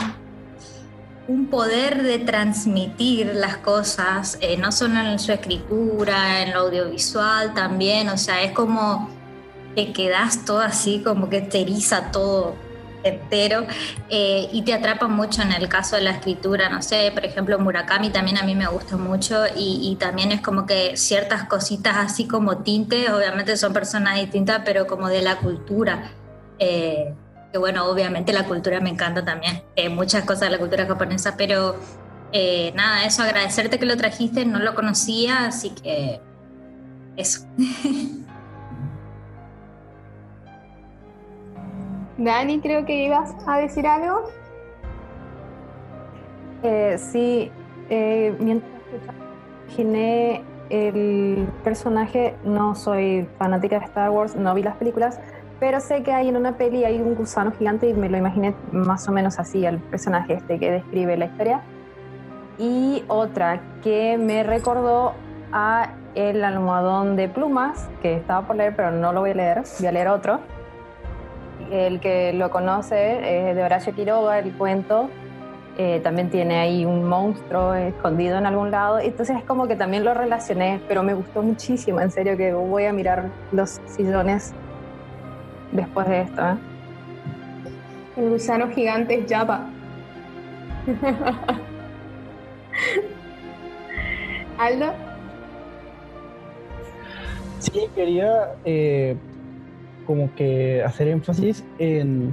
un 1.29 1.47
poder 1.47 2.03
de 2.03 2.19
transmitir 2.19 3.33
las 3.35 3.59
cosas, 3.59 4.39
eh, 4.41 4.57
no 4.57 4.73
solo 4.73 5.01
en 5.01 5.19
su 5.19 5.33
escritura, 5.33 6.43
en 6.43 6.55
lo 6.55 6.61
audiovisual 6.61 7.53
también, 7.55 8.09
o 8.09 8.17
sea, 8.17 8.43
es 8.43 8.53
como 8.53 9.09
te 9.75 9.93
quedas 9.93 10.45
todo 10.47 10.61
así, 10.61 11.03
como 11.05 11.29
que 11.29 11.43
te 11.43 11.67
todo 12.13 12.55
entero 13.09 13.67
eh, 14.09 14.49
y 14.53 14.63
te 14.63 14.73
atrapa 14.75 15.09
mucho 15.09 15.43
en 15.43 15.53
el 15.53 15.69
caso 15.69 15.97
de 15.97 16.03
la 16.03 16.11
escritura, 16.11 16.69
no 16.69 16.83
sé, 16.83 17.11
por 17.13 17.25
ejemplo 17.25 17.59
Murakami 17.59 18.11
también 18.11 18.39
a 18.39 18.43
mí 18.43 18.55
me 18.55 18.67
gusta 18.67 18.97
mucho 18.97 19.45
y, 19.57 19.97
también 20.01 20.33
es 20.33 20.41
como 20.41 20.67
que 20.67 20.97
ciertas 20.97 21.45
cositas 21.45 21.97
así 21.97 22.27
como 22.27 22.59
tintes, 22.59 23.09
obviamente 23.11 23.57
son 23.57 23.73
personas 23.73 24.17
distintas, 24.17 24.63
pero 24.65 24.87
como 24.87 25.09
de 25.09 25.23
la 25.23 25.37
cultura. 25.37 26.11
Eh, 26.59 27.15
que 27.53 27.59
bueno, 27.59 27.87
obviamente 27.87 28.33
la 28.33 28.45
cultura 28.45 28.81
me 28.81 28.91
encanta 28.91 29.25
también, 29.25 29.63
eh, 29.77 29.89
muchas 29.89 30.25
cosas 30.25 30.43
de 30.43 30.51
la 30.51 30.59
cultura 30.59 30.87
japonesa, 30.87 31.37
pero 31.37 31.77
nada, 32.75 33.05
eso, 33.07 33.23
agradecerte 33.23 33.79
que 33.79 33.87
lo 33.87 33.97
trajiste, 33.97 34.45
no 34.45 34.59
lo 34.59 34.75
conocía, 34.75 35.47
así 35.47 35.71
que 35.71 36.21
eso. 37.17 37.47
Dani, 42.19 42.61
creo 42.61 42.87
que 42.87 43.05
ibas 43.05 43.35
a 43.47 43.59
decir 43.59 43.87
algo. 43.87 44.31
Eh, 46.63 46.97
sí, 46.99 47.51
eh, 47.91 48.35
mientras 48.41 48.73
imaginé 49.67 50.43
el 50.71 51.47
personaje, 51.63 52.35
no 52.45 52.75
soy 52.75 53.29
fanática 53.39 53.79
de 53.79 53.85
Star 53.85 54.11
Wars, 54.11 54.35
no 54.35 54.55
vi 54.55 54.63
las 54.63 54.77
películas, 54.77 55.21
pero 55.61 55.81
sé 55.81 56.03
que 56.03 56.13
hay 56.13 56.29
en 56.29 56.37
una 56.37 56.57
peli 56.57 56.85
hay 56.85 57.01
un 57.01 57.15
gusano 57.15 57.53
gigante 57.53 57.89
y 57.89 57.95
me 57.95 58.09
lo 58.09 58.17
imaginé 58.17 58.55
más 58.73 59.09
o 59.09 59.13
menos 59.13 59.39
así, 59.39 59.65
el 59.65 59.79
personaje 59.79 60.35
este 60.35 60.59
que 60.59 60.71
describe 60.71 61.17
la 61.17 61.27
historia. 61.27 61.61
Y 62.59 63.05
otra 63.09 63.61
que 63.83 64.17
me 64.17 64.43
recordó 64.43 65.13
a 65.53 65.91
el 66.15 66.43
almohadón 66.43 67.15
de 67.15 67.29
plumas, 67.29 67.91
que 68.01 68.15
estaba 68.15 68.47
por 68.47 68.57
leer, 68.57 68.75
pero 68.75 68.91
no 68.91 69.13
lo 69.13 69.21
voy 69.21 69.33
a 69.33 69.35
leer, 69.35 69.63
voy 69.79 69.87
a 69.87 69.93
leer 69.93 70.09
otro 70.09 70.41
el 71.71 72.01
que 72.01 72.33
lo 72.33 72.51
conoce 72.51 73.49
es 73.51 73.57
de 73.57 73.63
Horacio 73.63 73.95
Quiroga, 73.95 74.39
el 74.39 74.53
cuento. 74.53 75.11
Eh, 75.79 76.01
también 76.03 76.31
tiene 76.31 76.59
ahí 76.59 76.87
un 76.87 77.05
monstruo 77.05 77.75
escondido 77.75 78.39
en 78.39 78.47
algún 78.47 78.71
lado. 78.71 78.99
Entonces 78.99 79.37
es 79.37 79.45
como 79.45 79.69
que 79.69 79.77
también 79.77 80.05
lo 80.05 80.15
relacioné, 80.15 80.81
pero 80.89 81.03
me 81.03 81.13
gustó 81.13 81.43
muchísimo, 81.43 82.01
en 82.01 82.11
serio, 82.11 82.37
que 82.37 82.55
voy 82.55 82.87
a 82.87 82.95
mirar 82.95 83.27
los 83.53 83.81
sillones 83.87 84.55
después 85.73 86.09
de 86.09 86.23
esto. 86.23 86.41
¿eh? 86.41 86.57
El 88.17 88.31
gusano 88.31 88.69
gigante 88.71 89.19
es 89.21 89.31
Java. 89.31 89.67
Aldo. 94.59 94.95
Sí, 97.59 97.89
quería 97.95 98.55
eh, 98.65 99.17
como 100.07 100.35
que 100.35 100.83
hacer 100.83 101.09
énfasis 101.09 101.65
en, 101.79 102.33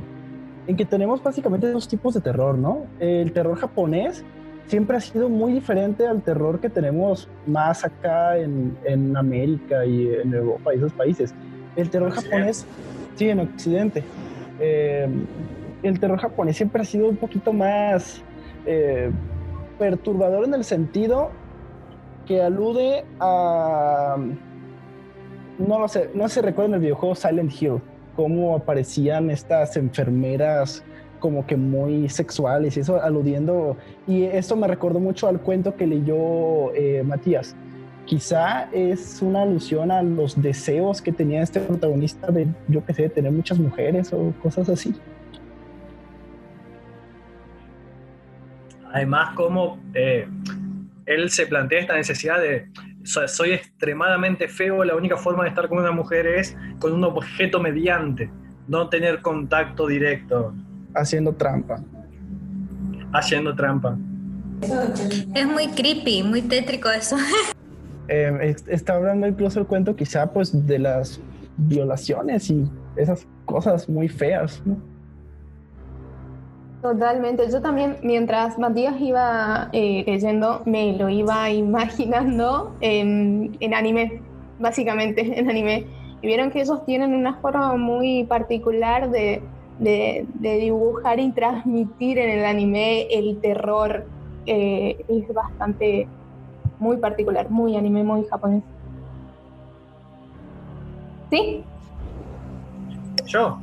en 0.67 0.75
que 0.75 0.85
tenemos 0.85 1.21
básicamente 1.21 1.71
dos 1.71 1.87
tipos 1.87 2.13
de 2.13 2.21
terror, 2.21 2.57
¿no? 2.57 2.85
El 2.99 3.31
terror 3.33 3.57
japonés 3.57 4.23
siempre 4.67 4.97
ha 4.97 5.01
sido 5.01 5.29
muy 5.29 5.53
diferente 5.53 6.07
al 6.07 6.21
terror 6.21 6.59
que 6.59 6.69
tenemos 6.69 7.27
más 7.45 7.83
acá 7.83 8.37
en, 8.37 8.77
en 8.85 9.17
América 9.17 9.85
y 9.85 10.07
en 10.07 10.33
Europa 10.33 10.73
y 10.73 10.77
esos 10.77 10.93
países. 10.93 11.33
El 11.75 11.89
terror 11.89 12.11
japonés, 12.11 12.65
sí, 13.15 13.29
en 13.29 13.39
Occidente. 13.39 14.03
Eh, 14.59 15.07
el 15.81 15.99
terror 15.99 16.19
japonés 16.19 16.55
siempre 16.55 16.81
ha 16.81 16.85
sido 16.85 17.09
un 17.09 17.17
poquito 17.17 17.51
más 17.51 18.21
eh, 18.65 19.11
perturbador 19.77 20.45
en 20.45 20.53
el 20.53 20.63
sentido 20.63 21.31
que 22.25 22.41
alude 22.41 23.03
a 23.19 24.15
no 25.57 25.79
lo 25.79 25.87
sé, 25.87 26.09
no 26.13 26.27
se 26.29 26.41
recuerda 26.41 26.69
en 26.69 26.73
el 26.75 26.79
videojuego 26.81 27.15
Silent 27.15 27.51
Hill 27.61 27.81
cómo 28.15 28.55
aparecían 28.55 29.29
estas 29.29 29.75
enfermeras 29.77 30.83
como 31.19 31.47
que 31.47 31.55
muy 31.55 32.09
sexuales 32.09 32.75
y 32.75 32.81
eso 32.81 33.01
aludiendo, 33.01 33.77
y 34.05 34.23
esto 34.23 34.57
me 34.57 34.67
recordó 34.67 34.99
mucho 34.99 35.29
al 35.29 35.39
cuento 35.39 35.73
que 35.77 35.87
leyó 35.87 36.73
eh, 36.73 37.01
Matías. 37.01 37.55
Quizá 38.03 38.67
es 38.73 39.21
una 39.21 39.43
alusión 39.43 39.89
a 39.89 40.03
los 40.03 40.41
deseos 40.41 41.01
que 41.01 41.13
tenía 41.13 41.41
este 41.41 41.61
protagonista 41.61 42.27
de, 42.29 42.47
yo 42.67 42.83
qué 42.85 42.93
sé, 42.93 43.07
tener 43.07 43.31
muchas 43.31 43.57
mujeres 43.57 44.11
o 44.11 44.33
cosas 44.43 44.67
así. 44.67 44.93
Además, 48.91 49.33
como 49.35 49.79
eh, 49.93 50.27
él 51.05 51.29
se 51.29 51.47
plantea 51.47 51.79
esta 51.79 51.95
necesidad 51.95 52.41
de 52.41 52.67
soy 53.03 53.51
extremadamente 53.51 54.47
feo, 54.47 54.83
la 54.83 54.95
única 54.95 55.17
forma 55.17 55.43
de 55.43 55.49
estar 55.49 55.67
con 55.67 55.79
una 55.79 55.91
mujer 55.91 56.25
es 56.27 56.55
con 56.79 56.93
un 56.93 57.03
objeto 57.03 57.59
mediante, 57.59 58.29
no 58.67 58.89
tener 58.89 59.21
contacto 59.21 59.87
directo. 59.87 60.53
Haciendo 60.95 61.33
trampa. 61.33 61.81
Haciendo 63.13 63.55
trampa. 63.55 63.97
Es 65.35 65.45
muy 65.45 65.67
creepy, 65.69 66.23
muy 66.23 66.41
tétrico 66.41 66.89
eso. 66.89 67.17
Eh, 68.09 68.53
está 68.67 68.95
hablando 68.95 69.25
incluso 69.25 69.61
el 69.61 69.65
cuento 69.65 69.95
quizá 69.95 70.29
pues 70.33 70.67
de 70.67 70.77
las 70.77 71.21
violaciones 71.55 72.49
y 72.49 72.69
esas 72.97 73.25
cosas 73.45 73.87
muy 73.87 74.09
feas, 74.09 74.61
¿no? 74.65 74.77
Totalmente. 76.83 77.49
Yo 77.49 77.61
también, 77.61 77.95
mientras 78.03 78.59
Matías 78.59 78.99
iba 78.99 79.69
eh, 79.71 80.03
leyendo, 80.05 80.63
me 80.65 80.91
lo 80.91 81.07
iba 81.07 81.49
imaginando 81.65 82.75
en, 82.81 83.57
anime, 83.73 84.21
básicamente 84.59 85.21
en 85.39 85.49
anime. 85.49 85.87
Y 86.21 86.27
vieron 86.27 86.51
que 86.51 86.61
ellos 86.61 86.85
tienen 86.85 87.13
una 87.13 87.35
forma 87.35 87.77
muy 87.77 88.25
particular 88.25 89.09
de, 89.09 89.41
dibujar 89.79 91.21
y 91.21 91.31
transmitir 91.31 92.19
en 92.19 92.39
el 92.39 92.45
anime 92.45 93.07
el 93.11 93.39
terror. 93.39 94.05
Eh, 94.45 95.05
es 95.07 95.33
bastante, 95.33 96.05
muy 96.79 96.97
particular, 96.97 97.49
muy 97.49 97.77
anime, 97.77 98.03
muy 98.03 98.25
japonés. 98.25 98.61
¿Sí? 101.29 101.63
Yo. 103.25 103.62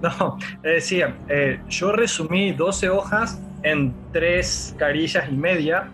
No, 0.02 0.38
decía, 0.62 1.16
eh, 1.28 1.58
yo 1.68 1.90
resumí 1.90 2.52
12 2.52 2.88
hojas 2.88 3.40
en 3.64 3.92
tres 4.12 4.74
carillas 4.78 5.24
y 5.28 5.34
media, 5.34 5.88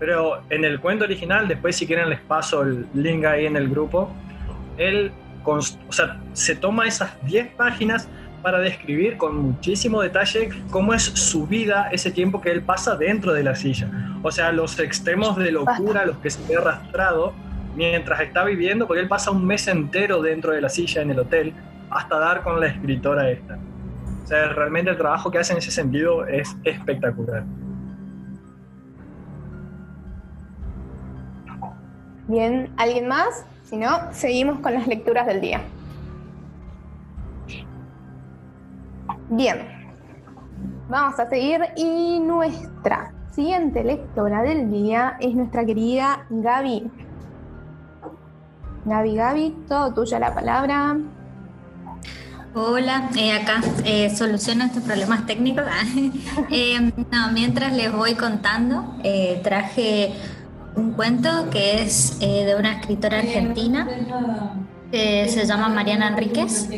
pero 0.00 0.42
en 0.50 0.64
el 0.64 0.80
cuento 0.80 1.04
original, 1.04 1.46
después 1.46 1.76
si 1.76 1.86
quieren 1.86 2.10
les 2.10 2.20
paso 2.20 2.62
el 2.62 2.86
link 2.92 3.24
ahí 3.24 3.46
en 3.46 3.56
el 3.56 3.68
grupo, 3.68 4.10
él 4.78 5.12
o 5.46 5.92
sea, 5.92 6.20
se 6.32 6.56
toma 6.56 6.86
esas 6.86 7.10
10 7.24 7.54
páginas 7.54 8.08
para 8.42 8.58
describir 8.58 9.16
con 9.16 9.36
muchísimo 9.36 10.02
detalle 10.02 10.50
cómo 10.70 10.92
es 10.94 11.02
su 11.02 11.46
vida 11.46 11.88
ese 11.92 12.10
tiempo 12.10 12.40
que 12.40 12.50
él 12.50 12.62
pasa 12.62 12.96
dentro 12.96 13.32
de 13.32 13.42
la 13.42 13.54
silla. 13.54 13.88
O 14.22 14.30
sea, 14.30 14.52
los 14.52 14.78
extremos 14.78 15.36
de 15.36 15.52
locura, 15.52 16.04
los 16.04 16.18
que 16.18 16.30
se 16.30 16.46
ve 16.48 16.56
arrastrado 16.56 17.32
mientras 17.74 18.20
está 18.20 18.44
viviendo, 18.44 18.86
porque 18.86 19.02
él 19.02 19.08
pasa 19.08 19.30
un 19.30 19.46
mes 19.46 19.66
entero 19.68 20.22
dentro 20.22 20.52
de 20.52 20.60
la 20.60 20.68
silla 20.68 21.02
en 21.02 21.10
el 21.10 21.20
hotel, 21.20 21.52
hasta 21.90 22.18
dar 22.18 22.42
con 22.42 22.60
la 22.60 22.66
escritora 22.66 23.30
esta. 23.30 23.58
O 24.24 24.26
sea, 24.26 24.48
realmente 24.48 24.90
el 24.90 24.96
trabajo 24.96 25.30
que 25.30 25.38
hace 25.38 25.52
en 25.52 25.58
ese 25.58 25.70
sentido 25.70 26.26
es 26.26 26.56
espectacular. 26.64 27.44
Bien, 32.28 32.72
¿alguien 32.76 33.06
más? 33.06 33.46
Si 33.62 33.76
no, 33.76 34.12
seguimos 34.12 34.58
con 34.58 34.74
las 34.74 34.86
lecturas 34.88 35.26
del 35.26 35.40
día. 35.40 35.60
Bien, 39.28 39.58
vamos 40.88 41.18
a 41.20 41.28
seguir 41.28 41.60
y 41.76 42.18
nuestra 42.20 43.12
siguiente 43.30 43.84
lectora 43.84 44.42
del 44.42 44.70
día 44.70 45.16
es 45.20 45.34
nuestra 45.34 45.64
querida 45.64 46.26
Gaby. 46.30 46.90
Gaby, 48.84 49.16
Gaby, 49.16 49.56
todo 49.68 49.94
tuya 49.94 50.18
la 50.18 50.34
palabra. 50.34 50.96
Hola, 52.58 53.10
eh, 53.18 53.32
acá 53.32 53.60
eh, 53.84 54.08
soluciono 54.16 54.64
estos 54.64 54.82
problemas 54.82 55.26
técnicos. 55.26 55.64
Eh, 56.50 56.92
mientras 57.34 57.74
les 57.74 57.92
voy 57.92 58.14
contando, 58.14 58.94
traje 59.42 60.14
un 60.74 60.92
cuento 60.92 61.50
que 61.50 61.82
es 61.82 62.18
de 62.18 62.54
una 62.58 62.78
escritora 62.78 63.18
argentina 63.18 63.86
se 64.90 65.44
llama 65.46 65.68
Mariana 65.68 66.08
Enríquez. 66.08 66.68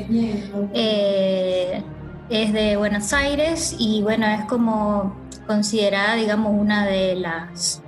es 2.31 2.53
de 2.53 2.77
Buenos 2.77 3.13
Aires 3.13 3.77
y 3.79 4.03
bueno, 4.03 4.27
es 4.27 4.45
como 4.47 5.15
considerada, 5.47 6.17
digamos, 6.17 6.53
una 6.55 6.87
de 6.87 7.15
las 7.17 7.83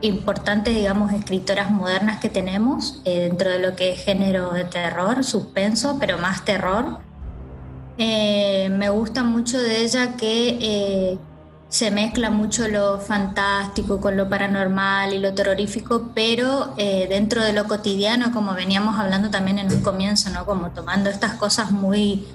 importantes, 0.00 0.74
digamos, 0.74 1.12
escritoras 1.12 1.70
modernas 1.70 2.20
que 2.20 2.28
tenemos 2.28 3.00
eh, 3.04 3.20
dentro 3.28 3.50
de 3.50 3.58
lo 3.58 3.76
que 3.76 3.92
es 3.92 4.04
género 4.04 4.52
de 4.52 4.64
terror, 4.64 5.24
suspenso, 5.24 5.96
pero 5.98 6.18
más 6.18 6.44
terror. 6.44 6.98
Eh, 7.98 8.68
me 8.70 8.88
gusta 8.90 9.22
mucho 9.22 9.58
de 9.58 9.82
ella 9.82 10.16
que 10.16 10.58
eh, 10.60 11.18
se 11.68 11.90
mezcla 11.90 12.30
mucho 12.30 12.68
lo 12.68 12.98
fantástico 12.98 14.00
con 14.00 14.16
lo 14.16 14.28
paranormal 14.28 15.14
y 15.14 15.18
lo 15.18 15.34
terrorífico, 15.34 16.10
pero 16.14 16.74
dentro 16.76 17.42
de 17.42 17.52
lo 17.52 17.64
cotidiano, 17.64 18.32
como 18.32 18.54
veníamos 18.54 18.98
hablando 18.98 19.30
también 19.30 19.58
en 19.58 19.72
un 19.72 19.80
comienzo, 19.80 20.30
¿no? 20.30 20.44
Como 20.46 20.70
tomando 20.70 21.10
estas 21.10 21.32
cosas 21.34 21.72
muy 21.72 22.26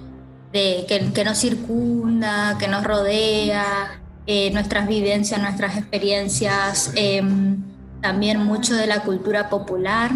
de, 0.52 0.86
que, 0.90 1.14
que 1.14 1.24
nos 1.24 1.38
circunda, 1.38 2.58
que 2.58 2.68
nos 2.68 2.84
rodea, 2.84 4.02
eh, 4.32 4.52
nuestras 4.52 4.88
vivencias, 4.88 5.42
nuestras 5.42 5.76
experiencias, 5.76 6.92
em, 6.94 7.64
también 8.00 8.46
mucho 8.46 8.76
de 8.76 8.86
la 8.86 9.02
cultura 9.02 9.50
popular, 9.50 10.12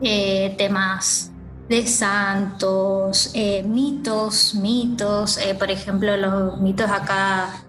eh, 0.00 0.54
temas 0.56 1.32
de 1.68 1.88
santos, 1.88 3.32
eh, 3.34 3.64
mitos, 3.64 4.54
mitos, 4.54 5.40
por 5.58 5.72
ejemplo, 5.72 6.16
los 6.16 6.60
mitos 6.60 6.88
acá 6.88 7.64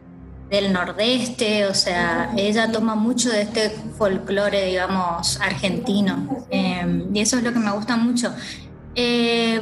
del 0.51 0.71
nordeste, 0.71 1.65
o 1.65 1.73
sea, 1.73 2.31
ella 2.37 2.71
toma 2.71 2.93
mucho 2.93 3.31
de 3.31 3.41
este 3.41 3.71
folclore, 3.97 4.67
digamos, 4.67 5.41
argentino, 5.41 6.45
em, 6.51 7.09
y 7.15 7.21
eso 7.21 7.37
es 7.37 7.43
lo 7.43 7.51
que 7.51 7.59
me 7.59 7.71
gusta 7.71 7.97
mucho. 7.97 8.31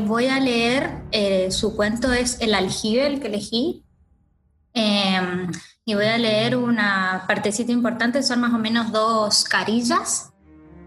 voy 0.01 0.28
a 0.28 0.39
leer, 0.41 1.03
su 1.51 1.74
cuento 1.76 2.11
es 2.11 2.38
El 2.41 2.53
aljibe, 2.53 3.07
el 3.07 3.22
que 3.22 3.28
elegí, 3.28 3.83
Em, 4.74 5.51
y 5.86 5.93
voy 5.93 6.05
a 6.05 6.17
leer 6.17 6.55
una 6.55 7.26
partecita 7.28 7.71
importante, 7.71 8.24
son 8.24 8.41
más 8.41 8.53
o 8.53 8.57
menos 8.57 8.91
dos 8.91 9.43
carillas, 9.43 10.32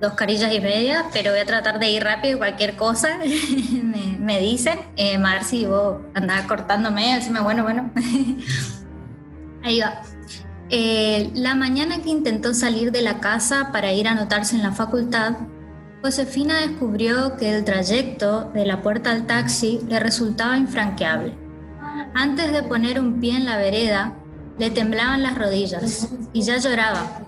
dos 0.00 0.14
carillas 0.14 0.52
y 0.52 0.60
media, 0.60 1.06
pero 1.12 1.30
voy 1.30 1.40
a 1.40 1.46
tratar 1.46 1.78
de 1.78 1.90
ir 1.90 2.02
rápido, 2.02 2.38
cualquier 2.38 2.76
cosa 2.76 3.18
me, 4.18 4.40
dicen, 4.40 4.78
eh, 4.96 5.18
si 5.42 5.66
vos 5.66 5.98
andás 6.14 6.46
cortándome, 6.46 7.14
decime, 7.14 7.40
bueno, 7.40 7.62
bueno. 7.62 7.90
Ahí 9.62 9.80
va. 9.80 10.02
Eh, 10.68 11.30
la 11.34 11.54
mañana 11.54 11.98
que 12.02 12.10
intentó 12.10 12.52
salir 12.52 12.90
de 12.90 13.02
la 13.02 13.20
casa 13.20 13.70
para 13.72 13.92
ir 13.92 14.08
a 14.08 14.12
anotarse 14.12 14.56
en 14.56 14.62
la 14.62 14.72
facultad, 14.72 15.34
Josefina 16.02 16.60
descubrió 16.60 17.36
que 17.36 17.56
el 17.56 17.64
trayecto 17.64 18.50
de 18.52 18.66
la 18.66 18.82
puerta 18.82 19.12
al 19.12 19.26
taxi 19.26 19.80
le 19.88 20.00
resultaba 20.00 20.56
infranqueable. 20.56 21.45
Antes 22.14 22.52
de 22.52 22.62
poner 22.62 23.00
un 23.00 23.20
pie 23.20 23.36
en 23.36 23.46
la 23.46 23.56
vereda, 23.56 24.14
le 24.58 24.70
temblaban 24.70 25.22
las 25.22 25.36
rodillas 25.36 26.08
y 26.32 26.42
ya 26.42 26.58
lloraba. 26.58 27.22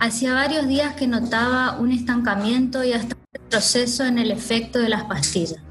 Hacía 0.00 0.34
varios 0.34 0.66
días 0.66 0.94
que 0.94 1.06
notaba 1.06 1.78
un 1.78 1.92
estancamiento 1.92 2.84
y 2.84 2.92
hasta 2.92 3.16
un 3.16 3.40
retroceso 3.40 4.04
en 4.04 4.18
el 4.18 4.30
efecto 4.30 4.78
de 4.78 4.88
las 4.88 5.04
pastillas. 5.04 5.62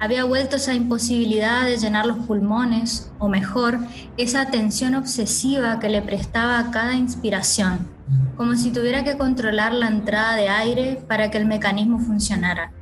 Había 0.00 0.24
vuelto 0.24 0.56
esa 0.56 0.74
imposibilidad 0.74 1.64
de 1.64 1.78
llenar 1.78 2.06
los 2.06 2.18
pulmones, 2.26 3.12
o 3.18 3.28
mejor, 3.28 3.78
esa 4.16 4.42
atención 4.42 4.94
obsesiva 4.94 5.78
que 5.78 5.88
le 5.88 6.02
prestaba 6.02 6.58
a 6.58 6.70
cada 6.70 6.94
inspiración, 6.94 7.88
como 8.36 8.54
si 8.54 8.70
tuviera 8.70 9.04
que 9.04 9.16
controlar 9.16 9.72
la 9.72 9.88
entrada 9.88 10.34
de 10.34 10.48
aire 10.48 11.04
para 11.08 11.30
que 11.30 11.38
el 11.38 11.46
mecanismo 11.46 11.98
funcionara 12.00 12.72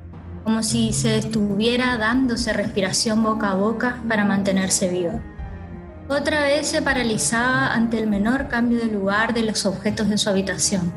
como 0.44 0.62
si 0.62 0.92
se 0.92 1.18
estuviera 1.18 1.96
dándose 1.98 2.52
respiración 2.52 3.22
boca 3.22 3.50
a 3.50 3.54
boca 3.54 4.02
para 4.08 4.24
mantenerse 4.24 4.88
vivo. 4.88 5.20
Otra 6.08 6.42
vez 6.42 6.66
se 6.66 6.82
paralizaba 6.82 7.72
ante 7.72 7.98
el 7.98 8.06
menor 8.06 8.48
cambio 8.48 8.78
de 8.78 8.86
lugar 8.86 9.34
de 9.34 9.42
los 9.42 9.64
objetos 9.66 10.08
de 10.08 10.18
su 10.18 10.28
habitación. 10.28 10.92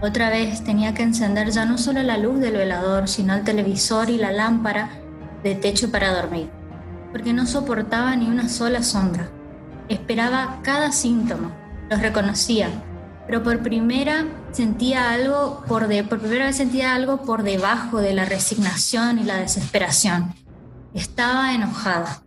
Otra 0.00 0.30
vez 0.30 0.62
tenía 0.62 0.94
que 0.94 1.02
encender 1.02 1.50
ya 1.50 1.64
no 1.64 1.78
solo 1.78 2.02
la 2.02 2.18
luz 2.18 2.40
del 2.40 2.56
velador, 2.56 3.08
sino 3.08 3.34
el 3.34 3.44
televisor 3.44 4.10
y 4.10 4.16
la 4.16 4.32
lámpara 4.32 4.90
de 5.42 5.54
techo 5.54 5.90
para 5.90 6.12
dormir, 6.12 6.50
porque 7.12 7.32
no 7.32 7.46
soportaba 7.46 8.14
ni 8.16 8.26
una 8.26 8.48
sola 8.48 8.82
sombra. 8.82 9.28
Esperaba 9.88 10.58
cada 10.62 10.92
síntoma, 10.92 11.52
los 11.88 12.00
reconocía, 12.00 12.68
pero 13.28 13.42
por 13.42 13.62
primera 13.62 14.26
sentía 14.52 15.10
algo 15.12 15.62
por, 15.68 15.86
de, 15.86 16.02
por 16.02 16.18
primera 16.18 16.46
vez 16.46 16.56
sentía 16.56 16.94
algo 16.94 17.18
por 17.18 17.42
debajo 17.42 17.98
de 17.98 18.14
la 18.14 18.24
resignación 18.24 19.18
y 19.18 19.24
la 19.24 19.36
desesperación. 19.36 20.34
Estaba 20.94 21.54
enojada. 21.54 22.22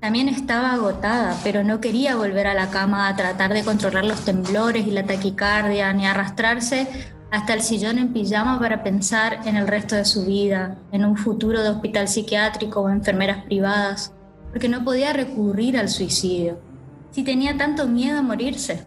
También 0.00 0.30
estaba 0.30 0.72
agotada, 0.72 1.36
pero 1.44 1.62
no 1.62 1.80
quería 1.80 2.16
volver 2.16 2.46
a 2.46 2.54
la 2.54 2.70
cama 2.70 3.06
a 3.06 3.16
tratar 3.16 3.52
de 3.52 3.64
controlar 3.64 4.06
los 4.06 4.24
temblores 4.24 4.86
y 4.86 4.92
la 4.92 5.04
taquicardia, 5.04 5.92
ni 5.92 6.06
arrastrarse 6.06 6.88
hasta 7.30 7.52
el 7.52 7.60
sillón 7.60 7.98
en 7.98 8.14
pijama 8.14 8.58
para 8.58 8.82
pensar 8.82 9.40
en 9.44 9.56
el 9.56 9.68
resto 9.68 9.94
de 9.94 10.06
su 10.06 10.24
vida, 10.24 10.78
en 10.90 11.04
un 11.04 11.18
futuro 11.18 11.62
de 11.62 11.68
hospital 11.68 12.08
psiquiátrico 12.08 12.80
o 12.80 12.88
enfermeras 12.88 13.44
privadas, 13.44 14.14
porque 14.50 14.70
no 14.70 14.84
podía 14.84 15.12
recurrir 15.12 15.76
al 15.76 15.90
suicidio. 15.90 16.58
Si 17.10 17.24
tenía 17.24 17.58
tanto 17.58 17.86
miedo 17.86 18.20
a 18.20 18.22
morirse. 18.22 18.86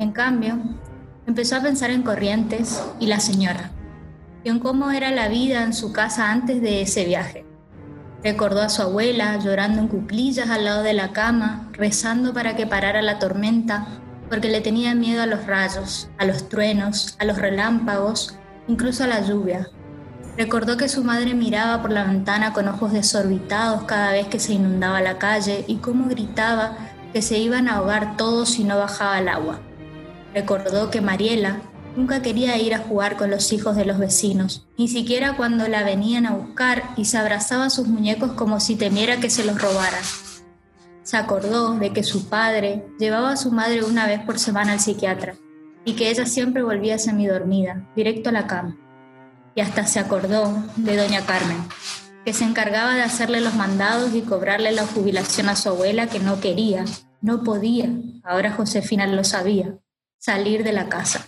En 0.00 0.12
cambio, 0.12 0.58
empezó 1.26 1.56
a 1.56 1.60
pensar 1.60 1.90
en 1.90 2.02
Corrientes 2.02 2.82
y 3.00 3.06
la 3.06 3.20
señora, 3.20 3.70
y 4.42 4.48
en 4.48 4.58
cómo 4.58 4.90
era 4.90 5.10
la 5.10 5.28
vida 5.28 5.62
en 5.62 5.74
su 5.74 5.92
casa 5.92 6.30
antes 6.30 6.62
de 6.62 6.80
ese 6.80 7.04
viaje. 7.04 7.44
Recordó 8.24 8.62
a 8.62 8.70
su 8.70 8.80
abuela 8.80 9.36
llorando 9.36 9.82
en 9.82 9.88
cuclillas 9.88 10.48
al 10.48 10.64
lado 10.64 10.82
de 10.82 10.94
la 10.94 11.12
cama, 11.12 11.68
rezando 11.72 12.32
para 12.32 12.56
que 12.56 12.66
parara 12.66 13.02
la 13.02 13.18
tormenta, 13.18 13.88
porque 14.30 14.48
le 14.48 14.62
tenía 14.62 14.94
miedo 14.94 15.22
a 15.22 15.26
los 15.26 15.46
rayos, 15.46 16.08
a 16.16 16.24
los 16.24 16.48
truenos, 16.48 17.14
a 17.18 17.26
los 17.26 17.36
relámpagos, 17.36 18.38
incluso 18.68 19.04
a 19.04 19.06
la 19.06 19.20
lluvia. 19.20 19.68
Recordó 20.38 20.78
que 20.78 20.88
su 20.88 21.04
madre 21.04 21.34
miraba 21.34 21.82
por 21.82 21.92
la 21.92 22.04
ventana 22.04 22.54
con 22.54 22.68
ojos 22.68 22.94
desorbitados 22.94 23.82
cada 23.82 24.12
vez 24.12 24.28
que 24.28 24.40
se 24.40 24.54
inundaba 24.54 25.02
la 25.02 25.18
calle 25.18 25.66
y 25.68 25.76
cómo 25.76 26.08
gritaba 26.08 26.78
que 27.12 27.20
se 27.20 27.36
iban 27.36 27.68
a 27.68 27.76
ahogar 27.76 28.16
todos 28.16 28.48
si 28.48 28.64
no 28.64 28.78
bajaba 28.78 29.18
el 29.18 29.28
agua. 29.28 29.60
Recordó 30.34 30.90
que 30.90 31.00
Mariela 31.00 31.60
nunca 31.96 32.22
quería 32.22 32.56
ir 32.56 32.74
a 32.74 32.78
jugar 32.78 33.16
con 33.16 33.30
los 33.30 33.52
hijos 33.52 33.76
de 33.76 33.84
los 33.84 33.98
vecinos, 33.98 34.66
ni 34.78 34.88
siquiera 34.88 35.36
cuando 35.36 35.66
la 35.68 35.82
venían 35.82 36.26
a 36.26 36.32
buscar 36.32 36.84
y 36.96 37.04
se 37.04 37.18
abrazaba 37.18 37.66
a 37.66 37.70
sus 37.70 37.88
muñecos 37.88 38.32
como 38.32 38.60
si 38.60 38.76
temiera 38.76 39.18
que 39.18 39.30
se 39.30 39.44
los 39.44 39.60
robaran. 39.60 40.02
Se 41.02 41.16
acordó 41.16 41.74
de 41.74 41.92
que 41.92 42.04
su 42.04 42.28
padre 42.28 42.86
llevaba 42.98 43.32
a 43.32 43.36
su 43.36 43.50
madre 43.50 43.82
una 43.84 44.06
vez 44.06 44.20
por 44.20 44.38
semana 44.38 44.72
al 44.72 44.80
psiquiatra 44.80 45.34
y 45.84 45.94
que 45.94 46.10
ella 46.10 46.26
siempre 46.26 46.62
volvía 46.62 46.98
semidormida, 46.98 47.88
directo 47.96 48.28
a 48.28 48.32
la 48.32 48.46
cama. 48.46 48.76
Y 49.54 49.60
hasta 49.60 49.86
se 49.86 49.98
acordó 49.98 50.62
de 50.76 50.96
doña 50.96 51.26
Carmen, 51.26 51.58
que 52.24 52.32
se 52.32 52.44
encargaba 52.44 52.94
de 52.94 53.02
hacerle 53.02 53.40
los 53.40 53.54
mandados 53.54 54.14
y 54.14 54.20
cobrarle 54.20 54.70
la 54.70 54.86
jubilación 54.86 55.48
a 55.48 55.56
su 55.56 55.70
abuela 55.70 56.06
que 56.06 56.20
no 56.20 56.40
quería, 56.40 56.84
no 57.20 57.42
podía, 57.42 57.90
ahora 58.22 58.52
Josefina 58.52 59.06
lo 59.06 59.24
sabía, 59.24 59.74
salir 60.20 60.62
de 60.64 60.72
la 60.72 60.88
casa. 60.88 61.26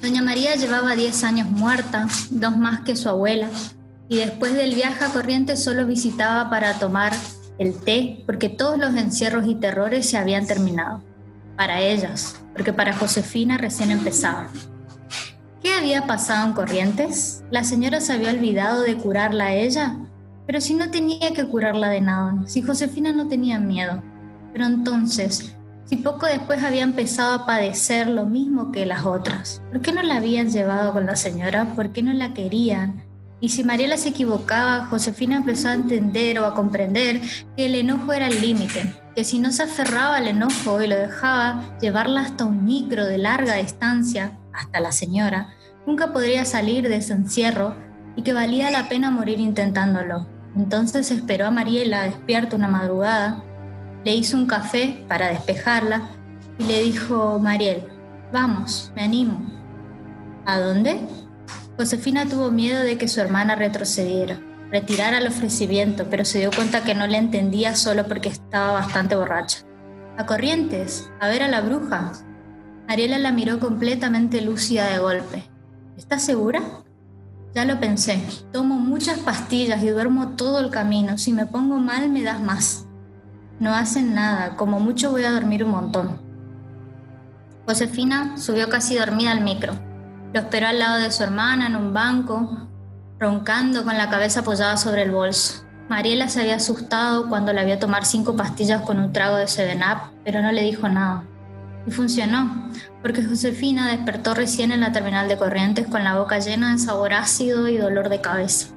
Doña 0.00 0.22
María 0.22 0.54
llevaba 0.54 0.94
10 0.94 1.24
años 1.24 1.50
muerta, 1.50 2.06
dos 2.30 2.56
más 2.56 2.82
que 2.82 2.94
su 2.94 3.08
abuela, 3.08 3.50
y 4.08 4.18
después 4.18 4.54
del 4.54 4.74
viaje 4.74 5.04
a 5.04 5.08
Corrientes 5.08 5.64
solo 5.64 5.84
visitaba 5.84 6.48
para 6.48 6.78
tomar 6.78 7.12
el 7.58 7.74
té, 7.74 8.22
porque 8.24 8.48
todos 8.48 8.78
los 8.78 8.94
encierros 8.94 9.48
y 9.48 9.56
terrores 9.56 10.08
se 10.08 10.16
habían 10.16 10.46
terminado. 10.46 11.02
Para 11.56 11.80
ellas, 11.80 12.36
porque 12.52 12.72
para 12.72 12.96
Josefina 12.96 13.58
recién 13.58 13.90
empezaba. 13.90 14.48
¿Qué 15.60 15.74
había 15.74 16.06
pasado 16.06 16.46
en 16.46 16.52
Corrientes? 16.52 17.42
La 17.50 17.64
señora 17.64 18.00
se 18.00 18.12
había 18.12 18.30
olvidado 18.30 18.82
de 18.82 18.96
curarla 18.96 19.46
a 19.46 19.54
ella, 19.54 19.96
pero 20.46 20.60
si 20.60 20.74
no 20.74 20.92
tenía 20.92 21.32
que 21.32 21.48
curarla 21.48 21.88
de 21.88 22.00
nada, 22.00 22.46
si 22.46 22.62
Josefina 22.62 23.12
no 23.12 23.26
tenía 23.26 23.58
miedo. 23.58 24.04
Pero 24.52 24.66
entonces, 24.66 25.55
si 25.86 25.96
poco 25.96 26.26
después 26.26 26.62
había 26.64 26.82
empezado 26.82 27.32
a 27.34 27.46
padecer 27.46 28.08
lo 28.08 28.26
mismo 28.26 28.72
que 28.72 28.86
las 28.86 29.06
otras? 29.06 29.62
¿Por 29.70 29.80
qué 29.80 29.92
no 29.92 30.02
la 30.02 30.16
habían 30.16 30.50
llevado 30.50 30.92
con 30.92 31.06
la 31.06 31.14
señora? 31.14 31.74
¿Por 31.76 31.92
qué 31.92 32.02
no 32.02 32.12
la 32.12 32.34
querían? 32.34 33.04
Y 33.40 33.50
si 33.50 33.62
Mariela 33.62 33.96
se 33.96 34.08
equivocaba, 34.08 34.86
Josefina 34.86 35.36
empezó 35.36 35.68
a 35.68 35.74
entender 35.74 36.40
o 36.40 36.46
a 36.46 36.54
comprender 36.54 37.20
que 37.56 37.66
el 37.66 37.76
enojo 37.76 38.12
era 38.12 38.26
el 38.26 38.40
límite, 38.40 38.94
que 39.14 39.24
si 39.24 39.38
no 39.38 39.52
se 39.52 39.62
aferraba 39.62 40.16
al 40.16 40.26
enojo 40.26 40.82
y 40.82 40.88
lo 40.88 40.96
dejaba 40.96 41.76
llevarla 41.80 42.22
hasta 42.22 42.46
un 42.46 42.64
micro 42.64 43.06
de 43.06 43.18
larga 43.18 43.54
distancia, 43.54 44.38
hasta 44.52 44.80
la 44.80 44.90
señora, 44.90 45.54
nunca 45.86 46.12
podría 46.12 46.44
salir 46.44 46.88
de 46.88 46.96
ese 46.96 47.12
encierro 47.12 47.76
y 48.16 48.22
que 48.22 48.32
valía 48.32 48.70
la 48.70 48.88
pena 48.88 49.10
morir 49.10 49.38
intentándolo. 49.38 50.26
Entonces 50.56 51.10
esperó 51.10 51.46
a 51.46 51.50
Mariela 51.50 52.04
despierta 52.04 52.56
una 52.56 52.68
madrugada 52.68 53.44
le 54.06 54.14
hizo 54.14 54.36
un 54.36 54.46
café 54.46 55.04
para 55.08 55.30
despejarla 55.30 56.02
y 56.60 56.62
le 56.62 56.80
dijo, 56.84 57.40
Mariel, 57.40 57.88
vamos, 58.32 58.92
me 58.94 59.02
animo. 59.02 59.44
¿A 60.44 60.60
dónde? 60.60 61.00
Josefina 61.76 62.24
tuvo 62.24 62.52
miedo 62.52 62.84
de 62.84 62.98
que 62.98 63.08
su 63.08 63.20
hermana 63.20 63.56
retrocediera, 63.56 64.38
retirara 64.70 65.18
el 65.18 65.26
ofrecimiento, 65.26 66.06
pero 66.08 66.24
se 66.24 66.38
dio 66.38 66.52
cuenta 66.52 66.84
que 66.84 66.94
no 66.94 67.08
le 67.08 67.18
entendía 67.18 67.74
solo 67.74 68.06
porque 68.06 68.28
estaba 68.28 68.70
bastante 68.74 69.16
borracha. 69.16 69.64
¿A 70.16 70.24
Corrientes? 70.24 71.10
¿A 71.18 71.26
ver 71.26 71.42
a 71.42 71.48
la 71.48 71.62
bruja? 71.62 72.12
Mariela 72.86 73.18
la 73.18 73.32
miró 73.32 73.58
completamente 73.58 74.40
lúcida 74.40 74.88
de 74.88 75.00
golpe. 75.00 75.50
¿Estás 75.96 76.22
segura? 76.22 76.62
Ya 77.56 77.64
lo 77.64 77.80
pensé. 77.80 78.20
Tomo 78.52 78.76
muchas 78.76 79.18
pastillas 79.18 79.82
y 79.82 79.88
duermo 79.88 80.36
todo 80.36 80.60
el 80.60 80.70
camino. 80.70 81.18
Si 81.18 81.32
me 81.32 81.46
pongo 81.46 81.78
mal, 81.78 82.08
me 82.08 82.22
das 82.22 82.40
más. 82.40 82.85
No 83.58 83.74
hacen 83.74 84.14
nada, 84.14 84.56
como 84.56 84.80
mucho 84.80 85.10
voy 85.10 85.24
a 85.24 85.32
dormir 85.32 85.64
un 85.64 85.70
montón. 85.70 86.20
Josefina 87.66 88.36
subió 88.36 88.68
casi 88.68 88.96
dormida 88.96 89.32
al 89.32 89.40
micro. 89.40 89.72
Lo 90.34 90.40
esperó 90.40 90.68
al 90.68 90.78
lado 90.78 90.98
de 90.98 91.10
su 91.10 91.22
hermana 91.22 91.66
en 91.66 91.76
un 91.76 91.94
banco, 91.94 92.68
roncando 93.18 93.84
con 93.84 93.96
la 93.96 94.10
cabeza 94.10 94.40
apoyada 94.40 94.76
sobre 94.76 95.02
el 95.02 95.10
bolso. 95.10 95.64
Mariela 95.88 96.28
se 96.28 96.40
había 96.40 96.56
asustado 96.56 97.28
cuando 97.28 97.52
la 97.52 97.64
vio 97.64 97.78
tomar 97.78 98.04
cinco 98.04 98.36
pastillas 98.36 98.82
con 98.82 98.98
un 98.98 99.12
trago 99.12 99.36
de 99.36 99.46
Seven 99.46 99.80
pero 100.22 100.42
no 100.42 100.52
le 100.52 100.62
dijo 100.62 100.88
nada. 100.88 101.24
Y 101.86 101.92
funcionó, 101.92 102.70
porque 103.00 103.24
Josefina 103.24 103.88
despertó 103.88 104.34
recién 104.34 104.70
en 104.70 104.80
la 104.80 104.92
terminal 104.92 105.28
de 105.28 105.38
Corrientes 105.38 105.86
con 105.86 106.04
la 106.04 106.18
boca 106.18 106.40
llena 106.40 106.72
de 106.72 106.78
sabor 106.78 107.14
ácido 107.14 107.68
y 107.68 107.78
dolor 107.78 108.10
de 108.10 108.20
cabeza. 108.20 108.75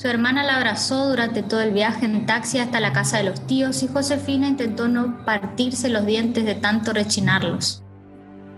Su 0.00 0.08
hermana 0.08 0.42
la 0.44 0.56
abrazó 0.56 1.10
durante 1.10 1.42
todo 1.42 1.60
el 1.60 1.72
viaje 1.72 2.06
en 2.06 2.24
taxi 2.24 2.58
hasta 2.58 2.80
la 2.80 2.94
casa 2.94 3.18
de 3.18 3.24
los 3.24 3.46
tíos 3.46 3.82
y 3.82 3.86
Josefina 3.86 4.48
intentó 4.48 4.88
no 4.88 5.26
partirse 5.26 5.90
los 5.90 6.06
dientes 6.06 6.46
de 6.46 6.54
tanto 6.54 6.94
rechinarlos. 6.94 7.82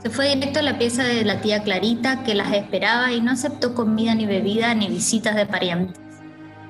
Se 0.04 0.08
fue 0.08 0.36
directo 0.36 0.60
a 0.60 0.62
la 0.62 0.78
pieza 0.78 1.02
de 1.02 1.24
la 1.24 1.40
tía 1.40 1.64
Clarita 1.64 2.22
que 2.22 2.36
las 2.36 2.52
esperaba 2.52 3.10
y 3.10 3.20
no 3.20 3.32
aceptó 3.32 3.74
comida 3.74 4.14
ni 4.14 4.24
bebida 4.24 4.72
ni 4.76 4.86
visitas 4.86 5.34
de 5.34 5.44
parientes. 5.44 5.98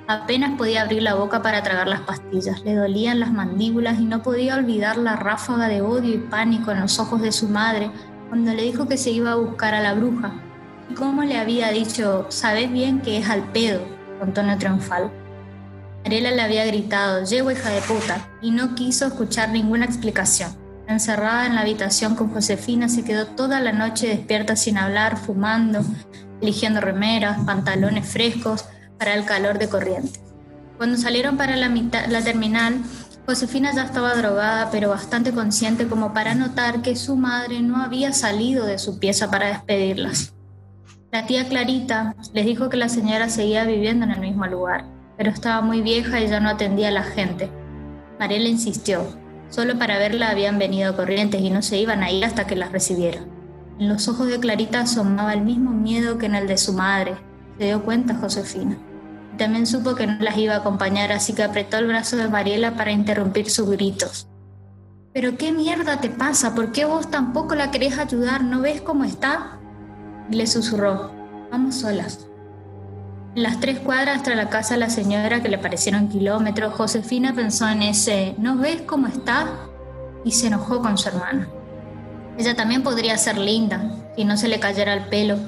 Apenas 0.08 0.56
podía 0.56 0.80
abrir 0.80 1.02
la 1.02 1.16
boca 1.16 1.42
para 1.42 1.62
tragar 1.62 1.86
las 1.86 2.00
pastillas, 2.00 2.62
le 2.62 2.74
dolían 2.74 3.20
las 3.20 3.30
mandíbulas 3.30 4.00
y 4.00 4.06
no 4.06 4.22
podía 4.22 4.56
olvidar 4.56 4.96
la 4.96 5.16
ráfaga 5.16 5.68
de 5.68 5.82
odio 5.82 6.14
y 6.14 6.18
pánico 6.18 6.70
en 6.70 6.80
los 6.80 6.98
ojos 6.98 7.20
de 7.20 7.32
su 7.32 7.46
madre 7.46 7.90
cuando 8.30 8.54
le 8.54 8.62
dijo 8.62 8.88
que 8.88 8.96
se 8.96 9.10
iba 9.10 9.32
a 9.32 9.36
buscar 9.36 9.74
a 9.74 9.82
la 9.82 9.92
bruja. 9.92 10.32
Y 10.88 10.94
como 10.94 11.24
le 11.24 11.36
había 11.36 11.70
dicho, 11.72 12.24
sabes 12.30 12.72
bien 12.72 13.02
que 13.02 13.18
es 13.18 13.28
al 13.28 13.42
pedo, 13.52 13.91
con 14.22 14.32
tono 14.32 14.56
triunfal. 14.56 15.10
Mariela 16.04 16.30
le 16.30 16.42
había 16.42 16.64
gritado, 16.64 17.24
llego 17.24 17.50
hija 17.50 17.70
de 17.70 17.80
puta, 17.80 18.28
y 18.40 18.52
no 18.52 18.76
quiso 18.76 19.04
escuchar 19.04 19.48
ninguna 19.48 19.84
explicación. 19.84 20.56
Encerrada 20.86 21.46
en 21.46 21.56
la 21.56 21.62
habitación 21.62 22.14
con 22.14 22.32
Josefina, 22.32 22.88
se 22.88 23.02
quedó 23.02 23.26
toda 23.26 23.58
la 23.58 23.72
noche 23.72 24.06
despierta 24.06 24.54
sin 24.54 24.78
hablar, 24.78 25.16
fumando, 25.16 25.80
eligiendo 26.40 26.80
remeras, 26.80 27.44
pantalones 27.44 28.06
frescos 28.06 28.66
para 28.96 29.14
el 29.14 29.24
calor 29.24 29.58
de 29.58 29.68
corriente. 29.68 30.20
Cuando 30.76 30.98
salieron 30.98 31.36
para 31.36 31.56
la, 31.56 31.68
la 32.08 32.22
terminal, 32.22 32.80
Josefina 33.26 33.74
ya 33.74 33.82
estaba 33.82 34.14
drogada, 34.14 34.70
pero 34.70 34.90
bastante 34.90 35.32
consciente 35.32 35.88
como 35.88 36.14
para 36.14 36.36
notar 36.36 36.80
que 36.82 36.94
su 36.94 37.16
madre 37.16 37.60
no 37.60 37.82
había 37.82 38.12
salido 38.12 38.66
de 38.66 38.78
su 38.78 39.00
pieza 39.00 39.32
para 39.32 39.48
despedirlas. 39.48 40.32
La 41.12 41.26
tía 41.26 41.46
Clarita 41.46 42.16
les 42.32 42.46
dijo 42.46 42.70
que 42.70 42.78
la 42.78 42.88
señora 42.88 43.28
seguía 43.28 43.64
viviendo 43.64 44.06
en 44.06 44.12
el 44.12 44.20
mismo 44.20 44.46
lugar, 44.46 44.86
pero 45.18 45.28
estaba 45.28 45.60
muy 45.60 45.82
vieja 45.82 46.18
y 46.22 46.26
ya 46.26 46.40
no 46.40 46.48
atendía 46.48 46.88
a 46.88 46.92
la 46.92 47.02
gente. 47.02 47.50
Mariela 48.18 48.48
insistió. 48.48 49.04
Solo 49.50 49.78
para 49.78 49.98
verla 49.98 50.30
habían 50.30 50.58
venido 50.58 50.96
corrientes 50.96 51.42
y 51.42 51.50
no 51.50 51.60
se 51.60 51.76
iban 51.76 52.02
a 52.02 52.10
ir 52.10 52.24
hasta 52.24 52.46
que 52.46 52.56
las 52.56 52.72
recibieran. 52.72 53.26
En 53.78 53.90
los 53.90 54.08
ojos 54.08 54.28
de 54.28 54.40
Clarita 54.40 54.80
asomaba 54.80 55.34
el 55.34 55.42
mismo 55.42 55.72
miedo 55.72 56.16
que 56.16 56.24
en 56.24 56.34
el 56.34 56.48
de 56.48 56.56
su 56.56 56.72
madre. 56.72 57.16
Se 57.58 57.66
dio 57.66 57.84
cuenta 57.84 58.14
Josefina. 58.14 58.78
también 59.36 59.66
supo 59.66 59.94
que 59.94 60.06
no 60.06 60.16
las 60.18 60.38
iba 60.38 60.54
a 60.54 60.58
acompañar, 60.60 61.12
así 61.12 61.34
que 61.34 61.42
apretó 61.42 61.76
el 61.76 61.88
brazo 61.88 62.16
de 62.16 62.28
Mariela 62.28 62.74
para 62.74 62.90
interrumpir 62.90 63.50
sus 63.50 63.68
gritos. 63.68 64.28
¿Pero 65.12 65.36
qué 65.36 65.52
mierda 65.52 66.00
te 66.00 66.08
pasa? 66.08 66.54
¿Por 66.54 66.72
qué 66.72 66.86
vos 66.86 67.10
tampoco 67.10 67.54
la 67.54 67.70
querés 67.70 67.98
ayudar? 67.98 68.42
¿No 68.42 68.62
ves 68.62 68.80
cómo 68.80 69.04
está? 69.04 69.58
Le 70.30 70.46
susurró, 70.46 71.10
vamos 71.50 71.76
solas. 71.76 72.26
En 73.34 73.44
las 73.44 73.60
tres 73.60 73.78
cuadras 73.78 74.22
tras 74.22 74.36
la 74.36 74.50
casa 74.50 74.74
de 74.74 74.80
la 74.80 74.90
señora 74.90 75.42
que 75.42 75.48
le 75.48 75.56
parecieron 75.56 76.08
kilómetros, 76.08 76.74
Josefina 76.74 77.32
pensó 77.34 77.66
en 77.66 77.82
ese, 77.82 78.34
¿no 78.36 78.56
ves 78.56 78.82
cómo 78.82 79.06
está? 79.06 79.48
Y 80.22 80.32
se 80.32 80.48
enojó 80.48 80.80
con 80.82 80.98
su 80.98 81.08
hermana. 81.08 81.48
Ella 82.36 82.54
también 82.54 82.82
podría 82.82 83.16
ser 83.16 83.38
linda, 83.38 83.90
si 84.16 84.24
no 84.24 84.36
se 84.36 84.48
le 84.48 84.60
cayera 84.60 84.92
el 84.92 85.06
pelo, 85.06 85.38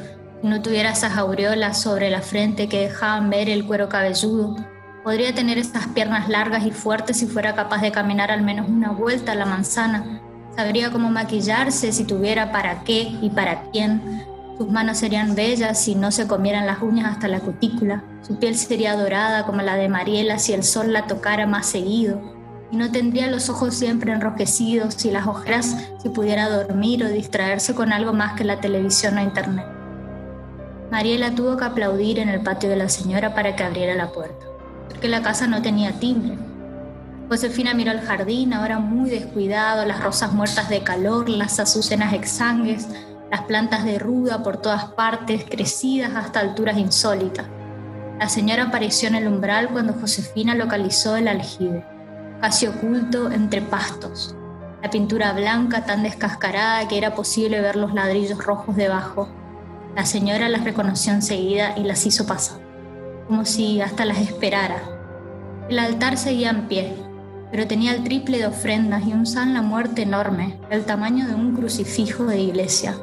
si 0.40 0.48
no 0.48 0.62
tuviera 0.62 0.92
esas 0.92 1.16
aureolas 1.18 1.80
sobre 1.80 2.08
la 2.10 2.22
frente 2.22 2.68
que 2.68 2.88
dejaban 2.88 3.28
ver 3.28 3.50
el 3.50 3.66
cuero 3.66 3.90
cabelludo. 3.90 4.56
Podría 5.02 5.34
tener 5.34 5.58
esas 5.58 5.86
piernas 5.88 6.30
largas 6.30 6.64
y 6.64 6.70
fuertes 6.70 7.18
si 7.18 7.26
fuera 7.26 7.54
capaz 7.54 7.82
de 7.82 7.92
caminar 7.92 8.30
al 8.30 8.40
menos 8.40 8.66
una 8.66 8.92
vuelta 8.92 9.32
a 9.32 9.34
la 9.34 9.44
manzana. 9.44 10.22
Sabría 10.56 10.90
cómo 10.90 11.10
maquillarse 11.10 11.92
si 11.92 12.04
tuviera 12.04 12.50
para 12.50 12.82
qué 12.84 13.12
y 13.20 13.28
para 13.28 13.64
quién. 13.70 14.24
Sus 14.56 14.70
manos 14.70 14.98
serían 14.98 15.34
bellas 15.34 15.80
si 15.80 15.96
no 15.96 16.12
se 16.12 16.28
comieran 16.28 16.66
las 16.66 16.80
uñas 16.80 17.10
hasta 17.10 17.26
la 17.26 17.40
cutícula. 17.40 18.04
Su 18.22 18.38
piel 18.38 18.54
sería 18.54 18.94
dorada 18.94 19.46
como 19.46 19.62
la 19.62 19.74
de 19.74 19.88
Mariela 19.88 20.38
si 20.38 20.52
el 20.52 20.62
sol 20.62 20.92
la 20.92 21.08
tocara 21.08 21.46
más 21.46 21.66
seguido. 21.66 22.20
Y 22.70 22.76
no 22.76 22.92
tendría 22.92 23.26
los 23.26 23.50
ojos 23.50 23.74
siempre 23.74 24.12
enrojecidos 24.12 25.04
y 25.04 25.10
las 25.10 25.26
ojeras 25.26 25.76
si 26.00 26.08
pudiera 26.08 26.48
dormir 26.48 27.04
o 27.04 27.08
distraerse 27.08 27.74
con 27.74 27.92
algo 27.92 28.12
más 28.12 28.34
que 28.34 28.44
la 28.44 28.60
televisión 28.60 29.18
o 29.18 29.22
internet. 29.22 29.66
Mariela 30.90 31.34
tuvo 31.34 31.56
que 31.56 31.64
aplaudir 31.64 32.20
en 32.20 32.28
el 32.28 32.40
patio 32.40 32.68
de 32.70 32.76
la 32.76 32.88
señora 32.88 33.34
para 33.34 33.56
que 33.56 33.64
abriera 33.64 33.96
la 33.96 34.12
puerta, 34.12 34.46
porque 34.88 35.08
la 35.08 35.22
casa 35.22 35.48
no 35.48 35.62
tenía 35.62 35.98
timbre. 35.98 36.38
Josefina 37.28 37.74
miró 37.74 37.90
el 37.90 38.00
jardín, 38.00 38.52
ahora 38.52 38.78
muy 38.78 39.10
descuidado, 39.10 39.84
las 39.86 40.04
rosas 40.04 40.32
muertas 40.32 40.68
de 40.68 40.84
calor, 40.84 41.28
las 41.28 41.58
azucenas 41.58 42.12
exangues, 42.12 42.86
las 43.34 43.42
plantas 43.46 43.84
de 43.84 43.98
ruda 43.98 44.44
por 44.44 44.58
todas 44.58 44.84
partes, 44.92 45.44
crecidas 45.44 46.14
hasta 46.14 46.38
alturas 46.38 46.78
insólitas. 46.78 47.44
La 48.20 48.28
señora 48.28 48.66
apareció 48.66 49.08
en 49.08 49.16
el 49.16 49.26
umbral 49.26 49.70
cuando 49.70 49.92
Josefina 49.92 50.54
localizó 50.54 51.16
el 51.16 51.26
aljibe, 51.26 51.84
casi 52.40 52.68
oculto 52.68 53.32
entre 53.32 53.60
pastos. 53.60 54.36
La 54.84 54.88
pintura 54.88 55.32
blanca 55.32 55.84
tan 55.84 56.04
descascarada 56.04 56.86
que 56.86 56.96
era 56.96 57.16
posible 57.16 57.60
ver 57.60 57.74
los 57.74 57.92
ladrillos 57.92 58.38
rojos 58.38 58.76
debajo. 58.76 59.28
La 59.96 60.06
señora 60.06 60.48
las 60.48 60.62
reconoció 60.62 61.12
enseguida 61.12 61.76
y 61.76 61.82
las 61.82 62.06
hizo 62.06 62.28
pasar, 62.28 62.60
como 63.26 63.44
si 63.44 63.80
hasta 63.80 64.04
las 64.04 64.18
esperara. 64.18 64.80
El 65.68 65.80
altar 65.80 66.18
seguía 66.18 66.50
en 66.50 66.68
pie, 66.68 66.94
pero 67.50 67.66
tenía 67.66 67.94
el 67.94 68.04
triple 68.04 68.38
de 68.38 68.46
ofrendas 68.46 69.04
y 69.04 69.12
un 69.12 69.26
san 69.26 69.54
la 69.54 69.62
muerte 69.62 70.02
enorme, 70.02 70.56
del 70.70 70.84
tamaño 70.84 71.26
de 71.26 71.34
un 71.34 71.56
crucifijo 71.56 72.26
de 72.26 72.38
iglesia. 72.38 72.94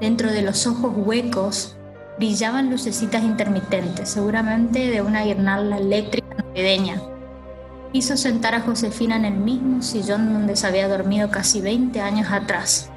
Dentro 0.00 0.30
de 0.30 0.42
los 0.42 0.66
ojos 0.66 0.92
huecos 0.94 1.76
brillaban 2.18 2.70
lucecitas 2.70 3.22
intermitentes, 3.22 4.10
seguramente 4.10 4.90
de 4.90 5.00
una 5.00 5.24
guirnalda 5.24 5.78
eléctrica 5.78 6.36
navideña. 6.36 7.00
Hizo 7.92 8.16
sentar 8.16 8.54
a 8.54 8.60
Josefina 8.60 9.16
en 9.16 9.24
el 9.24 9.34
mismo 9.34 9.82
sillón 9.82 10.32
donde 10.32 10.56
se 10.56 10.66
había 10.66 10.88
dormido 10.88 11.30
casi 11.30 11.62
20 11.62 12.00
años 12.00 12.30
atrás, 12.30 12.90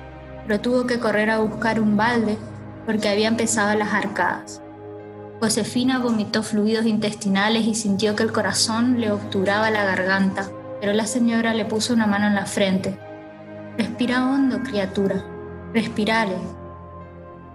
pero 0.46 0.60
tuvo 0.60 0.88
que 0.88 1.00
correr 1.00 1.30
a 1.30 1.40
buscar 1.40 1.80
un 1.80 1.96
balde 1.96 2.38
porque 2.86 3.08
había 3.08 3.30
empezado 3.30 3.78
las 3.78 3.94
arcadas. 3.94 4.62
Josefina 5.40 6.00
vomitó 6.00 6.44
fluidos 6.44 6.86
intestinales 6.86 7.66
y 7.66 7.76
sintió 7.76 8.14
que 8.14 8.24
el 8.24 8.34
corazón 8.34 9.00
le 9.00 9.10
obturaba 9.10 9.72
la 9.72 9.86
garganta, 9.86 10.50
pero 10.82 10.92
la 10.92 11.06
señora 11.06 11.54
le 11.54 11.64
puso 11.64 11.94
una 11.94 12.08
mano 12.08 12.28
en 12.28 12.36
la 12.36 12.46
frente. 12.46 13.00
Respira 13.78 14.26
hondo, 14.26 14.62
criatura. 14.64 15.24
Respirale, 15.74 16.36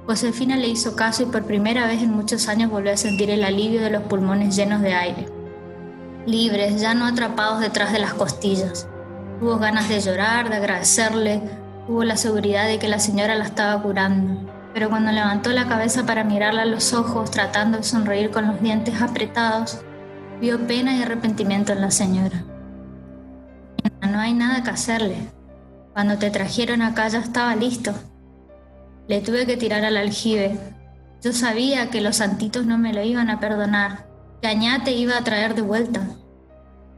Josefina 0.06 0.56
le 0.56 0.68
hizo 0.68 0.96
caso 0.96 1.22
y 1.22 1.26
por 1.26 1.44
primera 1.44 1.86
vez 1.86 2.02
en 2.02 2.12
muchos 2.12 2.48
años 2.48 2.70
volvió 2.70 2.92
a 2.92 2.96
sentir 2.96 3.30
el 3.30 3.42
alivio 3.42 3.80
de 3.80 3.90
los 3.90 4.02
pulmones 4.02 4.54
llenos 4.54 4.82
de 4.82 4.92
aire. 4.92 5.28
Libres, 6.26 6.80
ya 6.80 6.94
no 6.94 7.06
atrapados 7.06 7.60
detrás 7.60 7.92
de 7.92 8.00
las 8.00 8.12
costillas. 8.12 8.86
Tuvo 9.40 9.58
ganas 9.58 9.88
de 9.88 10.00
llorar, 10.00 10.50
de 10.50 10.56
agradecerle, 10.56 11.40
tuvo 11.86 12.04
la 12.04 12.16
seguridad 12.16 12.66
de 12.66 12.78
que 12.78 12.88
la 12.88 12.98
señora 12.98 13.34
la 13.34 13.44
estaba 13.44 13.82
curando. 13.82 14.50
Pero 14.74 14.90
cuando 14.90 15.10
levantó 15.10 15.50
la 15.52 15.68
cabeza 15.68 16.04
para 16.04 16.24
mirarla 16.24 16.62
a 16.62 16.66
los 16.66 16.92
ojos, 16.92 17.30
tratando 17.30 17.78
de 17.78 17.84
sonreír 17.84 18.30
con 18.30 18.46
los 18.46 18.60
dientes 18.60 19.00
apretados, 19.00 19.78
vio 20.40 20.66
pena 20.66 20.94
y 20.96 21.02
arrepentimiento 21.02 21.72
en 21.72 21.80
la 21.80 21.90
señora. 21.90 22.44
No 24.02 24.20
hay 24.20 24.34
nada 24.34 24.62
que 24.62 24.70
hacerle. 24.70 25.16
Cuando 25.92 26.18
te 26.18 26.30
trajeron 26.30 26.82
acá 26.82 27.08
ya 27.08 27.20
estaba 27.20 27.56
listo. 27.56 27.92
Le 29.06 29.20
tuve 29.20 29.44
que 29.44 29.58
tirar 29.58 29.84
al 29.84 29.98
aljibe. 29.98 30.58
Yo 31.22 31.32
sabía 31.32 31.90
que 31.90 32.00
los 32.00 32.16
santitos 32.16 32.64
no 32.64 32.78
me 32.78 32.94
lo 32.94 33.02
iban 33.02 33.28
a 33.28 33.38
perdonar, 33.38 34.06
que 34.40 34.48
Añate 34.48 34.92
iba 34.92 35.18
a 35.18 35.24
traer 35.24 35.54
de 35.54 35.60
vuelta. 35.60 36.08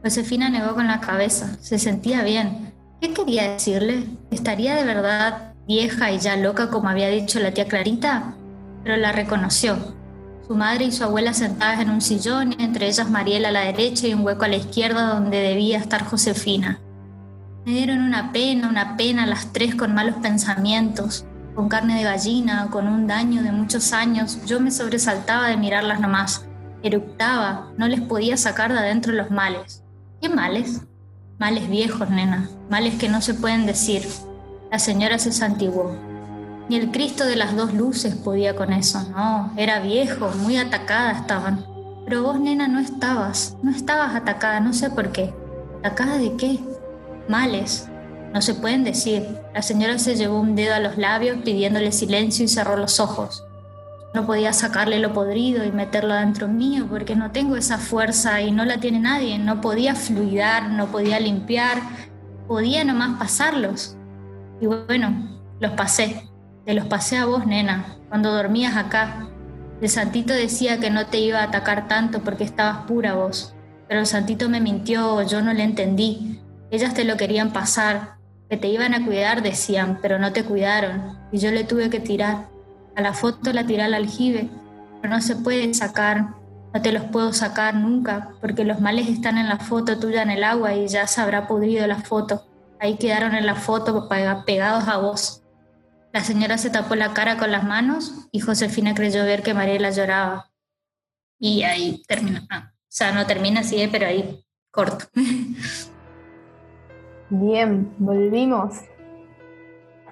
Josefina 0.03 0.49
negó 0.49 0.73
con 0.73 0.87
la 0.87 1.01
cabeza, 1.01 1.57
se 1.59 1.77
sentía 1.77 2.23
bien. 2.23 2.73
¿Qué 3.01 3.13
quería 3.13 3.51
decirle? 3.51 4.05
¿Estaría 4.31 4.75
de 4.75 4.85
verdad 4.85 5.53
vieja 5.67 6.11
y 6.11 6.19
ya 6.19 6.37
loca 6.37 6.69
como 6.69 6.87
había 6.87 7.09
dicho 7.09 7.39
la 7.39 7.53
tía 7.53 7.67
Clarita? 7.67 8.35
Pero 8.83 8.95
la 8.95 9.11
reconoció. 9.11 9.77
Su 10.47 10.55
madre 10.55 10.85
y 10.85 10.91
su 10.93 11.03
abuela 11.03 11.33
sentadas 11.33 11.81
en 11.81 11.89
un 11.89 11.99
sillón, 11.99 12.55
entre 12.57 12.87
ellas 12.87 13.09
Mariela 13.09 13.49
a 13.49 13.51
la 13.51 13.65
derecha 13.65 14.07
y 14.07 14.13
un 14.13 14.25
hueco 14.25 14.45
a 14.45 14.47
la 14.47 14.55
izquierda 14.55 15.13
donde 15.13 15.41
debía 15.41 15.77
estar 15.77 16.05
Josefina. 16.05 16.79
Me 17.65 17.73
dieron 17.73 18.01
una 18.01 18.31
pena, 18.31 18.69
una 18.69 18.95
pena 18.95 19.25
las 19.25 19.51
tres 19.51 19.75
con 19.75 19.93
malos 19.93 20.15
pensamientos 20.21 21.25
con 21.57 21.69
carne 21.69 21.95
de 21.95 22.03
gallina, 22.03 22.67
con 22.69 22.87
un 22.87 23.07
daño 23.07 23.41
de 23.41 23.51
muchos 23.51 23.91
años, 23.91 24.37
yo 24.45 24.59
me 24.59 24.69
sobresaltaba 24.69 25.47
de 25.47 25.57
mirarlas 25.57 25.99
nomás. 25.99 26.45
Eructaba, 26.83 27.71
no 27.79 27.87
les 27.87 27.99
podía 27.99 28.37
sacar 28.37 28.71
de 28.71 28.77
adentro 28.77 29.11
los 29.11 29.31
males. 29.31 29.83
¿Qué 30.21 30.29
males? 30.29 30.81
Males 31.39 31.67
viejos, 31.67 32.11
nena, 32.11 32.47
males 32.69 32.93
que 32.99 33.09
no 33.09 33.21
se 33.21 33.33
pueden 33.33 33.65
decir. 33.65 34.07
La 34.71 34.77
señora 34.77 35.17
se 35.17 35.31
santiguó. 35.31 35.97
Ni 36.69 36.75
el 36.75 36.91
Cristo 36.91 37.25
de 37.25 37.37
las 37.37 37.55
dos 37.55 37.73
luces 37.73 38.13
podía 38.13 38.55
con 38.55 38.71
eso, 38.71 39.01
no, 39.09 39.51
era 39.57 39.79
viejo, 39.79 40.29
muy 40.43 40.57
atacada 40.57 41.13
estaban. 41.13 41.65
Pero 42.05 42.21
vos, 42.21 42.39
nena, 42.39 42.67
no 42.67 42.77
estabas, 42.79 43.57
no 43.63 43.71
estabas 43.71 44.13
atacada, 44.13 44.59
no 44.59 44.73
sé 44.73 44.91
por 44.91 45.11
qué. 45.11 45.33
¿Atacada 45.79 46.19
de 46.19 46.35
qué? 46.37 46.59
Males, 47.27 47.89
no 48.33 48.41
se 48.41 48.53
pueden 48.53 48.83
decir. 48.83 49.25
La 49.53 49.61
señora 49.61 49.97
se 49.97 50.15
llevó 50.15 50.39
un 50.39 50.55
dedo 50.55 50.75
a 50.75 50.79
los 50.79 50.97
labios 50.97 51.37
pidiéndole 51.43 51.91
silencio 51.91 52.45
y 52.45 52.47
cerró 52.47 52.77
los 52.77 52.99
ojos. 52.99 53.43
No 54.13 54.25
podía 54.25 54.53
sacarle 54.53 54.99
lo 54.99 55.13
podrido 55.13 55.63
y 55.63 55.71
meterlo 55.71 56.13
dentro 56.15 56.47
mío 56.47 56.87
porque 56.89 57.15
no 57.15 57.31
tengo 57.31 57.55
esa 57.55 57.77
fuerza 57.77 58.41
y 58.41 58.51
no 58.51 58.65
la 58.65 58.79
tiene 58.79 58.99
nadie. 58.99 59.37
No 59.37 59.61
podía 59.61 59.95
fluidar, 59.95 60.69
no 60.69 60.87
podía 60.87 61.19
limpiar, 61.19 61.81
podía 62.47 62.83
nomás 62.83 63.19
pasarlos. 63.19 63.95
Y 64.59 64.65
bueno, 64.65 65.39
los 65.59 65.71
pasé. 65.71 66.27
Te 66.65 66.73
los 66.73 66.85
pasé 66.85 67.17
a 67.17 67.25
vos, 67.25 67.45
nena, 67.45 67.95
cuando 68.09 68.31
dormías 68.31 68.75
acá. 68.75 69.27
El 69.81 69.89
santito 69.89 70.33
decía 70.33 70.79
que 70.79 70.89
no 70.89 71.05
te 71.05 71.19
iba 71.19 71.39
a 71.39 71.43
atacar 71.43 71.87
tanto 71.87 72.21
porque 72.21 72.43
estabas 72.43 72.85
pura 72.87 73.13
vos. 73.13 73.53
Pero 73.87 74.01
el 74.01 74.07
santito 74.07 74.49
me 74.49 74.59
mintió, 74.59 75.21
yo 75.21 75.41
no 75.41 75.53
le 75.53 75.63
entendí. 75.63 76.41
Ellas 76.71 76.93
te 76.93 77.05
lo 77.05 77.15
querían 77.15 77.53
pasar, 77.53 78.16
que 78.49 78.57
te 78.57 78.67
iban 78.67 78.93
a 78.93 79.05
cuidar, 79.05 79.41
decían, 79.41 79.99
pero 80.01 80.19
no 80.19 80.31
te 80.31 80.43
cuidaron. 80.43 81.17
Y 81.31 81.39
yo 81.39 81.51
le 81.51 81.63
tuve 81.63 81.89
que 81.89 81.99
tirar. 81.99 82.47
A 82.95 83.01
la 83.01 83.13
foto 83.13 83.53
la 83.53 83.65
tiré 83.65 83.83
al 83.83 83.93
aljibe, 83.93 84.49
pero 85.01 85.13
no 85.13 85.21
se 85.21 85.35
puede 85.35 85.73
sacar, 85.73 86.35
no 86.73 86.81
te 86.81 86.91
los 86.91 87.03
puedo 87.03 87.33
sacar 87.33 87.75
nunca, 87.75 88.31
porque 88.41 88.63
los 88.63 88.79
males 88.79 89.07
están 89.07 89.37
en 89.37 89.49
la 89.49 89.59
foto 89.59 89.99
tuya 89.99 90.23
en 90.23 90.31
el 90.31 90.43
agua 90.43 90.73
y 90.73 90.87
ya 90.87 91.05
se 91.07 91.21
habrá 91.21 91.47
pudrido 91.47 91.85
la 91.87 91.97
foto. 91.97 92.45
Ahí 92.79 92.97
quedaron 92.97 93.35
en 93.35 93.45
la 93.45 93.55
foto 93.55 94.07
pegados 94.45 94.87
a 94.87 94.97
vos. 94.97 95.43
La 96.13 96.23
señora 96.23 96.57
se 96.57 96.69
tapó 96.69 96.95
la 96.95 97.13
cara 97.13 97.37
con 97.37 97.51
las 97.51 97.63
manos 97.63 98.27
y 98.31 98.39
Josefina 98.39 98.95
creyó 98.95 99.23
ver 99.25 99.43
que 99.43 99.53
Mariela 99.53 99.91
lloraba. 99.91 100.51
Y 101.39 101.63
ahí 101.63 102.01
termina. 102.07 102.45
Ah, 102.49 102.71
o 102.73 102.79
sea, 102.87 103.11
no 103.11 103.25
termina 103.27 103.59
así, 103.59 103.87
pero 103.91 104.07
ahí 104.07 104.43
corto. 104.71 105.05
Bien, 107.29 107.93
volvimos. 107.97 108.83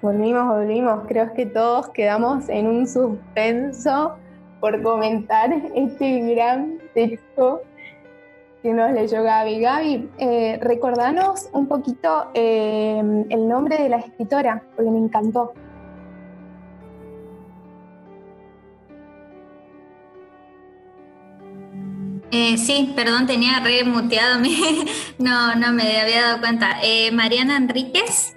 Volvimos, 0.02 0.48
volvimos. 0.48 1.06
Creo 1.08 1.32
que 1.32 1.46
todos 1.46 1.88
quedamos 1.88 2.50
en 2.50 2.66
un 2.66 2.86
suspenso 2.86 4.16
por 4.60 4.82
comentar 4.82 5.50
este 5.74 6.34
gran 6.34 6.78
texto 6.92 7.62
que 8.62 8.74
nos 8.74 8.92
leyó 8.92 9.22
Gaby. 9.22 9.60
Gaby, 9.60 10.10
eh, 10.18 10.58
recordanos 10.60 11.48
un 11.52 11.66
poquito 11.66 12.26
eh, 12.34 12.98
el 13.30 13.48
nombre 13.48 13.78
de 13.78 13.88
la 13.88 13.96
escritora, 13.96 14.62
porque 14.74 14.90
me 14.90 14.98
encantó. 14.98 15.54
Eh, 22.30 22.58
sí, 22.58 22.92
perdón, 22.96 23.26
tenía 23.26 23.60
remuteado, 23.60 24.40
no, 25.18 25.54
no 25.54 25.72
me 25.72 26.00
había 26.00 26.22
dado 26.22 26.40
cuenta. 26.40 26.78
Eh, 26.82 27.10
Mariana 27.12 27.56
Enríquez. 27.56 28.36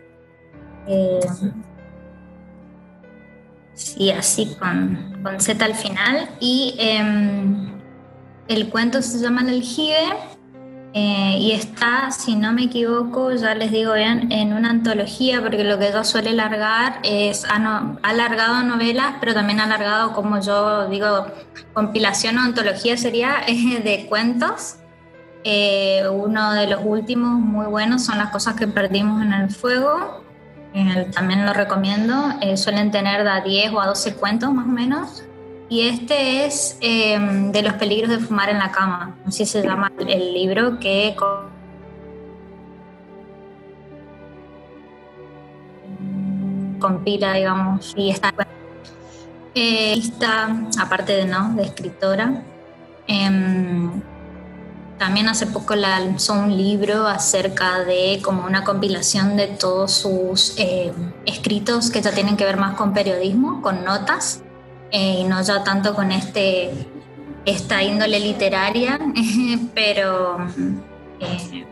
Eh, 0.87 1.19
sí, 3.73 4.11
así 4.11 4.55
con, 4.59 5.19
con, 5.23 5.39
Z 5.39 5.63
al 5.63 5.75
final. 5.75 6.29
Y 6.39 6.75
em, 6.77 7.79
el 8.47 8.69
cuento 8.69 9.01
se 9.01 9.19
llama 9.19 9.41
El 9.41 9.49
aljibe 9.49 9.97
eh, 10.93 11.37
y 11.39 11.51
está, 11.51 12.09
si 12.11 12.35
no 12.35 12.51
me 12.51 12.63
equivoco, 12.63 13.31
ya 13.33 13.53
les 13.53 13.71
digo 13.71 13.93
bien, 13.93 14.31
en 14.31 14.53
una 14.53 14.71
antología, 14.71 15.39
porque 15.41 15.63
lo 15.63 15.77
que 15.77 15.89
ella 15.89 16.03
suele 16.03 16.33
largar 16.33 16.99
es, 17.03 17.45
ha, 17.45 17.59
no, 17.59 17.99
novelas, 18.63 19.15
pero 19.19 19.35
también 19.35 19.59
ha 19.59 19.67
largado, 19.67 20.13
como 20.13 20.41
yo 20.41 20.87
digo, 20.89 21.27
compilación 21.73 22.39
o 22.39 22.41
antología 22.41 22.97
sería 22.97 23.41
de 23.83 24.07
cuentos. 24.09 24.77
Eh, 25.43 26.03
uno 26.11 26.53
de 26.53 26.67
los 26.67 26.81
últimos 26.83 27.39
muy 27.39 27.67
buenos 27.67 28.03
son 28.03 28.17
las 28.17 28.29
cosas 28.31 28.55
que 28.55 28.67
perdimos 28.67 29.21
en 29.21 29.33
el 29.33 29.49
fuego. 29.51 30.23
también 31.13 31.45
lo 31.45 31.53
recomiendo. 31.53 32.33
Eh, 32.41 32.57
suelen 32.57 32.89
tener 32.91 33.23
de 33.23 33.29
a 33.29 33.41
10 33.41 33.73
o 33.73 33.81
a 33.81 33.87
12 33.87 34.15
cuentos 34.15 34.51
más 34.51 34.65
o 34.65 34.69
menos. 34.69 35.23
Y 35.69 35.87
este 35.87 36.45
es 36.47 36.77
em, 36.81 37.51
de 37.51 37.61
los 37.61 37.73
peligros 37.73 38.09
de 38.09 38.17
fumar 38.17 38.49
en 38.49 38.57
la 38.57 38.71
cama, 38.71 39.15
así 39.27 39.45
se 39.45 39.61
llama 39.61 39.91
el 39.99 40.33
libro 40.33 40.79
que 40.79 41.15
compila, 46.79 47.33
digamos, 47.33 47.93
y 47.95 48.09
está, 48.09 48.33
eh, 49.53 50.01
aparte 50.79 51.13
de, 51.13 51.25
¿no? 51.25 51.53
de 51.53 51.63
escritora. 51.63 52.43
Em, 53.05 54.01
también 54.97 55.29
hace 55.29 55.47
poco 55.47 55.75
lanzó 55.75 56.33
un 56.33 56.57
libro 56.57 57.07
acerca 57.07 57.79
de 57.79 58.19
como 58.23 58.43
una 58.45 58.63
compilación 58.63 59.37
de 59.37 59.47
todos 59.47 59.91
sus 59.91 60.55
em, 60.57 61.13
escritos 61.25 61.91
que 61.91 62.01
ya 62.01 62.11
tienen 62.11 62.37
que 62.37 62.45
ver 62.45 62.57
más 62.57 62.75
con 62.75 62.93
periodismo, 62.93 63.61
con 63.61 63.85
notas. 63.85 64.43
Eh, 64.91 65.19
y 65.19 65.23
no 65.23 65.41
ya 65.41 65.63
tanto 65.63 65.93
con 65.93 66.11
este, 66.11 66.71
esta 67.45 67.83
índole 67.83 68.19
literaria, 68.19 68.99
pero 69.75 70.37
eh, 71.19 71.65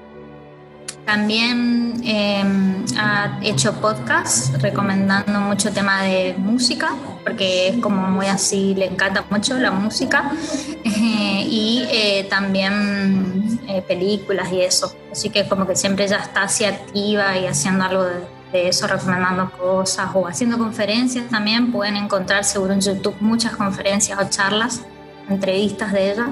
también 1.03 1.99
em, 2.03 2.85
ha 2.97 3.39
hecho 3.41 3.73
podcast 3.81 4.55
recomendando 4.61 5.39
mucho 5.39 5.71
tema 5.71 6.03
de 6.03 6.35
música, 6.37 6.93
porque 7.23 7.69
es 7.69 7.77
como 7.77 8.07
muy 8.07 8.27
así, 8.27 8.75
le 8.75 8.85
encanta 8.85 9.25
mucho 9.31 9.57
la 9.57 9.71
música, 9.71 10.31
y 10.85 11.87
eh, 11.89 12.27
también 12.29 13.59
películas 13.87 14.51
y 14.51 14.61
eso. 14.61 14.95
Así 15.11 15.29
que 15.29 15.47
como 15.47 15.65
que 15.65 15.75
siempre 15.75 16.07
ya 16.07 16.17
está 16.17 16.43
así 16.43 16.65
activa 16.65 17.37
y 17.37 17.47
haciendo 17.47 17.83
algo 17.83 18.03
de 18.03 18.36
de 18.51 18.69
eso, 18.69 18.87
recomendando 18.87 19.49
cosas 19.51 20.09
o 20.13 20.27
haciendo 20.27 20.57
conferencias 20.57 21.29
también. 21.29 21.71
Pueden 21.71 21.95
encontrar 21.95 22.43
seguro 22.43 22.73
en 22.73 22.81
YouTube 22.81 23.15
muchas 23.19 23.55
conferencias 23.55 24.19
o 24.19 24.29
charlas, 24.29 24.81
entrevistas 25.29 25.91
de 25.93 26.11
ella. 26.11 26.27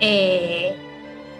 Eh, 0.00 0.76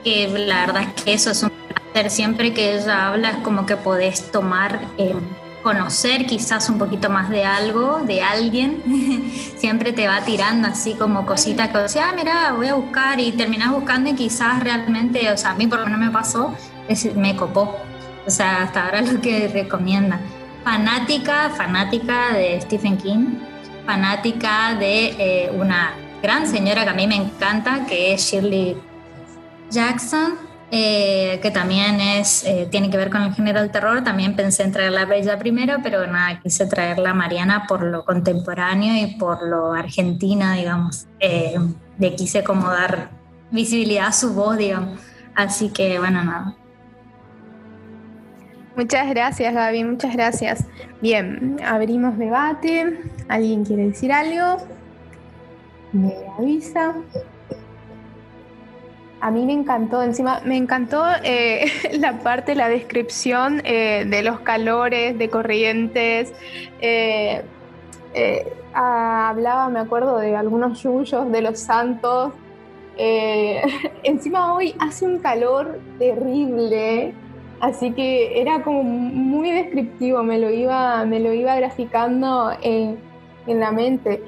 que 0.05 0.29
la 0.29 0.67
verdad 0.67 0.83
es 0.83 1.03
que 1.03 1.13
eso 1.15 1.31
es 1.31 1.43
un 1.43 1.51
placer. 1.51 2.11
Siempre 2.11 2.53
que 2.53 2.77
ella 2.77 3.09
habla 3.09 3.31
es 3.31 3.37
como 3.39 3.65
que 3.67 3.77
podés 3.77 4.31
tomar, 4.31 4.81
eh, 4.99 5.15
conocer 5.63 6.27
quizás 6.27 6.69
un 6.69 6.77
poquito 6.77 7.09
más 7.09 7.31
de 7.31 7.45
algo, 7.45 8.01
de 8.05 8.23
alguien. 8.23 8.83
Siempre 9.57 9.93
te 9.93 10.07
va 10.07 10.21
tirando 10.21 10.69
así 10.69 10.93
como 10.95 11.25
cositas 11.25 11.71
que, 11.71 11.79
o 11.79 12.03
ah, 12.03 12.13
mira, 12.15 12.53
voy 12.53 12.69
a 12.69 12.75
buscar 12.75 13.19
y 13.19 13.33
terminas 13.33 13.73
buscando 13.73 14.11
y 14.11 14.15
quizás 14.15 14.63
realmente, 14.63 15.33
o 15.33 15.39
sea, 15.39 15.53
a 15.53 15.55
mí 15.55 15.67
por 15.67 15.79
lo 15.79 15.87
menos 15.87 16.01
me 16.01 16.11
pasó, 16.11 16.55
me 17.17 17.35
copó 17.35 17.79
o 18.27 18.31
sea, 18.31 18.63
hasta 18.63 18.87
ahora 18.87 19.03
lo 19.03 19.21
que 19.21 19.49
recomienda. 19.49 20.21
Fanática, 20.65 21.51
fanática 21.51 22.33
de 22.33 22.61
Stephen 22.61 22.97
King, 22.97 23.39
fanática 23.85 24.75
de 24.75 25.15
eh, 25.19 25.51
una 25.55 25.93
gran 26.23 26.47
señora 26.47 26.85
que 26.85 26.91
a 26.91 26.95
mí 26.95 27.07
me 27.07 27.17
encanta, 27.17 27.85
que 27.87 28.15
es 28.15 28.23
Shirley 28.23 28.77
Jackson, 29.71 30.35
eh, 30.71 31.39
que 31.43 31.51
también 31.51 32.01
es, 32.01 32.45
eh, 32.45 32.67
tiene 32.71 32.89
que 32.89 32.97
ver 32.97 33.11
con 33.11 33.23
el 33.23 33.35
género 33.35 33.61
del 33.61 33.71
terror. 33.71 34.03
También 34.03 34.35
pensé 34.35 34.63
en 34.63 34.73
traerla 34.73 35.03
a 35.03 35.05
Bella 35.05 35.39
primero, 35.39 35.77
pero 35.83 36.07
nada, 36.07 36.41
quise 36.41 36.67
traerla 36.67 37.11
a 37.11 37.15
Mariana 37.15 37.67
por 37.69 37.83
lo 37.83 38.05
contemporáneo 38.05 38.95
y 38.97 39.15
por 39.17 39.47
lo 39.47 39.75
argentina, 39.75 40.55
digamos. 40.55 41.07
le 41.99 42.15
quise 42.17 42.43
como 42.43 42.71
dar 42.71 43.11
visibilidad 43.51 44.07
a 44.07 44.13
su 44.13 44.33
voz, 44.33 44.57
digamos. 44.57 44.99
Así 45.35 45.69
que 45.69 45.99
bueno, 45.99 46.25
nada, 46.25 46.57
Muchas 48.77 49.09
gracias, 49.09 49.55
Gaby, 49.55 49.85
muchas 49.85 50.15
gracias. 50.15 50.65
Bien, 51.01 51.61
abrimos 51.65 52.19
debate. 52.19 52.99
¿Alguien 53.29 53.65
quiere 53.65 53.87
decir 53.87 54.13
algo? 54.13 54.65
Me 55.93 56.13
avisa. 56.37 56.97
A 59.21 59.31
mí 59.31 59.47
me 59.47 59.53
encantó, 59.53 60.03
encima 60.03 60.41
me 60.45 60.57
encantó 60.57 61.05
eh, 61.23 61.67
la 61.99 62.19
parte, 62.19 62.57
la 62.57 62.69
descripción 62.69 63.63
eh, 63.65 64.07
de 64.09 64.23
los 64.25 64.41
calores, 64.41 65.17
de 65.19 65.31
corrientes. 65.31 66.33
Eh, 66.81 67.45
hablaba, 68.75 69.69
me 69.69 69.79
acuerdo, 69.79 70.19
de 70.19 70.35
algunos 70.35 70.83
yuyos, 70.83 71.31
de 71.31 71.43
los 71.43 71.61
santos. 71.61 72.33
encima 74.03 74.55
hoy 74.55 74.75
hace 74.79 75.05
un 75.05 75.19
calor 75.19 75.81
terrible 75.99 77.13
Así 77.61 77.93
que 77.93 78.41
era 78.41 78.63
como 78.63 78.83
muy 78.83 79.51
descriptivo, 79.51 80.23
me 80.23 80.39
lo 80.39 80.51
iba, 80.51 81.05
me 81.05 81.21
lo 81.21 81.33
iba 81.33 81.55
graficando 81.57 82.53
en, 82.63 82.99
la 83.47 83.71
mente. 83.71 84.23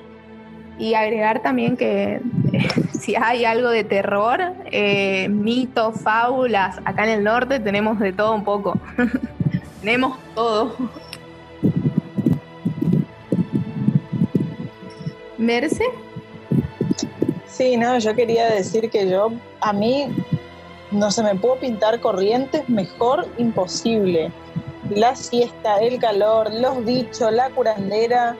Y 0.78 0.94
agregar 0.94 1.42
también 1.42 1.76
que 1.76 2.20
si 2.98 3.14
hay 3.16 3.44
algo 3.44 3.70
de 3.70 3.84
terror, 3.84 4.40
eh, 4.66 5.28
mitos, 5.28 6.00
fábulas, 6.00 6.78
acá 6.84 7.04
en 7.04 7.10
el 7.10 7.24
norte 7.24 7.60
tenemos 7.60 7.98
de 7.98 8.12
todo 8.12 8.34
un 8.34 8.44
poco. 8.44 8.78
tenemos 9.80 10.18
todo. 10.34 10.74
¿Merce? 15.38 15.84
Sí, 17.46 17.76
no, 17.76 17.98
yo 17.98 18.14
quería 18.14 18.50
decir 18.50 18.90
que 18.90 19.08
yo, 19.08 19.32
a 19.60 19.72
mí 19.72 20.08
no 20.96 21.10
se 21.10 21.22
me 21.22 21.34
pudo 21.34 21.56
pintar 21.56 22.00
corrientes 22.00 22.68
mejor 22.68 23.26
imposible. 23.38 24.32
La 24.90 25.14
siesta, 25.14 25.78
el 25.78 25.98
calor, 25.98 26.52
los 26.54 26.84
bichos, 26.84 27.32
la 27.32 27.50
curandera, 27.50 28.36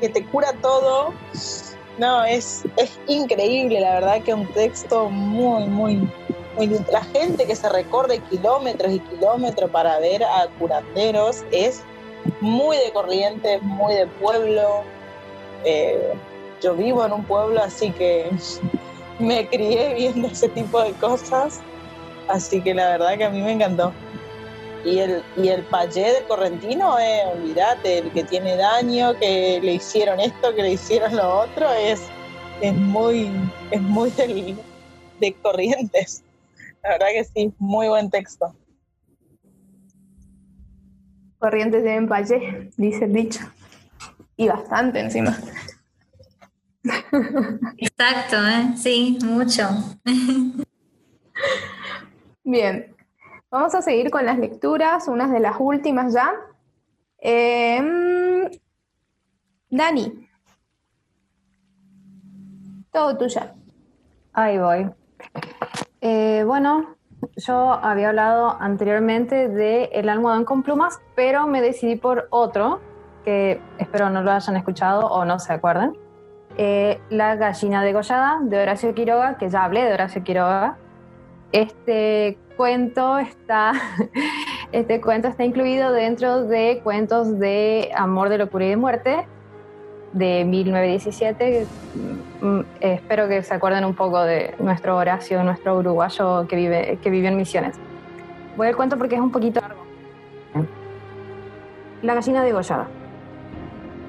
que 0.00 0.08
te 0.08 0.24
cura 0.24 0.52
todo. 0.60 1.12
No, 1.98 2.24
es, 2.24 2.64
es 2.76 2.98
increíble, 3.06 3.80
la 3.80 3.94
verdad 3.94 4.22
que 4.22 4.34
un 4.34 4.46
texto 4.48 5.08
muy, 5.08 5.66
muy, 5.66 6.08
muy... 6.56 6.68
La 6.90 7.02
gente 7.02 7.46
que 7.46 7.54
se 7.54 7.68
recorre 7.68 8.18
kilómetros 8.30 8.92
y 8.92 9.00
kilómetros 9.00 9.70
para 9.70 9.98
ver 9.98 10.24
a 10.24 10.48
curanderos 10.58 11.44
es 11.52 11.82
muy 12.40 12.76
de 12.78 12.92
corriente, 12.92 13.58
muy 13.62 13.94
de 13.94 14.06
pueblo. 14.06 14.82
Eh, 15.64 16.14
yo 16.62 16.74
vivo 16.74 17.04
en 17.04 17.12
un 17.12 17.24
pueblo, 17.24 17.62
así 17.62 17.90
que 17.92 18.30
me 19.18 19.48
crié 19.48 19.94
viendo 19.94 20.28
ese 20.28 20.48
tipo 20.48 20.82
de 20.82 20.92
cosas, 20.92 21.60
así 22.28 22.60
que 22.60 22.74
la 22.74 22.90
verdad 22.90 23.16
que 23.16 23.24
a 23.24 23.30
mí 23.30 23.40
me 23.40 23.52
encantó. 23.52 23.92
Y 24.84 25.00
el, 25.00 25.22
y 25.36 25.48
el 25.48 25.64
payé 25.64 26.12
de 26.12 26.22
Correntino, 26.28 26.98
eh, 26.98 27.22
olvídate, 27.34 27.98
el 27.98 28.12
que 28.12 28.22
tiene 28.22 28.56
daño, 28.56 29.18
que 29.18 29.58
le 29.60 29.74
hicieron 29.74 30.20
esto, 30.20 30.54
que 30.54 30.62
le 30.62 30.72
hicieron 30.72 31.16
lo 31.16 31.40
otro, 31.40 31.72
es, 31.72 32.02
es 32.60 32.72
muy, 32.72 33.28
es 33.72 33.82
muy 33.82 34.10
de 34.10 35.34
corrientes. 35.42 36.22
La 36.84 36.90
verdad 36.90 37.06
que 37.14 37.24
sí, 37.24 37.52
muy 37.58 37.88
buen 37.88 38.10
texto. 38.10 38.54
Corrientes 41.38 41.82
de 41.82 42.02
payé, 42.02 42.70
dice 42.76 43.06
el 43.06 43.12
dicho. 43.12 43.40
Y 44.36 44.46
bastante 44.46 45.00
encima. 45.00 45.36
Exacto, 47.78 48.36
¿eh? 48.46 48.76
sí, 48.76 49.18
mucho. 49.24 49.68
Bien, 52.48 52.94
vamos 53.50 53.74
a 53.74 53.82
seguir 53.82 54.08
con 54.08 54.24
las 54.24 54.38
lecturas, 54.38 55.08
unas 55.08 55.32
de 55.32 55.40
las 55.40 55.56
últimas 55.58 56.14
ya. 56.14 56.32
Em, 57.18 58.48
Dani, 59.68 60.28
todo 62.92 63.18
tuya. 63.18 63.52
Ahí 64.32 64.58
voy. 64.58 64.88
Eh, 66.00 66.44
bueno, 66.46 66.94
yo 67.36 67.72
había 67.72 68.10
hablado 68.10 68.56
anteriormente 68.60 69.48
de 69.48 69.86
El 69.86 70.08
almohadón 70.08 70.44
con 70.44 70.62
plumas, 70.62 71.00
pero 71.16 71.48
me 71.48 71.60
decidí 71.60 71.96
por 71.96 72.28
otro 72.30 72.80
que 73.24 73.60
espero 73.78 74.08
no 74.08 74.22
lo 74.22 74.30
hayan 74.30 74.54
escuchado 74.54 75.08
o 75.08 75.24
no 75.24 75.40
se 75.40 75.52
acuerden. 75.52 75.98
Eh, 76.56 77.00
la 77.10 77.34
gallina 77.34 77.82
degollada 77.82 78.38
de 78.40 78.62
Horacio 78.62 78.94
Quiroga, 78.94 79.36
que 79.36 79.48
ya 79.48 79.64
hablé 79.64 79.82
de 79.82 79.94
Horacio 79.94 80.22
Quiroga. 80.22 80.78
Este 81.56 82.36
cuento 82.54 83.16
está, 83.16 83.72
este 84.72 85.00
cuento 85.00 85.28
está 85.28 85.42
incluido 85.42 85.90
dentro 85.90 86.44
de 86.44 86.82
cuentos 86.84 87.38
de 87.38 87.92
amor, 87.96 88.28
de 88.28 88.36
locura 88.36 88.66
y 88.66 88.68
de 88.68 88.76
muerte 88.76 89.26
de 90.12 90.44
1917. 90.44 91.66
Mm, 92.42 92.60
espero 92.80 93.26
que 93.26 93.42
se 93.42 93.54
acuerden 93.54 93.86
un 93.86 93.94
poco 93.94 94.20
de 94.20 94.54
nuestro 94.58 94.98
Horacio, 94.98 95.42
nuestro 95.44 95.78
uruguayo 95.78 96.46
que 96.46 96.56
vive, 96.56 96.98
que 97.02 97.08
vive 97.08 97.28
en 97.28 97.38
Misiones. 97.38 97.76
Voy 98.58 98.66
al 98.66 98.76
cuento 98.76 98.98
porque 98.98 99.14
es 99.14 99.22
un 99.22 99.32
poquito 99.32 99.62
largo. 99.62 99.80
La 102.02 102.12
gallina 102.12 102.44
degollada. 102.44 102.86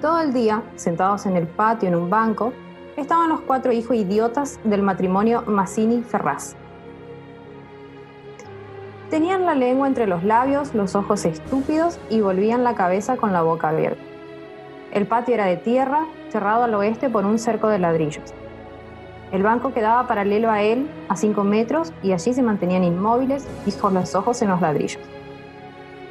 Todo 0.01 0.19
el 0.19 0.33
día, 0.33 0.63
sentados 0.75 1.25
en 1.25 1.37
el 1.37 1.47
patio 1.47 1.87
en 1.87 1.95
un 1.95 2.09
banco, 2.09 2.51
estaban 2.97 3.29
los 3.29 3.39
cuatro 3.39 3.71
hijos 3.71 3.95
idiotas 3.95 4.59
del 4.65 4.83
matrimonio 4.83 5.43
Mazzini-Ferraz. 5.47 6.66
Tenían 9.09 9.45
la 9.45 9.55
lengua 9.55 9.87
entre 9.87 10.05
los 10.05 10.25
labios, 10.25 10.75
los 10.75 10.93
ojos 10.93 11.23
estúpidos 11.23 11.97
y 12.09 12.19
volvían 12.19 12.65
la 12.65 12.75
cabeza 12.75 13.15
con 13.15 13.31
la 13.31 13.41
boca 13.41 13.69
abierta. 13.69 14.01
El 14.91 15.07
patio 15.07 15.35
era 15.35 15.45
de 15.45 15.55
tierra, 15.55 16.05
cerrado 16.29 16.63
al 16.63 16.75
oeste 16.75 17.09
por 17.09 17.25
un 17.25 17.39
cerco 17.39 17.69
de 17.69 17.79
ladrillos. 17.79 18.33
El 19.31 19.43
banco 19.43 19.73
quedaba 19.73 20.07
paralelo 20.07 20.51
a 20.51 20.61
él, 20.61 20.89
a 21.07 21.15
cinco 21.15 21.45
metros, 21.45 21.93
y 22.03 22.11
allí 22.11 22.33
se 22.33 22.41
mantenían 22.41 22.83
inmóviles 22.83 23.47
con 23.79 23.93
los 23.93 24.13
ojos 24.13 24.41
en 24.41 24.49
los 24.49 24.59
ladrillos. 24.59 25.01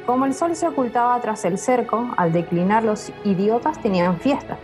Como 0.07 0.25
el 0.25 0.33
sol 0.33 0.55
se 0.55 0.67
ocultaba 0.67 1.19
tras 1.21 1.45
el 1.45 1.59
cerco, 1.59 2.09
al 2.17 2.31
declinar 2.31 2.83
los 2.83 3.11
idiotas 3.23 3.79
tenían 3.79 4.17
fiesta. 4.17 4.57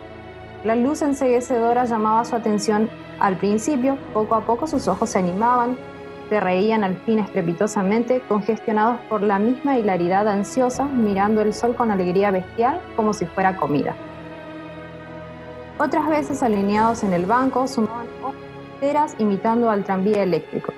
La 0.63 0.75
luz 0.75 1.01
enseguecedora 1.01 1.85
llamaba 1.85 2.25
su 2.25 2.35
atención 2.35 2.89
al 3.19 3.37
principio, 3.37 3.97
poco 4.13 4.35
a 4.35 4.41
poco 4.41 4.65
sus 4.65 4.87
ojos 4.87 5.11
se 5.11 5.19
animaban, 5.19 5.77
se 6.29 6.39
reían 6.39 6.83
al 6.83 6.95
fin 6.97 7.19
estrepitosamente, 7.19 8.21
congestionados 8.27 8.99
por 9.09 9.21
la 9.21 9.39
misma 9.39 9.77
hilaridad 9.77 10.27
ansiosa, 10.27 10.85
mirando 10.85 11.41
el 11.41 11.53
sol 11.53 11.75
con 11.75 11.91
alegría 11.91 12.31
bestial 12.31 12.79
como 12.95 13.13
si 13.13 13.25
fuera 13.25 13.55
comida. 13.57 13.95
Otras 15.79 16.07
veces 16.09 16.43
alineados 16.43 17.03
en 17.03 17.13
el 17.13 17.25
banco, 17.25 17.67
sumaban 17.67 18.07
enteras 18.75 19.15
imitando 19.19 19.69
al 19.69 19.83
tranvía 19.83 20.23
eléctrico. 20.23 20.73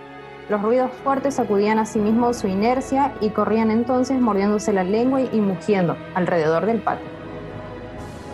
Los 0.49 0.61
ruidos 0.61 0.91
fuertes 1.03 1.35
sacudían 1.35 1.79
a 1.79 1.85
sí 1.85 1.99
mismos 1.99 2.37
su 2.37 2.47
inercia 2.47 3.13
y 3.19 3.29
corrían 3.29 3.71
entonces 3.71 4.19
mordiéndose 4.19 4.73
la 4.73 4.83
lengua 4.83 5.21
y 5.21 5.41
mugiendo 5.41 5.97
alrededor 6.13 6.65
del 6.65 6.81
patio 6.81 7.15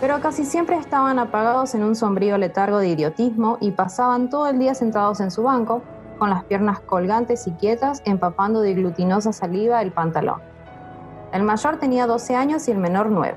pero 0.02 0.20
casi 0.20 0.44
siempre 0.44 0.76
estaban 0.76 1.20
apagados 1.20 1.76
en 1.76 1.84
un 1.84 1.94
sombrío 1.94 2.36
letargo 2.36 2.78
de 2.78 2.88
idiotismo 2.88 3.58
y 3.60 3.70
pasaban 3.70 4.30
todo 4.30 4.48
el 4.48 4.58
día 4.58 4.74
sentados 4.74 5.20
en 5.20 5.30
su 5.30 5.44
banco, 5.44 5.80
con 6.22 6.30
las 6.30 6.44
piernas 6.44 6.78
colgantes 6.78 7.48
y 7.48 7.50
quietas, 7.50 8.00
empapando 8.04 8.60
de 8.60 8.74
glutinosa 8.74 9.32
saliva 9.32 9.82
el 9.82 9.90
pantalón. 9.90 10.40
El 11.32 11.42
mayor 11.42 11.78
tenía 11.80 12.06
12 12.06 12.36
años 12.36 12.68
y 12.68 12.70
el 12.70 12.78
menor 12.78 13.10
9. 13.10 13.36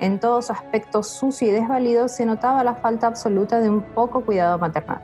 En 0.00 0.18
todo 0.18 0.40
su 0.40 0.54
aspecto 0.54 1.02
sucio 1.02 1.48
y 1.48 1.50
desvalido 1.50 2.08
se 2.08 2.24
notaba 2.24 2.64
la 2.64 2.76
falta 2.76 3.08
absoluta 3.08 3.60
de 3.60 3.68
un 3.68 3.82
poco 3.82 4.22
cuidado 4.22 4.56
maternal. 4.58 5.02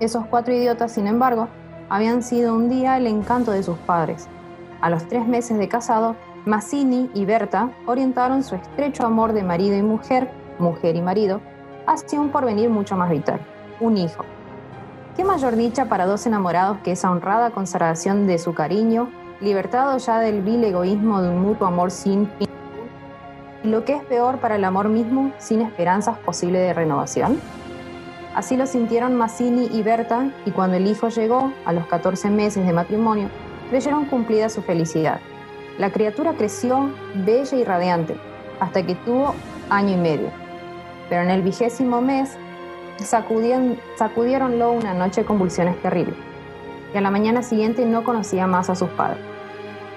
Esos 0.00 0.24
cuatro 0.28 0.54
idiotas, 0.54 0.92
sin 0.92 1.08
embargo, 1.08 1.46
habían 1.90 2.22
sido 2.22 2.54
un 2.54 2.70
día 2.70 2.96
el 2.96 3.06
encanto 3.06 3.50
de 3.50 3.62
sus 3.62 3.76
padres. 3.76 4.28
A 4.80 4.88
los 4.88 5.06
tres 5.06 5.28
meses 5.28 5.58
de 5.58 5.68
casado, 5.68 6.16
Mazzini 6.46 7.10
y 7.12 7.26
Berta 7.26 7.70
orientaron 7.84 8.44
su 8.44 8.54
estrecho 8.54 9.04
amor 9.04 9.34
de 9.34 9.42
marido 9.42 9.76
y 9.76 9.82
mujer, 9.82 10.30
mujer 10.58 10.96
y 10.96 11.02
marido, 11.02 11.42
hacia 11.86 12.18
un 12.18 12.30
porvenir 12.30 12.70
mucho 12.70 12.96
más 12.96 13.10
vital, 13.10 13.40
un 13.78 13.98
hijo. 13.98 14.24
¿Qué 15.16 15.24
mayor 15.24 15.56
dicha 15.56 15.86
para 15.86 16.06
dos 16.06 16.26
enamorados 16.26 16.78
que 16.84 16.92
esa 16.92 17.10
honrada 17.10 17.50
conservación 17.50 18.26
de 18.26 18.38
su 18.38 18.54
cariño, 18.54 19.10
libertado 19.40 19.96
ya 19.98 20.18
del 20.18 20.42
vil 20.42 20.62
egoísmo 20.64 21.22
de 21.22 21.30
un 21.30 21.40
mutuo 21.40 21.66
amor 21.66 21.90
sin 21.90 22.28
fin, 22.38 22.48
y 23.64 23.68
lo 23.68 23.84
que 23.84 23.94
es 23.94 24.04
peor 24.04 24.38
para 24.38 24.56
el 24.56 24.64
amor 24.64 24.88
mismo, 24.88 25.32
sin 25.38 25.62
esperanzas 25.62 26.18
posibles 26.18 26.62
de 26.62 26.74
renovación? 26.74 27.40
Así 28.34 28.56
lo 28.56 28.66
sintieron 28.66 29.16
Mazzini 29.16 29.68
y 29.72 29.82
Berta, 29.82 30.30
y 30.44 30.50
cuando 30.50 30.76
el 30.76 30.86
hijo 30.86 31.08
llegó, 31.08 31.52
a 31.64 31.72
los 31.72 31.86
14 31.86 32.28
meses 32.28 32.66
de 32.66 32.72
matrimonio, 32.72 33.28
creyeron 33.70 34.04
cumplida 34.04 34.50
su 34.50 34.60
felicidad 34.62 35.20
la 35.78 35.90
criatura 35.90 36.32
creció 36.32 36.90
bella 37.14 37.56
y 37.56 37.64
radiante 37.64 38.16
hasta 38.60 38.84
que 38.84 38.94
tuvo 38.94 39.34
año 39.68 39.92
y 39.92 39.96
medio. 39.96 40.30
Pero 41.08 41.22
en 41.22 41.30
el 41.30 41.42
vigésimo 41.42 42.00
mes 42.00 42.36
sacudieron, 43.04 43.78
sacudiéronlo 43.96 44.72
una 44.72 44.94
noche 44.94 45.24
convulsiones 45.24 45.80
terribles 45.82 46.16
y 46.94 46.98
a 46.98 47.00
la 47.00 47.10
mañana 47.10 47.42
siguiente 47.42 47.84
no 47.84 48.04
conocía 48.04 48.46
más 48.46 48.70
a 48.70 48.74
sus 48.74 48.88
padres. 48.90 49.18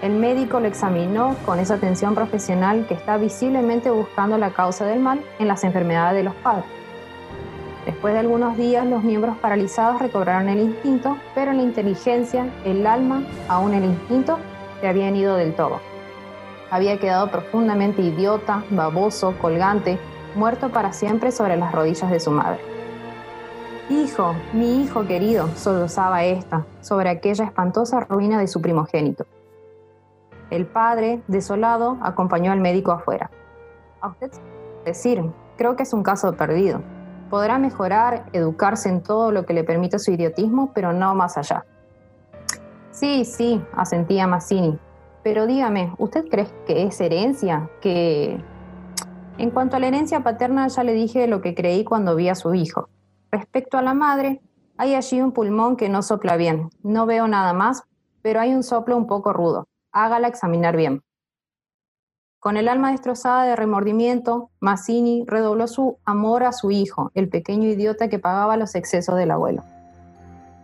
El 0.01 0.13
médico 0.13 0.59
lo 0.59 0.67
examinó 0.67 1.35
con 1.45 1.59
esa 1.59 1.75
atención 1.75 2.15
profesional 2.15 2.85
que 2.87 2.93
está 2.93 3.17
visiblemente 3.17 3.89
buscando 3.89 4.37
la 4.37 4.51
causa 4.51 4.85
del 4.85 4.99
mal 4.99 5.21
en 5.39 5.47
las 5.47 5.63
enfermedades 5.63 6.15
de 6.15 6.23
los 6.23 6.35
padres. 6.35 6.65
Después 7.85 8.13
de 8.13 8.19
algunos 8.19 8.55
días, 8.55 8.85
los 8.85 9.03
miembros 9.03 9.37
paralizados 9.37 10.01
recobraron 10.01 10.47
el 10.47 10.59
instinto, 10.59 11.17
pero 11.35 11.53
la 11.53 11.61
inteligencia, 11.61 12.47
el 12.63 12.85
alma, 12.85 13.23
aún 13.47 13.73
el 13.73 13.83
instinto, 13.83 14.37
se 14.79 14.87
habían 14.87 15.15
ido 15.15 15.35
del 15.35 15.53
todo. 15.53 15.81
Había 16.71 16.99
quedado 16.99 17.31
profundamente 17.31 18.01
idiota, 18.01 18.63
baboso, 18.69 19.33
colgante, 19.41 19.97
muerto 20.35 20.69
para 20.69 20.93
siempre 20.93 21.31
sobre 21.31 21.57
las 21.57 21.71
rodillas 21.71 22.11
de 22.11 22.19
su 22.19 22.31
madre. 22.31 22.59
Hijo, 23.89 24.35
mi 24.53 24.83
hijo 24.83 25.07
querido, 25.07 25.47
sollozaba 25.55 26.23
esta, 26.23 26.63
sobre 26.79 27.09
aquella 27.09 27.45
espantosa 27.45 28.01
ruina 28.01 28.39
de 28.39 28.47
su 28.47 28.61
primogénito. 28.61 29.25
El 30.51 30.67
padre, 30.67 31.23
desolado, 31.27 31.97
acompañó 32.03 32.51
al 32.51 32.59
médico 32.59 32.91
afuera. 32.91 33.31
A 33.99 34.09
usted 34.09 34.29
decir, 34.85 35.23
creo 35.57 35.75
que 35.75 35.81
es 35.83 35.93
un 35.93 36.03
caso 36.03 36.31
perdido. 36.33 36.83
Podrá 37.31 37.57
mejorar, 37.57 38.25
educarse 38.31 38.89
en 38.89 39.01
todo 39.01 39.31
lo 39.31 39.47
que 39.47 39.53
le 39.53 39.63
permita 39.63 39.97
su 39.97 40.11
idiotismo, 40.11 40.71
pero 40.71 40.93
no 40.93 41.15
más 41.15 41.35
allá. 41.39 41.65
Sí, 42.91 43.25
sí, 43.25 43.59
asentía 43.75 44.27
Mazzini. 44.27 44.77
Pero 45.23 45.47
dígame, 45.47 45.95
¿usted 45.97 46.27
cree 46.29 46.47
que 46.67 46.83
es 46.83 47.01
herencia? 47.01 47.67
Que... 47.81 48.39
En 49.39 49.49
cuanto 49.49 49.77
a 49.77 49.79
la 49.79 49.87
herencia 49.87 50.21
paterna, 50.21 50.67
ya 50.67 50.83
le 50.83 50.93
dije 50.93 51.25
lo 51.25 51.41
que 51.41 51.55
creí 51.55 51.83
cuando 51.83 52.15
vi 52.15 52.29
a 52.29 52.35
su 52.35 52.53
hijo. 52.53 52.87
Respecto 53.31 53.77
a 53.77 53.81
la 53.81 53.93
madre, 53.93 54.41
hay 54.77 54.95
allí 54.95 55.21
un 55.21 55.31
pulmón 55.31 55.75
que 55.75 55.89
no 55.89 56.01
sopla 56.01 56.35
bien. 56.35 56.69
No 56.81 57.05
veo 57.05 57.27
nada 57.27 57.53
más, 57.53 57.83
pero 58.21 58.39
hay 58.39 58.53
un 58.53 58.63
soplo 58.63 58.97
un 58.97 59.07
poco 59.07 59.33
rudo. 59.33 59.67
Hágala 59.91 60.27
examinar 60.27 60.75
bien. 60.75 61.03
Con 62.39 62.55
el 62.55 62.69
alma 62.69 62.91
destrozada 62.91 63.43
de 63.43 63.55
remordimiento, 63.55 64.49
Mazzini 64.61 65.25
redobló 65.27 65.67
su 65.67 65.97
amor 66.05 66.43
a 66.43 66.53
su 66.53 66.71
hijo, 66.71 67.11
el 67.13 67.27
pequeño 67.27 67.67
idiota 67.67 68.07
que 68.07 68.17
pagaba 68.17 68.55
los 68.55 68.75
excesos 68.75 69.17
del 69.17 69.31
abuelo. 69.31 69.63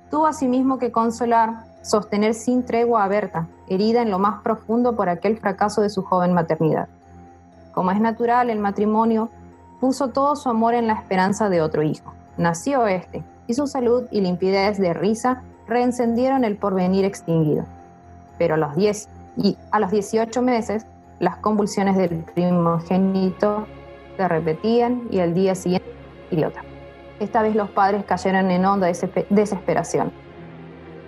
Tuvo 0.09 0.26
asimismo 0.26 0.80
que 0.80 0.93
consolar, 0.93 1.66
sostener 1.84 2.34
sin 2.34 2.63
tregua 2.63 3.03
a 3.03 3.07
Berta, 3.09 3.47
herida 3.68 4.01
en 4.01 4.09
lo 4.09 4.20
más 4.20 4.41
profundo 4.41 4.95
por 4.95 5.09
aquel 5.09 5.38
fracaso 5.38 5.82
de 5.82 5.89
su 5.89 6.01
joven 6.01 6.34
maternidad. 6.34 6.88
Como 7.74 7.91
es 7.91 7.99
natural, 7.99 8.49
el 8.49 8.59
matrimonio 8.59 9.30
puso 9.82 10.07
todo 10.11 10.38
su 10.38 10.47
amor 10.47 10.74
en 10.76 10.88
la 10.88 10.93
esperanza 10.93 11.49
de 11.49 11.61
otro 11.61 11.84
hijo. 11.84 12.13
Nació 12.38 12.88
este, 12.88 13.23
y 13.47 13.53
su 13.53 13.67
salud 13.67 14.05
y 14.11 14.21
limpidez 14.21 14.77
de 14.77 14.93
risa 14.93 15.43
reencendieron 15.67 16.43
el 16.43 16.57
porvenir 16.57 17.05
extinguido. 17.05 17.65
Pero 18.38 18.55
a 18.55 18.57
los 18.57 18.75
10 18.75 19.09
y 19.37 19.57
a 19.71 19.79
los 19.79 19.91
18 19.91 20.41
meses, 20.41 20.86
las 21.20 21.37
convulsiones 21.37 21.95
del 21.95 22.24
primogénito 22.33 23.67
se 24.17 24.28
repetían 24.28 25.03
y 25.12 25.20
el 25.20 25.33
día 25.33 25.55
siguiente, 25.55 25.87
idiota. 26.32 26.62
Esta 27.20 27.41
vez 27.41 27.55
los 27.55 27.70
padres 27.70 28.03
cayeron 28.05 28.51
en 28.51 28.66
honda 28.66 28.87
desesperación. 29.29 30.12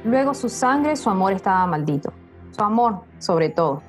Luego 0.06 0.34
su 0.34 0.48
sangre, 0.48 0.95
su 0.95 1.10
amor 1.10 1.34
estaba 1.34 1.66
maldito. 1.68 2.14
Su 2.52 2.64
amor, 2.64 3.02
sobre 3.20 3.49
todo. 3.49 3.82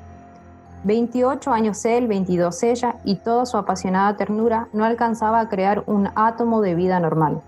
28 0.85 1.51
años 1.51 1.85
él, 1.85 2.07
22 2.07 2.63
ella, 2.63 2.97
y 3.05 3.17
toda 3.17 3.47
su 3.47 3.57
apasionada 3.57 4.17
ternura 4.17 4.69
no 4.73 4.85
alcanzaba 4.85 5.41
a 5.41 5.49
crear 5.49 5.83
un 5.87 6.09
átomo 6.15 6.61
de 6.61 6.75
vida 6.75 7.01
normal. 7.01 7.41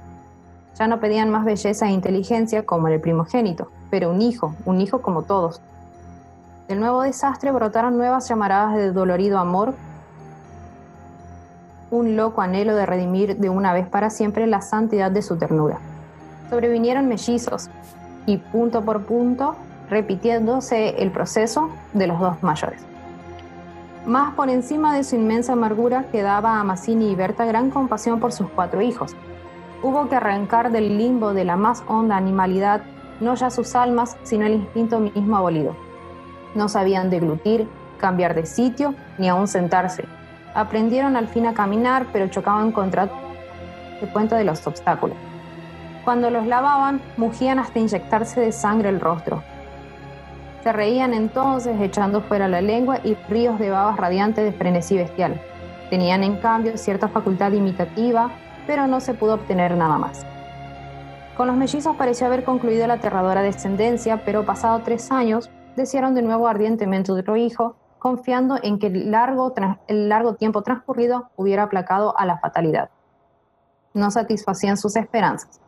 Ya 0.79 0.87
no 0.87 1.01
pedían 1.01 1.31
más 1.31 1.45
belleza 1.45 1.87
e 1.87 1.93
inteligencia 1.93 2.65
como 2.65 2.89
el 2.89 3.01
primogénito, 3.01 3.71
pero 3.91 4.11
un 4.11 4.23
hijo, 4.23 4.55
un 4.65 4.81
hijo 4.81 5.03
como 5.03 5.23
todos. 5.23 5.61
Del 6.69 6.81
nuevo 6.81 7.03
desastre 7.03 7.53
brotaron 7.53 7.97
nuevas 7.97 8.29
llamaradas 8.29 8.77
de 8.77 8.93
dolorido 8.93 9.39
amor, 9.39 9.75
un 11.91 12.17
loco 12.17 12.41
anhelo 12.41 12.75
de 12.75 12.87
redimir 12.87 13.37
de 13.37 13.49
una 13.49 13.73
vez 13.73 13.89
para 13.89 14.11
siempre 14.11 14.47
la 14.47 14.61
santidad 14.61 15.11
de 15.11 15.23
su 15.23 15.37
ternura. 15.37 15.79
Sobrevinieron 16.49 17.09
mellizos, 17.09 17.69
y 18.27 18.39
punto 18.39 18.83
por 18.83 19.05
punto 19.05 19.57
repitiéndose 19.89 21.03
el 21.03 21.11
proceso 21.11 21.71
de 21.93 22.07
los 22.07 22.21
dos 22.21 22.43
mayores. 22.43 22.90
Más 24.07 24.35
por 24.35 24.49
encima 24.49 24.95
de 24.95 25.05
su 25.05 25.17
inmensa 25.17 25.53
amargura 25.53 26.05
quedaba 26.11 26.59
a 26.59 26.65
Mazzini 26.65 27.11
y 27.11 27.15
Berta 27.15 27.45
gran 27.45 27.71
compasión 27.71 28.19
por 28.19 28.33
sus 28.33 28.49
cuatro 28.49 28.81
hijos. 28.81 29.15
Hubo 29.83 30.09
que 30.09 30.17
arrancar 30.17 30.73
del 30.73 30.97
limbo 30.97 31.35
de 31.35 31.45
la 31.45 31.57
más 31.57 31.85
honda 31.87 32.17
animalidad 32.17 32.83
no 33.21 33.35
ya 33.35 33.51
sus 33.51 33.77
almas, 33.77 34.17
sino 34.23 34.47
el 34.47 34.55
instinto 34.55 35.01
mismo 35.01 35.37
abolido. 35.37 35.77
No 36.55 36.69
sabían 36.69 37.11
deglutir, 37.11 37.69
cambiar 37.99 38.35
de 38.35 38.47
sitio, 38.47 38.95
ni 39.19 39.29
aún 39.29 39.47
sentarse. 39.47 40.05
Aprendieron 40.55 41.17
al 41.17 41.29
fin 41.29 41.47
a 41.47 41.55
caminar, 41.55 42.07
pero 42.13 42.29
chocaban 42.29 42.73
contra 42.73 43.11
el 44.01 44.09
puente 44.09 44.35
de 44.35 44.45
los 44.45 44.67
obstáculos. 44.67 45.17
Cuando 46.05 46.31
los 46.31 46.47
lavaban, 46.47 47.03
mugían 47.19 47.59
hasta 47.59 47.79
inyectarse 47.79 48.41
de 48.41 48.53
sangre 48.53 48.89
el 48.89 49.01
rostro. 49.01 49.43
Se 50.63 50.73
reían 50.73 51.15
entonces 51.15 51.81
echando 51.81 52.21
fuera 52.21 52.47
la 52.47 52.61
lengua 52.61 52.99
y 53.03 53.15
ríos 53.29 53.59
de 53.59 53.71
babas 53.71 53.97
radiantes 53.97 54.45
de 54.45 54.53
frenesí 54.53 54.97
bestial. 54.97 55.41
Tenían 55.89 56.23
en 56.23 56.37
cambio 56.37 56.77
cierta 56.77 57.09
facultad 57.09 57.53
imitativa, 57.53 58.31
pero 58.67 58.87
no 58.87 59.01
se 59.01 59.15
pudo 59.15 59.35
obtener 59.35 59.77
nada 59.77 59.97
más. 59.97 60.27
Con 61.37 61.47
los 61.47 61.57
mellizos 61.57 61.97
pareció 61.97 62.27
haber 62.27 62.45
concluido 62.45 62.87
la 62.87 62.95
aterradora 62.95 63.41
descendencia, 63.41 64.23
pero 64.25 64.45
pasado 64.45 64.83
tres 64.85 65.11
años 65.11 65.51
desearon 65.77 66.15
de 66.15 66.21
nuevo 66.21 66.47
ardientemente 66.47 67.11
otro 67.11 67.37
hijo, 67.37 67.77
confiando 67.99 68.59
en 68.63 68.79
que 68.79 68.89
el 68.89 69.11
largo, 69.11 69.55
el 69.89 70.09
largo 70.11 70.35
tiempo 70.35 70.63
transcurrido 70.63 71.31
hubiera 71.37 71.63
aplacado 71.65 72.17
a 72.19 72.27
la 72.27 72.39
fatalidad. 72.39 72.91
No 73.95 74.11
satisfacían 74.11 74.77
sus 74.77 74.97
esperanzas. 74.97 75.61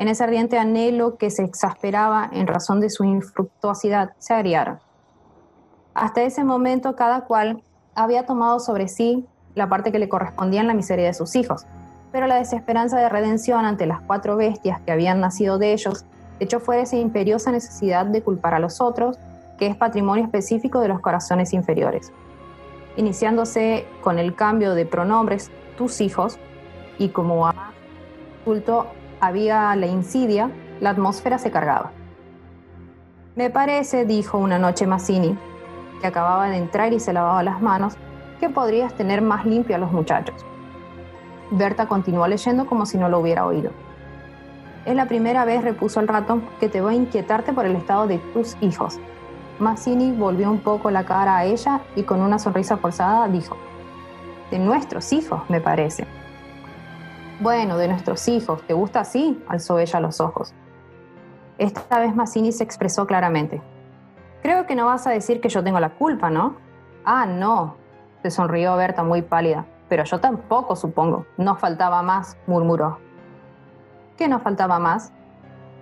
En 0.00 0.08
ese 0.08 0.24
ardiente 0.24 0.58
anhelo 0.58 1.18
que 1.18 1.28
se 1.28 1.44
exasperaba 1.44 2.26
en 2.32 2.46
razón 2.46 2.80
de 2.80 2.88
su 2.88 3.04
infructuosidad, 3.04 4.12
se 4.16 4.32
agriaron. 4.32 4.78
Hasta 5.92 6.22
ese 6.22 6.42
momento 6.42 6.96
cada 6.96 7.26
cual 7.26 7.62
había 7.94 8.24
tomado 8.24 8.60
sobre 8.60 8.88
sí 8.88 9.26
la 9.54 9.68
parte 9.68 9.92
que 9.92 9.98
le 9.98 10.08
correspondía 10.08 10.62
en 10.62 10.68
la 10.68 10.72
miseria 10.72 11.04
de 11.04 11.12
sus 11.12 11.36
hijos, 11.36 11.66
pero 12.12 12.26
la 12.26 12.36
desesperanza 12.36 12.98
de 12.98 13.10
redención 13.10 13.66
ante 13.66 13.84
las 13.84 14.00
cuatro 14.00 14.38
bestias 14.38 14.80
que 14.80 14.90
habían 14.90 15.20
nacido 15.20 15.58
de 15.58 15.74
ellos 15.74 16.06
echó 16.38 16.60
fuera 16.60 16.80
esa 16.80 16.96
imperiosa 16.96 17.52
necesidad 17.52 18.06
de 18.06 18.22
culpar 18.22 18.54
a 18.54 18.58
los 18.58 18.80
otros, 18.80 19.18
que 19.58 19.66
es 19.66 19.76
patrimonio 19.76 20.24
específico 20.24 20.80
de 20.80 20.88
los 20.88 21.00
corazones 21.00 21.52
inferiores. 21.52 22.10
Iniciándose 22.96 23.84
con 24.00 24.18
el 24.18 24.34
cambio 24.34 24.72
de 24.72 24.86
pronombres 24.86 25.50
tus 25.76 26.00
hijos, 26.00 26.38
y 26.96 27.10
como 27.10 27.50
culto 28.46 28.86
había 29.20 29.74
la 29.76 29.86
insidia, 29.86 30.50
la 30.80 30.90
atmósfera 30.90 31.38
se 31.38 31.50
cargaba. 31.50 31.92
Me 33.36 33.50
parece, 33.50 34.04
dijo 34.04 34.38
una 34.38 34.58
noche 34.58 34.86
Mazzini, 34.86 35.38
que 36.00 36.06
acababa 36.06 36.48
de 36.48 36.56
entrar 36.56 36.92
y 36.92 37.00
se 37.00 37.12
lavaba 37.12 37.42
las 37.42 37.60
manos, 37.60 37.96
que 38.40 38.48
podrías 38.48 38.94
tener 38.94 39.22
más 39.22 39.44
limpio 39.44 39.76
a 39.76 39.78
los 39.78 39.92
muchachos. 39.92 40.44
Berta 41.50 41.86
continuó 41.86 42.26
leyendo 42.26 42.66
como 42.66 42.86
si 42.86 42.96
no 42.96 43.08
lo 43.08 43.18
hubiera 43.20 43.46
oído. 43.46 43.70
Es 44.86 44.94
la 44.94 45.06
primera 45.06 45.44
vez, 45.44 45.62
repuso 45.62 46.00
el 46.00 46.08
ratón, 46.08 46.42
que 46.58 46.68
te 46.68 46.80
voy 46.80 46.94
a 46.94 46.96
inquietarte 46.96 47.52
por 47.52 47.66
el 47.66 47.76
estado 47.76 48.06
de 48.06 48.18
tus 48.32 48.56
hijos. 48.62 48.98
Mazzini 49.58 50.12
volvió 50.12 50.50
un 50.50 50.60
poco 50.60 50.90
la 50.90 51.04
cara 51.04 51.36
a 51.36 51.44
ella 51.44 51.80
y 51.94 52.04
con 52.04 52.22
una 52.22 52.38
sonrisa 52.38 52.78
forzada 52.78 53.28
dijo, 53.28 53.56
de 54.50 54.58
nuestros 54.58 55.12
hijos, 55.12 55.42
me 55.48 55.60
parece. 55.60 56.06
Bueno, 57.40 57.78
de 57.78 57.88
nuestros 57.88 58.28
hijos, 58.28 58.60
¿te 58.66 58.74
gusta 58.74 59.00
así? 59.00 59.42
alzó 59.48 59.78
ella 59.78 59.98
los 59.98 60.20
ojos. 60.20 60.52
Esta 61.56 61.98
vez 61.98 62.14
Mazzini 62.14 62.52
se 62.52 62.64
expresó 62.64 63.06
claramente. 63.06 63.62
Creo 64.42 64.66
que 64.66 64.74
no 64.74 64.84
vas 64.84 65.06
a 65.06 65.10
decir 65.10 65.40
que 65.40 65.48
yo 65.48 65.64
tengo 65.64 65.80
la 65.80 65.88
culpa, 65.88 66.28
¿no? 66.28 66.56
Ah, 67.02 67.24
no, 67.24 67.76
se 68.22 68.30
sonrió 68.30 68.76
Berta 68.76 69.04
muy 69.04 69.22
pálida. 69.22 69.64
Pero 69.88 70.04
yo 70.04 70.20
tampoco, 70.20 70.76
supongo. 70.76 71.24
No 71.38 71.56
faltaba 71.56 72.02
más, 72.02 72.36
murmuró. 72.46 72.98
¿Qué 74.18 74.28
no 74.28 74.40
faltaba 74.40 74.78
más? 74.78 75.10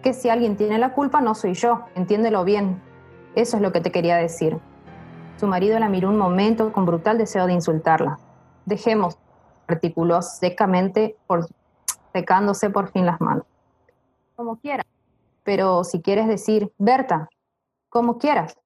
Que 0.01 0.13
si 0.13 0.29
alguien 0.29 0.57
tiene 0.57 0.79
la 0.79 0.93
culpa 0.93 1.21
no 1.21 1.35
soy 1.35 1.55
yo, 1.55 1.87
entiéndelo 1.97 2.45
bien. 2.45 2.81
Eso 3.35 3.57
es 3.57 3.63
lo 3.65 3.73
que 3.73 3.81
te 3.81 3.91
quería 3.91 4.17
decir. 4.17 4.59
Su 5.39 5.49
marido 5.49 5.77
la 5.81 5.89
miró 5.89 6.09
un 6.09 6.19
momento 6.19 6.73
con 6.73 6.87
brutal 6.87 7.19
deseo 7.19 7.47
de 7.47 7.55
insultarla. 7.55 8.21
Dejemos, 8.65 9.19
articuló 9.69 10.23
secamente, 10.23 11.17
por, 11.27 11.47
secándose 12.13 12.71
por 12.71 12.91
fin 12.91 13.07
las 13.07 13.21
manos. 13.21 13.45
Como 14.35 14.57
quieras. 14.57 14.87
Pero 15.45 15.85
si 15.85 16.03
quieres 16.03 16.27
decir, 16.27 16.73
Berta, 16.79 17.29
como 17.89 18.19
quieras. 18.19 18.59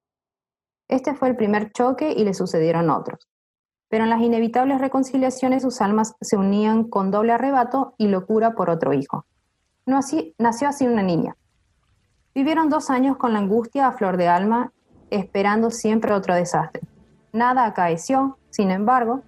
Este 0.87 1.13
fue 1.13 1.29
el 1.29 1.35
primer 1.35 1.71
choque 1.71 2.11
y 2.11 2.23
le 2.23 2.33
sucedieron 2.33 2.89
otros 2.89 3.27
pero 3.93 4.05
en 4.05 4.09
las 4.09 4.21
inevitables 4.21 4.81
reconciliaciones 4.81 5.61
sus 5.61 5.79
almas 5.79 6.15
se 6.19 6.35
unían 6.35 6.85
con 6.85 7.11
doble 7.11 7.33
arrebato 7.33 7.93
y 7.99 8.07
locura 8.07 8.55
por 8.55 8.71
otro 8.71 8.91
hijo. 8.91 9.27
No 9.85 9.99
así, 9.99 10.33
nació 10.39 10.69
así 10.69 10.87
una 10.87 11.03
niña. 11.03 11.37
Vivieron 12.33 12.69
dos 12.69 12.89
años 12.89 13.17
con 13.17 13.33
la 13.33 13.37
angustia 13.37 13.85
a 13.85 13.91
flor 13.91 14.17
de 14.17 14.27
alma, 14.27 14.71
esperando 15.11 15.69
siempre 15.69 16.11
otro 16.11 16.33
desastre. 16.33 16.81
Nada 17.33 17.65
acaeció, 17.65 18.39
sin 18.49 18.71
embargo, 18.71 19.21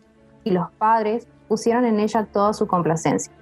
y 0.44 0.50
los 0.50 0.72
padres 0.80 1.28
pusieron 1.48 1.86
en 1.86 2.00
ella 2.00 2.26
toda 2.32 2.54
su 2.54 2.68
complacencia. 2.68 3.34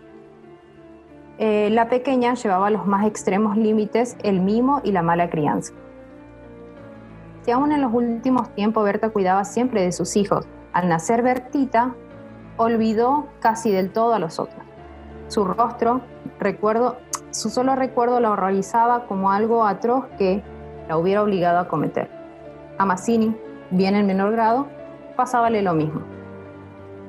Eh, 1.39 1.69
la 1.71 1.89
pequeña 1.89 2.35
llevaba 2.35 2.67
a 2.67 2.69
los 2.69 2.85
más 2.85 3.05
extremos 3.05 3.57
límites 3.57 4.17
el 4.23 4.39
mimo 4.39 4.81
y 4.83 4.91
la 4.91 5.01
mala 5.01 5.29
crianza. 5.29 5.73
Si 7.41 7.51
aún 7.51 7.71
en 7.71 7.81
los 7.81 7.93
últimos 7.93 8.53
tiempos 8.55 8.83
Berta 8.85 9.09
cuidaba 9.09 9.43
siempre 9.43 9.81
de 9.81 9.91
sus 9.91 10.15
hijos, 10.15 10.45
al 10.71 10.87
nacer 10.87 11.21
Bertita, 11.23 11.95
olvidó 12.57 13.27
casi 13.39 13.71
del 13.71 13.91
todo 13.91 14.13
a 14.13 14.19
los 14.19 14.39
otros. 14.39 14.63
Su 15.27 15.43
rostro, 15.43 16.01
recuerdo, 16.39 16.97
su 17.31 17.49
solo 17.49 17.75
recuerdo 17.75 18.19
la 18.19 18.31
horrorizaba 18.31 19.07
como 19.07 19.31
algo 19.31 19.65
atroz 19.65 20.05
que 20.17 20.43
la 20.87 20.97
hubiera 20.97 21.23
obligado 21.23 21.59
a 21.59 21.67
cometer. 21.67 22.09
A 22.77 22.85
Mazzini, 22.85 23.35
bien 23.71 23.95
en 23.95 24.05
menor 24.05 24.31
grado, 24.31 24.67
pasábale 25.15 25.61
lo 25.61 25.73
mismo. 25.73 26.12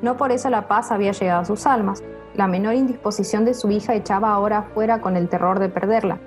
No 0.04 0.18
por 0.18 0.32
eso 0.32 0.50
la 0.50 0.68
paz 0.68 0.92
había 0.92 1.12
llegado 1.12 1.40
a 1.40 1.44
sus 1.46 1.64
almas. 1.64 2.04
La 2.34 2.46
menor 2.46 2.74
indisposición 2.74 3.46
de 3.46 3.54
su 3.54 3.70
hija 3.70 3.94
echaba 3.94 4.34
ahora 4.34 4.58
afuera 4.58 5.00
con 5.00 5.16
el 5.16 5.30
terror 5.30 5.60
de 5.60 5.70
perderla, 5.70 6.18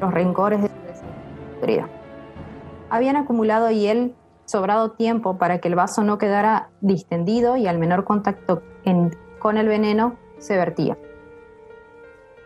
los 0.00 0.14
rencores 0.14 0.62
de 0.62 0.70
su 1.60 1.66
vida. 1.66 1.86
Habían 2.88 3.16
acumulado 3.16 3.70
y 3.70 3.88
él 3.88 4.14
sobrado 4.46 4.92
tiempo 4.92 5.36
para 5.36 5.58
que 5.58 5.68
el 5.68 5.74
vaso 5.74 6.02
no 6.02 6.16
quedara 6.16 6.70
distendido 6.80 7.58
y 7.58 7.66
al 7.66 7.78
menor 7.78 8.04
contacto 8.04 8.62
con 9.38 9.58
el 9.58 9.68
veneno 9.68 10.16
se 10.38 10.56
vertía. 10.56 10.96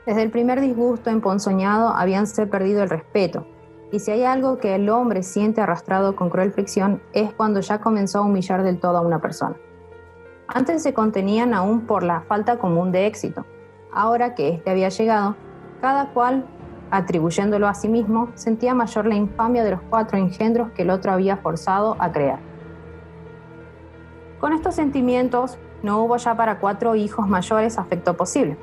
Desde 0.07 0.23
el 0.25 0.33
primer 0.33 0.61
disgusto 0.61 1.09
emponzoñado 1.09 1.91
habíanse 1.91 2.49
perdido 2.49 2.83
el 2.83 2.91
respeto, 2.91 3.47
y 3.93 4.01
si 4.01 4.11
hay 4.11 4.25
algo 4.25 4.59
que 4.59 4.75
el 4.75 4.89
hombre 4.89 5.23
siente 5.23 5.61
arrastrado 5.61 6.17
con 6.17 6.31
cruel 6.31 6.51
fricción 6.51 7.01
es 7.13 7.33
cuando 7.33 7.61
ya 7.61 7.81
comenzó 7.81 8.19
a 8.19 8.23
humillar 8.23 8.65
del 8.65 8.81
todo 8.81 8.97
a 8.97 9.03
una 9.03 9.21
persona. 9.21 9.55
Antes 10.53 10.83
se 10.83 10.93
contenían 10.93 11.55
aún 11.55 11.83
por 11.83 12.03
la 12.03 12.23
falta 12.23 12.59
común 12.59 12.91
de 12.91 13.07
éxito. 13.07 13.47
Ahora 13.93 14.35
que 14.35 14.49
éste 14.49 14.69
había 14.69 14.89
llegado, 14.89 15.37
cada 15.81 16.13
cual 16.13 16.45
atribuyéndolo 16.91 17.69
a 17.69 17.75
sí 17.75 17.89
mismo, 17.89 18.31
sentía 18.35 18.75
mayor 18.75 19.07
la 19.07 19.15
infamia 19.15 19.63
de 19.63 19.71
los 19.71 19.81
cuatro 19.83 20.19
engendros 20.19 20.73
que 20.73 20.83
el 20.83 20.91
otro 20.91 21.13
había 21.13 21.37
forzado 21.37 21.95
a 22.01 22.11
crear. 22.11 22.41
Con 24.41 24.53
estos 24.53 24.75
sentimientos, 24.75 25.57
no 25.85 26.03
hubo 26.03 26.17
ya 26.17 26.35
para 26.35 26.59
cuatro 26.59 26.97
hijos 26.97 27.29
mayores 27.29 27.79
afecto 27.79 28.17
posible. 28.17 28.57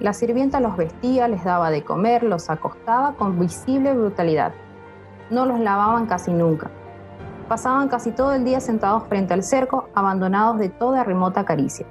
La 0.00 0.12
sirvienta 0.12 0.60
los 0.60 0.76
vestía, 0.76 1.26
les 1.26 1.42
daba 1.42 1.70
de 1.70 1.84
comer, 1.84 2.22
los 2.22 2.50
acostaba 2.50 3.14
con 3.14 3.40
visible 3.40 3.94
brutalidad. 3.94 4.52
No 5.30 5.46
los 5.46 5.58
lavaban 5.58 6.04
casi 6.04 6.32
nunca. 6.32 6.70
Pasaban 7.48 7.88
casi 7.88 8.12
todo 8.12 8.32
el 8.34 8.44
día 8.44 8.60
sentados 8.60 9.04
frente 9.08 9.34
al 9.34 9.42
cerco, 9.42 9.88
abandonados 9.94 10.58
de 10.58 10.68
toda 10.68 11.04
remota 11.04 11.44
caricia. 11.44 11.86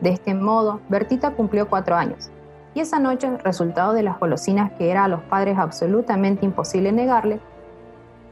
De 0.00 0.10
este 0.10 0.34
modo, 0.34 0.80
Bertita 0.88 1.32
cumplió 1.32 1.68
cuatro 1.68 1.94
años 1.94 2.30
y 2.74 2.80
esa 2.80 2.98
noche, 2.98 3.38
resultado 3.38 3.92
de 3.92 4.02
las 4.02 4.18
golosinas 4.18 4.72
que 4.72 4.90
era 4.90 5.04
a 5.04 5.08
los 5.08 5.20
padres 5.22 5.58
absolutamente 5.58 6.44
imposible 6.44 6.90
negarle, 6.92 7.40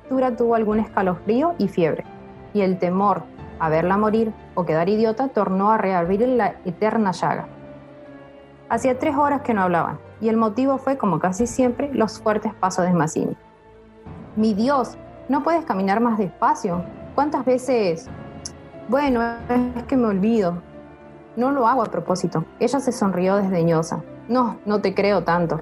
Tura 0.09 0.37
tuvo 0.37 0.57
algún 0.57 0.81
escalofrío 0.81 1.55
y 1.59 1.69
fiebre, 1.69 2.05
y 2.53 2.61
el 2.61 2.79
temor 2.79 3.23
a 3.61 3.69
verla 3.69 3.97
morir 3.97 4.35
o 4.55 4.65
quedar 4.65 4.89
idiota 4.89 5.29
tornó 5.29 5.71
a 5.71 5.79
reabrir 5.79 6.27
la 6.27 6.57
eterna 6.65 7.13
llaga. 7.13 7.47
Hacía 8.69 8.99
tres 8.99 9.17
horas 9.17 9.43
que 9.43 9.55
no 9.55 9.63
hablaban, 9.63 9.99
y 10.21 10.29
el 10.29 10.37
motivo 10.37 10.77
fue, 10.79 10.99
como 10.99 11.21
casi 11.21 11.47
siempre, 11.47 11.95
los 11.95 12.21
fuertes 12.21 12.53
pasos 12.53 12.85
de 12.85 12.93
Mazzini. 12.93 13.37
Mi 14.35 14.55
Dios, 14.55 14.99
¿no 15.29 15.43
puedes 15.43 15.65
caminar 15.65 16.01
más 16.01 16.19
despacio? 16.19 16.85
¿Cuántas 17.15 17.45
veces? 17.45 18.09
Bueno, 18.89 19.23
es 19.77 19.85
que 19.85 19.97
me 19.97 20.09
olvido. 20.09 20.63
No 21.37 21.51
lo 21.51 21.67
hago 21.67 21.83
a 21.83 21.87
propósito. 21.87 22.45
Ella 22.59 22.81
se 22.81 22.93
sonrió 22.93 23.37
desdeñosa. 23.37 24.03
No, 24.29 24.59
no 24.67 24.81
te 24.81 24.95
creo 24.95 25.25
tanto. 25.25 25.61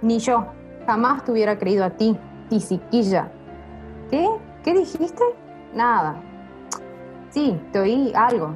Ni 0.00 0.18
yo. 0.18 0.46
Jamás 0.86 1.24
te 1.24 1.32
hubiera 1.32 1.58
creído 1.58 1.84
a 1.84 1.90
ti, 1.90 2.18
tisiquilla. 2.48 3.30
¿Qué? 4.10 4.28
¿Qué 4.64 4.74
dijiste? 4.74 5.22
Nada. 5.74 6.16
Sí, 7.30 7.60
te 7.72 7.80
oí 7.80 8.12
algo. 8.14 8.54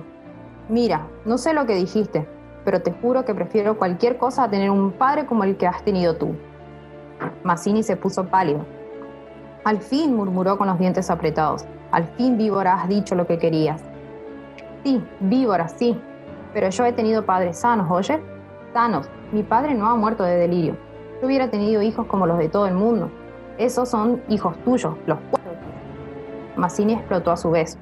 Mira, 0.68 1.06
no 1.24 1.38
sé 1.38 1.54
lo 1.54 1.66
que 1.66 1.74
dijiste, 1.74 2.26
pero 2.64 2.82
te 2.82 2.92
juro 2.92 3.24
que 3.24 3.34
prefiero 3.34 3.78
cualquier 3.78 4.18
cosa 4.18 4.44
a 4.44 4.50
tener 4.50 4.70
un 4.70 4.92
padre 4.92 5.26
como 5.26 5.44
el 5.44 5.56
que 5.56 5.66
has 5.66 5.82
tenido 5.84 6.16
tú. 6.16 6.34
Mazzini 7.44 7.82
se 7.82 7.96
puso 7.96 8.26
pálido. 8.26 8.66
Al 9.66 9.80
fin, 9.80 10.14
murmuró 10.14 10.56
con 10.56 10.68
los 10.68 10.78
dientes 10.78 11.10
apretados, 11.10 11.64
al 11.90 12.04
fin, 12.16 12.38
víbora, 12.38 12.74
has 12.74 12.88
dicho 12.88 13.16
lo 13.16 13.26
que 13.26 13.36
querías. 13.36 13.82
Sí, 14.84 15.02
víbora, 15.18 15.66
sí. 15.66 16.00
Pero 16.54 16.70
yo 16.70 16.84
he 16.84 16.92
tenido 16.92 17.26
padres 17.26 17.58
sanos, 17.58 17.90
¿oye? 17.90 18.22
Sanos. 18.72 19.10
Mi 19.32 19.42
padre 19.42 19.74
no 19.74 19.88
ha 19.88 19.96
muerto 19.96 20.22
de 20.22 20.36
delirio. 20.36 20.76
Yo 21.20 21.26
hubiera 21.26 21.50
tenido 21.50 21.82
hijos 21.82 22.06
como 22.06 22.28
los 22.28 22.38
de 22.38 22.48
todo 22.48 22.68
el 22.68 22.74
mundo. 22.74 23.10
Esos 23.58 23.88
son 23.88 24.22
hijos 24.28 24.54
tuyos, 24.64 24.94
los 25.04 25.18
cuatro. 25.30 25.50
Mazzini 26.54 26.92
explotó 26.92 27.32
a 27.32 27.36
su 27.36 27.50
vez. 27.50 27.76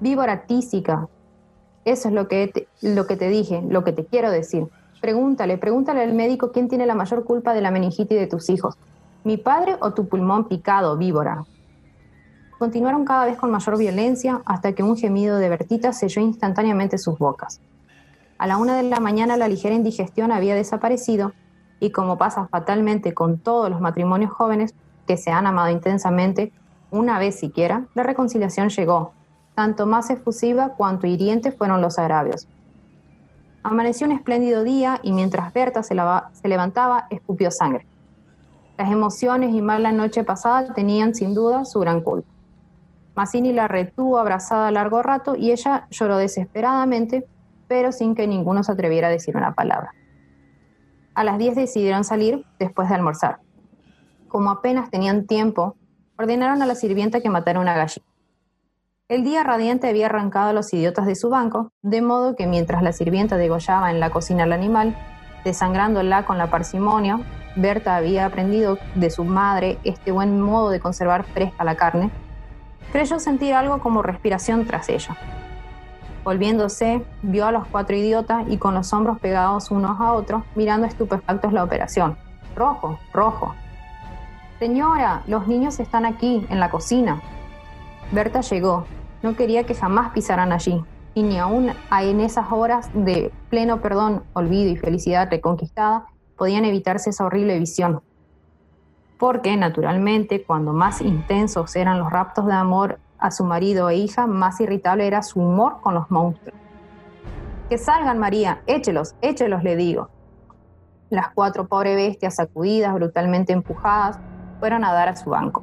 Víbora 0.00 0.46
tísica. 0.46 1.08
Eso 1.84 2.08
es 2.08 2.14
lo 2.14 2.26
que, 2.26 2.48
te, 2.48 2.68
lo 2.80 3.06
que 3.06 3.18
te 3.18 3.28
dije, 3.28 3.62
lo 3.68 3.84
que 3.84 3.92
te 3.92 4.06
quiero 4.06 4.30
decir. 4.30 4.66
Pregúntale, 5.02 5.58
pregúntale 5.58 6.00
al 6.00 6.14
médico 6.14 6.52
quién 6.52 6.68
tiene 6.68 6.86
la 6.86 6.94
mayor 6.94 7.24
culpa 7.24 7.52
de 7.52 7.60
la 7.60 7.70
meningitis 7.70 8.18
de 8.18 8.26
tus 8.26 8.48
hijos. 8.48 8.78
¿Mi 9.22 9.36
padre 9.36 9.76
o 9.80 9.92
tu 9.92 10.08
pulmón 10.08 10.48
picado, 10.48 10.96
víbora? 10.96 11.44
Continuaron 12.58 13.04
cada 13.04 13.26
vez 13.26 13.36
con 13.36 13.50
mayor 13.50 13.76
violencia 13.76 14.40
hasta 14.46 14.72
que 14.72 14.82
un 14.82 14.96
gemido 14.96 15.36
de 15.36 15.50
Bertita 15.50 15.92
selló 15.92 16.22
instantáneamente 16.22 16.96
sus 16.96 17.18
bocas. 17.18 17.60
A 18.38 18.46
la 18.46 18.56
una 18.56 18.76
de 18.76 18.82
la 18.82 18.98
mañana 18.98 19.36
la 19.36 19.46
ligera 19.46 19.74
indigestión 19.74 20.32
había 20.32 20.54
desaparecido 20.54 21.34
y 21.80 21.90
como 21.90 22.16
pasa 22.16 22.46
fatalmente 22.46 23.12
con 23.12 23.38
todos 23.38 23.68
los 23.68 23.82
matrimonios 23.82 24.30
jóvenes 24.30 24.74
que 25.06 25.18
se 25.18 25.30
han 25.30 25.46
amado 25.46 25.68
intensamente, 25.68 26.50
una 26.90 27.18
vez 27.18 27.38
siquiera, 27.38 27.84
la 27.94 28.02
reconciliación 28.02 28.70
llegó. 28.70 29.12
Tanto 29.54 29.84
más 29.84 30.08
efusiva 30.08 30.70
cuanto 30.78 31.06
hirientes 31.06 31.54
fueron 31.54 31.82
los 31.82 31.98
agravios. 31.98 32.48
Amaneció 33.62 34.06
un 34.06 34.14
espléndido 34.14 34.64
día 34.64 34.98
y 35.02 35.12
mientras 35.12 35.52
Berta 35.52 35.82
se, 35.82 35.94
se 36.32 36.48
levantaba, 36.48 37.06
escupió 37.10 37.50
sangre. 37.50 37.89
Las 38.80 38.90
emociones 38.90 39.54
y 39.54 39.60
mala 39.60 39.92
noche 39.92 40.24
pasada 40.24 40.72
tenían 40.72 41.14
sin 41.14 41.34
duda 41.34 41.66
su 41.66 41.80
gran 41.80 42.00
culpa. 42.00 42.30
Mazzini 43.14 43.52
la 43.52 43.68
retuvo 43.68 44.16
abrazada 44.16 44.70
largo 44.70 45.02
rato 45.02 45.36
y 45.36 45.50
ella 45.50 45.86
lloró 45.90 46.16
desesperadamente, 46.16 47.28
pero 47.68 47.92
sin 47.92 48.14
que 48.14 48.26
ninguno 48.26 48.64
se 48.64 48.72
atreviera 48.72 49.08
a 49.08 49.10
decir 49.10 49.36
una 49.36 49.54
palabra. 49.54 49.90
A 51.12 51.24
las 51.24 51.36
10 51.36 51.56
decidieron 51.56 52.04
salir 52.04 52.46
después 52.58 52.88
de 52.88 52.94
almorzar. 52.94 53.40
Como 54.28 54.50
apenas 54.50 54.90
tenían 54.90 55.26
tiempo, 55.26 55.76
ordenaron 56.18 56.62
a 56.62 56.66
la 56.66 56.74
sirvienta 56.74 57.20
que 57.20 57.28
matara 57.28 57.60
una 57.60 57.74
gallina. 57.74 58.06
El 59.08 59.24
día 59.24 59.44
radiante 59.44 59.90
había 59.90 60.06
arrancado 60.06 60.48
a 60.48 60.54
los 60.54 60.72
idiotas 60.72 61.04
de 61.04 61.16
su 61.16 61.28
banco, 61.28 61.70
de 61.82 62.00
modo 62.00 62.34
que 62.34 62.46
mientras 62.46 62.82
la 62.82 62.94
sirvienta 62.94 63.36
degollaba 63.36 63.90
en 63.90 64.00
la 64.00 64.08
cocina 64.08 64.44
al 64.44 64.54
animal, 64.54 64.96
desangrándola 65.44 66.24
con 66.24 66.38
la 66.38 66.50
parsimonia, 66.50 67.20
Berta 67.56 67.96
había 67.96 68.26
aprendido 68.26 68.78
de 68.94 69.10
su 69.10 69.24
madre 69.24 69.78
este 69.84 70.12
buen 70.12 70.40
modo 70.40 70.70
de 70.70 70.80
conservar 70.80 71.24
fresca 71.24 71.64
la 71.64 71.74
carne, 71.74 72.10
creyó 72.92 73.18
sentir 73.18 73.54
algo 73.54 73.80
como 73.80 74.02
respiración 74.02 74.66
tras 74.66 74.88
ella. 74.88 75.16
Volviéndose, 76.24 77.04
vio 77.22 77.46
a 77.46 77.52
los 77.52 77.66
cuatro 77.66 77.96
idiotas 77.96 78.44
y 78.48 78.58
con 78.58 78.74
los 78.74 78.92
hombros 78.92 79.18
pegados 79.18 79.70
unos 79.70 80.00
a 80.00 80.12
otros, 80.12 80.42
mirando 80.54 80.86
estupefactos 80.86 81.52
la 81.52 81.64
operación. 81.64 82.16
Rojo, 82.54 82.98
rojo. 83.12 83.54
Señora, 84.58 85.22
los 85.26 85.48
niños 85.48 85.80
están 85.80 86.04
aquí, 86.04 86.46
en 86.50 86.60
la 86.60 86.70
cocina. 86.70 87.20
Berta 88.12 88.42
llegó. 88.42 88.86
No 89.22 89.34
quería 89.34 89.64
que 89.64 89.74
jamás 89.74 90.12
pisaran 90.12 90.52
allí, 90.52 90.84
y 91.14 91.22
ni 91.22 91.38
aún 91.38 91.72
en 91.90 92.20
esas 92.20 92.52
horas 92.52 92.90
de 92.92 93.32
pleno 93.48 93.80
perdón, 93.80 94.22
olvido 94.34 94.70
y 94.70 94.76
felicidad 94.76 95.28
reconquistada 95.30 96.06
podían 96.40 96.64
evitarse 96.64 97.10
esa 97.10 97.26
horrible 97.26 97.58
visión. 97.58 98.00
Porque, 99.18 99.58
naturalmente, 99.58 100.42
cuando 100.42 100.72
más 100.72 101.02
intensos 101.02 101.76
eran 101.76 101.98
los 101.98 102.10
raptos 102.10 102.46
de 102.46 102.54
amor 102.54 102.98
a 103.18 103.30
su 103.30 103.44
marido 103.44 103.90
e 103.90 103.96
hija, 103.96 104.26
más 104.26 104.58
irritable 104.58 105.06
era 105.06 105.22
su 105.22 105.38
humor 105.38 105.82
con 105.82 105.92
los 105.92 106.10
monstruos. 106.10 106.58
Que 107.68 107.76
salgan, 107.76 108.18
María, 108.18 108.62
échelos, 108.66 109.16
échelos, 109.20 109.62
le 109.62 109.76
digo. 109.76 110.08
Las 111.10 111.28
cuatro 111.28 111.66
pobres 111.66 111.94
bestias, 111.94 112.36
sacudidas, 112.36 112.94
brutalmente 112.94 113.52
empujadas, 113.52 114.18
fueron 114.60 114.82
a 114.82 114.94
dar 114.94 115.10
a 115.10 115.16
su 115.16 115.28
banco. 115.28 115.62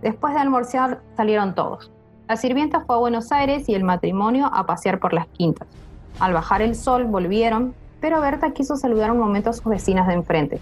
Después 0.00 0.32
de 0.32 0.40
almorzar 0.40 1.02
salieron 1.14 1.54
todos. 1.54 1.92
La 2.26 2.38
sirvienta 2.38 2.80
fue 2.80 2.96
a 2.96 3.00
Buenos 3.00 3.32
Aires 3.32 3.68
y 3.68 3.74
el 3.74 3.84
matrimonio 3.84 4.46
a 4.50 4.64
pasear 4.64 4.98
por 4.98 5.12
las 5.12 5.26
quintas. 5.26 5.68
Al 6.20 6.32
bajar 6.32 6.62
el 6.62 6.74
sol 6.74 7.04
volvieron, 7.04 7.74
pero 8.00 8.20
Berta 8.20 8.50
quiso 8.50 8.76
saludar 8.76 9.10
un 9.10 9.18
momento 9.18 9.50
a 9.50 9.52
sus 9.52 9.64
vecinas 9.64 10.06
de 10.06 10.14
enfrente. 10.14 10.60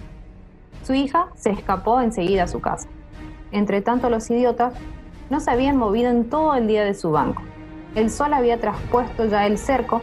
Su 0.85 0.95
hija 0.95 1.29
se 1.35 1.51
escapó 1.51 2.01
enseguida 2.01 2.45
a 2.45 2.49
su 2.49 2.61
casa. 2.61 2.89
Entre 3.53 3.81
tanto, 3.83 4.11
los 4.11 4.31
idiotas 4.31 4.75
no 5.31 5.41
se 5.41 5.51
habían 5.51 5.77
movido 5.77 6.11
en 6.11 6.29
todo 6.29 6.55
el 6.55 6.67
día 6.67 6.85
de 6.85 6.95
su 6.95 7.11
banco. 7.11 7.43
El 7.95 8.11
sol 8.11 8.33
había 8.33 8.61
traspuesto 8.61 9.25
ya 9.27 9.47
el 9.47 9.59
cerco, 9.59 10.03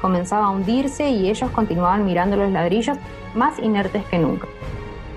comenzaba 0.00 0.46
a 0.46 0.50
hundirse 0.50 1.10
y 1.10 1.28
ellos 1.28 1.50
continuaban 1.50 2.04
mirando 2.04 2.36
los 2.36 2.50
ladrillos 2.50 2.98
más 3.34 3.58
inertes 3.58 4.04
que 4.06 4.18
nunca. 4.18 4.48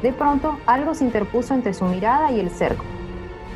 De 0.02 0.14
pronto, 0.14 0.58
algo 0.66 0.94
se 0.94 1.04
interpuso 1.04 1.54
entre 1.54 1.74
su 1.74 1.86
mirada 1.86 2.32
y 2.32 2.40
el 2.40 2.50
cerco. 2.50 2.84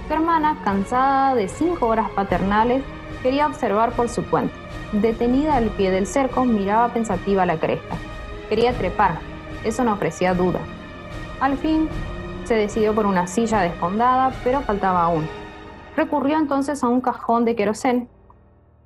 Su 0.07 0.13
hermana, 0.13 0.57
cansada 0.63 1.35
de 1.35 1.47
cinco 1.47 1.87
horas 1.87 2.09
paternales, 2.11 2.83
quería 3.21 3.47
observar 3.47 3.91
por 3.93 4.09
su 4.09 4.25
cuenta. 4.29 4.55
Detenida 4.91 5.55
al 5.55 5.69
pie 5.69 5.91
del 5.91 6.05
cerco, 6.05 6.45
miraba 6.45 6.93
pensativa 6.93 7.45
la 7.45 7.57
cresta. 7.57 7.95
Quería 8.49 8.73
trepar, 8.73 9.19
eso 9.63 9.83
no 9.83 9.93
ofrecía 9.93 10.33
duda. 10.33 10.59
Al 11.39 11.57
fin, 11.57 11.87
se 12.43 12.55
decidió 12.55 12.93
por 12.93 13.05
una 13.05 13.27
silla 13.27 13.61
desfondada, 13.61 14.33
pero 14.43 14.61
faltaba 14.61 15.03
aún. 15.03 15.27
Recurrió 15.95 16.37
entonces 16.37 16.83
a 16.83 16.87
un 16.87 17.01
cajón 17.01 17.45
de 17.45 17.55
querosén 17.55 18.09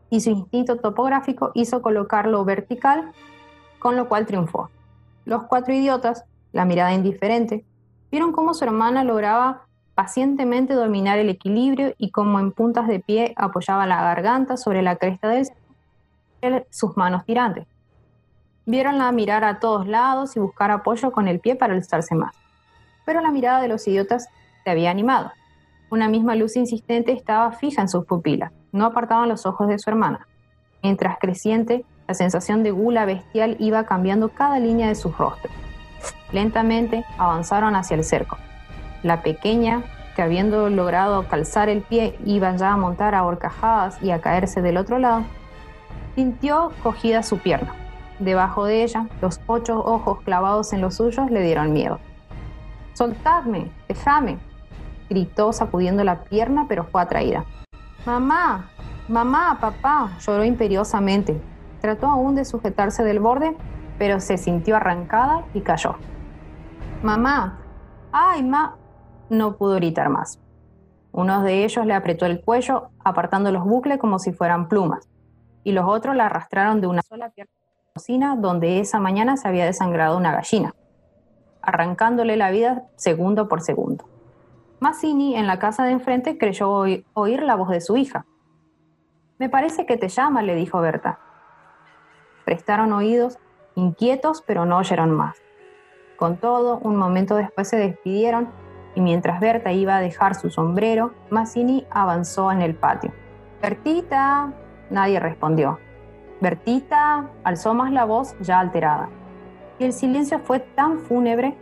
y 0.09 0.21
su 0.21 0.29
instinto 0.29 0.77
topográfico 0.77 1.51
hizo 1.53 1.81
colocarlo 1.81 2.45
vertical, 2.45 3.11
con 3.79 3.95
lo 3.95 4.07
cual 4.07 4.25
triunfó. 4.25 4.69
Los 5.25 5.43
cuatro 5.45 5.73
idiotas, 5.73 6.25
la 6.51 6.65
mirada 6.65 6.93
indiferente, 6.93 7.65
vieron 8.11 8.31
cómo 8.31 8.53
su 8.53 8.63
hermana 8.63 9.03
lograba 9.03 9.64
pacientemente 9.95 10.73
dominar 10.73 11.17
el 11.17 11.29
equilibrio 11.29 11.95
y 11.97 12.11
cómo 12.11 12.39
en 12.39 12.51
puntas 12.51 12.87
de 12.87 12.99
pie 12.99 13.33
apoyaba 13.37 13.87
la 13.87 14.01
garganta 14.01 14.57
sobre 14.57 14.81
la 14.81 14.97
cresta 14.97 15.29
de 15.29 15.49
sus 16.69 16.97
manos 16.97 17.25
tirantes. 17.25 17.65
Vieronla 18.65 19.11
mirar 19.11 19.43
a 19.43 19.59
todos 19.59 19.87
lados 19.87 20.35
y 20.35 20.39
buscar 20.39 20.69
apoyo 20.71 21.11
con 21.11 21.27
el 21.27 21.39
pie 21.39 21.55
para 21.55 21.73
alzarse 21.73 22.13
más. 22.13 22.35
Pero 23.05 23.21
la 23.21 23.31
mirada 23.31 23.61
de 23.61 23.67
los 23.67 23.87
idiotas 23.87 24.27
se 24.63 24.69
había 24.69 24.91
animado. 24.91 25.31
Una 25.89 26.09
misma 26.09 26.35
luz 26.35 26.55
insistente 26.55 27.11
estaba 27.13 27.51
fija 27.51 27.81
en 27.81 27.89
sus 27.89 28.05
pupilas, 28.05 28.51
no 28.71 28.85
apartaban 28.85 29.29
los 29.29 29.45
ojos 29.45 29.67
de 29.67 29.79
su 29.79 29.89
hermana. 29.89 30.27
Mientras 30.83 31.17
creciente, 31.19 31.85
la 32.07 32.15
sensación 32.15 32.63
de 32.63 32.71
gula 32.71 33.05
bestial 33.05 33.55
iba 33.59 33.85
cambiando 33.85 34.29
cada 34.29 34.59
línea 34.59 34.87
de 34.87 34.95
sus 34.95 35.17
rostros. 35.17 35.53
Lentamente 36.31 37.05
avanzaron 37.17 37.75
hacia 37.75 37.95
el 37.95 38.03
cerco. 38.03 38.37
La 39.05 39.21
pequeña, 39.21 39.83
que 40.15 40.23
habiendo 40.23 40.67
logrado 40.71 41.27
calzar 41.27 41.69
el 41.69 41.83
pie 41.83 42.17
iba 42.25 42.55
ya 42.55 42.71
a 42.71 42.75
montar 42.75 43.13
a 43.13 43.23
horcajadas 43.23 44.01
y 44.01 44.09
a 44.09 44.19
caerse 44.19 44.63
del 44.63 44.77
otro 44.77 44.97
lado, 44.97 45.25
sintió 46.15 46.71
cogida 46.81 47.21
su 47.21 47.37
pierna. 47.37 47.75
Debajo 48.17 48.65
de 48.65 48.81
ella, 48.81 49.05
los 49.21 49.39
ocho 49.45 49.77
ojos 49.77 50.21
clavados 50.23 50.73
en 50.73 50.81
los 50.81 50.95
suyos 50.95 51.29
le 51.29 51.43
dieron 51.43 51.71
miedo. 51.71 51.99
Soltadme, 52.93 53.69
déjame, 53.87 54.39
gritó 55.07 55.53
sacudiendo 55.53 56.03
la 56.03 56.23
pierna, 56.23 56.65
pero 56.67 56.85
fue 56.85 57.03
atraída. 57.03 57.45
Mamá, 58.07 58.71
mamá, 59.07 59.59
papá, 59.61 60.17
lloró 60.19 60.43
imperiosamente. 60.43 61.39
Trató 61.79 62.07
aún 62.07 62.33
de 62.33 62.43
sujetarse 62.43 63.03
del 63.03 63.19
borde, 63.19 63.55
pero 63.99 64.19
se 64.19 64.39
sintió 64.39 64.77
arrancada 64.77 65.43
y 65.53 65.61
cayó. 65.61 65.95
Mamá, 67.03 67.59
ay, 68.11 68.41
ma, 68.41 68.77
no 69.29 69.57
pudo 69.57 69.75
gritar 69.75 70.09
más. 70.09 70.39
Uno 71.11 71.43
de 71.43 71.63
ellos 71.63 71.85
le 71.85 71.93
apretó 71.93 72.25
el 72.25 72.41
cuello, 72.41 72.89
apartando 73.03 73.51
los 73.51 73.63
bucles 73.63 73.99
como 73.99 74.19
si 74.19 74.33
fueran 74.33 74.67
plumas, 74.67 75.07
y 75.63 75.71
los 75.71 75.85
otros 75.87 76.15
la 76.15 76.25
arrastraron 76.25 76.81
de 76.81 76.87
una 76.87 77.01
sola 77.01 77.29
pierna 77.29 77.53
a 77.53 77.85
la 77.87 77.93
cocina 77.93 78.35
donde 78.35 78.79
esa 78.81 78.99
mañana 78.99 79.37
se 79.37 79.47
había 79.47 79.65
desangrado 79.65 80.17
una 80.17 80.33
gallina, 80.33 80.75
arrancándole 81.61 82.35
la 82.35 82.51
vida 82.51 82.83
segundo 82.97 83.47
por 83.47 83.61
segundo. 83.61 84.05
Mazzini, 84.81 85.37
en 85.37 85.47
la 85.47 85.57
casa 85.57 85.85
de 85.85 85.91
enfrente, 85.91 86.37
creyó 86.37 86.83
oír 87.13 87.43
la 87.43 87.55
voz 87.55 87.69
de 87.69 87.79
su 87.79 87.95
hija. 87.95 88.25
Me 89.39 89.49
parece 89.49 89.85
que 89.85 89.95
te 89.95 90.09
llama, 90.09 90.41
le 90.41 90.53
dijo 90.53 90.81
Berta. 90.81 91.19
Prestaron 92.43 92.91
oídos, 92.91 93.39
inquietos, 93.75 94.43
pero 94.45 94.65
no 94.65 94.77
oyeron 94.77 95.11
más. 95.11 95.37
Con 96.17 96.37
todo, 96.37 96.79
un 96.79 96.97
momento 96.97 97.35
después 97.35 97.69
se 97.69 97.77
despidieron 97.77 98.49
y 98.95 99.01
mientras 99.01 99.39
Berta 99.39 99.71
iba 99.71 99.97
a 99.97 100.01
dejar 100.01 100.35
su 100.35 100.49
sombrero, 100.49 101.11
Mazzini 101.29 101.85
avanzó 101.91 102.51
en 102.51 102.61
el 102.61 102.75
patio. 102.75 103.11
Bertita, 103.61 104.53
nadie 104.89 105.19
respondió. 105.19 105.79
Bertita 106.41 107.29
alzó 107.43 107.73
más 107.73 107.91
la 107.91 108.05
voz 108.05 108.35
ya 108.39 108.59
alterada. 108.59 109.09
Y 109.79 109.83
el 109.83 109.93
silencio 109.93 110.39
fue 110.39 110.59
tan 110.59 110.99
fúnebre 110.99 111.55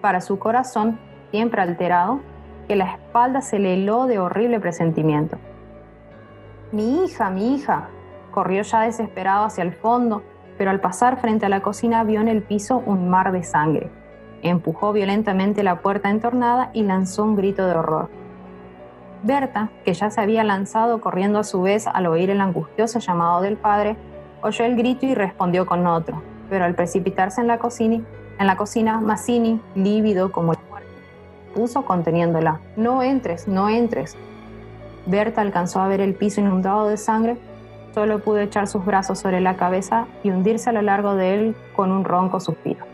para 0.00 0.20
su 0.20 0.38
corazón, 0.38 0.98
siempre 1.30 1.60
alterado, 1.60 2.20
que 2.68 2.76
la 2.76 2.92
espalda 2.92 3.40
se 3.40 3.58
le 3.58 3.74
heló 3.74 4.06
de 4.06 4.18
horrible 4.18 4.60
presentimiento. 4.60 5.38
Mi 6.70 7.04
hija, 7.04 7.30
mi 7.30 7.54
hija, 7.54 7.88
corrió 8.30 8.62
ya 8.62 8.82
desesperado 8.82 9.46
hacia 9.46 9.62
el 9.62 9.72
fondo, 9.72 10.22
pero 10.58 10.70
al 10.70 10.80
pasar 10.80 11.20
frente 11.20 11.46
a 11.46 11.48
la 11.48 11.62
cocina 11.62 12.04
vio 12.04 12.20
en 12.20 12.28
el 12.28 12.42
piso 12.42 12.82
un 12.84 13.08
mar 13.08 13.32
de 13.32 13.42
sangre. 13.42 13.90
Empujó 14.42 14.92
violentamente 14.92 15.62
la 15.62 15.80
puerta 15.80 16.10
entornada 16.10 16.70
y 16.72 16.82
lanzó 16.82 17.24
un 17.24 17.36
grito 17.36 17.66
de 17.66 17.74
horror. 17.74 18.08
Berta, 19.22 19.70
que 19.84 19.94
ya 19.94 20.10
se 20.10 20.20
había 20.20 20.44
lanzado 20.44 21.00
corriendo 21.00 21.40
a 21.40 21.44
su 21.44 21.60
vez 21.62 21.88
al 21.88 22.06
oír 22.06 22.30
el 22.30 22.40
angustioso 22.40 23.00
llamado 23.00 23.40
del 23.40 23.56
padre, 23.56 23.96
oyó 24.42 24.64
el 24.64 24.76
grito 24.76 25.06
y 25.06 25.14
respondió 25.14 25.66
con 25.66 25.86
otro, 25.86 26.22
pero 26.48 26.64
al 26.64 26.76
precipitarse 26.76 27.40
en 27.40 27.48
la 27.48 27.58
cocina, 27.58 28.04
en 28.38 28.46
la 28.46 28.56
cocina 28.56 29.00
Mazzini, 29.00 29.60
lívido 29.74 30.30
como 30.30 30.52
la 30.52 30.60
muerte, 30.70 30.88
puso 31.52 31.84
conteniéndola. 31.84 32.60
No 32.76 33.02
entres, 33.02 33.48
no 33.48 33.68
entres. 33.68 34.16
Berta 35.06 35.40
alcanzó 35.40 35.80
a 35.80 35.88
ver 35.88 36.00
el 36.00 36.14
piso 36.14 36.40
inundado 36.40 36.86
de 36.86 36.96
sangre, 36.96 37.38
solo 37.94 38.20
pudo 38.20 38.38
echar 38.38 38.68
sus 38.68 38.84
brazos 38.84 39.18
sobre 39.18 39.40
la 39.40 39.56
cabeza 39.56 40.06
y 40.22 40.30
hundirse 40.30 40.70
a 40.70 40.74
lo 40.74 40.82
largo 40.82 41.16
de 41.16 41.34
él 41.34 41.56
con 41.74 41.90
un 41.90 42.04
ronco 42.04 42.38
suspiro. 42.38 42.87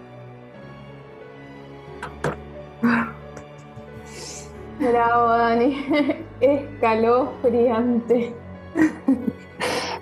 Bravo, 4.78 5.28
Dani. 5.28 5.86
Escalofriante. 6.40 8.34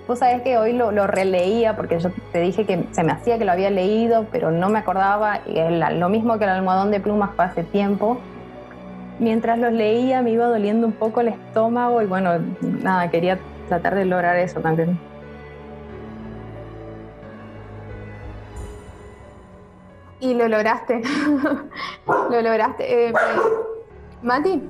Vos 0.07 0.19
sabés 0.19 0.41
que 0.41 0.57
hoy 0.57 0.73
lo, 0.73 0.91
releía 1.07 1.75
porque 1.75 1.99
yo 1.99 2.09
te 2.31 2.41
dije 2.41 2.65
que 2.65 2.85
se 2.91 3.03
me 3.03 3.13
hacía 3.13 3.37
que 3.37 3.45
lo 3.45 3.53
había 3.53 3.69
leído, 3.69 4.25
pero 4.31 4.51
no 4.51 4.69
me 4.69 4.79
acordaba. 4.79 5.39
Y 5.45 5.55
lo 5.97 6.09
mismo 6.09 6.37
que 6.37 6.43
el 6.43 6.49
almohadón 6.49 6.91
de 6.91 6.99
plumas 6.99 7.31
fue 7.35 7.45
hace 7.45 7.63
tiempo. 7.63 8.17
Mientras 9.19 9.59
los 9.59 9.71
leía 9.71 10.21
me 10.21 10.31
iba 10.31 10.45
doliendo 10.45 10.87
un 10.87 10.93
poco 10.93 11.21
el 11.21 11.29
estómago 11.29 12.01
y 12.01 12.05
bueno, 12.05 12.31
nada, 12.61 13.09
quería 13.09 13.39
tratar 13.69 13.95
de 13.95 14.05
lograr 14.05 14.37
eso 14.37 14.59
también. 14.59 14.99
Y 20.23 20.33
lo 20.33 20.47
lograste. 20.47 21.01
lo 22.07 22.41
lograste. 22.41 23.09
Eh, 23.09 23.13
Mati. 24.21 24.61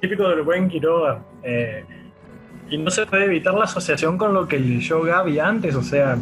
Típico 0.00 0.26
del 0.30 0.40
buen 0.40 0.68
Quiroga. 0.70 1.22
Eh, 1.42 1.84
y 2.70 2.78
no 2.78 2.90
se 2.90 3.04
puede 3.04 3.26
evitar 3.26 3.52
la 3.52 3.64
asociación 3.64 4.16
con 4.16 4.32
lo 4.32 4.48
que 4.48 4.58
leyó 4.58 5.02
Gaby 5.02 5.38
antes, 5.38 5.74
o 5.74 5.82
sea, 5.82 6.16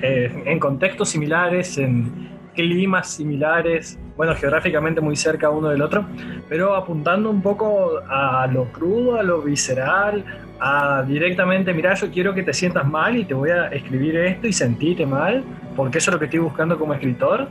eh, 0.00 0.42
en 0.46 0.60
contextos 0.60 1.08
similares, 1.08 1.76
en 1.78 2.30
climas 2.54 3.08
similares, 3.10 3.98
bueno, 4.16 4.34
geográficamente 4.36 5.00
muy 5.00 5.16
cerca 5.16 5.50
uno 5.50 5.70
del 5.70 5.82
otro, 5.82 6.04
pero 6.48 6.76
apuntando 6.76 7.30
un 7.30 7.42
poco 7.42 8.00
a 8.08 8.46
lo 8.46 8.66
crudo, 8.66 9.18
a 9.18 9.22
lo 9.22 9.42
visceral, 9.42 10.24
a 10.64 11.02
directamente, 11.02 11.74
mira, 11.74 11.92
yo 11.94 12.08
quiero 12.12 12.32
que 12.34 12.44
te 12.44 12.52
sientas 12.52 12.86
mal 12.86 13.16
y 13.16 13.24
te 13.24 13.34
voy 13.34 13.50
a 13.50 13.66
escribir 13.66 14.16
esto 14.16 14.46
y 14.46 14.52
sentirte 14.52 15.04
mal, 15.04 15.42
porque 15.74 15.98
eso 15.98 16.10
es 16.10 16.14
lo 16.14 16.18
que 16.20 16.26
estoy 16.26 16.38
buscando 16.38 16.78
como 16.78 16.94
escritor. 16.94 17.48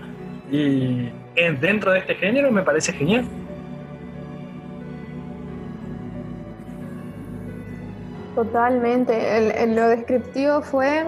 Y 0.49 1.09
dentro 1.59 1.91
de 1.91 1.99
este 1.99 2.15
género 2.15 2.51
me 2.51 2.61
parece 2.61 2.93
genial. 2.93 3.25
Totalmente. 8.33 9.67
lo 9.67 9.89
descriptivo 9.89 10.61
fue 10.61 11.03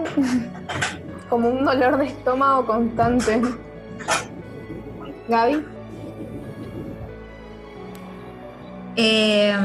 como 1.30 1.48
un 1.48 1.64
dolor 1.64 1.96
de 1.96 2.04
estómago 2.04 2.66
constante. 2.66 3.40
Gaby. 5.26 5.64
Eh, 8.96 9.56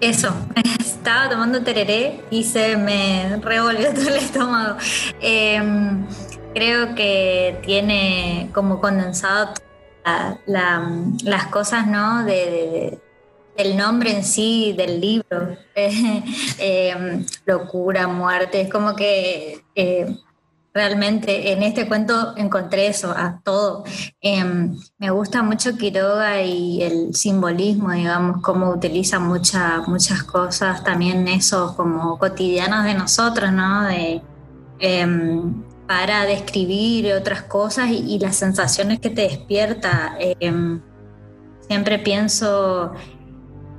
eso, 0.00 0.34
estaba 0.80 1.28
tomando 1.28 1.62
tereré 1.62 2.20
y 2.30 2.44
se 2.44 2.76
me 2.76 3.38
revolvió 3.42 3.90
todo 3.94 4.08
el 4.08 4.16
estómago. 4.16 4.76
Eh, 5.20 5.62
creo 6.54 6.94
que 6.94 7.60
tiene 7.62 8.50
como 8.52 8.80
condensado 8.80 9.54
las 10.46 11.46
cosas, 11.50 11.86
¿no? 11.86 12.24
De, 12.24 12.98
del 13.56 13.76
nombre 13.76 14.12
en 14.12 14.24
sí, 14.24 14.74
del 14.76 15.00
libro. 15.00 15.56
Eh, 16.62 17.24
locura, 17.46 18.06
muerte, 18.06 18.60
es 18.60 18.70
como 18.70 18.94
que 18.94 19.62
realmente 20.72 21.52
en 21.52 21.62
este 21.62 21.88
cuento 21.88 22.34
encontré 22.36 22.86
eso, 22.86 23.10
a 23.10 23.40
todo. 23.42 23.84
Em, 24.20 24.76
me 24.98 25.10
gusta 25.10 25.42
mucho 25.42 25.76
Quiroga 25.76 26.42
y 26.42 26.82
el 26.82 27.14
simbolismo, 27.14 27.92
digamos, 27.92 28.42
cómo 28.42 28.70
utiliza 28.70 29.18
muchas 29.18 29.86
muchas 29.88 30.22
cosas, 30.22 30.84
también 30.84 31.26
eso 31.28 31.74
como 31.76 32.18
cotidianas 32.18 32.84
de 32.84 32.94
nosotros, 32.94 33.52
¿no? 33.52 33.82
De, 33.84 34.22
em, 34.78 35.62
para 35.86 36.24
describir 36.24 37.12
otras 37.14 37.42
cosas 37.42 37.90
y, 37.90 38.18
las 38.20 38.36
sensaciones 38.36 39.00
que 39.00 39.10
te 39.10 39.22
despierta. 39.22 40.16
Em, 40.20 40.80
siempre 41.68 41.98
pienso 41.98 42.92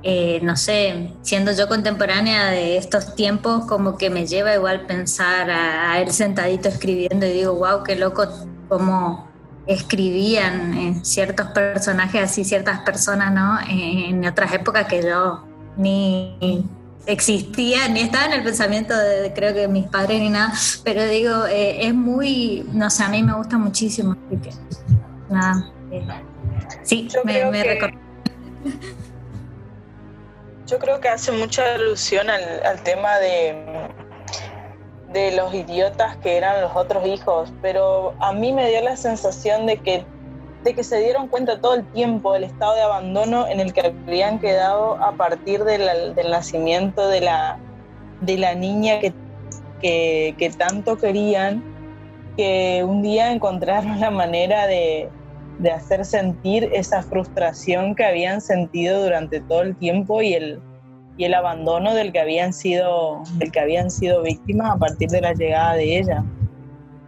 eh, 0.04 0.40
no 0.42 0.56
sé, 0.56 1.12
siendo 1.22 1.52
yo 1.52 1.68
contemporánea 1.68 2.50
de 2.50 2.76
estos 2.76 3.14
tiempos, 3.14 3.66
como 3.66 3.96
que 3.96 4.10
me 4.10 4.26
lleva 4.26 4.54
igual 4.54 4.86
pensar 4.86 5.50
a, 5.50 6.00
él 6.00 6.12
sentadito 6.12 6.68
escribiendo 6.68 7.24
y 7.26 7.32
digo, 7.32 7.54
wow, 7.54 7.84
qué 7.84 7.94
loco 7.96 8.26
cómo 8.68 9.28
escribían 9.66 10.74
eh, 10.74 11.00
ciertos 11.02 11.48
personajes 11.48 12.22
así, 12.22 12.44
ciertas 12.44 12.80
personas, 12.80 13.32
¿no? 13.32 13.58
en 13.68 14.26
otras 14.26 14.52
épocas 14.52 14.86
que 14.86 15.02
yo 15.02 15.44
ni 15.76 16.66
existía, 17.06 17.88
ni 17.88 18.00
estaba 18.00 18.26
en 18.26 18.32
el 18.32 18.42
pensamiento 18.42 18.96
de, 18.96 19.32
creo 19.32 19.54
que 19.54 19.68
mis 19.68 19.86
padres 19.86 20.20
ni 20.20 20.30
nada, 20.30 20.52
pero 20.84 21.04
digo, 21.04 21.46
eh, 21.46 21.86
es 21.86 21.94
muy, 21.94 22.68
no 22.72 22.90
sé, 22.90 23.04
a 23.04 23.08
mí 23.08 23.22
me 23.22 23.34
gusta 23.34 23.58
muchísimo, 23.58 24.16
así 24.26 24.36
que 24.36 24.50
nada, 25.30 25.72
sí, 26.82 27.08
me, 27.24 27.50
me 27.50 27.62
yo 30.72 30.78
creo 30.78 31.00
que 31.00 31.08
hace 31.10 31.32
mucha 31.32 31.74
alusión 31.74 32.30
al, 32.30 32.82
tema 32.82 33.18
de, 33.18 33.54
de 35.12 35.36
los 35.36 35.52
idiotas 35.52 36.16
que 36.16 36.38
eran 36.38 36.62
los 36.62 36.74
otros 36.74 37.06
hijos, 37.06 37.52
pero 37.60 38.14
a 38.20 38.32
mí 38.32 38.54
me 38.54 38.70
dio 38.70 38.80
la 38.80 38.96
sensación 38.96 39.66
de 39.66 39.76
que, 39.76 40.06
de 40.64 40.74
que 40.74 40.82
se 40.82 40.98
dieron 41.00 41.28
cuenta 41.28 41.60
todo 41.60 41.74
el 41.74 41.84
tiempo 41.92 42.32
del 42.32 42.44
estado 42.44 42.74
de 42.74 42.80
abandono 42.80 43.46
en 43.48 43.60
el 43.60 43.74
que 43.74 43.94
habían 44.06 44.38
quedado 44.38 44.94
a 44.94 45.12
partir 45.12 45.62
del 45.64 46.14
nacimiento 46.30 47.06
de 47.06 47.20
la, 47.20 47.58
de 48.22 48.38
la 48.38 48.54
niña 48.54 48.98
que, 48.98 49.12
que 49.82 50.50
tanto 50.56 50.96
querían, 50.96 51.62
que 52.38 52.82
un 52.82 53.02
día 53.02 53.30
encontraron 53.30 54.00
la 54.00 54.10
manera 54.10 54.66
de, 54.66 55.10
de 55.62 55.70
hacer 55.70 56.04
sentir 56.04 56.68
esa 56.72 57.02
frustración 57.02 57.94
que 57.94 58.04
habían 58.04 58.40
sentido 58.40 59.02
durante 59.02 59.40
todo 59.40 59.62
el 59.62 59.76
tiempo 59.76 60.20
y 60.20 60.34
el, 60.34 60.60
y 61.16 61.24
el 61.24 61.34
abandono 61.34 61.94
del 61.94 62.12
que 62.12 62.20
habían 62.20 62.52
sido, 62.52 63.22
del 63.34 63.52
que 63.52 63.60
habían 63.60 63.90
sido 63.90 64.22
víctimas 64.22 64.72
a 64.72 64.76
partir 64.76 65.08
de 65.08 65.20
la 65.20 65.32
llegada 65.32 65.74
de 65.74 65.98
ella. 65.98 66.24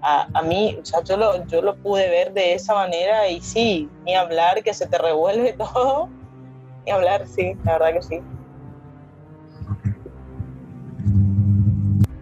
A, 0.06 0.42
mí, 0.42 0.76
o 0.80 0.84
sea, 0.84 1.02
yo 1.02 1.16
lo, 1.16 1.46
yo 1.46 1.62
lo 1.62 1.76
pude 1.76 2.10
ver 2.10 2.34
de 2.34 2.52
esa 2.52 2.74
manera 2.74 3.26
y 3.26 3.40
sí, 3.40 3.88
ni 4.04 4.14
hablar 4.14 4.62
que 4.62 4.74
se 4.74 4.86
te 4.86 4.98
revuelve 4.98 5.52
todo, 5.58 6.10
ni 6.84 6.92
hablar, 6.92 7.26
sí, 7.26 7.56
la 7.64 7.78
verdad 7.78 7.94
que 7.94 8.02
sí. 8.02 8.20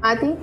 ¿A 0.03 0.19
ti? 0.19 0.35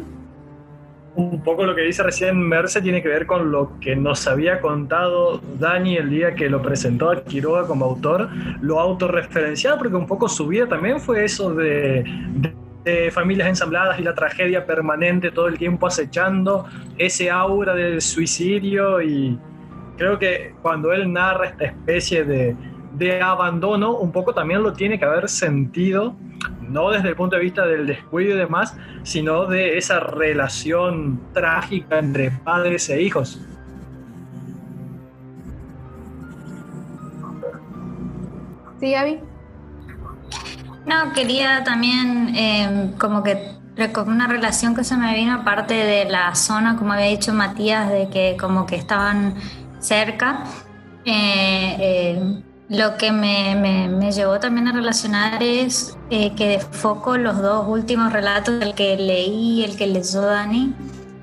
Un 1.20 1.44
poco 1.44 1.66
lo 1.66 1.76
que 1.76 1.82
dice 1.82 2.02
recién 2.02 2.40
Merce 2.40 2.82
tiene 2.82 3.02
que 3.02 3.10
ver 3.10 3.26
con 3.26 3.52
lo 3.52 3.78
que 3.82 3.96
nos 3.96 4.26
había 4.26 4.62
contado 4.62 5.42
Dani 5.60 5.98
el 5.98 6.10
día 6.10 6.34
que 6.34 6.50
lo 6.50 6.62
presentó 6.62 7.12
a 7.12 7.24
Quiroga 7.24 7.68
como 7.68 7.86
autor, 7.86 8.30
lo 8.62 8.80
autorreferenciado, 8.80 9.78
porque 9.78 9.96
un 9.96 10.08
poco 10.08 10.30
su 10.30 10.48
vida 10.48 10.68
también 10.68 11.02
fue 11.02 11.26
eso 11.26 11.54
de, 11.54 12.06
familias 13.12 13.50
ensambladas 13.50 14.00
y 14.00 14.04
la 14.04 14.16
tragedia 14.16 14.66
permanente 14.66 15.30
todo 15.30 15.48
el 15.48 15.58
tiempo 15.58 15.86
acechando, 15.86 16.66
ese 16.98 17.30
aura 17.30 17.76
del 17.76 18.02
suicidio. 18.02 19.00
Y 19.02 19.38
creo 19.98 20.18
que 20.18 20.56
cuando 20.64 20.92
él 20.92 21.12
narra 21.12 21.48
esta 21.48 21.66
especie 21.66 22.24
de, 22.24 22.56
de 23.00 23.22
abandono, 23.22 23.98
un 23.98 24.12
poco 24.12 24.34
también 24.34 24.62
lo 24.62 24.74
tiene 24.74 25.00
que 25.00 25.06
haber 25.06 25.30
sentido 25.30 26.16
no 26.70 26.92
desde 26.92 27.10
el 27.10 27.16
punto 27.16 27.36
de 27.36 27.42
vista 27.42 27.66
del 27.66 27.88
descuido 27.88 28.36
y 28.36 28.38
demás, 28.38 28.76
sino 29.04 29.46
de 29.46 29.78
esa 29.78 30.00
relación 30.00 31.20
trágica 31.34 32.00
entre 32.00 32.32
padres 32.32 32.90
e 32.90 33.02
hijos. 33.02 33.40
Sí, 38.80 38.92
Gaby. 38.92 39.20
No, 40.86 41.14
quería 41.14 41.64
también 41.64 42.34
em, 42.36 42.94
como 42.94 43.24
que 43.24 43.60
una 44.06 44.28
relación 44.28 44.76
que 44.76 44.84
se 44.84 44.96
me 44.98 45.14
vino 45.16 45.34
aparte 45.34 45.74
de 45.74 46.06
la 46.06 46.36
zona, 46.36 46.76
como 46.78 46.94
había 46.94 47.08
dicho 47.08 47.34
Matías, 47.34 47.90
de 47.90 48.10
que 48.10 48.38
como 48.40 48.66
que 48.66 48.76
estaban 48.76 49.36
cerca. 49.80 50.44
Eh, 51.06 52.16
em, 52.18 52.44
lo 52.70 52.98
que 52.98 53.12
me, 53.12 53.56
me, 53.90 54.12
llevó 54.12 54.40
también 54.40 54.68
a 54.68 54.72
relacionar 54.72 55.42
es 55.42 55.98
eh, 56.12 56.36
que 56.36 56.48
de 56.50 56.60
foco 56.60 57.18
los 57.18 57.42
dos 57.42 57.68
últimos 57.68 58.14
relatos, 58.14 58.62
el 58.62 58.76
que 58.76 58.96
leí 58.96 59.62
y 59.62 59.64
el 59.64 59.76
que 59.76 59.88
leyó 59.88 60.22
Dani, 60.22 60.76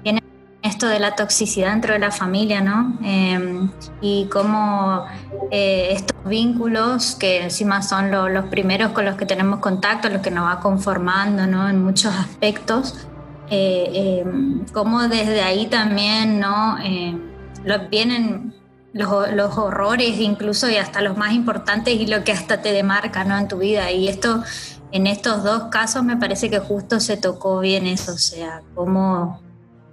tiene 0.02 0.22
esto 0.62 0.88
de 0.88 0.98
la 0.98 1.14
toxicidad 1.14 1.70
dentro 1.70 1.92
de 1.92 2.00
la 2.00 2.10
familia, 2.10 2.60
¿no? 2.60 2.98
Em, 3.00 3.70
y 4.00 4.26
cómo 4.26 5.04
eh, 5.52 5.90
estos 5.92 6.16
vínculos, 6.24 7.14
que 7.14 7.44
encima 7.44 7.80
son 7.80 8.10
los 8.10 8.46
primeros 8.46 8.90
con 8.90 9.04
los 9.04 9.14
que 9.14 9.24
tenemos 9.24 9.60
contacto, 9.60 10.08
los 10.08 10.22
que 10.22 10.32
nos 10.32 10.46
va 10.46 10.58
conformando, 10.58 11.46
¿no? 11.46 11.68
En 11.68 11.82
muchos 11.82 12.12
aspectos, 12.12 13.06
eh, 13.50 14.22
em, 14.24 14.66
cómo 14.72 15.02
desde 15.02 15.42
ahí 15.42 15.66
también, 15.66 16.40
¿no? 16.40 16.76
vienen 17.90 18.54
los, 18.96 19.58
horrores 19.58 20.18
incluso 20.18 20.68
y 20.68 20.76
hasta 20.76 21.02
los 21.02 21.16
más 21.16 21.32
importantes 21.32 21.94
y 21.94 22.06
lo 22.06 22.24
que 22.24 22.32
hasta 22.32 22.62
te 22.62 22.72
demarca 22.72 23.24
¿no? 23.24 23.36
en 23.36 23.48
tu 23.48 23.58
vida. 23.58 23.90
Y 23.90 24.08
esto, 24.08 24.42
en 24.92 25.06
estos 25.06 25.44
dos 25.44 25.64
casos 25.64 26.02
me 26.02 26.16
parece 26.16 26.50
que 26.50 26.58
justo 26.58 27.00
se 27.00 27.16
tocó 27.16 27.60
bien 27.60 27.86
eso, 27.86 28.12
o 28.12 28.18
sea, 28.18 28.62
cómo 28.74 29.40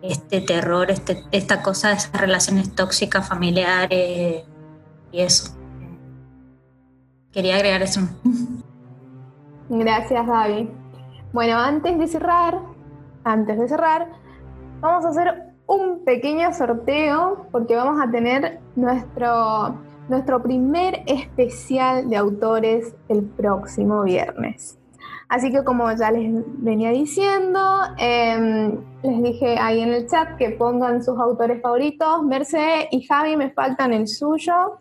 este 0.01 0.41
terror, 0.41 0.91
este, 0.91 1.23
esta 1.31 1.61
cosa 1.61 1.89
de 1.89 1.95
esas 1.95 2.13
relaciones 2.13 2.73
tóxicas 2.73 3.27
familiares 3.27 4.43
y 5.11 5.19
eso. 5.19 5.55
Quería 7.31 7.55
agregar 7.55 7.81
eso. 7.81 8.01
Gracias, 9.69 10.27
Gaby. 10.27 10.69
Bueno, 11.31 11.57
antes 11.57 11.97
de 11.97 12.07
cerrar, 12.07 12.59
antes 13.23 13.57
de 13.57 13.67
cerrar, 13.67 14.07
vamos 14.81 15.05
a 15.05 15.09
hacer 15.09 15.52
un 15.67 16.03
pequeño 16.03 16.53
sorteo 16.53 17.47
porque 17.51 17.75
vamos 17.75 18.01
a 18.01 18.11
tener 18.11 18.59
nuestro, 18.75 19.77
nuestro 20.09 20.41
primer 20.41 21.03
especial 21.07 22.09
de 22.09 22.17
autores 22.17 22.95
el 23.09 23.23
próximo 23.23 24.03
viernes. 24.03 24.77
Así 25.29 25.51
que 25.51 25.63
como 25.63 25.91
ya 25.93 26.11
les 26.11 26.31
venía 26.61 26.91
diciendo, 26.91 27.59
em, 27.97 28.77
les 29.01 29.23
dije 29.23 29.57
ahí 29.57 29.81
en 29.81 29.89
el 29.89 30.07
chat 30.07 30.37
que 30.37 30.51
pongan 30.51 31.03
sus 31.03 31.17
autores 31.19 31.61
favoritos. 31.61 32.23
Merce 32.23 32.87
y 32.91 33.01
Javi 33.03 33.35
me 33.35 33.51
faltan 33.51 33.93
el 33.93 34.07
suyo. 34.07 34.77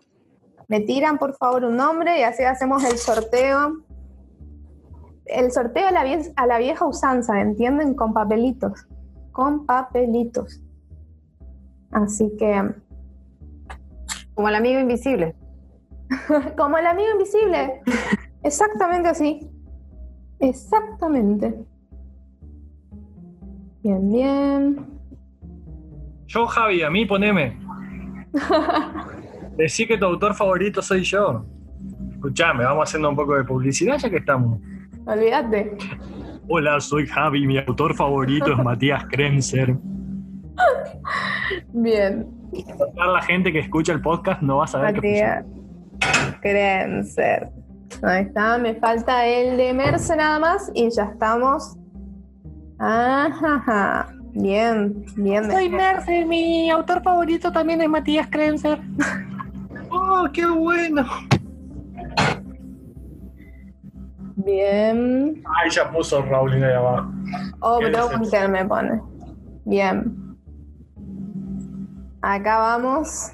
Me 0.67 0.81
tiran 0.81 1.17
por 1.17 1.35
favor 1.37 1.65
un 1.65 1.77
nombre 1.77 2.19
y 2.19 2.23
así 2.23 2.43
hacemos 2.43 2.83
el 2.83 2.97
sorteo. 2.97 3.79
El 5.25 5.51
sorteo 5.51 5.87
a 5.87 5.91
la, 5.91 6.03
a 6.35 6.45
la 6.45 6.57
vieja 6.59 6.85
usanza, 6.85 7.41
¿entienden? 7.41 7.95
Con 7.95 8.13
papelitos. 8.13 8.85
Con 9.31 9.65
papelitos. 9.65 10.61
Así 11.93 12.31
que... 12.37 12.73
Como 14.33 14.49
el 14.49 14.55
amigo 14.55 14.79
invisible. 14.79 15.35
Como 16.57 16.77
el 16.77 16.87
amigo 16.87 17.09
invisible. 17.11 17.81
Exactamente 18.43 19.09
así. 19.09 19.49
Exactamente. 20.39 21.55
Bien, 23.83 24.11
bien. 24.11 24.87
Yo, 26.27 26.47
Javi, 26.47 26.81
a 26.81 26.89
mí 26.89 27.05
poneme. 27.05 27.59
Decí 29.57 29.85
que 29.85 29.97
tu 29.97 30.05
autor 30.05 30.33
favorito 30.33 30.81
soy 30.81 31.03
yo. 31.03 31.45
Escuchame, 32.11 32.63
vamos 32.63 32.89
haciendo 32.89 33.09
un 33.09 33.15
poco 33.15 33.35
de 33.35 33.43
publicidad 33.43 33.97
ya 33.97 34.09
que 34.09 34.17
estamos. 34.17 34.59
Olvídate. 35.05 35.77
Hola, 36.47 36.79
soy 36.79 37.05
Javi, 37.05 37.45
mi 37.45 37.57
autor 37.57 37.93
favorito 37.93 38.51
es 38.51 38.57
Matías 38.63 39.05
Krenzer. 39.05 39.75
Bien. 41.73 42.27
La 42.95 43.21
gente 43.21 43.51
que 43.51 43.59
escucha 43.59 43.93
el 43.93 44.01
podcast 44.01 44.41
no 44.41 44.57
va 44.57 44.65
a 44.65 44.67
saber 44.67 44.99
qué 44.99 45.43
Crencer. 46.41 47.49
Ahí 48.01 48.23
está, 48.23 48.57
me 48.57 48.75
falta 48.75 49.25
el 49.25 49.57
de 49.57 49.73
Merce 49.73 50.15
nada 50.15 50.39
más 50.39 50.71
y 50.73 50.89
ya 50.89 51.03
estamos. 51.03 51.77
Ajá, 52.79 54.07
bien, 54.33 55.05
bien. 55.15 55.49
Soy 55.49 55.69
Merce, 55.69 56.25
mi 56.25 56.69
autor 56.69 57.01
favorito 57.01 57.51
también 57.51 57.81
es 57.81 57.89
Matías 57.89 58.27
Krenzer. 58.27 58.79
¡Oh, 59.89 60.27
qué 60.33 60.45
bueno! 60.45 61.05
Bien. 64.35 65.41
Ay, 65.55 65.69
ya 65.69 65.89
puso 65.89 66.21
Rowling 66.23 66.63
ahí 66.63 66.73
abajo. 66.73 67.11
Oh, 67.61 67.79
bro, 67.79 68.49
me 68.49 68.65
pone. 68.65 69.01
Bien. 69.65 70.22
Acá 72.23 72.57
vamos. 72.57 73.33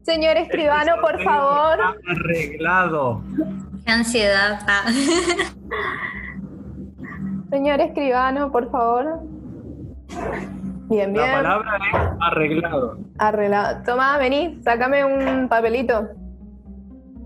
Señor 0.00 0.38
escribano, 0.38 0.94
por 1.02 1.22
favor. 1.22 1.78
Arreglado. 2.08 3.22
Qué 3.84 3.92
ansiedad. 3.92 4.58
Ah. 4.66 4.84
Señor 7.50 7.80
escribano, 7.82 8.50
por 8.50 8.70
favor. 8.70 9.20
Bien, 10.88 11.12
bien. 11.12 11.14
La 11.14 11.42
palabra 11.42 11.76
es 11.76 12.10
arreglado. 12.20 12.98
Arreglado. 13.18 13.82
Toma, 13.84 14.16
vení, 14.16 14.62
sácame 14.64 15.04
un 15.04 15.46
papelito. 15.46 16.08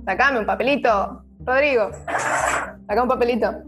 Sácame 0.07 0.41
un 0.41 0.47
papelito. 0.47 1.23
Rodrigo, 1.47 1.91
saca 2.89 3.01
un 3.01 3.09
papelito. 3.09 3.63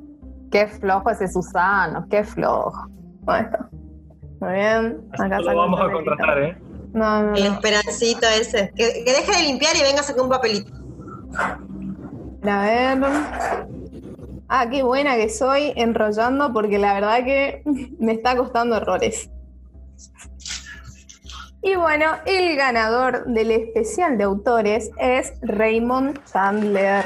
Qué 0.50 0.66
flojo 0.66 1.08
ese 1.10 1.28
Susano, 1.28 2.04
qué 2.10 2.24
flojo. 2.24 2.88
Bueno, 3.20 3.46
está. 3.46 3.75
Muy 4.40 4.52
bien. 4.54 5.08
Acá 5.18 5.40
lo 5.40 5.56
vamos 5.56 5.80
a 5.80 5.90
contratar, 5.90 6.42
¿eh? 6.42 6.58
No, 6.92 7.22
no, 7.22 7.34
El 7.34 7.46
esperancito 7.46 8.26
ese. 8.26 8.72
Que, 8.74 9.04
deje 9.04 9.36
de 9.36 9.42
limpiar 9.42 9.76
y 9.76 9.82
venga 9.82 10.00
a 10.00 10.02
sacar 10.02 10.22
un 10.22 10.30
papelito. 10.30 10.72
A 12.42 12.62
ver. 12.62 12.98
Ah, 14.48 14.68
qué 14.70 14.82
buena 14.82 15.16
que 15.16 15.28
soy 15.28 15.72
enrollando 15.76 16.52
porque 16.52 16.78
la 16.78 16.94
verdad 16.94 17.24
que 17.24 17.62
me 17.98 18.12
está 18.12 18.36
costando 18.36 18.76
errores. 18.76 19.30
Y 21.62 21.74
bueno, 21.74 22.06
el 22.26 22.56
ganador 22.56 23.26
del 23.26 23.50
especial 23.50 24.16
de 24.18 24.24
autores 24.24 24.90
es 24.98 25.32
Raymond 25.42 26.24
Chandler. 26.24 27.04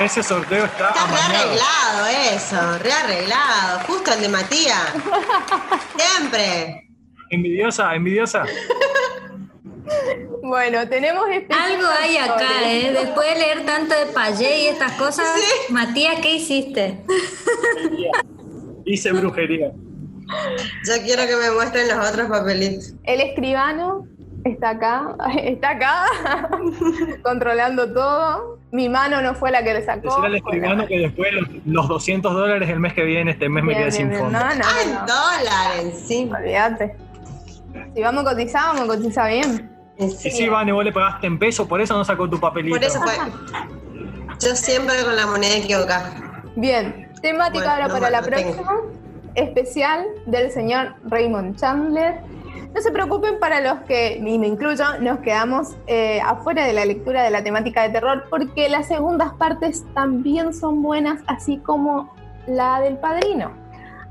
Ese 0.00 0.22
sorteo 0.22 0.64
está. 0.64 0.88
Está 0.88 1.06
rearreglado 1.06 2.06
eso, 2.34 2.78
rearreglado. 2.78 3.80
Justo 3.86 4.12
el 4.12 4.20
de 4.22 4.28
Matías. 4.28 4.92
Siempre. 5.96 6.88
Envidiosa, 7.30 7.94
envidiosa. 7.94 8.44
Bueno, 10.42 10.88
tenemos 10.88 11.24
este 11.30 11.54
Algo 11.54 11.86
hay 12.00 12.16
acá, 12.16 12.70
¿eh? 12.70 12.92
Después 12.92 13.34
de 13.34 13.38
leer 13.38 13.66
tanto 13.66 13.94
de 13.94 14.06
Payé 14.06 14.64
y 14.64 14.66
estas 14.68 14.92
cosas, 14.92 15.26
Matías, 15.68 16.20
¿qué 16.20 16.36
hiciste? 16.36 17.02
Hice 18.86 19.12
brujería. 19.12 19.72
Yo 20.86 21.02
quiero 21.04 21.26
que 21.26 21.36
me 21.36 21.50
muestren 21.50 21.88
los 21.88 22.08
otros 22.08 22.28
papelitos. 22.28 22.94
El 23.04 23.20
escribano 23.20 24.06
está 24.44 24.70
acá, 24.70 25.16
está 25.42 25.70
acá, 25.70 26.06
controlando 27.22 27.92
todo. 27.92 28.58
Mi 28.70 28.88
mano 28.88 29.22
no 29.22 29.34
fue 29.34 29.50
la 29.50 29.62
que 29.62 29.74
le 29.74 29.84
sacó. 29.84 30.08
Decirle 30.08 30.26
al 30.26 30.34
escribano 30.36 30.86
que 30.86 30.98
después 30.98 31.32
los, 31.64 31.88
200 31.88 32.34
dólares 32.34 32.68
el 32.68 32.80
mes 32.80 32.92
que 32.92 33.04
viene, 33.04 33.30
este 33.30 33.48
mes 33.48 33.62
me 33.62 33.74
quedé 33.74 33.92
sin 33.92 34.12
fondo. 34.12 34.38
No, 34.38 34.40
no, 34.40 34.56
no. 34.56 35.06
dólares! 35.06 36.04
Sí. 36.06 36.28
Olvídate. 36.36 36.96
Si 37.94 38.02
vamos 38.02 38.26
a 38.26 38.30
cotizar, 38.30 38.62
vamos 38.74 38.82
a 38.82 38.86
cotizar 38.86 39.30
bien. 39.30 39.70
Y 39.96 40.10
sí, 40.10 40.48
Vane, 40.48 40.72
vos 40.72 40.84
le 40.84 40.92
pagaste 40.92 41.28
en 41.28 41.38
peso, 41.38 41.68
por 41.68 41.80
eso 41.80 41.96
no 41.96 42.04
sacó 42.04 42.28
tu 42.28 42.40
papelito. 42.40 42.76
Por 42.76 42.84
eso 42.84 43.00
fue. 43.00 43.14
Yo 44.40 44.56
siempre 44.56 44.96
con 45.04 45.14
la 45.14 45.26
moneda 45.26 45.56
equivocada. 45.56 46.42
Bien, 46.56 47.12
temática 47.22 47.74
ahora 47.74 47.88
para 47.88 48.10
la 48.10 48.22
próxima. 48.22 48.80
Especial 49.36 50.04
del 50.26 50.50
señor 50.50 50.94
Raymond 51.04 51.56
Chandler 51.56 52.20
no 52.74 52.80
se 52.80 52.90
preocupen 52.90 53.38
para 53.38 53.60
los 53.60 53.80
que, 53.82 54.16
y 54.16 54.38
me 54.38 54.48
incluyo, 54.48 54.84
nos 55.00 55.20
quedamos 55.20 55.76
eh, 55.86 56.20
afuera 56.20 56.66
de 56.66 56.72
la 56.72 56.84
lectura 56.84 57.22
de 57.22 57.30
la 57.30 57.44
temática 57.44 57.82
de 57.82 57.90
terror, 57.90 58.24
porque 58.28 58.68
las 58.68 58.88
segundas 58.88 59.32
partes 59.34 59.84
también 59.94 60.52
son 60.52 60.82
buenas, 60.82 61.20
así 61.26 61.58
como 61.58 62.12
la 62.46 62.80
del 62.80 62.98
padrino. 62.98 63.52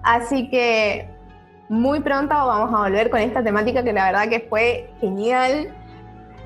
Así 0.02 0.50
que 0.50 1.10
muy 1.68 2.00
pronto 2.00 2.34
vamos 2.34 2.74
a 2.74 2.84
volver 2.84 3.10
con 3.10 3.20
esta 3.20 3.44
temática 3.44 3.84
que 3.84 3.94
la 3.94 4.06
verdad 4.06 4.30
que 4.30 4.40
fue 4.50 4.90
genial. 5.02 5.74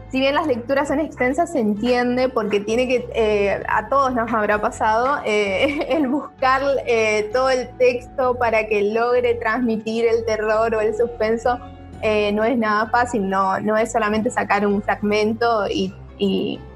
Si 0.09 0.19
bien 0.19 0.35
las 0.35 0.47
lecturas 0.47 0.87
son 0.87 0.99
extensas, 0.99 1.51
se 1.51 1.59
entiende 1.59 2.29
porque 2.29 2.61
tiene 2.61 2.87
que, 2.87 3.09
eh, 3.13 3.61
a 3.67 3.89
todos 3.89 4.13
nos 4.15 4.31
habrá 4.33 4.59
pasado, 4.59 5.19
eh, 5.25 5.85
el 5.89 6.07
buscar 6.07 6.61
todo 7.31 7.49
el 7.49 7.69
texto 7.77 8.35
para 8.39 8.67
que 8.67 8.81
logre 8.93 9.35
transmitir 9.35 10.05
el 10.07 10.25
terror 10.25 10.73
o 10.73 10.81
el 10.81 10.95
suspenso 10.95 11.59
eh, 12.01 12.31
no 12.31 12.43
es 12.43 12.57
nada 12.57 12.89
fácil, 12.89 13.29
no, 13.29 13.59
no 13.59 13.77
es 13.77 13.91
solamente 13.91 14.29
sacar 14.29 14.65
un 14.65 14.81
fragmento 14.81 15.67
y, 15.69 15.93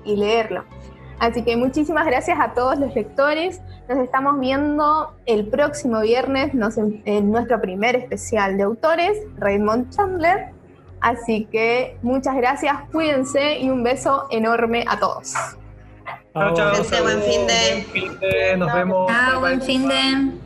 leerlo. 0.06 0.66
Así 1.20 1.44
que 1.44 1.56
muchísimas 1.56 2.06
gracias 2.06 2.40
a 2.40 2.54
todos 2.54 2.78
los 2.78 2.96
lectores. 2.96 3.62
Nos 3.88 4.00
estamos 4.00 4.40
viendo 4.40 5.14
el 5.26 5.48
próximo 5.48 6.02
viernes 6.02 6.52
en, 7.06 7.32
nuestro 7.32 7.62
primer 7.62 7.96
especial 7.96 8.58
de 8.58 8.64
autores, 8.64 9.18
Raymond 9.38 9.92
Chandler. 9.96 10.50
Así 11.00 11.46
que 11.52 11.98
muchas 12.02 12.36
gracias, 12.36 12.76
cuídense 12.92 13.60
y 13.60 13.70
un 13.70 13.84
beso 13.84 14.28
enorme 14.32 14.86
a 14.88 15.00
todos. 15.00 15.34
Chao, 16.34 16.54
chao. 16.56 16.74
Buen 17.04 17.22
fin 17.22 17.48
de- 17.48 18.58
Nos 18.58 18.74
vemos. 18.74 19.08
Bye. 19.08 19.40
buen 19.40 19.62
fin 19.62 19.88
de. 19.88 20.41